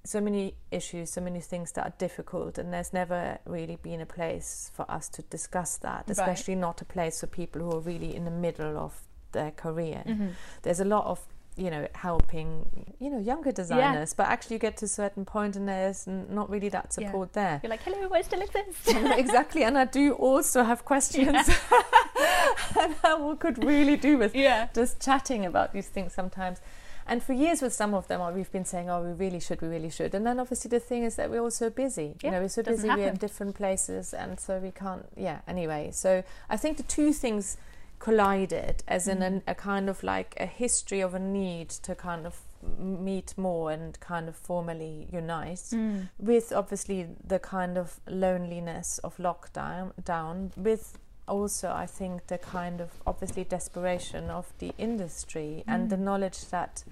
so 0.05 0.21
many 0.21 0.55
issues, 0.71 1.11
so 1.11 1.21
many 1.21 1.41
things 1.41 1.73
that 1.73 1.87
are 1.87 1.95
difficult, 1.99 2.59
and 2.59 2.73
there's 2.73 2.93
never 2.93 3.39
really 3.47 3.77
been 3.77 4.01
a 4.01 4.07
place 4.07 4.71
for 4.75 4.85
us 4.91 5.09
to 5.11 5.23
discuss 5.23 5.79
that, 5.79 6.05
Right. 6.07 6.11
especially 6.11 6.55
not 6.57 6.83
a 6.83 6.85
place 6.85 7.21
for 7.21 7.27
people 7.27 7.63
who 7.63 7.73
are 7.73 7.81
really 7.81 8.15
in 8.15 8.25
the 8.25 8.31
middle 8.31 8.77
of 8.79 8.93
their 9.33 9.51
career 9.51 10.03
Mm-hmm. 10.07 10.29
there's 10.63 10.79
a 10.81 10.85
lot 10.85 11.07
of 11.07 11.19
you 11.57 11.71
know 11.71 11.87
helping 11.95 12.95
you 13.01 13.09
know 13.11 13.19
younger 13.19 13.51
designers 13.53 14.13
but 14.15 14.27
actually 14.29 14.55
you 14.55 14.61
get 14.61 14.77
to 14.77 14.85
a 14.85 14.89
certain 14.89 15.25
point 15.25 15.57
and 15.57 15.69
there's 15.69 16.07
not 16.07 16.49
really 16.51 16.69
that 16.69 16.95
Yeah. 16.99 17.07
support 17.09 17.33
there 17.33 17.61
You're 17.63 17.71
like, 17.71 17.83
hello, 17.83 18.09
I 18.13 18.23
still 18.23 18.41
exist. 18.43 18.89
exactly 19.25 19.63
and 19.65 19.77
i 19.79 19.85
do 19.87 20.13
also 20.15 20.63
have 20.65 20.85
questions 20.85 21.29
and 22.81 22.95
i 23.05 23.35
could 23.39 23.63
really 23.65 23.97
do 23.97 24.19
with 24.19 24.35
yeah. 24.35 24.69
just 24.75 25.01
chatting 25.01 25.47
about 25.47 25.73
these 25.73 25.89
things 25.89 26.13
sometimes 26.13 26.59
and 27.07 27.23
for 27.23 27.33
years 27.33 27.61
with 27.63 27.73
some 27.73 27.95
of 27.95 28.07
them 28.09 28.21
uh, 28.21 28.31
we've 28.31 28.51
been 28.53 28.65
saying 28.65 28.89
oh 28.91 29.03
we 29.03 29.13
really 29.13 29.41
should 29.41 29.61
we 29.63 29.69
really 29.69 29.91
should. 29.91 30.15
And 30.15 30.27
then 30.27 30.39
obviously 30.41 30.69
the 30.69 30.81
thing 30.81 31.05
is 31.05 31.17
that 31.17 31.31
we're 31.31 31.41
all 31.41 31.51
so 31.51 31.71
busy 31.71 32.17
Yeah, 32.21 32.27
you 32.27 32.31
know 32.33 32.41
we're 32.41 32.49
so 32.49 32.63
busy 32.63 32.89
we're 32.89 33.09
in 33.09 33.17
different 33.17 33.55
places 33.57 34.15
and 34.15 34.39
so 34.41 34.59
we 34.59 34.71
can't 34.71 35.07
yeah 35.17 35.41
anyway. 35.49 35.91
So 35.93 36.23
i 36.51 36.57
think 36.57 36.77
the 36.77 36.83
two 36.85 37.13
things 37.13 37.57
collided 37.99 38.83
as 38.87 39.09
in 39.09 39.23
a, 39.23 39.43
a 39.47 39.55
kind 39.55 39.89
of 39.89 40.03
like 40.03 40.35
a 40.39 40.47
history 40.47 41.01
of 41.01 41.15
a 41.15 41.19
need 41.19 41.71
to 41.71 41.95
kind 41.95 42.27
of 42.27 42.41
meet 42.79 43.33
more 43.37 43.71
and 43.71 43.99
kind 44.01 44.29
of 44.29 44.37
formally 44.37 45.07
unite 45.13 45.59
Mm. 45.73 46.09
with 46.19 46.53
obviously 46.53 47.07
the 47.27 47.39
kind 47.39 47.77
of 47.79 48.01
loneliness 48.07 48.99
of 48.99 49.17
lockdown 49.19 49.93
down 50.05 50.53
with 50.57 50.99
also 51.27 51.71
i 51.71 51.87
think 51.87 52.27
the 52.27 52.39
kind 52.39 52.81
of 52.81 52.91
obviously 53.07 53.45
desperation 53.45 54.31
of 54.31 54.53
the 54.59 54.73
industry 54.79 55.65
and 55.67 55.89
the 55.91 55.97
Mm. 55.97 56.01
knowledge 56.01 56.47
that 56.51 56.85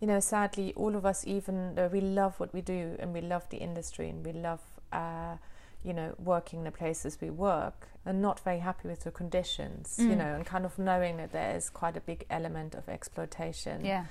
you 0.00 0.06
know 0.06 0.20
sadly 0.20 0.72
all 0.76 0.94
of 0.96 1.04
us 1.04 1.26
even 1.26 1.74
though 1.74 1.88
we 1.88 2.00
love 2.00 2.38
what 2.38 2.52
we 2.54 2.60
do 2.60 2.96
and 3.00 3.12
we 3.12 3.20
love 3.20 3.48
the 3.50 3.56
industry 3.58 4.08
and 4.10 4.24
we 4.24 4.32
love 4.32 4.60
uh, 4.92 5.36
you 5.82 5.92
know 5.92 6.14
working 6.18 6.60
in 6.60 6.64
the 6.64 6.70
places 6.70 7.18
we 7.20 7.30
work 7.30 7.88
and 8.06 8.20
not 8.22 8.38
very 8.40 8.58
happy 8.60 8.86
with 8.88 9.00
the 9.04 9.10
conditions 9.10 9.96
you 9.98 10.14
Mm. 10.14 10.18
know 10.18 10.34
and 10.36 10.46
kind 10.46 10.64
of 10.64 10.78
knowing 10.78 11.16
that 11.16 11.32
there 11.32 11.56
is 11.56 11.70
quite 11.70 11.96
a 11.96 12.00
big 12.00 12.24
element 12.30 12.74
of 12.74 12.88
exploitation 12.88 13.84
Yeah. 13.84 14.04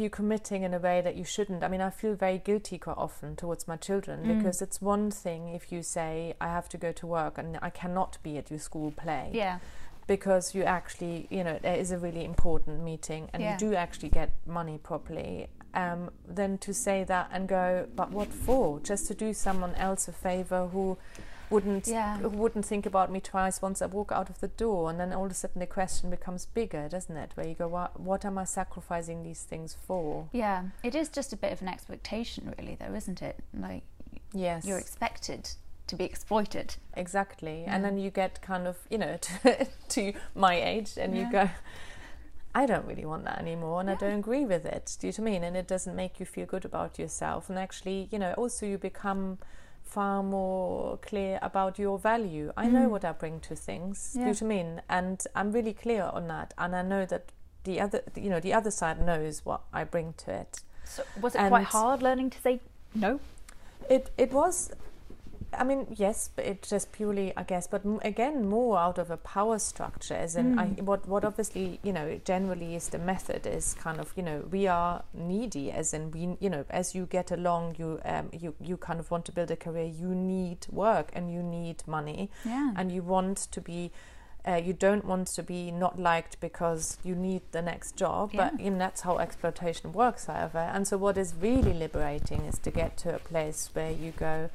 You 0.00 0.10
committing 0.10 0.62
in 0.62 0.72
a 0.74 0.78
way 0.78 1.00
that 1.00 1.14
you 1.16 1.24
shouldn't. 1.24 1.62
I 1.62 1.68
mean, 1.68 1.80
I 1.80 1.90
feel 1.90 2.14
very 2.14 2.38
guilty 2.38 2.78
quite 2.78 2.96
often 2.96 3.36
towards 3.36 3.68
my 3.68 3.76
children 3.76 4.24
Mm. 4.24 4.38
because 4.38 4.62
it's 4.62 4.80
one 4.80 5.10
thing 5.10 5.48
if 5.48 5.70
you 5.70 5.82
say, 5.82 6.34
I 6.40 6.48
have 6.48 6.68
to 6.70 6.78
go 6.78 6.90
to 6.92 7.06
work 7.06 7.38
and 7.38 7.58
I 7.62 7.70
cannot 7.70 8.18
be 8.22 8.38
at 8.38 8.50
your 8.50 8.58
school 8.60 8.90
play 8.92 9.30
Yeah. 9.32 9.58
because 10.06 10.54
you 10.54 10.64
actually, 10.64 11.26
you 11.30 11.44
know, 11.44 11.58
there 11.62 11.76
is 11.76 11.92
a 11.92 11.98
really 11.98 12.24
important 12.24 12.82
meeting 12.82 13.28
and 13.32 13.42
Yeah. 13.42 13.52
you 13.52 13.58
do 13.58 13.74
actually 13.74 14.08
get 14.08 14.30
money 14.46 14.78
properly. 14.78 15.48
Um, 15.72 16.10
then 16.26 16.58
to 16.58 16.74
say 16.74 17.04
that 17.04 17.28
and 17.32 17.48
go, 17.48 17.86
but 17.94 18.10
what 18.10 18.28
for? 18.32 18.80
Just 18.80 19.06
to 19.06 19.14
do 19.14 19.32
someone 19.32 19.74
else 19.76 20.08
a 20.08 20.12
favor 20.12 20.66
who 20.66 20.98
wouldn't 21.50 21.86
Yeah. 21.88 22.18
wouldn't 22.18 22.64
think 22.64 22.86
about 22.86 23.10
me 23.10 23.20
twice 23.20 23.60
once 23.60 23.82
I 23.82 23.86
walk 23.86 24.12
out 24.12 24.30
of 24.30 24.40
the 24.40 24.48
door, 24.48 24.88
and 24.90 24.98
then 25.00 25.12
all 25.12 25.26
of 25.26 25.30
a 25.32 25.34
sudden 25.34 25.58
the 25.60 25.66
question 25.66 26.10
becomes 26.10 26.46
bigger, 26.46 26.88
doesn't 26.88 27.16
it? 27.16 27.32
Where 27.34 27.46
you 27.46 27.54
go, 27.54 27.68
what, 27.68 27.98
what 28.00 28.24
am 28.24 28.38
I 28.38 28.44
sacrificing 28.44 29.22
these 29.22 29.42
things 29.42 29.76
for? 29.86 30.28
Yeah. 30.32 30.64
It 30.82 30.94
is 30.94 31.08
just 31.08 31.32
a 31.32 31.36
bit 31.36 31.52
of 31.52 31.60
an 31.62 31.68
expectation, 31.68 32.54
really, 32.56 32.76
though, 32.76 32.94
isn't 32.94 33.20
it? 33.22 33.36
Like 33.58 33.82
Yes, 34.32 34.64
you're 34.64 34.78
expected 34.78 35.50
to 35.88 35.96
be 35.96 36.04
exploited. 36.04 36.76
exactly. 36.94 37.62
Yeah. 37.62 37.74
And 37.74 37.84
then 37.84 37.98
you 37.98 38.10
get 38.10 38.40
kind 38.42 38.66
of, 38.68 38.76
you 38.88 38.98
know, 38.98 39.16
to, 39.42 39.66
to 39.90 40.12
my 40.36 40.54
age, 40.54 40.92
and 40.96 41.16
you 41.18 41.30
go, 41.30 41.50
I 42.54 42.66
don't 42.66 42.84
really 42.86 43.04
want 43.06 43.24
that 43.24 43.38
anymore, 43.38 43.80
and 43.80 43.88
I 43.90 43.94
don't 43.94 44.18
agree 44.18 44.44
with 44.44 44.64
it. 44.66 44.96
Do 45.00 45.06
you 45.06 45.12
know 45.12 45.22
what 45.24 45.28
I 45.28 45.32
mean? 45.32 45.44
And 45.44 45.56
it 45.56 45.68
doesn't 45.68 45.94
make 45.94 46.18
you 46.20 46.26
feel 46.26 46.46
good 46.46 46.64
about 46.64 46.98
yourself. 46.98 47.48
And 47.48 47.58
actually, 47.58 48.08
you 48.10 48.18
know, 48.18 48.32
also 48.34 48.66
you 48.66 48.76
become 48.78 49.38
far 49.90 50.22
more 50.22 50.98
clear 50.98 51.38
about 51.42 51.78
your 51.78 51.98
value. 51.98 52.52
I 52.56 52.66
know 52.68 52.86
Mm. 52.86 52.90
what 52.90 53.04
I 53.04 53.12
bring 53.12 53.40
to 53.40 53.56
things. 53.56 54.12
Do 54.12 54.18
you 54.20 54.24
know 54.26 54.30
what 54.30 54.42
I 54.42 54.46
mean? 54.46 54.82
And 54.88 55.24
I'm 55.34 55.50
really 55.52 55.74
clear 55.74 56.04
on 56.04 56.28
that. 56.28 56.54
And 56.56 56.74
I 56.76 56.82
know 56.82 57.04
that 57.06 57.32
the 57.64 57.80
other, 57.80 58.02
you 58.14 58.30
know, 58.30 58.40
the 58.40 58.54
other 58.54 58.70
side 58.70 59.04
knows 59.04 59.44
what 59.44 59.62
I 59.72 59.84
bring 59.84 60.12
to 60.24 60.30
it. 60.32 60.62
So 60.84 61.02
was 61.20 61.34
it 61.34 61.38
And- 61.40 61.50
quite 61.50 61.64
hard 61.66 62.02
learning 62.02 62.30
to 62.30 62.38
say 62.40 62.60
no? 62.94 63.20
It 63.88 64.10
it 64.16 64.32
was. 64.32 64.70
I 65.52 65.64
mean, 65.64 65.86
yes, 65.96 66.30
but 66.34 66.44
it 66.44 66.62
just 66.62 66.92
purely, 66.92 67.32
I 67.36 67.42
guess, 67.42 67.66
but 67.66 67.84
m- 67.84 68.00
again, 68.04 68.48
more 68.48 68.78
out 68.78 68.98
of 68.98 69.10
a 69.10 69.16
power 69.16 69.58
structure, 69.58 70.14
as 70.14 70.36
in, 70.36 70.58
I, 70.58 70.66
Mm. 70.66 70.82
what 70.82 71.08
what 71.08 71.24
obviously, 71.24 71.80
you 71.82 71.92
know, 71.92 72.20
generally 72.24 72.74
is 72.76 72.88
the 72.88 72.98
method 72.98 73.46
is 73.46 73.74
kind 73.74 73.98
of, 74.00 74.12
you 74.16 74.22
know, 74.22 74.44
we 74.50 74.66
are 74.68 75.02
needy, 75.12 75.72
as 75.72 75.92
in 75.92 76.10
we, 76.12 76.36
you 76.40 76.50
know, 76.50 76.64
as 76.70 76.94
you 76.94 77.06
get 77.06 77.30
along, 77.32 77.74
you 77.78 78.00
um, 78.04 78.28
you 78.32 78.54
you 78.60 78.76
kind 78.76 79.00
of 79.00 79.10
want 79.10 79.24
to 79.26 79.32
build 79.32 79.50
a 79.50 79.56
career, 79.56 79.84
you 79.86 80.14
need 80.14 80.66
work 80.70 81.10
and 81.14 81.32
you 81.32 81.42
need 81.42 81.82
money, 81.86 82.30
Yeah. 82.44 82.72
and 82.76 82.92
you 82.92 83.02
want 83.02 83.36
to 83.50 83.60
be. 83.60 83.90
Uh, 84.48 84.54
you 84.54 84.72
don't 84.72 85.04
want 85.04 85.26
to 85.28 85.42
be 85.42 85.70
not 85.70 85.98
liked 85.98 86.40
because 86.40 86.96
you 87.04 87.14
need 87.14 87.42
the 87.52 87.60
next 87.60 87.94
job, 87.94 88.30
but 88.34 88.58
Yeah. 88.58 88.70
know, 88.70 88.78
that's 88.78 89.02
how 89.02 89.18
exploitation 89.18 89.92
works, 89.92 90.24
however. 90.24 90.58
And 90.74 90.88
so, 90.88 90.96
what 90.96 91.18
is 91.18 91.34
really 91.34 91.74
liberating 91.74 92.46
is 92.46 92.58
to 92.60 92.70
get 92.70 92.96
to 92.98 93.14
a 93.14 93.18
place 93.18 93.68
where 93.74 93.90
you 93.90 94.12
go, 94.12 94.48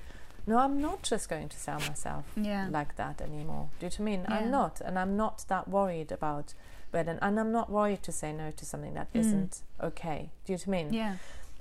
no, 0.47 0.57
I'm 0.59 0.81
not 0.81 1.01
just 1.03 1.29
going 1.29 1.49
to 1.49 1.57
sell 1.57 1.79
myself 1.79 2.25
yeah. 2.35 2.67
like 2.71 2.95
that 2.97 3.21
anymore. 3.21 3.69
Do 3.79 3.85
you 3.85 3.89
know 3.89 3.95
what 3.95 3.99
I 3.99 4.03
mean? 4.03 4.25
Yeah. 4.29 4.35
I'm 4.35 4.51
not, 4.51 4.81
and 4.81 4.99
I'm 4.99 5.17
not 5.17 5.45
that 5.47 5.67
worried 5.67 6.11
about 6.11 6.53
whether, 6.91 7.17
and 7.21 7.39
I'm 7.39 7.51
not 7.51 7.69
worried 7.71 8.03
to 8.03 8.11
say 8.11 8.31
no 8.31 8.51
to 8.51 8.65
something 8.65 8.93
that 8.93 9.11
Mm. 9.13 9.17
not 9.17 9.61
okay. 9.81 10.29
Do 10.45 10.53
you 10.53 10.57
know 10.57 10.61
what 10.65 10.67
I 10.67 10.83
mean? 10.83 10.93
yeah. 10.93 11.15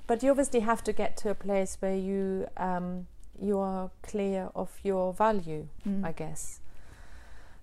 But 0.07 0.21
you 0.21 0.29
obviously 0.29 0.59
have 0.59 0.83
to 0.83 0.93
get 0.93 1.17
to 1.17 1.29
a 1.31 1.35
place 1.35 1.77
where 1.79 1.95
you 1.95 2.47
um, 2.57 3.07
you 3.41 3.57
are 3.59 3.89
clear 4.03 4.49
of 4.55 4.69
your 4.83 5.13
value, 5.13 5.67
Mm. 5.85 6.05
I 6.05 6.11
guess. 6.11 6.59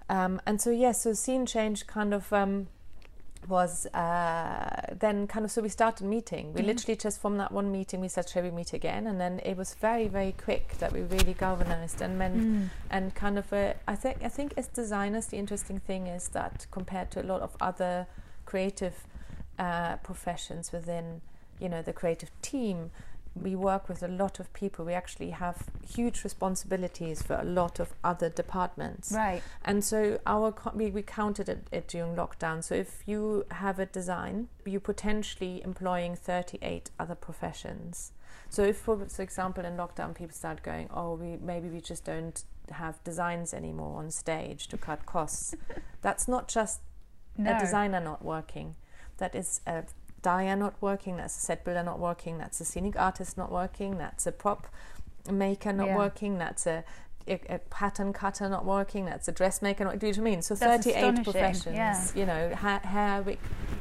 Um, 0.08 0.40
and 0.44 0.60
so 0.60 0.70
yes, 0.70 1.02
so 1.02 1.12
scene 1.14 1.46
change 1.46 1.86
kind 1.86 2.12
of 2.12 2.32
um, 2.32 2.66
was 3.48 3.86
uh, 3.86 4.94
then 4.98 5.26
kind 5.26 5.44
of 5.44 5.50
so 5.50 5.62
we 5.62 5.68
started 5.68 6.06
meeting. 6.06 6.52
We 6.54 6.60
Yeah. 6.60 6.68
literally 6.68 6.96
just 6.96 7.20
from 7.20 7.38
that 7.38 7.50
one 7.52 7.72
meeting 7.72 8.00
we 8.00 8.08
said, 8.08 8.28
shall 8.28 8.42
we 8.42 8.50
meet 8.50 8.72
again? 8.72 9.06
And 9.06 9.20
then 9.20 9.40
it 9.44 9.56
was 9.56 9.74
very 9.74 10.08
very 10.08 10.32
quick 10.32 10.78
that 10.78 10.92
we 10.92 11.02
really 11.02 11.34
galvanized 11.34 12.00
and 12.00 12.18
meant 12.18 12.36
Mm. 12.36 12.68
and 12.90 13.14
kind 13.14 13.38
of 13.38 13.52
a, 13.52 13.74
I 13.88 13.96
think 13.96 14.18
I 14.22 14.28
think 14.28 14.54
as 14.56 14.68
designers 14.68 15.26
the 15.26 15.38
interesting 15.38 15.80
thing 15.80 16.06
is 16.06 16.28
that 16.28 16.66
compared 16.70 17.10
to 17.12 17.20
a 17.22 17.26
lot 17.32 17.40
of 17.42 17.56
other 17.60 18.06
creative 18.44 19.06
uh, 19.58 19.96
professions 19.96 20.72
within 20.72 21.20
you 21.58 21.68
know 21.68 21.82
the 21.82 21.92
creative 21.92 22.30
team 22.42 22.90
we 23.34 23.54
work 23.56 23.88
with 23.88 24.02
a 24.02 24.08
lot 24.08 24.38
of 24.40 24.52
people 24.52 24.84
we 24.84 24.92
actually 24.92 25.30
have 25.30 25.68
huge 25.88 26.22
responsibilities 26.22 27.22
for 27.22 27.34
a 27.36 27.44
lot 27.44 27.80
of 27.80 27.94
other 28.04 28.28
departments 28.28 29.10
Right. 29.12 29.42
and 29.64 29.82
so 29.82 30.18
our 30.26 30.52
co- 30.52 30.72
we, 30.74 30.90
we 30.90 31.02
counted 31.02 31.48
it, 31.48 31.66
it 31.72 31.88
during 31.88 32.14
lockdown. 32.14 32.62
So 32.62 32.74
if 32.74 33.02
you 33.06 33.44
have 33.50 33.78
a 33.78 33.86
design, 33.86 34.48
you're 34.66 34.80
potentially 34.80 35.62
employing 35.64 36.14
38 36.14 36.90
other 37.00 37.14
professions. 37.14 38.12
So 38.50 38.62
if, 38.64 38.76
for, 38.76 39.06
for 39.08 39.22
example, 39.22 39.64
in 39.64 39.76
lockdown, 39.78 40.14
people 40.14 40.34
start 40.34 40.62
going, 40.62 40.88
oh, 40.92 41.14
we 41.14 41.38
maybe 41.38 41.68
we 41.70 41.80
just 41.80 42.04
don't 42.04 42.44
have 42.70 43.02
designs 43.02 43.54
anymore 43.54 43.98
on 43.98 44.10
stage 44.10 44.68
to 44.68 44.76
cut 44.76 45.06
costs. 45.06 45.54
That's 46.02 46.28
not 46.28 46.48
just 46.48 46.80
No. 47.38 47.56
a 47.56 47.58
designer 47.58 48.00
not 48.00 48.22
working. 48.22 48.74
That 49.18 49.34
is 49.34 49.60
a 49.66 49.84
dyer 50.22 50.56
not 50.56 50.74
working. 50.80 51.16
That's 51.16 51.36
a 51.36 51.40
set 51.40 51.64
builder 51.64 51.82
not 51.82 51.98
working. 51.98 52.38
That's 52.38 52.60
a 52.60 52.64
scenic 52.64 52.98
artist 52.98 53.36
not 53.36 53.50
working. 53.52 53.98
That's 53.98 54.26
a 54.26 54.32
prop 54.32 54.66
maker 55.30 55.72
not 55.72 55.88
Yeah. 55.88 55.96
working. 55.96 56.38
That's 56.38 56.66
a, 56.66 56.84
a, 57.28 57.40
a 57.48 57.58
pattern 57.58 58.12
cutter 58.12 58.48
not 58.48 58.64
working. 58.64 59.04
That's 59.04 59.28
a 59.28 59.32
dressmaker 59.32 59.84
not. 59.84 59.98
Do 59.98 60.06
you 60.06 60.12
know 60.12 60.22
what 60.22 60.28
I 60.28 60.30
mean? 60.30 60.42
So 60.42 60.54
That's 60.54 60.84
thirty-eight 60.86 61.24
professions. 61.24 61.76
yeah. 61.76 62.06
You 62.14 62.26
know, 62.26 62.54
ha- 62.54 62.80
hair, 62.84 63.22
wig, 63.22 63.38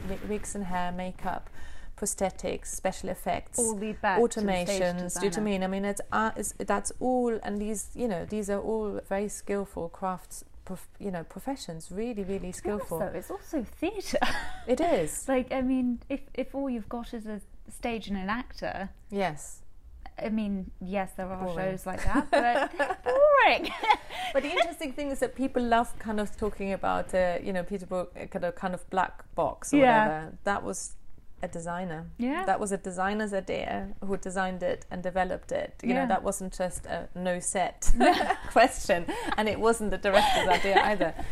wig- 0.09 0.21
wigs 0.29 0.55
and 0.55 0.65
hair, 0.65 0.91
makeup, 0.91 1.49
prosthetics, 1.97 2.67
special 2.67 3.09
effects 3.09 3.59
All 3.59 3.75
lead 3.77 4.01
back 4.01 4.17
to 4.17 4.23
the 4.23 4.65
stage 4.65 4.81
automations. 4.81 5.19
Do 5.19 5.25
you 5.25 5.29
know 5.31 5.35
what 5.35 5.37
I 5.37 5.41
mean? 5.41 5.63
I 5.63 5.67
mean, 5.67 5.85
it's, 5.85 6.01
uh, 6.11 6.31
it's 6.35 6.53
that's 6.57 6.91
all, 6.99 7.39
and 7.43 7.59
these, 7.61 7.89
you 7.95 8.07
know, 8.07 8.25
these 8.25 8.49
are 8.49 8.59
all 8.59 8.99
very 9.07 9.27
skillful 9.29 9.89
crafts. 9.89 10.43
Prof, 10.66 10.88
you 10.99 11.12
know, 11.12 11.24
professions 11.24 11.91
really, 11.91 12.24
really 12.24 12.51
skillful. 12.51 12.99
So 12.99 13.05
it's 13.05 13.32
also 13.32 13.64
theatre. 13.80 14.20
It 14.68 14.80
is, 14.80 15.28
like, 15.34 15.51
I 15.51 15.62
mean, 15.62 15.99
if 16.09 16.22
if 16.34 16.53
all 16.53 16.70
you've 16.70 16.89
got 16.89 17.14
is 17.14 17.26
a 17.26 17.41
stage 17.70 18.07
and 18.07 18.18
an 18.18 18.30
actor, 18.30 18.89
yes. 19.09 19.57
I 20.24 20.30
mean, 20.30 20.70
yes, 20.80 21.14
there 21.18 21.26
are 21.26 21.43
Boring. 21.45 21.57
shows 21.57 21.86
like 21.88 22.03
that, 22.03 22.30
but 22.30 23.03
boring. 23.03 23.72
But 24.34 24.43
the 24.43 24.51
interesting 24.51 24.93
thing 24.93 25.09
is 25.09 25.20
that 25.20 25.36
people 25.36 25.64
love 25.64 25.97
kind 25.97 26.20
of 26.20 26.38
talking 26.38 26.74
about, 26.74 27.14
uh, 27.16 27.39
you 27.41 27.51
know, 27.53 27.64
Peter 27.64 27.88
Brook, 27.88 28.16
uh, 28.16 28.26
kind 28.28 28.45
of 28.45 28.53
kind 28.55 28.74
of 28.76 28.88
black 28.91 29.24
box 29.36 29.74
or 29.74 29.78
Yeah. 29.78 30.05
whatever. 30.07 30.38
That 30.43 30.64
was 30.64 30.95
a 31.43 31.47
designer. 31.47 32.05
yeah. 32.17 32.45
That 32.45 32.59
was 32.59 32.71
a 32.71 32.77
designer's 32.77 33.33
idea 33.33 33.89
who 34.05 34.17
designed 34.17 34.63
it 34.63 34.85
and 34.91 35.01
developed 35.03 35.51
it. 35.51 35.73
You 35.83 35.89
Yeah. 35.89 36.01
know, 36.03 36.07
that 36.09 36.23
wasn't 36.23 36.53
just 36.57 36.85
a 36.85 37.07
no 37.15 37.39
set 37.39 37.91
question, 38.51 39.05
and 39.37 39.47
it 39.49 39.59
wasn't 39.59 39.91
the 39.91 39.97
director's 39.97 40.47
idea 40.47 40.81
either. 40.83 41.13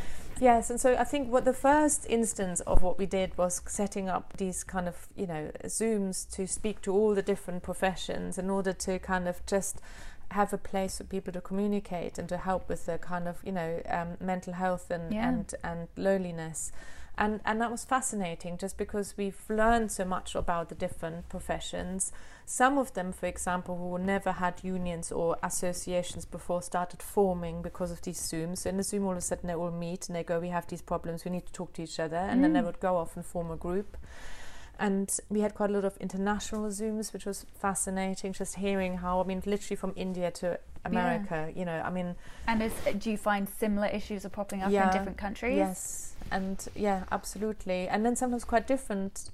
Yes, 0.42 0.70
and 0.70 0.80
so 0.80 0.96
I 0.96 1.04
think 1.04 1.30
what 1.30 1.44
the 1.44 1.52
first 1.54 2.06
instance 2.08 2.62
of 2.62 2.82
what 2.82 2.98
we 2.98 3.06
did 3.06 3.38
was 3.38 3.62
setting 3.66 4.08
up 4.08 4.38
these 4.38 4.64
kind 4.64 4.88
of, 4.88 5.10
you 5.18 5.28
know, 5.28 5.52
Zooms 5.66 6.26
to 6.36 6.48
speak 6.48 6.82
to 6.84 6.94
all 6.94 7.14
the 7.14 7.22
different 7.22 7.62
professions 7.62 8.38
in 8.38 8.50
order 8.50 8.72
to 8.72 9.00
kind 9.00 9.28
of 9.28 9.46
just 9.46 9.82
have 10.32 10.54
a 10.54 10.58
place 10.58 10.98
for 11.00 11.04
people 11.04 11.34
to 11.34 11.42
communicate 11.42 12.18
and 12.18 12.30
to 12.30 12.38
help 12.38 12.70
with 12.70 12.86
the 12.86 12.98
kind 13.00 13.28
of, 13.28 13.42
you 13.44 13.52
know, 13.52 13.82
um, 13.90 14.16
mental 14.22 14.54
health 14.54 14.90
and, 14.90 15.14
Yeah. 15.14 15.28
and, 15.28 15.54
and 15.62 15.90
loneliness. 15.98 16.72
And, 17.20 17.42
and 17.44 17.60
that 17.60 17.70
was 17.70 17.84
fascinating 17.84 18.58
just 18.58 18.78
because 18.78 19.14
we've 19.18 19.42
learned 19.50 19.92
so 19.92 20.06
much 20.06 20.36
about 20.36 20.70
the 20.70 20.76
different 20.76 21.28
professions. 21.28 22.14
Some 22.46 22.78
of 22.78 22.94
them, 22.94 23.12
for 23.12 23.26
example, 23.26 23.76
who 23.78 23.98
never 24.04 24.32
had 24.32 24.64
unions 24.64 25.12
or 25.12 25.36
associations 25.44 26.24
before, 26.24 26.62
started 26.62 27.04
forming 27.04 27.62
because 27.62 27.92
of 27.92 28.02
these 28.04 28.20
Zooms. 28.22 28.60
So 28.60 28.70
in 28.70 28.78
the 28.78 28.84
Zoom, 28.84 29.04
all 29.04 29.12
of 29.12 29.18
a 29.18 29.22
sudden 29.22 29.48
they 29.48 29.54
all 29.54 29.70
meet 29.70 30.08
and 30.08 30.16
they 30.16 30.24
go, 30.24 30.40
We 30.40 30.48
have 30.48 30.66
these 30.68 30.82
problems, 30.82 31.26
we 31.26 31.32
need 31.32 31.46
to 31.46 31.52
talk 31.52 31.74
to 31.74 31.84
each 31.84 32.00
other. 32.00 32.16
And 32.16 32.42
then 32.42 32.54
they 32.54 32.62
Mm. 32.62 32.66
would 32.68 32.80
go 32.80 32.96
off 32.96 33.18
and 33.18 33.26
form 33.26 33.52
a 33.52 33.58
group. 33.58 33.98
And 34.80 35.14
we 35.30 35.42
had 35.42 35.56
quite 35.56 35.72
a 35.72 35.74
lot 35.74 35.84
of 35.84 35.98
international 35.98 36.70
Zooms, 36.70 37.12
which 37.12 37.26
was 37.26 37.46
fascinating, 37.60 38.32
just 38.32 38.56
hearing 38.56 39.00
how, 39.00 39.20
I 39.20 39.26
mean, 39.26 39.44
literally 39.46 39.76
from 39.76 39.92
India 39.98 40.32
to 40.32 40.58
America. 40.86 41.52
You 41.54 41.66
know, 41.66 41.82
I 41.82 41.90
mean, 41.90 42.16
And 42.48 42.62
is, 42.64 42.74
do 42.98 43.12
you 43.12 43.18
find 43.18 43.50
similar 43.50 43.88
issues 43.88 44.26
are 44.26 44.30
popping 44.30 44.62
up 44.64 44.72
Yeah, 44.72 44.86
in 44.86 44.92
different 44.98 45.18
countries? 45.18 45.58
Yes, 45.58 46.09
and 46.32 46.68
yeah, 46.76 47.04
absolutely. 47.12 47.88
And 47.88 48.06
then 48.06 48.16
sometimes 48.16 48.44
quite 48.46 48.68
different, 48.68 49.30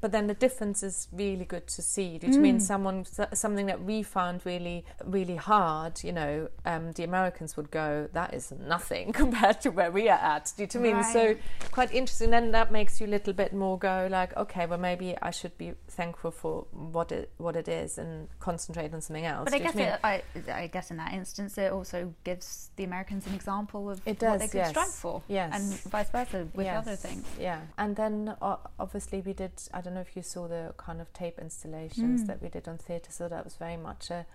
but 0.00 0.10
then 0.10 0.26
the 0.26 0.34
difference 0.34 0.82
is 0.82 1.06
really 1.12 1.44
good 1.44 1.68
to 1.68 1.80
see. 1.82 2.18
Do 2.18 2.26
you 2.26 2.40
mean 2.40 2.56
Mm. 2.58 2.60
someone 2.62 3.04
something 3.34 3.66
that 3.66 3.84
we 3.84 4.02
found 4.02 4.44
really 4.44 4.84
really 5.04 5.36
hard? 5.36 6.02
You 6.02 6.12
know, 6.12 6.48
um, 6.66 6.90
the 6.92 7.04
Americans 7.04 7.56
would 7.56 7.70
go, 7.70 8.08
"That 8.12 8.34
is 8.34 8.50
nothing 8.50 9.12
compared 9.22 9.60
to 9.60 9.70
where 9.70 9.92
we 9.92 10.08
are 10.08 10.18
at." 10.18 10.52
Do 10.56 10.66
you 10.72 10.80
mean? 10.80 11.04
So 11.04 11.36
quite 11.70 11.92
interesting. 11.92 12.30
Then 12.30 12.50
that 12.50 12.72
makes 12.72 13.00
you 13.00 13.06
a 13.06 13.12
little 13.16 13.32
bit 13.32 13.52
more 13.52 13.78
go 13.78 14.08
like, 14.10 14.36
okay, 14.36 14.66
well 14.66 14.78
maybe 14.78 15.16
I 15.22 15.30
should 15.30 15.56
be 15.56 15.74
thankful 15.92 16.30
for 16.30 16.66
what 16.72 17.12
it 17.12 17.30
what 17.38 17.54
it 17.56 17.68
is 17.68 17.98
and 17.98 18.28
concentrate 18.40 18.92
on 18.94 19.00
something 19.00 19.26
else. 19.26 19.44
But 19.44 19.54
I 19.54 19.56
you 19.58 19.62
guess 19.64 19.74
mean? 19.74 19.88
it, 19.88 20.00
I, 20.02 20.22
I 20.52 20.66
guess 20.66 20.90
in 20.90 20.96
that 20.96 21.12
instance, 21.12 21.56
it 21.58 21.70
also 21.72 22.14
gives 22.24 22.70
the 22.76 22.84
Americans 22.84 23.26
an 23.26 23.34
example 23.34 23.90
of 23.90 24.00
It 24.06 24.20
what 24.22 24.38
they 24.38 24.46
does, 24.46 24.50
could 24.50 24.58
yes. 24.58 24.70
strive 24.70 24.88
for, 24.88 25.22
Yes. 25.28 25.50
and 25.54 25.92
vice 25.92 26.10
versa 26.10 26.48
with 26.54 26.66
Yes, 26.66 26.78
other 26.86 26.96
things. 26.96 27.26
Yeah, 27.38 27.60
and 27.78 27.94
then 27.96 28.34
uh, 28.40 28.56
obviously 28.78 29.20
we 29.20 29.32
did. 29.32 29.52
I 29.72 29.80
don't 29.80 29.94
know 29.94 30.00
if 30.00 30.16
you 30.16 30.22
saw 30.22 30.48
the 30.48 30.74
kind 30.76 31.00
of 31.00 31.12
tape 31.12 31.38
installations 31.38 32.22
Mm. 32.22 32.26
that 32.28 32.42
we 32.42 32.48
did 32.48 32.66
on 32.68 32.78
theatre. 32.78 33.12
So 33.12 33.28
that 33.28 33.44
was 33.44 33.54
very 33.56 33.76
much 33.76 34.10
a 34.10 34.26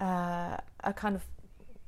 uh, 0.00 0.56
a 0.84 0.92
kind 0.92 1.16
of 1.16 1.22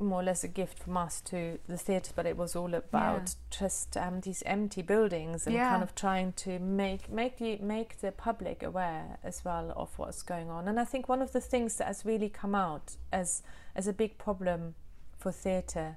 more 0.01 0.21
or 0.21 0.23
less 0.23 0.45
a 0.45 0.49
gift 0.49 0.79
from 0.79 0.97
us 0.97 1.21
to 1.23 1.59
the 1.67 1.77
theatre, 1.77 2.13
but 2.15 2.25
it 2.27 2.37
was 2.37 2.55
all 2.55 2.73
about 2.75 3.35
just 3.51 3.97
um, 3.97 4.21
these 4.21 4.43
empty 4.47 4.83
buildings 4.83 5.47
and 5.47 5.57
Yeah. 5.57 5.71
kind 5.71 5.83
of 5.83 5.95
trying 5.95 6.33
to 6.35 6.59
make 6.61 7.11
make 7.11 7.39
the 7.39 7.57
make 7.59 8.01
the 8.01 8.13
public 8.13 8.63
aware 8.63 9.19
as 9.25 9.45
well 9.45 9.73
of 9.77 9.99
what's 9.99 10.23
going 10.23 10.51
on. 10.51 10.69
And 10.69 10.79
I 10.79 10.85
think 10.85 11.09
one 11.09 11.21
of 11.23 11.33
the 11.33 11.41
things 11.41 11.77
that 11.77 11.87
has 11.89 12.05
really 12.05 12.29
come 12.29 12.55
out 12.55 12.97
as 13.13 13.43
as 13.75 13.87
a 13.89 13.93
big 13.93 14.19
problem 14.19 14.75
for 15.17 15.33
theatre 15.33 15.97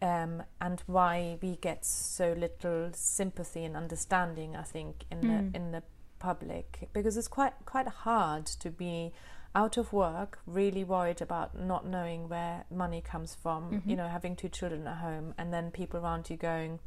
um, 0.00 0.42
and 0.60 0.80
why 0.86 1.38
we 1.42 1.56
get 1.56 1.84
so 1.84 2.32
little 2.32 2.90
sympathy 2.94 3.64
and 3.64 3.76
understanding, 3.76 4.56
I 4.56 4.62
think, 4.62 5.04
in 5.10 5.20
Mm. 5.20 5.52
the 5.52 5.56
in 5.58 5.72
the 5.72 5.82
public, 6.18 6.88
because 6.92 7.16
it's 7.16 7.28
quite 7.28 7.54
quite 7.66 7.88
hard 7.88 8.46
to 8.46 8.70
be 8.70 9.12
out 9.54 9.76
of 9.76 9.92
work, 9.92 10.38
really 10.46 10.84
worried 10.84 11.20
about 11.20 11.58
not 11.58 11.86
knowing 11.86 12.28
where 12.28 12.64
money 12.70 13.00
comes 13.00 13.34
from. 13.34 13.70
Mhm. 13.70 13.86
You 13.86 13.96
know, 13.96 14.08
having 14.08 14.36
two 14.36 14.48
children 14.48 14.86
at 14.86 14.98
home, 14.98 15.34
and 15.38 15.52
then 15.52 15.70
people 15.70 15.98
around 16.00 16.30
you 16.30 16.36
going, 16.36 16.78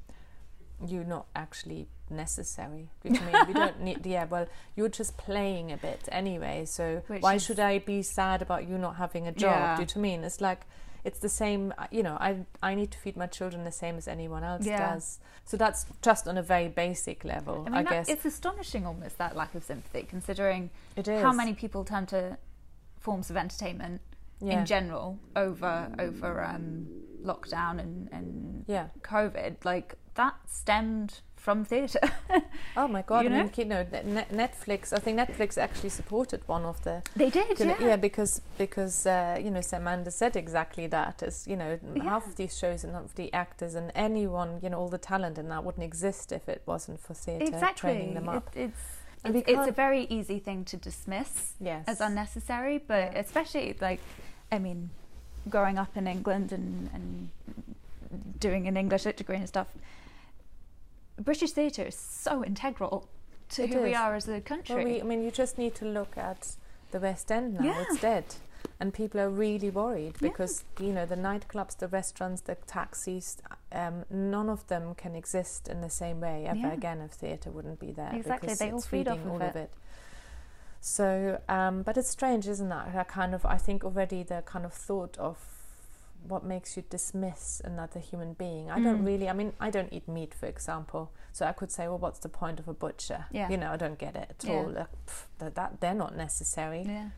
"You're 0.85 1.03
not 1.03 1.25
actually 1.35 1.87
necessary." 2.09 2.89
You 3.03 3.15
I 3.19 3.31
mean? 3.31 3.47
We 3.47 3.53
don't 3.53 3.81
need. 3.81 4.05
Yeah, 4.05 4.25
well, 4.25 4.47
you're 4.75 4.89
just 4.89 5.17
playing 5.17 5.71
a 5.71 5.77
bit 5.77 6.07
anyway. 6.11 6.65
So 6.65 7.03
Which 7.07 7.21
why 7.21 7.35
is- 7.35 7.43
should 7.45 7.59
I 7.59 7.79
be 7.79 8.01
sad 8.03 8.41
about 8.41 8.67
you 8.67 8.77
not 8.77 8.95
having 8.97 9.27
a 9.27 9.31
job? 9.31 9.55
Yeah. 9.55 9.75
Do 9.77 9.81
you 9.81 9.87
know 9.87 9.93
I 9.95 10.01
mean? 10.01 10.23
It's 10.23 10.41
like 10.41 10.65
it's 11.03 11.17
the 11.19 11.29
same 11.29 11.73
uh, 11.79 11.87
you 11.89 12.03
know 12.03 12.15
i 12.19 12.45
i 12.61 12.75
need 12.75 12.91
to 12.91 12.97
feed 12.99 13.17
my 13.17 13.25
children 13.25 13.63
the 13.63 13.71
same 13.71 13.95
as 13.97 14.07
anyone 14.07 14.43
else 14.43 14.63
Yeah. 14.67 14.93
does 14.93 15.17
so 15.45 15.57
that's 15.57 15.87
just 16.03 16.27
on 16.27 16.37
a 16.37 16.43
very 16.43 16.67
basic 16.67 17.25
level 17.25 17.55
I 17.55 17.57
i, 17.57 17.63
mean, 17.63 17.83
that, 17.85 17.89
guess 17.89 18.07
it's 18.09 18.23
astonishing 18.23 18.85
almost 18.85 19.17
that 19.17 19.35
lack 19.35 19.55
of 19.55 19.63
sympathy, 19.63 20.03
considering 20.03 20.69
it 20.95 21.07
is 21.07 21.23
how 21.23 21.31
many 21.33 21.55
people 21.55 21.83
turn 21.85 22.05
to 22.05 22.37
forms 23.01 23.29
of 23.29 23.35
entertainment 23.37 23.99
yeah 24.39 24.59
in 24.59 24.65
general 24.65 25.19
over 25.35 25.91
over 25.99 26.43
um, 26.43 26.87
lockdown 27.23 27.79
and, 27.79 28.09
and 28.11 28.63
yeah 28.67 28.87
COVID. 29.03 29.65
Like 29.65 29.95
that 30.15 30.35
stemmed 30.47 31.19
from 31.35 31.65
theatre. 31.65 31.99
oh 32.77 32.87
my 32.87 33.01
god 33.01 33.23
You 33.23 33.29
i 33.29 33.33
know? 33.33 33.43
mean 33.43 33.51
you 33.57 33.65
know 33.65 33.83
netflix 34.31 34.93
i 34.93 34.99
think 34.99 35.17
netflix 35.17 35.57
actually 35.57 35.89
supported 35.89 36.41
one 36.47 36.63
of 36.65 36.83
the 36.83 37.01
they 37.15 37.31
did, 37.31 37.59
know, 37.59 37.75
yeah. 37.79 37.95
because 37.95 38.41
because 38.59 39.07
uh, 39.07 39.39
you 39.43 39.49
know 39.49 39.61
Samantha 39.61 40.11
said 40.11 40.35
exactly 40.35 40.85
that 40.87 41.23
as 41.23 41.47
you 41.47 41.55
know 41.55 41.79
Yeah. 41.95 42.03
half 42.03 42.27
of 42.27 42.35
these 42.35 42.55
shows 42.57 42.83
and 42.83 42.93
half 42.93 43.05
of 43.05 43.15
the 43.15 43.33
actors 43.33 43.73
and 43.73 43.91
anyone 43.95 44.59
you 44.61 44.69
know 44.69 44.77
all 44.77 44.89
the 44.89 44.99
talent 44.99 45.37
and 45.39 45.49
that 45.49 45.63
wouldn't 45.63 45.83
exist 45.83 46.31
if 46.31 46.47
it 46.47 46.61
wasn't 46.67 46.99
for 47.01 47.15
theatre 47.15 47.45
exactly. 47.45 47.81
training 47.91 48.13
them 48.13 48.29
up 48.29 48.55
It, 48.55 48.65
it's 48.65 48.83
it's, 49.23 49.47
it's 49.47 49.67
a 49.67 49.71
very 49.71 50.05
easy 50.09 50.39
thing 50.39 50.65
to 50.65 50.77
dismiss 50.77 51.53
yes 51.59 51.85
as 51.87 52.01
unnecessary, 52.01 52.77
but 52.79 53.13
Yeah. 53.13 53.19
especially 53.19 53.75
like, 53.81 53.99
I 54.51 54.59
mean, 54.59 54.89
growing 55.49 55.77
up 55.77 55.95
in 55.97 56.07
England 56.07 56.51
and, 56.51 56.89
and 56.93 57.29
doing 58.39 58.67
an 58.67 58.77
English 58.77 59.05
lit 59.05 59.17
degree 59.17 59.37
and 59.37 59.47
stuff, 59.47 59.67
British 61.19 61.51
theatre 61.51 61.85
is 61.87 61.95
so 61.95 62.43
integral 62.43 63.07
to 63.49 63.63
It 63.63 63.73
who 63.73 63.81
we 63.81 63.93
are 63.93 64.15
as 64.15 64.27
a 64.27 64.41
country. 64.41 64.75
Well, 64.75 64.85
we, 64.85 65.01
I 65.01 65.03
mean, 65.03 65.23
you 65.23 65.31
just 65.31 65.57
need 65.57 65.75
to 65.75 65.85
look 65.85 66.17
at 66.17 66.55
the 66.91 66.99
West 66.99 67.31
End 67.31 67.55
now. 67.55 67.63
Yeah. 67.65 67.81
It's 67.87 68.01
dead. 68.01 68.25
And 68.81 68.91
people 68.95 69.19
are 69.21 69.29
really 69.29 69.69
worried 69.69 70.15
Yeah. 70.19 70.29
because, 70.29 70.65
you 70.79 70.91
know, 70.91 71.05
the 71.05 71.15
nightclubs, 71.15 71.77
the 71.77 71.87
restaurants, 71.87 72.41
the 72.41 72.55
taxis, 72.55 73.37
um, 73.71 74.05
none 74.09 74.49
of 74.49 74.65
them 74.67 74.95
can 74.95 75.15
exist 75.15 75.67
in 75.67 75.81
the 75.81 75.89
same 75.89 76.19
way 76.19 76.47
ever 76.47 76.57
Yeah. 76.57 76.73
again 76.73 76.99
if 77.01 77.11
theatre 77.11 77.51
wouldn't 77.51 77.79
be 77.79 77.91
there. 77.91 78.11
Exactly, 78.15 78.47
because 78.47 78.57
they 78.59 78.71
all 78.71 78.79
it's 78.79 78.87
feed 78.87 79.07
off 79.07 79.17
feeding 79.19 79.27
of 79.35 79.41
all 79.41 79.47
of 79.49 79.55
it. 79.55 79.69
it. 79.69 79.73
So, 80.79 81.39
um, 81.47 81.83
but 81.83 81.95
it's 81.95 82.09
strange, 82.09 82.47
isn't 82.47 82.69
that? 82.69 82.91
That 82.93 83.07
kind 83.07 83.35
of, 83.35 83.45
I 83.45 83.57
think 83.57 83.83
already 83.83 84.23
the 84.23 84.41
kind 84.47 84.65
of 84.65 84.73
thought 84.73 85.15
of 85.19 85.37
what 86.27 86.43
makes 86.43 86.75
you 86.75 86.83
dismiss 86.89 87.61
another 87.63 87.99
human 87.99 88.33
being. 88.33 88.69
I 88.71 88.79
don't 88.79 89.01
Mm. 89.03 89.05
really, 89.05 89.29
I 89.29 89.33
mean, 89.33 89.53
I 89.59 89.69
don't 89.69 89.91
eat 89.93 90.07
meat, 90.07 90.33
for 90.33 90.47
example. 90.47 91.11
So 91.33 91.45
I 91.45 91.51
could 91.51 91.71
say, 91.71 91.87
well, 91.87 91.97
what's 91.99 92.19
the 92.19 92.29
point 92.29 92.59
of 92.59 92.67
a 92.67 92.73
butcher? 92.73 93.25
Yeah. 93.31 93.49
You 93.49 93.57
know, 93.57 93.71
I 93.71 93.77
don't 93.77 93.97
get 93.99 94.15
it 94.15 94.27
at 94.31 94.43
Yeah. 94.43 94.53
all. 94.55 94.69
Like, 94.69 94.87
pff, 95.05 95.25
that, 95.39 95.53
that 95.55 95.81
they're 95.81 95.93
not 95.95 96.15
necessary. 96.15 96.81
yeah. 96.83 97.09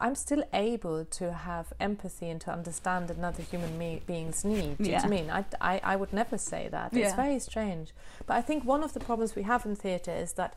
I'm 0.00 0.14
still 0.14 0.42
able 0.52 1.04
to 1.04 1.32
have 1.32 1.72
empathy 1.80 2.30
and 2.30 2.40
to 2.42 2.50
understand 2.50 3.10
another 3.10 3.42
human 3.42 3.76
me- 3.78 4.02
being's 4.06 4.44
need. 4.44 4.78
Do 4.78 4.84
you 4.84 4.90
know 4.90 4.96
what 4.96 5.04
I 5.04 5.08
mean? 5.08 5.30
I, 5.30 5.44
I, 5.60 5.80
I 5.84 5.96
would 5.96 6.12
never 6.12 6.38
say 6.38 6.68
that. 6.70 6.92
Yeah. 6.92 7.06
It's 7.06 7.14
very 7.14 7.38
strange. 7.38 7.92
But 8.26 8.36
I 8.36 8.42
think 8.42 8.64
one 8.64 8.82
of 8.82 8.92
the 8.92 9.00
problems 9.00 9.34
we 9.34 9.42
have 9.42 9.64
in 9.66 9.76
theatre 9.76 10.14
is 10.14 10.32
that 10.34 10.54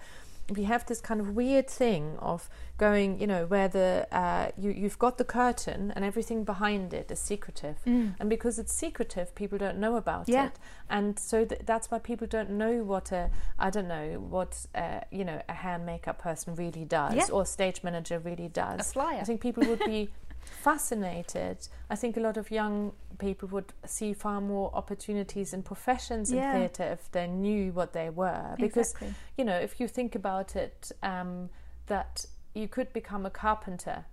we 0.57 0.63
have 0.63 0.85
this 0.85 1.01
kind 1.01 1.19
of 1.21 1.35
weird 1.35 1.67
thing 1.69 2.17
of 2.19 2.49
going, 2.77 3.19
you 3.21 3.27
know, 3.27 3.45
where 3.45 3.67
the 3.67 4.07
uh, 4.11 4.49
you 4.57 4.71
you've 4.71 4.99
got 4.99 5.17
the 5.17 5.23
curtain 5.23 5.91
and 5.95 6.03
everything 6.05 6.43
behind 6.43 6.93
it 6.93 7.11
is 7.11 7.19
secretive, 7.19 7.77
Mm. 7.85 8.15
and 8.19 8.29
because 8.29 8.59
it's 8.59 8.73
secretive, 8.73 9.33
people 9.35 9.57
don't 9.57 9.77
know 9.77 9.95
about 9.95 10.27
Yeah. 10.27 10.47
it, 10.47 10.59
and 10.89 11.17
so 11.19 11.45
th- 11.45 11.61
that's 11.65 11.89
why 11.91 11.99
people 11.99 12.27
don't 12.27 12.49
know 12.51 12.83
what 12.83 13.11
a 13.11 13.29
I 13.59 13.69
don't 13.69 13.87
know 13.87 14.19
what 14.29 14.65
uh, 14.75 15.01
you 15.11 15.23
know 15.25 15.41
a 15.47 15.53
hair 15.53 15.77
makeup 15.79 16.17
person 16.19 16.55
really 16.55 16.85
does 16.85 17.13
Yeah. 17.15 17.27
or 17.31 17.41
a 17.43 17.45
stage 17.45 17.83
manager 17.83 18.19
really 18.19 18.47
does. 18.49 18.79
A 18.79 18.83
flyer. 18.83 19.19
I 19.21 19.23
think 19.23 19.41
people 19.41 19.63
would 19.67 19.85
be 19.85 20.09
fascinated. 20.63 21.57
I 21.89 21.95
think 21.95 22.17
a 22.17 22.19
lot 22.19 22.37
of 22.37 22.49
young 22.51 22.93
people 23.21 23.47
would 23.49 23.71
see 23.85 24.13
far 24.13 24.41
more 24.41 24.69
opportunities 24.73 25.53
in 25.53 25.61
professions 25.63 26.31
Yeah. 26.31 26.53
in 26.53 26.59
theatre 26.59 26.83
if 26.91 27.09
they 27.11 27.27
knew 27.27 27.71
what 27.71 27.93
they 27.93 28.09
were. 28.09 28.55
Because 28.57 28.91
Exactly. 28.91 29.13
you 29.37 29.45
know, 29.45 29.57
if 29.67 29.79
you 29.79 29.87
think 29.87 30.15
about 30.15 30.55
it, 30.55 30.91
um, 31.03 31.49
that 31.87 32.25
you 32.53 32.67
could 32.67 32.91
become 32.91 33.25
a 33.25 33.29
carpenter 33.29 34.05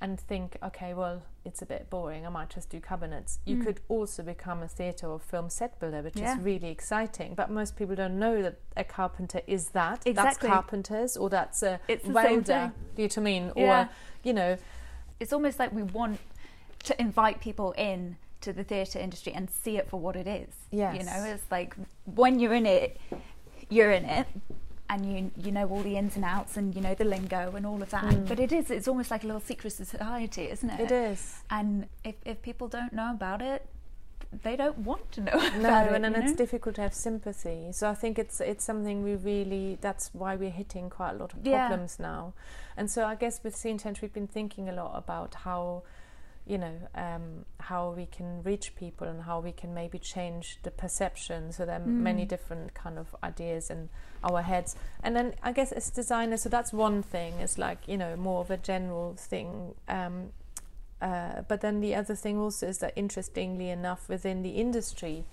and 0.00 0.20
think, 0.20 0.58
okay, 0.62 0.92
well, 0.92 1.22
it's 1.46 1.62
a 1.62 1.66
bit 1.66 1.88
boring. 1.88 2.26
I 2.26 2.28
might 2.28 2.50
just 2.50 2.68
do 2.68 2.80
cabinets. 2.80 3.38
You 3.46 3.56
Mm. 3.56 3.64
could 3.64 3.80
also 3.88 4.22
become 4.22 4.62
a 4.62 4.68
theatre 4.68 5.06
or 5.06 5.18
film 5.18 5.48
set 5.48 5.78
builder, 5.80 6.02
which 6.02 6.16
Yeah. 6.18 6.36
is 6.36 6.42
really 6.44 6.68
exciting. 6.68 7.34
But 7.34 7.50
most 7.50 7.76
people 7.76 7.94
don't 7.96 8.18
know 8.18 8.42
that 8.42 8.56
a 8.76 8.84
carpenter 8.84 9.40
is 9.46 9.70
that. 9.70 10.06
Exactly. 10.06 10.12
That's 10.14 10.38
carpenters, 10.38 11.16
or 11.16 11.30
that's 11.30 11.62
a 11.62 11.80
It's 11.88 12.04
welder. 12.04 12.72
Do 12.94 13.02
you 13.02 13.08
know 13.08 13.12
what 13.14 13.18
I 13.18 13.20
mean? 13.22 13.52
Yeah. 13.56 13.84
Or 13.84 13.88
you 14.22 14.32
know, 14.34 14.58
it's 15.20 15.32
almost 15.32 15.58
like 15.58 15.72
we 15.72 15.84
want 15.84 16.18
to 16.80 17.00
invite 17.00 17.40
people 17.40 17.72
in 17.72 18.16
to 18.42 18.52
the 18.52 18.64
theatre 18.64 18.98
industry 18.98 19.32
and 19.32 19.50
see 19.50 19.76
it 19.76 19.88
for 19.88 19.98
what 19.98 20.16
it 20.16 20.26
is. 20.26 20.48
Yeah, 20.70 20.92
You 20.94 21.02
know, 21.04 21.24
it's 21.24 21.44
like 21.50 21.74
when 22.04 22.38
you're 22.38 22.54
in 22.54 22.66
it, 22.66 23.00
you're 23.70 23.92
in 23.92 24.04
it. 24.04 24.26
And 24.88 25.04
you 25.04 25.32
you 25.36 25.50
know 25.50 25.66
all 25.68 25.82
the 25.82 25.96
ins 25.96 26.14
and 26.14 26.24
outs 26.24 26.56
and 26.56 26.72
you 26.72 26.80
know 26.80 26.94
the 26.94 27.04
lingo 27.04 27.52
and 27.56 27.66
all 27.66 27.82
of 27.82 27.90
that. 27.90 28.04
Mm. 28.04 28.28
But 28.28 28.38
it 28.38 28.52
is 28.52 28.70
it's 28.70 28.86
almost 28.86 29.10
like 29.10 29.24
a 29.24 29.26
little 29.26 29.40
secret 29.40 29.72
society, 29.72 30.44
isn't 30.48 30.70
it? 30.70 30.78
it 30.80 30.92
is. 30.92 31.42
And 31.50 31.88
if, 32.04 32.14
if 32.24 32.40
people 32.40 32.68
don't 32.68 32.92
know 32.92 33.10
about 33.10 33.42
it, 33.42 33.66
they 34.44 34.54
don't 34.54 34.78
want 34.78 35.10
to 35.12 35.22
know 35.22 35.32
about 35.34 35.56
No, 35.58 35.80
it. 35.94 36.04
and 36.04 36.14
it's 36.14 36.30
know? 36.30 36.36
difficult 36.36 36.76
to 36.76 36.82
have 36.82 36.94
sympathy. 36.94 37.72
So 37.72 37.90
I 37.90 37.94
think 37.94 38.16
it's 38.16 38.40
it's 38.40 38.62
something 38.64 39.02
we 39.02 39.16
really. 39.16 39.76
That's 39.80 40.10
why 40.12 40.36
we're 40.36 40.50
hitting 40.62 40.88
quite 40.88 41.10
a 41.10 41.18
lot 41.18 41.32
of 41.32 41.44
Yeah. 41.44 41.66
problems 41.66 41.98
now. 41.98 42.34
And 42.76 42.88
so 42.88 43.04
I 43.06 43.16
guess 43.16 43.42
with 43.42 43.56
Scene 43.56 43.78
Change, 43.78 44.00
we've 44.02 44.12
been 44.14 44.28
thinking 44.28 44.68
a 44.68 44.72
lot 44.72 44.92
about 44.96 45.34
how, 45.34 45.82
you 46.46 46.58
know, 46.58 46.74
um, 46.94 47.44
how 47.58 47.90
we 47.90 48.06
can 48.06 48.42
reach 48.44 48.76
people 48.76 49.08
and 49.08 49.22
how 49.22 49.40
we 49.40 49.50
can 49.52 49.74
maybe 49.74 49.98
change 49.98 50.58
the 50.62 50.70
perception. 50.70 51.50
So 51.52 51.66
there 51.66 51.76
are 51.76 51.86
many 51.86 52.24
Mm. 52.24 52.28
different 52.28 52.74
kind 52.74 52.98
of 52.98 53.16
ideas 53.24 53.68
in 53.70 53.88
our 54.22 54.42
heads. 54.42 54.76
And 55.02 55.16
then 55.16 55.34
I 55.42 55.52
guess 55.52 55.72
as 55.72 55.90
designers, 55.90 56.42
so 56.42 56.48
that's 56.48 56.72
one 56.72 57.02
thing. 57.02 57.34
It's 57.40 57.58
like 57.58 57.78
you 57.88 57.98
know 57.98 58.14
more 58.16 58.40
of 58.40 58.50
a 58.50 58.56
general 58.56 59.14
thing. 59.16 59.74
Um, 59.88 60.32
uh, 61.02 61.42
but 61.48 61.60
then 61.60 61.80
the 61.80 61.94
other 61.94 62.14
thing 62.14 62.38
also 62.38 62.68
is 62.68 62.78
that 62.78 62.92
interestingly 62.96 63.68
enough, 63.68 64.08
within 64.08 64.42
the 64.42 64.50
industry, 64.50 65.24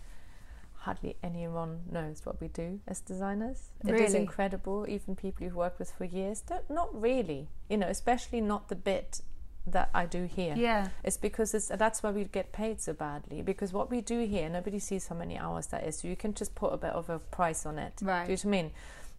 hardly 0.80 1.16
anyone 1.24 1.84
knows 1.90 2.26
what 2.26 2.42
we 2.42 2.48
do 2.50 2.80
as 2.88 3.00
designers. 3.00 3.70
It 3.86 3.96
is 3.96 4.14
incredible. 4.14 4.86
Even 4.90 5.16
people 5.16 5.46
you've 5.46 5.56
worked 5.56 5.80
with 5.80 5.92
for 5.92 6.04
years, 6.06 6.42
don't, 6.42 6.70
not 6.70 6.90
really. 7.00 7.48
You 7.70 7.78
know, 7.78 7.88
especially 7.88 8.42
not 8.42 8.68
the 8.68 8.76
bit 8.76 9.22
that 9.68 9.90
I 9.94 10.06
do 10.06 10.26
here. 10.26 10.56
Yeah. 10.58 10.90
It's 11.04 11.18
because 11.18 11.54
it's 11.54 11.68
that's 11.68 12.04
why 12.04 12.12
we 12.12 12.26
get 12.26 12.52
paid 12.52 12.82
so 12.82 12.94
badly. 12.94 13.42
Because 13.42 13.72
what 13.72 13.90
we 13.90 14.02
do 14.02 14.26
here, 14.26 14.50
nobody 14.50 14.80
sees 14.80 15.08
how 15.08 15.16
many 15.16 15.38
hours 15.38 15.68
that 15.68 15.86
is. 15.86 16.00
So 16.00 16.08
you 16.08 16.16
can 16.16 16.34
just 16.34 16.54
put 16.56 16.74
a 16.74 16.78
bit 16.78 16.92
of 16.92 17.10
a 17.10 17.20
price 17.20 17.66
on 17.66 17.78
it. 17.80 17.94
Right. 18.02 18.26
Do 18.26 18.32
you 18.34 18.38
know 18.38 18.42
what 18.42 18.46
I 18.46 18.62
mean? 18.64 18.72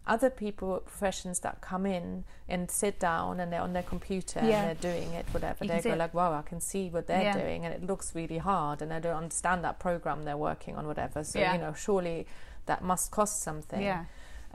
Other 0.07 0.29
people, 0.29 0.77
professions 0.85 1.39
that 1.39 1.61
come 1.61 1.87
in 1.87 2.25
and 2.47 2.69
sit 2.69 2.99
down 2.99 3.39
and 3.39 3.51
they're 3.51 3.61
on 3.61 3.73
their 3.73 3.81
computer 3.81 4.39
Yeah. 4.43 4.61
and 4.61 4.67
they're 4.79 4.91
doing 4.93 5.13
it, 5.13 5.25
whatever. 5.31 5.65
You 5.65 5.71
they 5.71 5.81
go 5.81 5.95
like, 5.95 6.13
"Wow, 6.13 6.31
I 6.33 6.43
can 6.43 6.61
see 6.61 6.89
what 6.91 7.07
they're 7.07 7.23
Yeah. 7.23 7.33
doing, 7.33 7.65
and 7.65 7.73
it 7.73 7.83
looks 7.83 8.13
really 8.13 8.37
hard, 8.37 8.83
and 8.83 8.93
I 8.93 8.99
don't 8.99 9.17
understand 9.17 9.63
that 9.63 9.79
program 9.79 10.23
they're 10.23 10.37
working 10.37 10.75
on, 10.77 10.85
whatever." 10.85 11.23
So 11.23 11.39
Yeah. 11.39 11.53
you 11.53 11.59
know, 11.59 11.73
surely 11.73 12.27
that 12.67 12.83
must 12.83 13.09
cost 13.09 13.41
something. 13.41 13.81
Yeah. 13.81 14.05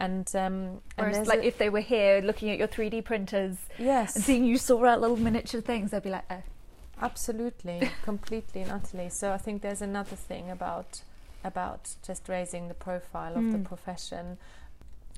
And 0.00 0.26
um, 0.34 0.80
Whereas, 0.96 1.14
there's 1.16 1.28
like, 1.28 1.40
a- 1.40 1.46
if 1.46 1.58
they 1.58 1.68
were 1.68 1.80
here 1.82 2.20
looking 2.22 2.48
at 2.50 2.58
your 2.58 2.68
3D 2.68 3.04
printers 3.04 3.56
yes, 3.78 4.16
and 4.16 4.24
seeing 4.24 4.44
you 4.46 4.56
sort 4.58 4.88
out 4.88 5.00
little 5.00 5.16
miniature 5.18 5.60
things, 5.60 5.90
they'd 5.90 6.02
be 6.02 6.10
like, 6.10 6.24
oh, 6.30 6.42
Absolutely, 7.02 7.90
completely 8.02 8.62
and 8.62 8.70
utterly. 8.72 9.08
So 9.10 9.32
I 9.32 9.38
think 9.38 9.62
there's 9.62 9.82
another 9.82 10.16
thing 10.16 10.50
about 10.50 11.02
about 11.44 11.94
just 12.06 12.28
raising 12.28 12.68
the 12.68 12.74
profile 12.74 13.36
of 13.36 13.52
the 13.52 13.58
Mm. 13.58 13.64
profession, 13.64 14.36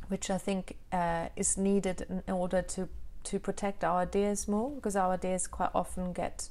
which 0.08 0.30
I 0.30 0.38
think 0.38 0.76
uh, 0.92 1.26
is 1.36 1.56
needed 1.56 2.06
in 2.26 2.32
order 2.34 2.62
to 2.62 2.88
to 3.24 3.38
protect 3.38 3.84
our 3.84 4.00
ideas 4.02 4.48
more, 4.48 4.70
because 4.70 4.96
our 4.96 5.12
ideas 5.12 5.46
quite 5.46 5.70
often 5.74 6.12
get 6.12 6.48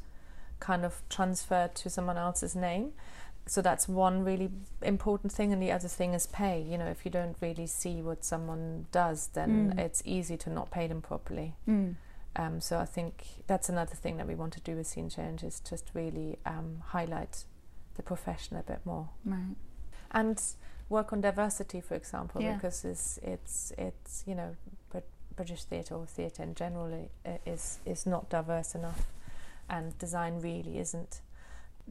kind 0.59 0.85
of 0.85 1.01
transferred 1.09 1.75
to 1.75 1.89
someone 1.89 2.17
else's 2.17 2.55
name. 2.55 2.93
So 3.47 3.61
that's 3.61 3.87
one 3.87 4.23
really 4.23 4.49
important 4.81 5.33
thing, 5.33 5.51
and 5.51 5.61
the 5.61 5.71
other 5.71 5.87
thing 5.87 6.13
is 6.13 6.27
pay. 6.27 6.61
You 6.61 6.77
know, 6.77 6.85
if 6.85 7.03
you 7.05 7.11
don't 7.11 7.35
really 7.41 7.67
see 7.67 8.01
what 8.01 8.23
someone 8.23 8.85
does, 8.91 9.27
then 9.33 9.73
Mm. 9.73 9.79
it's 9.79 10.01
easy 10.05 10.37
to 10.37 10.49
not 10.49 10.69
pay 10.71 10.87
them 10.87 11.01
properly. 11.01 11.55
mm. 11.67 11.95
Um, 12.35 12.61
so 12.61 12.79
I 12.79 12.85
think 12.85 13.43
that's 13.47 13.67
another 13.67 13.95
thing 13.95 14.15
that 14.17 14.27
we 14.27 14.35
want 14.35 14.53
to 14.53 14.61
do 14.61 14.75
with 14.77 14.87
Scene 14.87 15.09
Change 15.09 15.43
is 15.43 15.59
just 15.59 15.89
really 15.93 16.39
um, 16.45 16.81
highlight 16.85 17.43
the 17.95 18.03
profession 18.03 18.55
a 18.57 18.63
bit 18.63 18.79
more 18.85 19.09
right. 19.25 19.55
and 20.11 20.41
work 20.87 21.11
on 21.11 21.19
diversity, 21.21 21.81
for 21.81 21.95
example, 21.95 22.41
Yeah. 22.41 22.53
because 22.55 22.85
it's 22.85 23.17
it's 23.21 23.73
it's 23.77 24.23
you 24.25 24.35
know 24.35 24.55
British 25.35 25.63
theatre 25.63 25.95
or 25.95 26.05
theatre 26.05 26.43
in 26.43 26.53
general 26.55 27.09
is 27.45 27.79
is 27.85 28.05
not 28.05 28.29
diverse 28.29 28.75
enough, 28.75 29.07
and 29.69 29.97
design 29.97 30.39
really 30.41 30.77
isn't. 30.79 31.21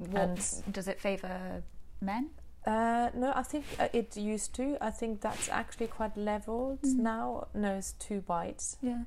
What, 0.00 0.22
And- 0.22 0.72
does 0.72 0.88
it 0.88 0.98
favour 1.00 1.62
men? 2.00 2.30
Uh, 2.66 3.10
no, 3.14 3.32
I 3.34 3.42
think 3.42 3.64
uh, 3.78 3.88
it 3.92 4.16
used 4.16 4.54
to. 4.54 4.76
I 4.80 4.90
think 4.90 5.20
that's 5.20 5.48
actually 5.48 5.86
quite 5.88 6.16
leveled 6.16 6.82
Mm. 6.82 6.98
now. 6.98 7.46
No, 7.54 7.74
it's 7.76 7.92
too 7.92 8.22
white. 8.26 8.76
Yeah. 8.82 9.04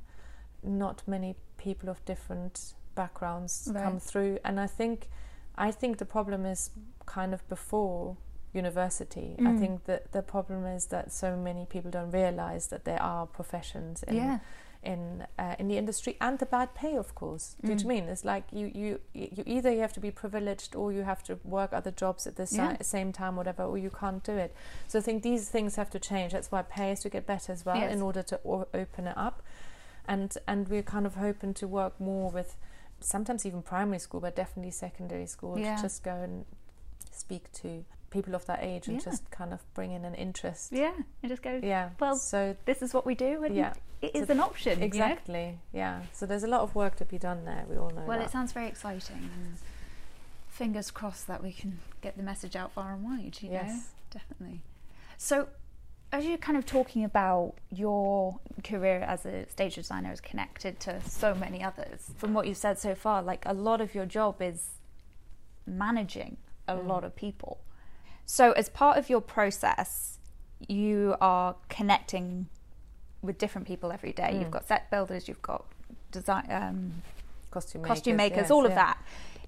not 0.65 1.03
many 1.07 1.35
people 1.57 1.89
of 1.89 2.03
different 2.05 2.73
backgrounds 2.95 3.69
Right. 3.73 3.83
come 3.83 3.99
through 3.99 4.37
and 4.45 4.59
i 4.61 4.67
think 4.67 5.09
i 5.57 5.71
think 5.71 5.97
the 5.97 6.05
problem 6.05 6.45
is 6.45 6.69
kind 7.05 7.33
of 7.33 7.45
before 7.49 8.15
university 8.53 9.35
i 9.39 9.41
Mm. 9.41 9.59
think 9.59 9.83
that 9.85 10.11
the 10.13 10.21
problem 10.21 10.65
is 10.65 10.85
that 10.87 11.11
so 11.11 11.35
many 11.35 11.65
people 11.65 11.91
don't 11.91 12.11
realize 12.11 12.67
that 12.67 12.83
there 12.85 13.01
are 13.01 13.25
professions 13.27 14.03
in 14.03 14.15
yeah. 14.15 14.39
In 14.83 15.25
uh, 15.39 15.55
in 15.59 15.67
the 15.67 15.77
industry 15.77 16.17
and 16.19 16.39
the 16.39 16.45
bad 16.45 16.73
pay 16.75 16.95
of 16.97 17.15
course 17.15 17.55
do 17.61 17.69
you 17.71 17.75
Mm. 17.77 17.85
i 17.85 17.87
mean 17.87 18.03
it's 18.05 18.25
like 18.25 18.43
you 18.51 18.67
you 18.73 18.99
you 19.13 19.43
either 19.45 19.71
you 19.71 19.79
have 19.81 19.93
to 19.93 19.99
be 19.99 20.11
privileged 20.11 20.75
or 20.75 20.91
you 20.91 21.03
have 21.03 21.23
to 21.23 21.39
work 21.43 21.71
other 21.73 21.91
jobs 21.91 22.27
at 22.27 22.35
the 22.35 22.45
si- 22.45 22.77
same 22.81 23.11
time 23.13 23.35
whatever 23.35 23.63
or 23.63 23.77
you 23.77 23.89
can't 23.89 24.23
do 24.23 24.33
it 24.45 24.53
so 24.87 24.99
i 24.99 25.01
think 25.01 25.23
these 25.23 25.49
things 25.49 25.75
have 25.75 25.89
to 25.89 25.99
change 25.99 26.33
that's 26.33 26.51
why 26.51 26.61
pay 26.61 26.89
has 26.89 26.99
to 27.01 27.09
get 27.09 27.25
better 27.25 27.51
as 27.53 27.65
well 27.65 27.77
Yes. 27.77 27.93
in 27.93 28.01
order 28.01 28.23
to 28.23 28.39
o- 28.45 28.67
open 28.73 29.07
it 29.07 29.17
up 29.17 29.41
and 30.07 30.37
and 30.47 30.67
we're 30.69 30.83
kind 30.95 31.05
of 31.05 31.15
hoping 31.15 31.53
to 31.55 31.67
work 31.67 31.99
more 31.99 32.29
with 32.31 32.55
sometimes 32.99 33.45
even 33.45 33.61
primary 33.61 33.99
school 33.99 34.19
but 34.19 34.35
definitely 34.35 34.71
secondary 34.71 35.25
school 35.27 35.57
Yeah. 35.57 35.75
to 35.75 35.81
just 35.83 36.03
go 36.03 36.11
and 36.15 36.45
speak 37.11 37.51
to 37.61 37.85
people 38.13 38.35
of 38.35 38.45
that 38.45 38.59
age 38.61 38.87
and 38.87 38.97
Yeah. 38.97 39.03
just 39.11 39.29
kind 39.31 39.51
of 39.53 39.59
bring 39.73 39.91
in 39.91 40.05
an 40.05 40.15
interest 40.15 40.71
Yeah. 40.71 40.93
And 41.21 41.29
just 41.29 41.41
go, 41.41 41.59
yeah 41.61 41.89
Well, 41.99 42.15
so 42.15 42.55
this 42.65 42.81
is 42.81 42.93
what 42.93 43.05
we 43.05 43.15
do, 43.15 43.43
and 43.43 43.55
Yeah. 43.55 43.73
it 44.01 44.11
is 44.15 44.27
So- 44.27 44.33
an 44.33 44.39
option. 44.39 44.73
you 44.73 44.79
know? 44.79 44.85
exactly 44.85 45.59
yeah 45.73 46.03
so 46.13 46.25
there's 46.25 46.43
a 46.43 46.47
lot 46.55 46.61
of 46.61 46.75
work 46.75 46.95
to 46.97 47.05
be 47.05 47.17
done 47.17 47.43
there 47.45 47.65
we 47.69 47.75
all 47.77 47.89
know 47.89 48.05
Well, 48.05 48.19
that. 48.19 48.27
it 48.27 48.31
sounds 48.31 48.51
very 48.53 48.67
exciting. 48.67 49.29
And 49.37 49.57
fingers 50.47 50.91
crossed 50.91 51.25
that 51.27 51.41
we 51.43 51.51
can 51.51 51.79
get 52.01 52.15
the 52.15 52.23
message 52.23 52.55
out 52.55 52.71
far 52.71 52.93
and 52.93 53.03
wide, 53.03 53.35
you 53.41 53.49
know? 53.49 53.55
Yes. 53.55 53.91
Definitely. 54.11 54.61
So, 55.17 55.47
as 56.11 56.25
you're 56.25 56.37
kind 56.37 56.57
of 56.59 56.65
talking 56.67 57.03
about 57.03 57.55
your 57.71 58.39
career 58.63 58.99
as 58.99 59.25
a 59.25 59.47
stage 59.49 59.73
designer 59.75 60.11
is 60.11 60.21
connected 60.21 60.79
to 60.81 61.01
so 61.01 61.33
many 61.33 61.63
others, 61.63 62.11
from 62.17 62.35
what 62.35 62.45
you've 62.45 62.57
said 62.67 62.77
so 62.77 62.93
far, 62.93 63.23
like 63.23 63.43
a 63.47 63.53
lot 63.53 63.81
of 63.81 63.95
your 63.95 64.05
job 64.05 64.39
is 64.39 64.59
managing 65.65 66.37
a 66.67 66.75
Mm. 66.75 66.87
lot 66.87 67.03
of 67.03 67.15
people. 67.15 67.57
So, 68.25 68.51
as 68.53 68.69
part 68.69 68.97
of 68.97 69.09
your 69.09 69.21
process, 69.21 70.19
you 70.67 71.15
are 71.19 71.55
connecting 71.69 72.47
with 73.21 73.37
different 73.37 73.67
people 73.67 73.91
every 73.91 74.11
day. 74.13 74.31
Mm. 74.33 74.39
You've 74.39 74.51
got 74.51 74.67
set 74.67 74.89
builders, 74.89 75.27
you've 75.27 75.41
got 75.41 75.65
design, 76.11 76.45
um, 76.49 77.01
costume 77.51 77.83
costume 77.83 78.17
makers, 78.17 78.43
yes, 78.43 78.51
all 78.51 78.65
of 78.65 78.71
yeah. 78.71 78.75
that. 78.75 78.97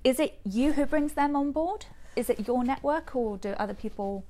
Is 0.03 0.19
it 0.19 0.39
you 0.43 0.73
who 0.73 0.85
brings 0.85 1.13
them 1.13 1.35
on 1.35 1.51
board? 1.51 1.85
Is 2.15 2.29
it 2.29 2.47
your 2.47 2.63
network, 2.63 3.15
or 3.15 3.37
do 3.37 3.49
other 3.51 3.73
people? 3.73 4.23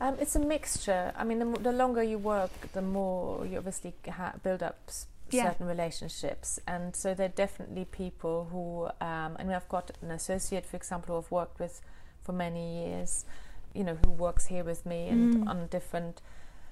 Um, 0.00 0.16
it's 0.20 0.34
a 0.34 0.40
mixture. 0.40 1.12
I 1.16 1.24
mean, 1.24 1.38
the, 1.38 1.58
the 1.60 1.72
longer 1.72 2.02
you 2.02 2.18
work, 2.18 2.50
the 2.72 2.82
more 2.82 3.46
you 3.46 3.58
obviously 3.58 3.94
ha- 4.08 4.34
build 4.42 4.62
up 4.62 4.90
Yeah. 5.30 5.50
certain 5.50 5.66
relationships. 5.66 6.58
And 6.66 6.94
so 6.96 7.14
there 7.14 7.26
are 7.26 7.36
definitely 7.46 7.84
people 7.84 8.48
who, 8.50 8.86
um, 9.04 9.36
I 9.38 9.44
mean, 9.44 9.54
I've 9.54 9.68
got 9.68 9.92
an 10.02 10.10
associate, 10.10 10.66
for 10.66 10.76
example, 10.76 11.14
who 11.14 11.20
I've 11.24 11.30
worked 11.30 11.58
with 11.60 11.80
for 12.22 12.32
many 12.32 12.84
years, 12.84 13.24
you 13.74 13.84
know, 13.84 13.96
who 14.04 14.10
works 14.10 14.46
here 14.46 14.64
with 14.64 14.84
me 14.86 15.08
and 15.08 15.34
Mm. 15.36 15.48
on 15.48 15.66
different 15.68 16.20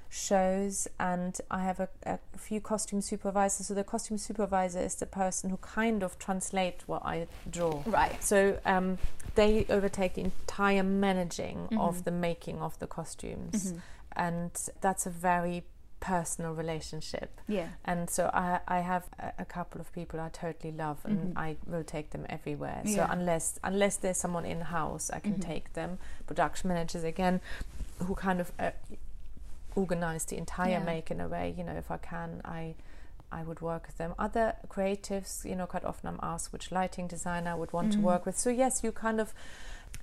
shows. 0.09 0.89
And 0.99 1.39
I 1.51 1.63
have 1.63 1.81
a, 1.81 1.89
a 2.05 2.19
few 2.37 2.61
costume 2.61 3.01
supervisors. 3.01 3.67
So 3.69 3.75
the 3.75 3.85
costume 3.85 4.19
supervisor 4.19 4.81
is 4.81 4.97
the 4.97 5.07
person 5.07 5.51
who 5.51 5.57
kind 5.59 6.03
of 6.03 6.19
translate 6.19 6.83
what 6.87 7.03
I 7.05 7.27
draw. 7.49 7.83
Right. 7.87 8.23
So 8.23 8.59
um, 8.67 8.99
they 9.37 9.67
overtake 9.69 10.15
the 10.15 10.23
entire 10.23 10.83
managing 10.83 11.69
Mhm. 11.71 11.81
of 11.81 12.05
the 12.05 12.11
making 12.11 12.61
of 12.61 12.79
the 12.81 12.87
costumes, 12.87 13.73
Mhm. 13.73 13.81
and 14.17 14.51
that's 14.81 15.07
a 15.07 15.11
very 15.11 15.63
personal 16.01 16.53
relationship. 16.55 17.41
Yeah. 17.47 17.69
And 17.85 18.09
so 18.11 18.31
I, 18.33 18.61
I 18.67 18.81
have 18.81 19.05
a, 19.19 19.33
a 19.41 19.45
couple 19.45 19.81
of 19.81 19.93
people 19.93 20.19
I 20.21 20.29
totally 20.31 20.73
love, 20.73 20.99
and 21.05 21.35
Mhm. 21.35 21.39
I 21.39 21.57
will 21.67 21.85
take 21.85 22.11
them 22.11 22.25
everywhere. 22.29 22.83
So 22.87 23.07
unless 23.09 23.59
unless 23.63 23.97
there's 23.97 24.17
someone 24.19 24.45
in 24.47 24.61
house, 24.63 25.11
I 25.11 25.21
can 25.21 25.35
Mhm. 25.35 25.43
take 25.43 25.73
them. 25.75 25.99
Production 26.27 26.69
managers 26.69 27.05
again, 27.05 27.41
who 28.07 28.15
kind 28.15 28.41
of 28.41 28.51
uh, 28.59 28.71
organize 29.77 30.25
the 30.25 30.37
entire 30.37 30.71
Yeah. 30.79 30.85
make 30.85 31.11
in 31.11 31.21
a 31.21 31.29
way. 31.29 31.55
You 31.57 31.65
know, 31.65 31.75
if 31.75 31.91
I 31.91 31.97
can, 31.99 32.41
I. 32.45 32.75
I 33.33 33.45
would 33.45 33.61
work 33.61 33.87
with 33.87 33.97
them. 33.97 34.13
Other 34.19 34.57
creatives, 34.69 35.45
you 35.45 35.55
know, 35.55 35.65
quite 35.65 35.85
often 35.85 36.09
I'm 36.09 36.19
asked 36.21 36.53
which 36.53 36.73
lighting 36.73 37.07
designer 37.07 37.53
I 37.53 37.55
would 37.55 37.73
want 37.73 37.91
Mhm. 37.91 37.95
to 37.99 38.01
work 38.01 38.27
with. 38.27 38.37
So 38.37 38.51
yes, 38.51 38.83
you 38.83 38.91
kind 38.91 39.21
of, 39.21 39.33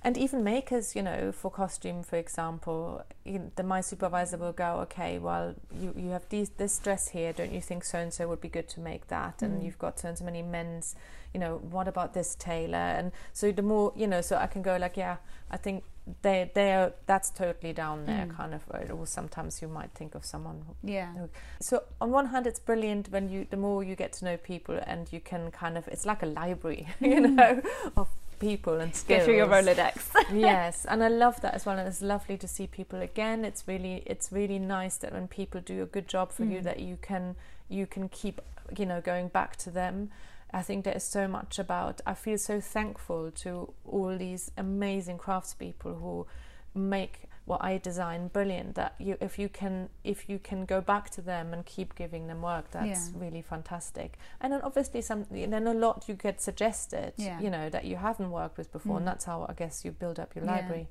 and 0.04 0.16
even 0.16 0.44
makers, 0.44 0.94
you 0.94 1.02
know, 1.02 1.32
for 1.32 1.50
costume, 1.50 2.02
for 2.04 2.16
example, 2.16 3.02
you, 3.24 3.50
the 3.56 3.62
my 3.64 3.80
supervisor 3.80 4.36
will 4.36 4.52
go, 4.52 4.76
okay, 4.82 5.18
well, 5.18 5.54
you 5.80 5.92
you 5.96 6.10
have 6.10 6.28
these 6.28 6.50
this 6.50 6.78
dress 6.78 7.08
here. 7.08 7.32
Don't 7.32 7.52
you 7.52 7.60
think 7.60 7.84
so 7.84 7.98
and 7.98 8.12
so 8.14 8.28
would 8.28 8.40
be 8.40 8.48
good 8.48 8.68
to 8.70 8.80
make 8.80 9.08
that? 9.08 9.42
And 9.42 9.60
Mm. 9.60 9.64
you've 9.64 9.78
got 9.78 9.98
so 9.98 10.08
and 10.08 10.16
so 10.18 10.24
many 10.24 10.42
men's, 10.42 10.94
you 11.34 11.40
know, 11.40 11.56
what 11.70 11.88
about 11.88 12.14
this 12.14 12.36
tailor? 12.36 12.76
And 12.98 13.10
so 13.32 13.50
the 13.52 13.62
more, 13.62 13.92
you 13.96 14.06
know, 14.06 14.20
so 14.20 14.36
I 14.36 14.46
can 14.46 14.62
go 14.62 14.76
like, 14.76 14.96
yeah, 14.96 15.16
I 15.50 15.56
think 15.56 15.82
they 16.22 16.50
they 16.54 16.72
are 16.72 16.92
that's 17.06 17.30
totally 17.30 17.72
down 17.72 18.06
there, 18.06 18.26
Mm. 18.26 18.36
kind 18.36 18.54
of. 18.54 18.62
Or 18.92 19.06
sometimes 19.06 19.60
you 19.60 19.68
might 19.68 19.90
think 19.94 20.14
of 20.14 20.24
someone 20.24 20.64
Yeah. 20.82 21.12
so 21.60 21.82
on 22.00 22.12
one 22.12 22.26
hand, 22.26 22.46
it's 22.46 22.60
brilliant 22.60 23.08
when 23.10 23.28
you 23.28 23.46
the 23.50 23.56
more 23.56 23.82
you 23.82 23.96
get 23.96 24.12
to 24.18 24.24
know 24.24 24.36
people 24.36 24.78
and 24.86 25.12
you 25.12 25.20
can 25.20 25.50
kind 25.50 25.76
of 25.76 25.88
it's 25.88 26.06
like 26.06 26.22
a 26.22 26.26
library, 26.26 26.86
you 27.00 27.20
know, 27.20 27.60
of 27.96 28.08
people 28.38 28.80
and 28.80 28.94
skills. 28.94 29.20
Go 29.20 29.24
through 29.26 29.36
your 29.36 29.46
Rolodex. 29.46 30.08
yes, 30.32 30.84
and 30.86 31.02
I 31.02 31.08
love 31.08 31.40
that 31.42 31.54
as 31.54 31.66
well. 31.66 31.78
And 31.78 31.88
it's 31.88 32.02
lovely 32.02 32.36
to 32.38 32.48
see 32.48 32.66
people 32.66 33.00
again. 33.02 33.44
It's 33.44 33.64
really 33.66 34.02
it's 34.06 34.30
really 34.32 34.58
nice 34.58 34.96
that 34.98 35.12
when 35.12 35.28
people 35.28 35.60
do 35.60 35.82
a 35.82 35.86
good 35.86 36.08
job 36.08 36.32
for 36.32 36.44
you, 36.44 36.58
Mm. 36.60 36.64
that 36.64 36.78
you 36.80 36.98
can 37.00 37.36
you 37.68 37.86
can 37.86 38.08
keep 38.08 38.40
you 38.76 38.86
know 38.86 39.00
going 39.00 39.28
back 39.28 39.56
to 39.56 39.70
them. 39.70 40.10
I 40.52 40.62
think 40.62 40.84
there 40.84 40.94
is 40.96 41.04
so 41.04 41.28
much 41.28 41.58
about. 41.58 42.00
I 42.06 42.14
feel 42.14 42.38
so 42.38 42.60
thankful 42.60 43.30
to 43.42 43.72
all 43.84 44.16
these 44.16 44.50
amazing 44.56 45.18
craftspeople 45.18 46.00
who 46.00 46.26
make 46.74 47.27
what 47.48 47.64
I 47.64 47.78
design 47.78 48.28
brilliant. 48.28 48.74
That 48.76 48.94
you, 48.98 49.16
if 49.20 49.38
you 49.38 49.48
can, 49.48 49.88
if 50.04 50.28
you 50.28 50.38
can 50.38 50.64
go 50.64 50.80
back 50.80 51.10
to 51.10 51.20
them 51.22 51.52
and 51.54 51.64
keep 51.66 51.94
giving 51.94 52.26
them 52.28 52.40
work, 52.42 52.70
that's 52.70 53.10
Yeah. 53.10 53.20
really 53.24 53.42
fantastic. 53.42 54.18
And 54.40 54.52
then 54.52 54.60
obviously, 54.62 55.00
some 55.02 55.26
then 55.30 55.66
a 55.66 55.74
lot 55.74 56.08
you 56.08 56.14
get 56.14 56.40
suggested, 56.40 57.12
Yeah. 57.16 57.40
you 57.40 57.50
know, 57.50 57.68
that 57.70 57.84
you 57.84 57.96
haven't 57.96 58.30
worked 58.30 58.56
with 58.58 58.70
before, 58.72 58.94
Mm. 58.96 58.98
and 58.98 59.06
that's 59.08 59.24
how 59.24 59.46
I 59.48 59.54
guess 59.54 59.84
you 59.84 59.90
build 59.92 60.18
up 60.20 60.34
your 60.36 60.44
Yeah. 60.44 60.52
library. 60.56 60.88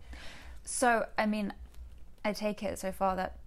So, 0.63 1.05
I 1.17 1.25
mean, 1.25 1.53
I 2.25 2.33
take 2.33 2.61
it 2.63 2.77
so 2.79 2.91
far 2.91 3.15
that 3.15 3.37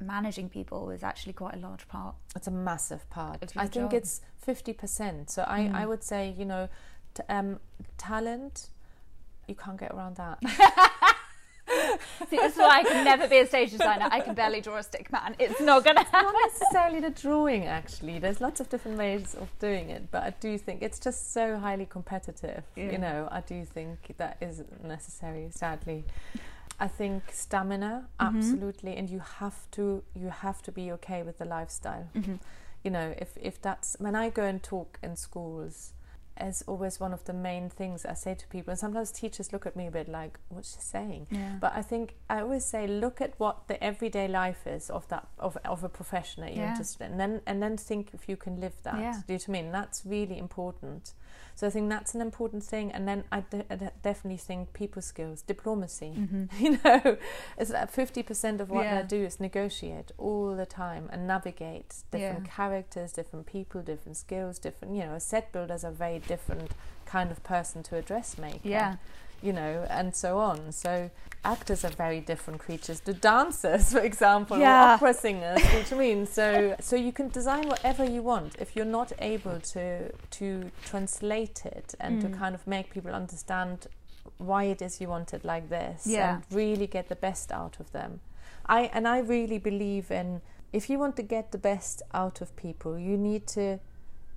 managing 0.00 0.48
people 0.48 0.90
is 0.90 1.02
actually 1.02 1.32
quite 1.32 1.54
a 1.54 1.58
large 1.58 1.88
part. 1.88 2.14
It's 2.36 2.46
a 2.46 2.50
massive 2.52 3.08
part. 3.10 3.42
I 3.56 3.66
think 3.68 3.92
it's 3.92 4.20
fifty 4.36 4.72
percent. 4.72 5.30
So 5.30 5.44
I, 5.46 5.60
Mm. 5.62 5.74
I 5.74 5.86
would 5.86 6.02
say, 6.04 6.34
you 6.38 6.44
know, 6.44 6.68
t- 7.14 7.22
um, 7.28 7.60
talent, 7.96 8.68
you 9.48 9.54
can't 9.54 9.78
get 9.80 9.90
around 9.92 10.16
that. 10.16 10.38
See, 12.30 12.36
this 12.36 12.52
is 12.52 12.58
why 12.58 12.80
I 12.80 12.82
can 12.82 13.04
never 13.04 13.26
be 13.28 13.38
a 13.38 13.46
stage 13.46 13.70
designer. 13.70 14.08
I 14.10 14.20
can 14.20 14.34
barely 14.34 14.60
draw 14.60 14.76
a 14.76 14.82
stick 14.82 15.10
man. 15.12 15.36
It's 15.38 15.60
not 15.60 15.84
gonna 15.84 16.04
happen. 16.04 16.32
Not 16.32 16.34
necessarily 16.46 17.00
the 17.00 17.10
drawing, 17.10 17.66
actually. 17.66 18.18
There's 18.18 18.40
lots 18.40 18.60
of 18.60 18.68
different 18.68 18.98
ways 18.98 19.34
of 19.34 19.48
doing 19.58 19.90
it, 19.90 20.10
but 20.10 20.22
I 20.22 20.30
do 20.40 20.58
think 20.58 20.82
it's 20.82 20.98
just 20.98 21.32
so 21.32 21.56
highly 21.58 21.86
competitive. 21.86 22.64
Yeah. 22.76 22.90
You 22.92 22.98
know, 22.98 23.28
I 23.30 23.40
do 23.40 23.64
think 23.64 24.14
that 24.18 24.36
isn't 24.40 24.84
necessary, 24.84 25.48
sadly. 25.50 26.04
I 26.80 26.86
think 26.88 27.24
stamina, 27.32 28.06
Mm-hmm. 28.20 28.36
absolutely, 28.38 28.96
and 28.96 29.08
you 29.10 29.20
have 29.40 29.68
to 29.72 30.02
you 30.14 30.28
have 30.28 30.62
to 30.62 30.72
be 30.72 30.92
okay 30.92 31.22
with 31.22 31.38
the 31.38 31.44
lifestyle. 31.44 32.08
Mm-hmm. 32.14 32.34
You 32.84 32.90
know, 32.90 33.14
if 33.18 33.30
if 33.40 33.60
that's 33.60 33.96
when 33.98 34.14
I 34.14 34.30
go 34.30 34.44
and 34.44 34.62
talk 34.62 34.98
in 35.02 35.16
schools, 35.16 35.92
as 36.38 36.62
always 36.66 37.00
one 37.00 37.12
of 37.12 37.24
the 37.24 37.32
main 37.32 37.68
things 37.70 38.06
I 38.06 38.14
say 38.14 38.34
to 38.34 38.46
people, 38.48 38.70
and 38.70 38.78
sometimes 38.78 39.10
teachers 39.12 39.52
look 39.52 39.66
at 39.66 39.76
me 39.76 39.86
a 39.86 39.90
bit 39.90 40.08
like, 40.08 40.38
"What's 40.48 40.74
she 40.74 40.80
saying?" 40.80 41.26
Yeah. 41.30 41.56
But 41.60 41.72
I 41.76 41.82
think 41.82 42.14
I 42.30 42.40
always 42.40 42.64
say, 42.64 42.86
look 42.86 43.20
at 43.20 43.34
what 43.38 43.68
the 43.68 43.82
everyday 43.82 44.28
life 44.28 44.66
is 44.66 44.90
of 44.90 45.06
that 45.08 45.28
of, 45.38 45.56
of 45.64 45.84
a 45.84 45.88
profession 45.88 46.42
that 46.42 46.54
you're 46.54 46.64
Yeah. 46.64 46.70
interested 46.70 47.04
in, 47.04 47.12
and 47.12 47.20
then 47.20 47.40
and 47.46 47.62
then 47.62 47.76
think 47.76 48.10
if 48.14 48.28
you 48.28 48.36
can 48.36 48.60
live 48.60 48.74
that. 48.82 48.98
Yeah. 48.98 49.12
Do 49.26 49.32
you 49.34 49.38
know 49.38 49.42
what 49.46 49.48
I 49.48 49.62
mean? 49.62 49.72
That's 49.72 50.06
really 50.06 50.38
important. 50.38 51.12
So 51.54 51.66
I 51.66 51.70
think 51.70 51.88
that's 51.90 52.14
an 52.14 52.20
important 52.20 52.62
thing, 52.64 52.92
and 52.92 53.06
then 53.08 53.24
I, 53.32 53.40
de- 53.40 53.64
I 53.70 53.76
de- 53.76 53.92
definitely 54.02 54.36
think 54.38 54.72
people 54.72 55.02
skills, 55.02 55.42
diplomacy. 55.42 56.12
You 56.58 56.78
know, 56.84 57.16
it's 57.58 57.70
like 57.70 57.90
fifty 57.90 58.22
percent 58.22 58.60
of 58.60 58.70
what 58.70 58.84
Mm-hmm. 58.84 58.94
Yeah. 58.94 59.00
I 59.00 59.02
do 59.02 59.24
is 59.24 59.40
negotiate 59.40 60.12
all 60.18 60.54
the 60.56 60.66
time 60.66 61.08
and 61.12 61.26
navigate 61.26 61.94
different 62.10 62.46
Yeah. 62.46 62.52
characters, 62.54 63.12
different 63.12 63.46
people, 63.46 63.82
different 63.82 64.16
skills, 64.16 64.58
different. 64.58 64.94
You 64.94 65.04
know, 65.06 65.14
a 65.14 65.20
set 65.20 65.52
builder's 65.52 65.84
a 65.84 65.90
very 65.90 66.18
different 66.20 66.70
kind 67.06 67.30
of 67.30 67.42
person 67.42 67.82
to 67.84 67.96
a 67.96 68.02
dressmaker 68.02 68.60
Yeah. 68.68 68.96
you 69.42 69.52
know, 69.52 69.86
and 69.90 70.14
so 70.14 70.38
on. 70.38 70.72
So 70.72 71.10
actors 71.44 71.84
are 71.84 71.90
very 71.90 72.20
different 72.20 72.60
creatures 72.60 73.00
to 73.00 73.12
dancers, 73.14 73.92
for 73.92 74.00
example, 74.00 74.58
Yeah. 74.58 74.92
or 74.92 74.94
opera 74.94 75.14
singers. 75.14 75.58
you 75.60 75.68
know 75.68 75.78
what 75.78 75.92
I 75.92 75.96
mean? 75.98 76.26
So 76.26 76.74
so 76.80 76.96
you 76.96 77.12
can 77.12 77.28
design 77.28 77.68
whatever 77.68 78.04
you 78.04 78.22
want 78.22 78.56
if 78.60 78.74
you're 78.76 78.92
not 79.00 79.12
able 79.20 79.60
to 79.74 80.12
to 80.38 80.70
translate 80.84 81.64
it 81.66 81.94
and 82.00 82.20
to 82.20 82.28
Mm. 82.28 82.38
kind 82.38 82.54
of 82.54 82.66
make 82.66 82.90
people 82.90 83.12
understand 83.14 83.86
why 84.38 84.64
it 84.64 84.82
is 84.82 85.00
you 85.00 85.08
want 85.08 85.32
it 85.32 85.44
like 85.44 85.68
this 85.68 86.06
Yeah. 86.06 86.34
and 86.34 86.42
really 86.50 86.86
get 86.86 87.08
the 87.08 87.16
best 87.16 87.52
out 87.52 87.80
of 87.80 87.90
them. 87.92 88.20
I 88.66 88.90
and 88.92 89.06
I 89.08 89.18
really 89.20 89.58
believe 89.58 90.10
in 90.10 90.40
if 90.72 90.90
you 90.90 90.98
want 90.98 91.16
to 91.16 91.22
get 91.22 91.50
the 91.50 91.58
best 91.58 92.02
out 92.12 92.40
of 92.42 92.54
people, 92.56 92.98
you 92.98 93.16
need 93.16 93.46
to 93.54 93.78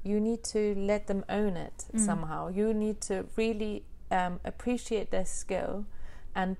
you 0.03 0.19
need 0.19 0.44
to 0.44 0.73
let 0.76 1.06
them 1.07 1.23
own 1.30 1.57
it 1.57 1.86
Mm. 1.94 1.99
somehow. 2.06 2.48
You 2.49 2.73
need 2.73 3.02
to 3.02 3.26
really 3.36 3.84
um, 4.11 4.40
appreciate 4.44 5.10
their 5.11 5.26
skill 5.26 5.86
and 6.36 6.57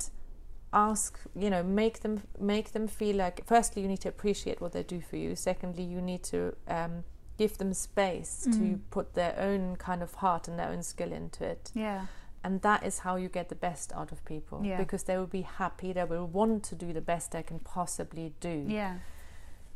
ask 0.74 1.20
you 1.36 1.50
know 1.50 1.62
make 1.64 2.00
them 2.02 2.22
make 2.40 2.72
them 2.72 2.88
feel 2.88 3.16
like 3.18 3.46
firstly 3.46 3.82
you 3.82 3.88
need 3.88 4.00
to 4.00 4.10
appreciate 4.10 4.62
what 4.62 4.72
they 4.72 4.84
do 4.84 5.02
for 5.02 5.18
you 5.18 5.36
secondly 5.36 5.84
you 5.84 6.02
need 6.02 6.24
to 6.24 6.56
um, 6.68 7.04
give 7.38 7.58
them 7.58 7.74
space 7.74 8.44
to 8.44 8.50
Mm. 8.60 8.80
put 8.90 9.14
their 9.14 9.36
own 9.40 9.76
kind 9.76 10.02
of 10.04 10.14
heart 10.16 10.48
and 10.48 10.58
their 10.60 10.70
own 10.70 10.84
skill 10.84 11.12
into 11.12 11.44
it 11.44 11.72
Yeah. 11.74 12.06
and 12.44 12.62
that 12.62 12.84
is 12.86 13.00
how 13.00 13.16
you 13.18 13.28
get 13.30 13.50
the 13.50 13.56
best 13.56 13.92
out 13.94 14.12
of 14.12 14.24
people 14.26 14.62
Yeah. 14.64 14.78
because 14.78 15.04
they 15.04 15.18
will 15.18 15.28
be 15.28 15.42
happy 15.42 15.92
they 15.94 16.06
will 16.06 16.28
want 16.28 16.64
to 16.70 16.76
do 16.76 16.94
the 16.94 17.02
best 17.02 17.32
they 17.32 17.44
can 17.44 17.60
possibly 17.60 18.34
do 18.40 18.66
Yeah. 18.68 19.00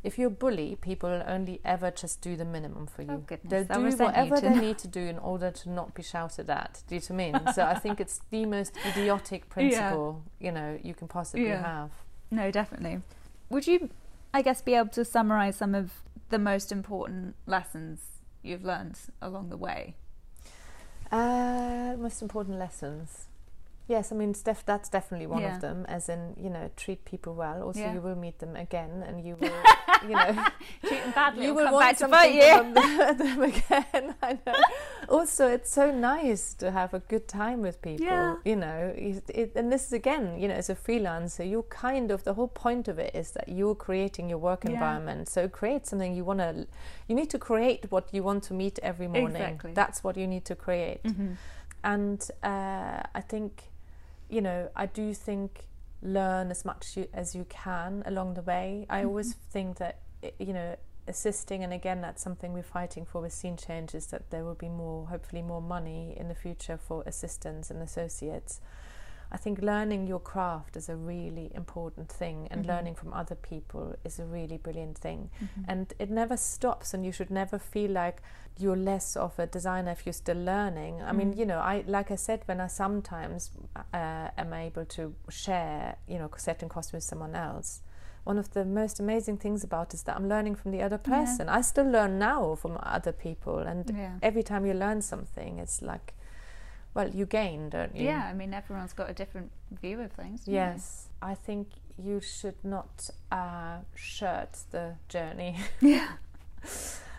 If 0.06 0.18
you're 0.20 0.28
a 0.28 0.40
bully, 0.44 0.78
people 0.80 1.10
will 1.10 1.24
only 1.28 1.60
ever 1.66 1.90
just 1.92 2.22
do 2.22 2.36
the 2.36 2.46
minimum 2.46 2.86
for 2.88 3.02
you. 3.02 3.12
Oh, 3.12 3.18
goodness, 3.18 3.50
They'll 3.50 3.64
they'll 3.82 3.92
do 3.92 4.04
whatever 4.04 4.40
they 4.40 4.50
know. 4.50 4.62
need 4.68 4.78
to 4.80 4.88
do 4.88 5.02
in 5.02 5.18
order 5.18 5.50
to 5.52 5.70
not 5.70 5.94
be 5.96 6.04
shouted 6.04 6.50
at. 6.50 6.84
Do 6.88 6.96
you 6.96 7.02
know 7.02 7.16
what 7.16 7.24
I 7.24 7.40
mean? 7.46 7.54
so 7.54 7.64
I 7.66 7.76
think 7.76 8.00
it's 8.00 8.22
the 8.30 8.46
most 8.46 8.78
idiotic 8.86 9.50
principle 9.50 10.24
you 10.40 10.52
know 10.52 10.80
you 10.84 10.94
can 10.94 11.08
possibly 11.08 11.48
Yeah. 11.48 11.62
have. 11.62 11.92
No, 12.32 12.52
definitely. 12.52 13.02
Would 13.50 13.68
you, 13.68 13.90
I 14.34 14.42
guess, 14.42 14.62
be 14.62 14.74
able 14.76 14.90
to 14.90 15.06
summarize 15.06 15.56
some 15.56 15.74
of 15.76 15.92
the 16.30 16.40
most 16.40 16.72
important 16.72 17.36
lessons 17.46 18.00
you've 18.44 18.64
learned 18.64 18.98
along 19.22 19.50
the 19.50 19.58
way? 19.58 19.96
Uh, 21.12 21.96
most 21.98 22.22
important 22.22 22.58
lessons. 22.60 23.28
Yes, 23.88 24.12
I 24.12 24.16
mean 24.16 24.34
def- 24.44 24.66
that's 24.66 24.90
definitely 24.90 25.28
one 25.28 25.42
Yeah. 25.44 25.56
of 25.56 25.62
them. 25.62 25.86
As 25.88 26.10
in, 26.10 26.34
you 26.42 26.50
know, 26.50 26.72
treat 26.76 27.06
people 27.06 27.36
well. 27.36 27.62
Also, 27.62 27.82
Yeah. 27.82 27.94
you 27.94 28.02
will 28.02 28.16
meet 28.16 28.40
them 28.40 28.56
again, 28.56 29.04
and 29.08 29.24
you 29.24 29.36
will, 29.36 29.52
you 30.10 30.16
know, 30.16 30.44
Treat 30.88 31.02
them 31.04 31.12
badly, 31.12 31.46
you 31.46 31.54
will 31.54 31.72
want 31.72 31.98
something 32.00 32.42
from 32.42 32.74
them, 32.74 33.18
them 33.18 33.42
again. 33.44 34.16
I 34.24 34.40
know. 34.46 34.56
Also, 35.08 35.48
it's 35.48 35.72
so 35.72 35.92
nice 35.92 36.56
to 36.56 36.72
have 36.72 36.96
a 36.96 37.00
good 37.00 37.28
time 37.28 37.62
with 37.62 37.80
people. 37.84 38.08
Yeah. 38.08 38.38
You 38.44 38.56
know, 38.56 38.92
it, 38.96 39.24
it, 39.30 39.52
and 39.56 39.72
this 39.72 39.86
is 39.86 39.94
again, 39.94 40.40
you 40.40 40.48
know, 40.48 40.56
as 40.56 40.70
a 40.72 40.76
freelancer, 40.76 41.48
you 41.48 41.64
kind 41.70 42.10
of 42.10 42.24
the 42.24 42.34
whole 42.34 42.48
point 42.48 42.88
of 42.88 42.98
it 42.98 43.14
is 43.14 43.32
that 43.32 43.50
you're 43.50 43.76
creating 43.76 44.30
your 44.30 44.40
work 44.40 44.64
Yeah. 44.64 44.72
environment. 44.72 45.30
So 45.30 45.48
create 45.48 45.86
something 45.86 46.16
you 46.16 46.26
want 46.26 46.40
to. 46.40 46.66
You 47.08 47.14
need 47.16 47.30
to 47.30 47.38
create 47.40 47.92
what 47.92 48.06
you 48.12 48.24
want 48.24 48.44
to 48.46 48.54
meet 48.56 48.80
every 48.82 49.08
morning. 49.08 49.36
Exactly. 49.36 49.74
That's 49.74 50.04
what 50.04 50.18
you 50.18 50.26
need 50.26 50.46
to 50.46 50.56
create 50.56 51.04
Mm-hmm. 51.04 51.34
and 51.84 52.20
uh, 52.44 53.04
I 53.14 53.22
think, 53.22 53.52
you 54.36 54.42
know, 54.42 54.70
I 54.76 54.86
do 54.86 55.14
think 55.14 55.70
learn 56.02 56.52
as 56.52 56.66
much 56.66 56.98
you, 56.98 57.08
as 57.14 57.34
you 57.36 57.46
can 57.46 58.04
along 58.06 58.34
the 58.34 58.42
way. 58.42 58.86
I 58.90 59.00
mm-hmm. 59.00 59.08
always 59.08 59.34
think 59.50 59.78
that, 59.78 60.00
eh, 60.24 60.32
you 60.40 60.52
know, 60.52 60.76
assisting, 61.08 61.64
and 61.64 61.72
again, 61.72 62.02
that's 62.02 62.22
something 62.22 62.52
we're 62.52 62.64
fighting 62.64 63.06
for 63.06 63.22
with 63.22 63.32
scene 63.32 63.56
changes, 63.56 64.08
that 64.08 64.32
there 64.32 64.44
will 64.44 64.56
be 64.56 64.68
more, 64.68 65.08
hopefully, 65.08 65.42
more 65.42 65.62
money 65.62 66.18
in 66.20 66.28
the 66.28 66.36
future 66.36 66.78
for 66.78 67.02
assistants 67.06 67.72
and 67.72 67.82
associates. 67.82 68.60
I 69.36 69.38
think 69.38 69.60
learning 69.62 70.08
your 70.08 70.22
craft 70.32 70.78
is 70.78 70.88
a 70.90 70.96
really 70.96 71.48
important 71.62 72.10
thing, 72.20 72.48
and 72.52 72.60
Mhm. 72.64 72.68
learning 72.72 72.96
from 72.96 73.12
other 73.22 73.36
people 73.36 73.86
is 74.08 74.20
a 74.20 74.26
really 74.38 74.58
brilliant 74.58 74.98
thing 74.98 75.22
Mm-hmm. 75.42 75.72
and 75.72 75.94
it 76.04 76.10
never 76.10 76.38
stops 76.38 76.94
and 76.94 77.06
you 77.06 77.12
should 77.18 77.32
never 77.42 77.58
feel 77.74 77.92
like 77.92 78.18
you're 78.58 78.82
less 78.94 79.18
of 79.18 79.38
a 79.40 79.46
designer 79.58 79.92
if 79.92 80.06
you're 80.06 80.14
still 80.26 80.42
learning 80.54 80.94
i 81.10 81.12
mean 81.12 81.34
Mm. 81.34 81.38
you 81.40 81.46
know 81.46 81.60
i 81.74 81.84
like 81.98 82.10
i 82.12 82.16
said 82.28 82.40
when 82.48 82.60
i 82.62 82.68
sometimes 82.68 83.52
uh, 83.94 84.30
am 84.44 84.54
able 84.54 84.86
to 84.98 85.04
share 85.30 85.96
you 86.12 86.18
know 86.20 86.30
certain 86.38 86.70
costumes 86.70 86.94
with 86.94 87.04
someone 87.04 87.36
else 87.36 87.82
one 88.32 88.40
of 88.40 88.48
the 88.58 88.64
most 88.82 89.00
amazing 89.00 89.38
things 89.38 89.64
about 89.64 89.88
it 89.90 89.96
is 89.96 90.04
that 90.04 90.16
i'm 90.18 90.30
learning 90.30 90.56
from 90.56 90.72
the 90.72 90.82
other 90.88 91.00
Yeah. 91.06 91.20
person 91.20 91.50
i 91.50 91.62
still 91.62 91.90
learn 91.98 92.14
now 92.18 92.56
from 92.56 92.78
other 92.98 93.12
people 93.26 93.58
and 93.72 93.84
Yeah. 93.92 94.14
every 94.30 94.44
time 94.44 94.66
you 94.66 94.74
learn 94.74 95.02
something 95.02 95.60
it's 95.64 95.82
like 95.82 96.14
well 96.96 97.10
you 97.10 97.26
gain 97.26 97.70
don't 97.70 97.96
you 97.96 98.06
Yeah, 98.06 98.26
I 98.32 98.34
mean, 98.34 98.54
everyone's 98.54 98.94
got 98.94 99.10
a 99.10 99.14
different 99.14 99.52
view 99.82 100.02
of 100.02 100.12
things. 100.12 100.46
don't 100.46 100.54
they? 100.54 100.60
yes 100.60 101.10
i 101.22 101.36
think 101.36 101.68
you 101.98 102.20
should 102.22 102.60
not 102.64 103.10
uh, 103.32 103.78
shirt 103.94 104.54
the 104.72 104.96
journey 105.08 105.56
Yeah. 105.82 106.08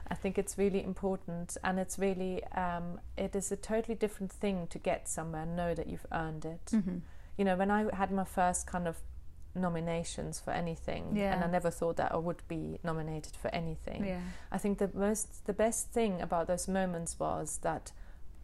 I 0.09 0.15
think 0.15 0.39
it's 0.39 0.57
really 0.57 0.83
important, 0.85 1.57
and 1.65 1.79
it's 1.81 1.99
really 1.99 2.45
um, 2.55 3.01
it 3.17 3.35
is 3.35 3.51
a 3.51 3.57
totally 3.57 3.97
different 3.97 4.33
thing 4.33 4.67
to 4.69 4.79
get 4.79 5.09
somewhere 5.09 5.43
and 5.43 5.57
know 5.57 5.75
that 5.75 5.89
you've 5.89 6.07
earned 6.13 6.45
it. 6.45 6.67
Mm-hmm. 6.73 6.99
You 7.37 7.45
know, 7.45 7.57
when 7.57 7.71
I 7.73 7.81
had 7.93 8.13
my 8.13 8.23
first 8.25 8.67
kind 8.69 8.87
of 8.87 8.97
nominations 9.55 10.39
for 10.39 10.53
anything, 10.53 11.19
and 11.35 11.43
I 11.45 11.49
never 11.49 11.71
thought 11.71 11.97
that 11.97 12.13
I 12.13 12.19
would 12.19 12.43
be 12.47 12.79
nominated 12.85 13.35
for 13.35 13.49
anything. 13.55 14.05
Yeah. 14.05 14.21
I 14.53 14.59
think 14.59 14.79
the 14.79 14.91
most 14.95 15.45
the 15.47 15.53
best 15.53 15.91
thing 15.91 16.21
about 16.21 16.47
those 16.47 16.69
moments 16.69 17.19
was 17.19 17.59
that 17.63 17.91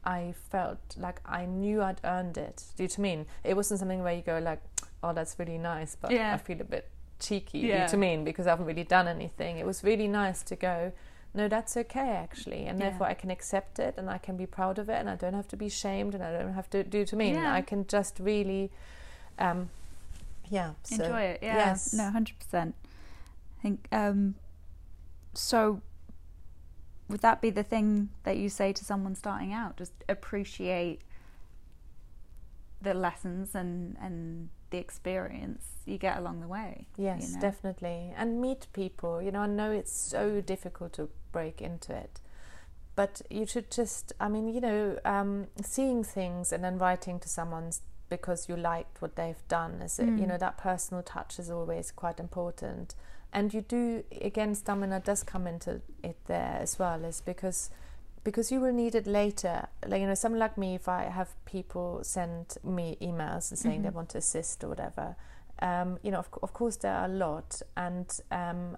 I 0.04 0.34
felt 0.50 0.78
like 0.96 1.20
I 1.24 1.46
knew 1.46 1.82
I'd 1.82 2.00
earned 2.04 2.36
it. 2.36 2.64
Do 2.76 2.82
you 2.82 2.88
know 2.88 2.94
I 2.98 3.00
mean? 3.02 3.26
It 3.44 3.54
wasn't 3.56 3.80
something 3.80 4.02
where 4.02 4.14
you 4.14 4.22
go 4.22 4.38
like, 4.38 4.60
"Oh, 5.02 5.12
that's 5.12 5.38
really 5.38 5.58
nice," 5.58 5.94
but 5.96 6.10
Yeah. 6.10 6.34
I 6.34 6.38
feel 6.38 6.60
a 6.60 6.64
bit 6.64 6.88
cheeky. 7.20 7.60
Do 7.62 7.66
you 7.68 7.74
know 7.74 7.86
I 7.92 7.96
mean? 7.96 8.24
Because 8.24 8.46
I 8.46 8.50
haven't 8.50 8.66
really 8.66 8.84
done 8.84 9.06
anything. 9.06 9.58
It 9.58 9.66
was 9.66 9.84
really 9.84 10.08
nice 10.08 10.42
to 10.44 10.56
go. 10.56 10.92
No, 11.34 11.48
that's 11.48 11.76
okay 11.76 12.10
actually, 12.10 12.66
and 12.66 12.78
Yeah. 12.78 12.90
therefore 12.90 13.06
I 13.06 13.14
can 13.14 13.30
accept 13.30 13.78
it 13.78 13.94
and 13.96 14.10
I 14.10 14.18
can 14.18 14.36
be 14.36 14.44
proud 14.46 14.78
of 14.78 14.88
it, 14.88 14.94
and 14.98 15.08
I 15.08 15.14
don't 15.16 15.34
have 15.34 15.48
to 15.48 15.56
be 15.56 15.68
shamed, 15.68 16.14
and 16.14 16.22
I 16.22 16.32
don't 16.32 16.52
have 16.54 16.68
to 16.70 16.82
do 16.84 16.98
you 16.98 17.04
know 17.04 17.10
I 17.12 17.16
mean. 17.16 17.34
Yeah. 17.36 17.52
I 17.54 17.62
can 17.62 17.86
just 17.86 18.18
really, 18.18 18.70
um, 19.38 19.70
yeah, 20.50 20.72
so, 20.82 20.96
Enjoy 21.04 21.20
it. 21.22 21.38
Yeah. 21.42 21.56
Yes, 21.56 21.94
No, 21.94 22.10
hundred 22.10 22.38
percent. 22.38 22.74
I 23.58 23.62
think. 23.62 23.88
Um, 23.92 24.34
so, 25.32 25.80
would 27.12 27.20
that 27.20 27.40
be 27.40 27.50
the 27.50 27.62
thing 27.62 28.08
that 28.24 28.36
you 28.38 28.48
say 28.48 28.72
to 28.72 28.84
someone 28.84 29.14
starting 29.14 29.52
out? 29.52 29.76
Just 29.76 29.92
appreciate 30.08 31.02
the 32.80 32.94
lessons 32.94 33.54
and 33.54 33.96
and 34.00 34.48
the 34.70 34.78
experience 34.78 35.64
you 35.84 35.98
get 35.98 36.16
along 36.16 36.40
the 36.40 36.48
way. 36.48 36.86
Yes, 36.96 37.28
you 37.28 37.34
know? 37.34 37.40
definitely. 37.42 38.12
And 38.16 38.40
meet 38.40 38.66
people. 38.72 39.20
You 39.20 39.30
know, 39.30 39.40
I 39.40 39.46
know 39.46 39.70
it's 39.70 39.92
so 39.92 40.40
difficult 40.40 40.94
to 40.94 41.10
break 41.30 41.60
into 41.60 41.94
it. 41.94 42.20
But 42.94 43.20
you 43.30 43.44
should 43.46 43.70
just, 43.70 44.12
I 44.18 44.28
mean, 44.28 44.48
you 44.48 44.60
know, 44.60 44.98
um, 45.04 45.46
seeing 45.62 46.02
things 46.04 46.52
and 46.52 46.62
then 46.64 46.78
writing 46.78 47.20
to 47.20 47.28
someone 47.28 47.72
because 48.08 48.48
you 48.48 48.56
liked 48.56 49.02
what 49.02 49.16
they've 49.16 49.42
done 49.48 49.82
is, 49.82 49.98
it- 49.98 50.06
you 50.06 50.24
Mm. 50.24 50.28
know, 50.28 50.38
that 50.38 50.56
personal 50.58 51.02
touch 51.02 51.38
is 51.38 51.50
always 51.50 51.90
quite 51.90 52.18
important. 52.20 52.94
And 53.32 53.52
you 53.54 53.62
do, 53.62 54.04
again, 54.20 54.54
stamina 54.54 55.00
does 55.00 55.22
come 55.22 55.46
into 55.46 55.80
it 56.02 56.16
there 56.26 56.58
as 56.60 56.78
well, 56.78 57.04
is 57.04 57.20
because 57.20 57.70
because 58.24 58.52
you 58.52 58.60
will 58.60 58.72
need 58.72 58.94
it 58.94 59.06
later. 59.06 59.66
Like 59.86 60.00
you 60.00 60.06
know, 60.06 60.14
someone 60.14 60.38
like 60.38 60.56
me, 60.56 60.74
if 60.74 60.88
I 60.88 61.04
have 61.04 61.34
people 61.44 62.00
send 62.02 62.56
me 62.62 62.96
emails 63.00 63.50
and 63.50 63.58
saying 63.58 63.76
mm-hmm. 63.76 63.84
they 63.84 63.90
want 63.90 64.10
to 64.10 64.18
assist 64.18 64.62
or 64.62 64.68
whatever, 64.68 65.16
um, 65.60 65.98
you 66.02 66.10
know, 66.10 66.18
of, 66.18 66.28
of, 66.42 66.52
course 66.52 66.76
there 66.76 66.94
are 66.94 67.06
a 67.06 67.08
lot, 67.08 67.62
and 67.76 68.20
um, 68.30 68.76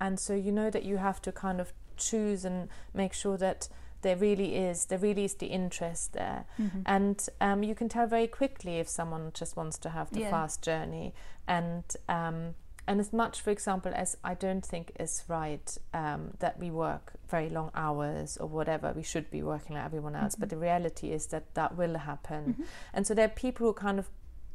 and 0.00 0.20
so 0.20 0.34
you 0.34 0.52
know 0.52 0.70
that 0.70 0.84
you 0.84 0.98
have 0.98 1.20
to 1.22 1.32
kind 1.32 1.60
of 1.60 1.72
choose 1.96 2.44
and 2.44 2.68
make 2.92 3.12
sure 3.12 3.36
that 3.36 3.68
there 4.02 4.16
really 4.16 4.54
is 4.54 4.84
there 4.86 4.98
really 4.98 5.24
is 5.24 5.34
the 5.34 5.46
interest 5.46 6.12
there 6.12 6.44
mm-hmm. 6.60 6.80
and 6.84 7.28
um, 7.40 7.62
you 7.62 7.74
can 7.74 7.88
tell 7.88 8.06
very 8.06 8.26
quickly 8.26 8.78
if 8.78 8.88
someone 8.88 9.30
just 9.32 9.56
wants 9.56 9.78
to 9.78 9.88
have 9.88 10.10
the 10.10 10.20
yeah. 10.20 10.30
fast 10.30 10.60
journey 10.60 11.14
and 11.48 11.84
um, 12.08 12.54
and 12.86 13.00
as 13.00 13.12
much, 13.12 13.40
for 13.40 13.50
example, 13.50 13.92
as 13.94 14.16
I 14.22 14.34
don't 14.34 14.64
think 14.64 14.92
is 15.00 15.24
right 15.28 15.76
um, 15.94 16.32
that 16.40 16.58
we 16.58 16.70
work 16.70 17.14
very 17.28 17.48
long 17.48 17.70
hours 17.74 18.36
or 18.36 18.46
whatever, 18.46 18.92
we 18.94 19.02
should 19.02 19.30
be 19.30 19.42
working 19.42 19.76
like 19.76 19.84
everyone 19.84 20.14
else. 20.14 20.34
Mm-hmm. 20.34 20.40
But 20.40 20.50
the 20.50 20.58
reality 20.58 21.10
is 21.12 21.26
that 21.26 21.54
that 21.54 21.76
will 21.76 21.96
happen, 21.96 22.44
mm-hmm. 22.44 22.62
and 22.92 23.06
so 23.06 23.14
there 23.14 23.24
are 23.24 23.36
people 23.36 23.66
who 23.66 23.72
kind 23.72 23.98
of 23.98 24.08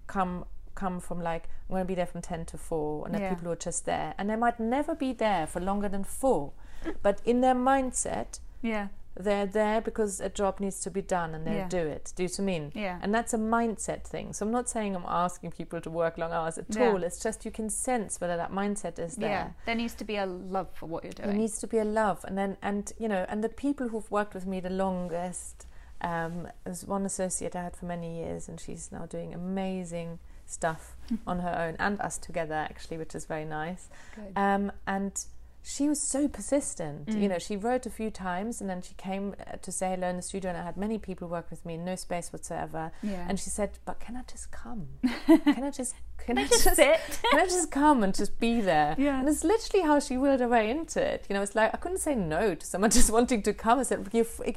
come 0.07 0.45
come 0.75 0.99
from 0.99 1.21
like 1.21 1.49
I'm 1.67 1.73
going 1.73 1.83
to 1.83 1.87
be 1.87 1.95
there 1.95 2.05
from 2.05 2.21
ten 2.21 2.45
to 2.45 2.57
four, 2.57 3.05
and 3.05 3.15
there 3.15 3.25
are 3.25 3.29
people 3.29 3.45
who 3.45 3.51
are 3.51 3.55
just 3.55 3.85
there, 3.85 4.13
and 4.17 4.29
they 4.29 4.35
might 4.35 4.59
never 4.59 4.93
be 4.93 5.11
there 5.11 5.47
for 5.47 5.59
longer 5.59 5.89
than 5.89 6.03
four, 6.03 6.53
but 7.01 7.21
in 7.25 7.41
their 7.41 7.55
mindset, 7.55 8.39
yeah, 8.61 8.89
they're 9.19 9.45
there 9.45 9.81
because 9.81 10.21
a 10.21 10.29
job 10.29 10.61
needs 10.61 10.79
to 10.79 10.89
be 10.89 11.01
done 11.01 11.35
and 11.35 11.45
they'll 11.45 11.53
yeah. 11.53 11.67
do 11.67 11.77
it. 11.77 12.13
Do 12.15 12.23
you 12.23 12.29
see 12.29 12.41
what 12.41 12.51
I 12.51 12.59
mean? 12.59 12.71
Yeah. 12.73 12.99
And 13.01 13.13
that's 13.13 13.33
a 13.33 13.37
mindset 13.37 14.03
thing. 14.03 14.31
So 14.31 14.45
I'm 14.45 14.51
not 14.51 14.69
saying 14.69 14.95
I'm 14.95 15.05
asking 15.05 15.51
people 15.51 15.81
to 15.81 15.89
work 15.89 16.17
long 16.17 16.31
hours 16.31 16.57
at 16.57 16.65
yeah. 16.69 16.89
all. 16.89 17.03
It's 17.03 17.21
just 17.21 17.43
you 17.43 17.51
can 17.51 17.69
sense 17.69 18.21
whether 18.21 18.37
that 18.37 18.53
mindset 18.53 18.97
is 18.97 19.17
there. 19.17 19.29
Yeah. 19.29 19.49
There 19.65 19.75
needs 19.75 19.93
to 19.95 20.05
be 20.05 20.15
a 20.15 20.25
love 20.25 20.69
for 20.73 20.85
what 20.85 21.03
you're 21.03 21.11
doing. 21.11 21.29
There 21.29 21.37
needs 21.37 21.59
to 21.59 21.67
be 21.67 21.79
a 21.79 21.83
love. 21.83 22.23
And 22.25 22.37
then 22.37 22.55
and 22.61 22.91
you 22.97 23.09
know, 23.09 23.25
and 23.27 23.43
the 23.43 23.49
people 23.49 23.89
who've 23.89 24.09
worked 24.09 24.33
with 24.33 24.47
me 24.47 24.61
the 24.61 24.69
longest, 24.69 25.67
um, 25.99 26.47
there's 26.63 26.85
one 26.85 27.05
associate 27.05 27.57
I 27.57 27.63
had 27.63 27.75
for 27.75 27.85
many 27.85 28.19
years 28.19 28.47
and 28.47 28.57
she's 28.57 28.89
now 28.89 29.05
doing 29.05 29.33
amazing 29.33 30.19
stuff 30.45 30.95
on 31.27 31.39
her 31.39 31.55
own 31.59 31.75
and 31.77 31.99
us 31.99 32.17
together 32.17 32.55
actually, 32.55 32.97
which 32.97 33.15
is 33.15 33.25
very 33.25 33.45
nice. 33.45 33.89
Um, 34.37 34.71
and 34.87 35.13
she 35.61 35.89
was 35.89 36.01
so 36.01 36.27
persistent. 36.27 37.07
Mm. 37.07 37.21
You 37.21 37.29
know, 37.29 37.39
she 37.39 37.57
wrote 37.57 37.85
a 37.85 37.89
few 37.89 38.09
times 38.09 38.61
and 38.61 38.69
then 38.69 38.81
she 38.81 38.93
came 38.95 39.35
uh, 39.39 39.57
to 39.57 39.71
say 39.71 39.91
hello 39.91 40.07
in 40.07 40.15
the 40.15 40.21
studio, 40.21 40.49
and 40.49 40.57
I 40.57 40.63
had 40.63 40.77
many 40.77 40.97
people 40.97 41.27
work 41.27 41.49
with 41.49 41.65
me, 41.65 41.77
no 41.77 41.95
space 41.95 42.31
whatsoever. 42.31 42.91
Yeah. 43.03 43.25
And 43.27 43.39
she 43.39 43.49
said, 43.49 43.79
"But 43.85 43.99
can 43.99 44.15
I 44.15 44.21
just 44.23 44.51
come? 44.51 44.87
can 45.25 45.63
I 45.63 45.71
just 45.71 45.95
can 46.17 46.37
I 46.37 46.47
just 46.47 46.63
sit? 46.63 46.99
can 47.31 47.39
I 47.39 47.45
just 47.45 47.71
come 47.71 48.03
and 48.03 48.15
just 48.15 48.39
be 48.39 48.61
there?" 48.61 48.95
Yeah. 48.97 49.19
And 49.19 49.27
it's 49.27 49.43
literally 49.43 49.85
how 49.85 49.99
she 49.99 50.17
willed 50.17 50.39
her 50.39 50.47
way 50.47 50.69
into 50.69 51.01
it. 51.01 51.25
You 51.29 51.35
know, 51.35 51.41
it's 51.41 51.55
like 51.55 51.73
I 51.73 51.77
couldn't 51.77 51.99
say 51.99 52.15
no 52.15 52.55
to 52.55 52.65
someone 52.65 52.91
just 52.99 53.11
wanting 53.11 53.43
to 53.43 53.53
come. 53.53 53.79
I 53.79 53.83
said, 53.83 54.09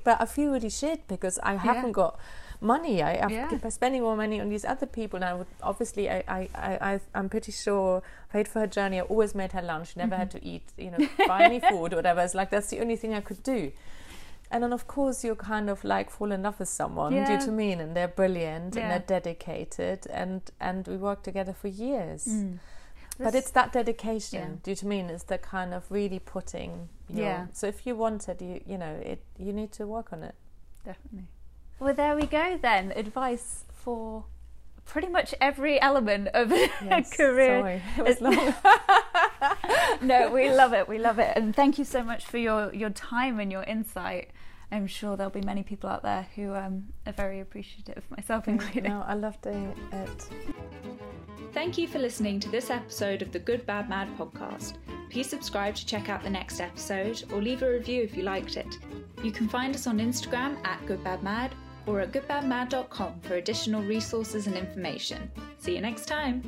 "But 0.05 0.20
I 0.20 0.24
feel 0.27 0.53
really 0.53 0.70
shit 0.70 1.09
because 1.09 1.39
I 1.43 1.57
haven't 1.57 1.89
yeah. 1.89 1.93
got." 1.93 2.20
Money. 2.63 3.03
I, 3.03 3.29
yeah. 3.29 3.55
by 3.61 3.69
spending 3.69 4.03
more 4.03 4.17
money 4.17 4.41
on 4.41 4.49
these 4.49 4.65
other 4.65 4.87
people. 4.87 5.17
And 5.17 5.25
I 5.25 5.35
would 5.35 5.47
obviously, 5.63 6.09
I, 6.09 6.23
I, 6.29 6.49
I, 6.55 7.01
I'm 7.15 7.29
pretty 7.29 7.53
sure, 7.53 8.03
paid 8.33 8.49
for 8.49 8.61
her 8.61 8.67
journey. 8.67 9.01
I 9.01 9.03
always 9.03 9.35
made 9.35 9.53
her 9.53 9.63
lunch. 9.63 9.97
Never 9.97 10.13
mm-hmm. 10.13 10.19
had 10.19 10.31
to 10.33 10.45
eat, 10.45 10.65
you 10.79 10.91
know, 10.91 11.09
buy 11.27 11.43
any 11.43 11.61
food 11.61 11.93
or 11.93 11.97
whatever. 11.97 12.21
It's 12.21 12.35
like 12.35 12.51
that's 12.51 12.69
the 12.69 12.81
only 12.81 12.97
thing 12.97 13.15
I 13.15 13.21
could 13.21 13.43
do. 13.43 13.73
And 14.51 14.63
then 14.63 14.73
of 14.73 14.87
course 14.87 15.25
you 15.25 15.35
kind 15.35 15.71
of 15.71 15.83
like 15.83 16.11
fall 16.11 16.31
in 16.31 16.43
love 16.43 16.59
with 16.59 16.69
someone. 16.69 17.15
Yeah. 17.15 17.27
Do 17.27 17.33
you 17.33 17.39
know 17.39 17.47
I 17.47 17.57
mean? 17.57 17.81
And 17.81 17.97
they're 17.97 18.09
brilliant 18.09 18.77
yeah. 18.77 18.83
and 18.83 18.91
they're 18.91 19.21
dedicated, 19.21 20.07
and 20.11 20.43
and 20.61 20.87
we 20.87 20.97
worked 20.97 21.25
together 21.25 21.55
for 21.55 21.69
years. 21.69 22.27
Mm. 22.27 22.59
But 23.19 23.35
it's 23.35 23.51
that 23.53 23.73
dedication. 23.73 24.41
Yeah. 24.41 24.57
Do 24.63 24.71
you 24.71 24.77
know 24.83 24.87
I 24.87 24.89
mean? 24.89 25.11
It's 25.11 25.25
the 25.25 25.39
kind 25.39 25.73
of 25.73 25.85
really 25.91 26.19
putting. 26.19 26.89
Your, 27.09 27.25
yeah. 27.25 27.47
So 27.53 27.67
if 27.67 27.87
you 27.87 27.97
want 27.97 28.29
it, 28.29 28.43
you 28.43 28.61
you 28.67 28.77
know 28.77 28.95
it. 29.03 29.23
You 29.39 29.55
need 29.55 29.73
to 29.73 29.87
work 29.87 30.13
on 30.13 30.23
it. 30.23 30.35
Definitely. 30.85 31.29
Well, 31.78 31.94
there 31.94 32.15
we 32.15 32.27
go 32.27 32.59
then. 32.61 32.93
Advice 32.94 33.65
for 33.73 34.24
pretty 34.85 35.09
much 35.09 35.35
every 35.40 35.81
element 35.81 36.28
of 36.28 36.51
yes, 36.51 37.12
a 37.12 37.16
career. 37.16 37.61
Sorry, 37.61 37.82
it 37.99 38.05
was 38.05 38.20
long. 38.20 38.55
no, 40.03 40.31
we 40.31 40.51
love 40.51 40.73
it. 40.73 40.89
We 40.89 40.99
love 40.99 41.19
it, 41.19 41.36
and 41.36 41.55
thank 41.55 41.78
you 41.78 41.85
so 41.85 42.03
much 42.03 42.24
for 42.24 42.39
your 42.39 42.73
your 42.74 42.90
time 42.90 43.40
and 43.40 43.51
your 43.51 43.65
insight. 43.65 44.31
I'm 44.70 44.86
sure 44.86 45.16
there'll 45.19 45.31
be 45.31 45.43
many 45.43 45.62
people 45.62 45.90
out 45.90 46.03
there 46.03 46.28
who 46.35 46.55
um, 46.55 46.85
are 47.07 47.12
very 47.12 47.40
appreciative, 47.40 47.99
of 47.99 48.11
myself 48.11 48.49
included. 48.49 48.85
No, 48.85 49.05
I 49.07 49.15
loved 49.15 49.43
doing 49.43 49.74
it. 49.93 50.28
Thank 51.53 51.77
you 51.77 51.87
for 51.87 51.99
listening 51.99 52.41
to 52.41 52.49
this 52.49 52.70
episode 52.70 53.20
of 53.20 53.31
the 53.31 53.39
Good 53.39 53.66
Bad 53.66 53.89
Mad 53.89 54.09
podcast. 54.16 54.79
Please 55.11 55.29
subscribe 55.29 55.74
to 55.74 55.85
check 55.85 56.09
out 56.09 56.23
the 56.23 56.31
next 56.31 56.61
episode 56.61 57.24
or 57.31 57.43
leave 57.43 57.62
a 57.62 57.70
review 57.70 58.03
if 58.03 58.16
you 58.16 58.23
liked 58.23 58.57
it. 58.57 58.79
You 59.23 59.33
can 59.33 59.49
find 59.49 59.74
us 59.74 59.87
on 59.87 59.99
Instagram 59.99 60.57
at 60.66 60.85
goodbadmad 60.87 61.51
or 61.87 62.01
at 62.01 62.12
goodbadmad.com 62.12 63.20
for 63.20 63.35
additional 63.35 63.83
resources 63.83 64.47
and 64.47 64.57
information. 64.57 65.31
See 65.59 65.74
you 65.74 65.83
next 65.83 66.07
time! 66.07 66.43